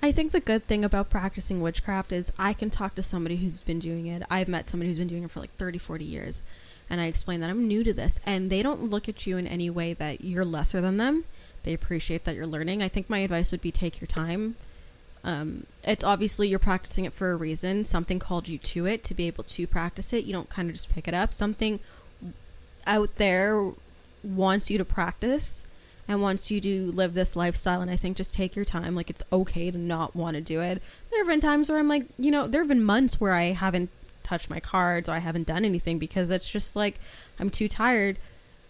I 0.00 0.12
think 0.12 0.30
the 0.30 0.40
good 0.40 0.66
thing 0.66 0.84
about 0.84 1.10
practicing 1.10 1.60
witchcraft 1.60 2.12
is 2.12 2.32
I 2.38 2.52
can 2.52 2.70
talk 2.70 2.94
to 2.94 3.02
somebody 3.02 3.36
who's 3.36 3.60
been 3.60 3.80
doing 3.80 4.06
it. 4.06 4.22
I've 4.30 4.46
met 4.46 4.68
somebody 4.68 4.88
who's 4.88 4.98
been 4.98 5.08
doing 5.08 5.24
it 5.24 5.30
for 5.30 5.40
like 5.40 5.54
30, 5.56 5.78
40 5.78 6.04
years. 6.04 6.42
And 6.88 7.00
I 7.00 7.06
explain 7.06 7.40
that 7.40 7.50
I'm 7.50 7.66
new 7.66 7.82
to 7.82 7.92
this. 7.92 8.20
And 8.24 8.48
they 8.48 8.62
don't 8.62 8.84
look 8.84 9.08
at 9.08 9.26
you 9.26 9.36
in 9.36 9.46
any 9.46 9.70
way 9.70 9.94
that 9.94 10.20
you're 10.20 10.44
lesser 10.44 10.80
than 10.80 10.98
them. 10.98 11.24
They 11.64 11.74
appreciate 11.74 12.24
that 12.24 12.36
you're 12.36 12.46
learning. 12.46 12.80
I 12.80 12.88
think 12.88 13.10
my 13.10 13.18
advice 13.18 13.50
would 13.50 13.60
be 13.60 13.72
take 13.72 14.00
your 14.00 14.06
time. 14.06 14.54
Um, 15.24 15.66
it's 15.82 16.04
obviously 16.04 16.48
you're 16.48 16.60
practicing 16.60 17.04
it 17.04 17.12
for 17.12 17.32
a 17.32 17.36
reason. 17.36 17.84
Something 17.84 18.20
called 18.20 18.48
you 18.48 18.56
to 18.58 18.86
it 18.86 19.02
to 19.04 19.14
be 19.14 19.26
able 19.26 19.44
to 19.44 19.66
practice 19.66 20.12
it. 20.12 20.24
You 20.24 20.32
don't 20.32 20.48
kind 20.48 20.68
of 20.68 20.76
just 20.76 20.90
pick 20.90 21.08
it 21.08 21.14
up. 21.14 21.34
Something 21.34 21.80
out 22.86 23.16
there 23.16 23.72
wants 24.22 24.70
you 24.70 24.78
to 24.78 24.84
practice 24.84 25.64
and 26.08 26.22
wants 26.22 26.50
you 26.50 26.60
to 26.60 26.90
live 26.92 27.12
this 27.14 27.36
lifestyle 27.36 27.82
and 27.82 27.90
i 27.90 27.96
think 27.96 28.16
just 28.16 28.34
take 28.34 28.56
your 28.56 28.64
time 28.64 28.94
like 28.94 29.10
it's 29.10 29.22
okay 29.30 29.70
to 29.70 29.78
not 29.78 30.16
want 30.16 30.34
to 30.34 30.40
do 30.40 30.60
it. 30.60 30.82
There 31.10 31.20
have 31.20 31.28
been 31.28 31.40
times 31.40 31.70
where 31.70 31.78
i'm 31.78 31.88
like 31.88 32.06
you 32.18 32.30
know 32.30 32.48
there 32.48 32.62
have 32.62 32.68
been 32.68 32.82
months 32.82 33.20
where 33.20 33.34
i 33.34 33.52
haven't 33.52 33.90
touched 34.24 34.50
my 34.50 34.58
cards 34.58 35.08
or 35.08 35.12
i 35.12 35.18
haven't 35.18 35.46
done 35.46 35.64
anything 35.64 35.98
because 35.98 36.30
it's 36.30 36.48
just 36.48 36.74
like 36.74 36.98
i'm 37.38 37.50
too 37.50 37.68
tired. 37.68 38.18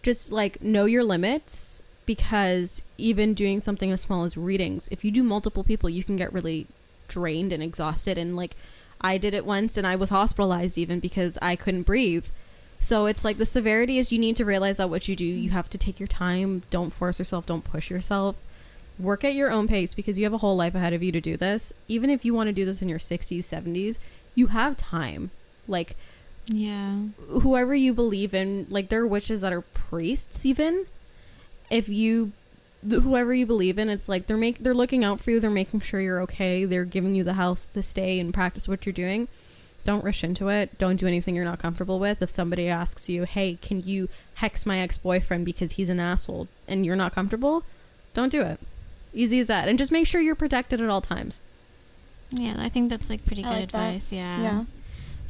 Just 0.01 0.31
like 0.31 0.61
know 0.61 0.85
your 0.85 1.03
limits 1.03 1.81
because 2.05 2.83
even 2.97 3.33
doing 3.33 3.59
something 3.59 3.91
as 3.91 4.01
small 4.01 4.23
as 4.23 4.37
readings 4.37 4.89
if 4.91 5.03
you 5.05 5.11
do 5.11 5.23
multiple 5.23 5.63
people 5.63 5.89
you 5.89 6.03
can 6.03 6.15
get 6.15 6.33
really 6.33 6.67
drained 7.07 7.51
and 7.51 7.63
exhausted. 7.63 8.17
And 8.17 8.35
like 8.35 8.55
i 9.01 9.17
did 9.17 9.33
it 9.33 9.45
once 9.45 9.77
and 9.77 9.87
i 9.87 9.95
was 9.95 10.09
hospitalized 10.09 10.77
even 10.77 10.99
because 10.99 11.37
i 11.41 11.55
couldn't 11.55 11.83
breathe 11.83 12.25
so 12.79 13.05
it's 13.05 13.23
like 13.25 13.37
the 13.37 13.45
severity 13.45 13.97
is 13.97 14.11
you 14.11 14.19
need 14.19 14.35
to 14.37 14.45
realize 14.45 14.77
that 14.77 14.89
what 14.89 15.07
you 15.07 15.15
do, 15.15 15.25
you 15.25 15.49
have 15.49 15.69
to 15.71 15.77
take 15.77 15.99
your 15.99 16.07
time. 16.07 16.63
Don't 16.69 16.91
force 16.91 17.19
yourself. 17.19 17.45
Don't 17.45 17.63
push 17.63 17.89
yourself. 17.89 18.35
Work 18.97 19.23
at 19.23 19.33
your 19.33 19.51
own 19.51 19.67
pace 19.67 19.93
because 19.93 20.17
you 20.17 20.25
have 20.25 20.33
a 20.33 20.37
whole 20.39 20.55
life 20.57 20.75
ahead 20.75 20.93
of 20.93 21.01
you 21.03 21.11
to 21.11 21.21
do 21.21 21.37
this. 21.37 21.73
Even 21.87 22.09
if 22.09 22.23
you 22.25 22.33
want 22.33 22.47
to 22.47 22.53
do 22.53 22.65
this 22.65 22.81
in 22.81 22.89
your 22.89 22.99
60s, 22.99 23.39
70s, 23.43 23.97
you 24.35 24.47
have 24.47 24.75
time. 24.77 25.31
Like, 25.67 25.95
Yeah. 26.51 27.03
whoever 27.41 27.75
you 27.75 27.93
believe 27.93 28.33
in, 28.33 28.65
like, 28.69 28.89
there 28.89 29.01
are 29.01 29.07
witches 29.07 29.41
that 29.41 29.53
are 29.53 29.61
priests, 29.61 30.45
even. 30.45 30.85
If 31.69 31.89
you. 31.89 32.31
Whoever 32.89 33.33
you 33.33 33.45
believe 33.45 33.77
in, 33.77 33.89
it's 33.89 34.07
like 34.07 34.27
they're 34.27 34.37
make 34.37 34.59
they're 34.59 34.73
looking 34.73 35.03
out 35.03 35.19
for 35.19 35.31
you. 35.31 35.41
They're 35.41 35.49
making 35.49 35.81
sure 35.81 35.99
you're 35.99 36.21
okay. 36.21 36.63
They're 36.63 36.85
giving 36.85 37.13
you 37.13 37.25
the 37.25 37.33
health 37.33 37.67
to 37.73 37.83
stay 37.83 38.21
and 38.21 38.33
practice 38.33 38.69
what 38.69 38.85
you're 38.85 38.93
doing 38.93 39.27
don't 39.83 40.03
rush 40.03 40.23
into 40.23 40.49
it. 40.49 40.77
Don't 40.77 40.95
do 40.97 41.07
anything 41.07 41.35
you're 41.35 41.45
not 41.45 41.59
comfortable 41.59 41.99
with. 41.99 42.21
If 42.21 42.29
somebody 42.29 42.67
asks 42.67 43.09
you, 43.09 43.23
"Hey, 43.23 43.57
can 43.61 43.81
you 43.81 44.09
hex 44.35 44.65
my 44.65 44.79
ex-boyfriend 44.79 45.45
because 45.45 45.73
he's 45.73 45.89
an 45.89 45.99
asshole?" 45.99 46.47
and 46.67 46.85
you're 46.85 46.95
not 46.95 47.13
comfortable, 47.13 47.63
don't 48.13 48.31
do 48.31 48.41
it. 48.41 48.59
Easy 49.13 49.39
as 49.39 49.47
that. 49.47 49.67
And 49.67 49.77
just 49.77 49.91
make 49.91 50.05
sure 50.07 50.21
you're 50.21 50.35
protected 50.35 50.81
at 50.81 50.89
all 50.89 51.01
times. 51.01 51.41
Yeah, 52.31 52.55
I 52.59 52.69
think 52.69 52.89
that's 52.89 53.09
like 53.09 53.25
pretty 53.25 53.43
I 53.43 53.49
good 53.49 53.59
like 53.61 53.71
that. 53.71 53.87
advice. 53.87 54.11
Yeah. 54.11 54.41
Yeah. 54.41 54.63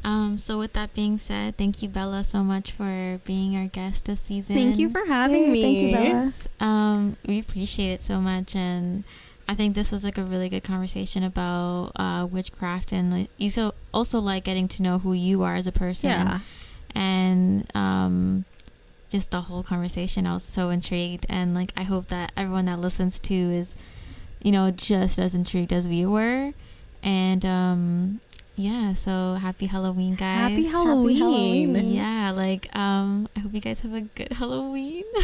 Um, 0.02 0.38
so 0.38 0.58
with 0.58 0.72
that 0.74 0.94
being 0.94 1.18
said, 1.18 1.56
thank 1.58 1.82
you, 1.82 1.88
Bella, 1.88 2.24
so 2.24 2.42
much 2.42 2.72
for 2.72 3.20
being 3.24 3.54
our 3.56 3.66
guest 3.66 4.06
this 4.06 4.20
season. 4.20 4.56
Thank 4.56 4.78
you 4.78 4.88
for 4.90 5.04
having 5.06 5.44
Yay, 5.44 5.50
me. 5.50 5.62
thank 5.62 5.78
you, 5.80 5.92
Bella. 5.92 6.04
Yes. 6.24 6.48
Um, 6.58 7.16
we 7.26 7.38
appreciate 7.38 7.92
it 7.92 8.02
so 8.02 8.18
much, 8.20 8.56
and 8.56 9.04
I 9.50 9.54
think 9.56 9.74
this 9.74 9.90
was 9.90 10.04
like 10.04 10.16
a 10.16 10.22
really 10.22 10.48
good 10.48 10.62
conversation 10.62 11.24
about 11.24 11.90
uh, 11.96 12.24
witchcraft, 12.30 12.92
and 12.92 13.10
like, 13.12 13.30
you 13.36 13.50
so 13.50 13.74
also 13.92 14.20
like 14.20 14.44
getting 14.44 14.68
to 14.68 14.82
know 14.82 14.98
who 15.00 15.12
you 15.12 15.42
are 15.42 15.56
as 15.56 15.66
a 15.66 15.72
person, 15.72 16.10
Yeah. 16.10 16.38
and 16.94 17.66
um, 17.74 18.44
just 19.10 19.32
the 19.32 19.40
whole 19.42 19.64
conversation. 19.64 20.24
I 20.24 20.34
was 20.34 20.44
so 20.44 20.70
intrigued, 20.70 21.26
and 21.28 21.52
like 21.52 21.72
I 21.76 21.82
hope 21.82 22.06
that 22.14 22.30
everyone 22.36 22.66
that 22.66 22.78
listens 22.78 23.18
to 23.20 23.34
is, 23.34 23.76
you 24.40 24.52
know, 24.52 24.70
just 24.70 25.18
as 25.18 25.34
intrigued 25.34 25.72
as 25.72 25.88
we 25.88 26.06
were, 26.06 26.52
and 27.02 27.44
um, 27.44 28.20
yeah. 28.54 28.92
So 28.92 29.34
happy 29.40 29.66
Halloween, 29.66 30.14
guys! 30.14 30.50
Happy 30.50 30.66
Halloween. 30.66 31.18
Halloween. 31.18 31.92
Yeah, 31.92 32.30
like 32.30 32.68
um 32.76 33.28
I 33.36 33.40
hope 33.40 33.52
you 33.52 33.60
guys 33.60 33.80
have 33.80 33.94
a 33.94 34.02
good 34.02 34.32
Halloween. 34.34 35.04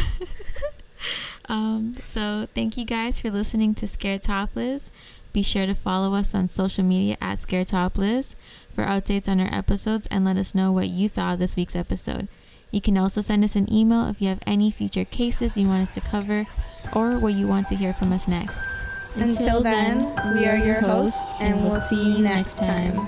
um 1.49 1.95
so 2.03 2.47
thank 2.53 2.77
you 2.77 2.85
guys 2.85 3.19
for 3.19 3.29
listening 3.29 3.73
to 3.75 3.87
Scared 3.87 4.23
Topless. 4.23 4.91
Be 5.33 5.43
sure 5.43 5.65
to 5.65 5.75
follow 5.75 6.15
us 6.15 6.33
on 6.33 6.47
social 6.47 6.83
media 6.83 7.17
at 7.21 7.41
Scared 7.41 7.67
Topless 7.67 8.35
for 8.73 8.83
updates 8.83 9.29
on 9.29 9.39
our 9.39 9.53
episodes 9.53 10.07
and 10.07 10.25
let 10.25 10.37
us 10.37 10.55
know 10.55 10.71
what 10.71 10.87
you 10.87 11.09
thought 11.09 11.33
of 11.33 11.39
this 11.39 11.55
week's 11.55 11.75
episode. 11.75 12.27
You 12.71 12.81
can 12.81 12.97
also 12.97 13.21
send 13.21 13.43
us 13.43 13.55
an 13.55 13.71
email 13.71 14.07
if 14.09 14.21
you 14.21 14.29
have 14.29 14.41
any 14.45 14.71
future 14.71 15.05
cases 15.05 15.55
you 15.55 15.67
want 15.67 15.89
us 15.89 15.95
to 15.95 16.09
cover 16.09 16.45
or 16.95 17.19
what 17.19 17.33
you 17.33 17.47
want 17.47 17.67
to 17.67 17.75
hear 17.75 17.93
from 17.93 18.11
us 18.11 18.27
next. 18.27 18.61
Until 19.15 19.63
then, 19.63 20.05
we 20.33 20.45
are 20.45 20.57
your 20.57 20.81
hosts, 20.81 21.27
and 21.39 21.63
we'll 21.63 21.79
see 21.79 22.17
you 22.17 22.23
next 22.23 22.65
time. 22.65 23.07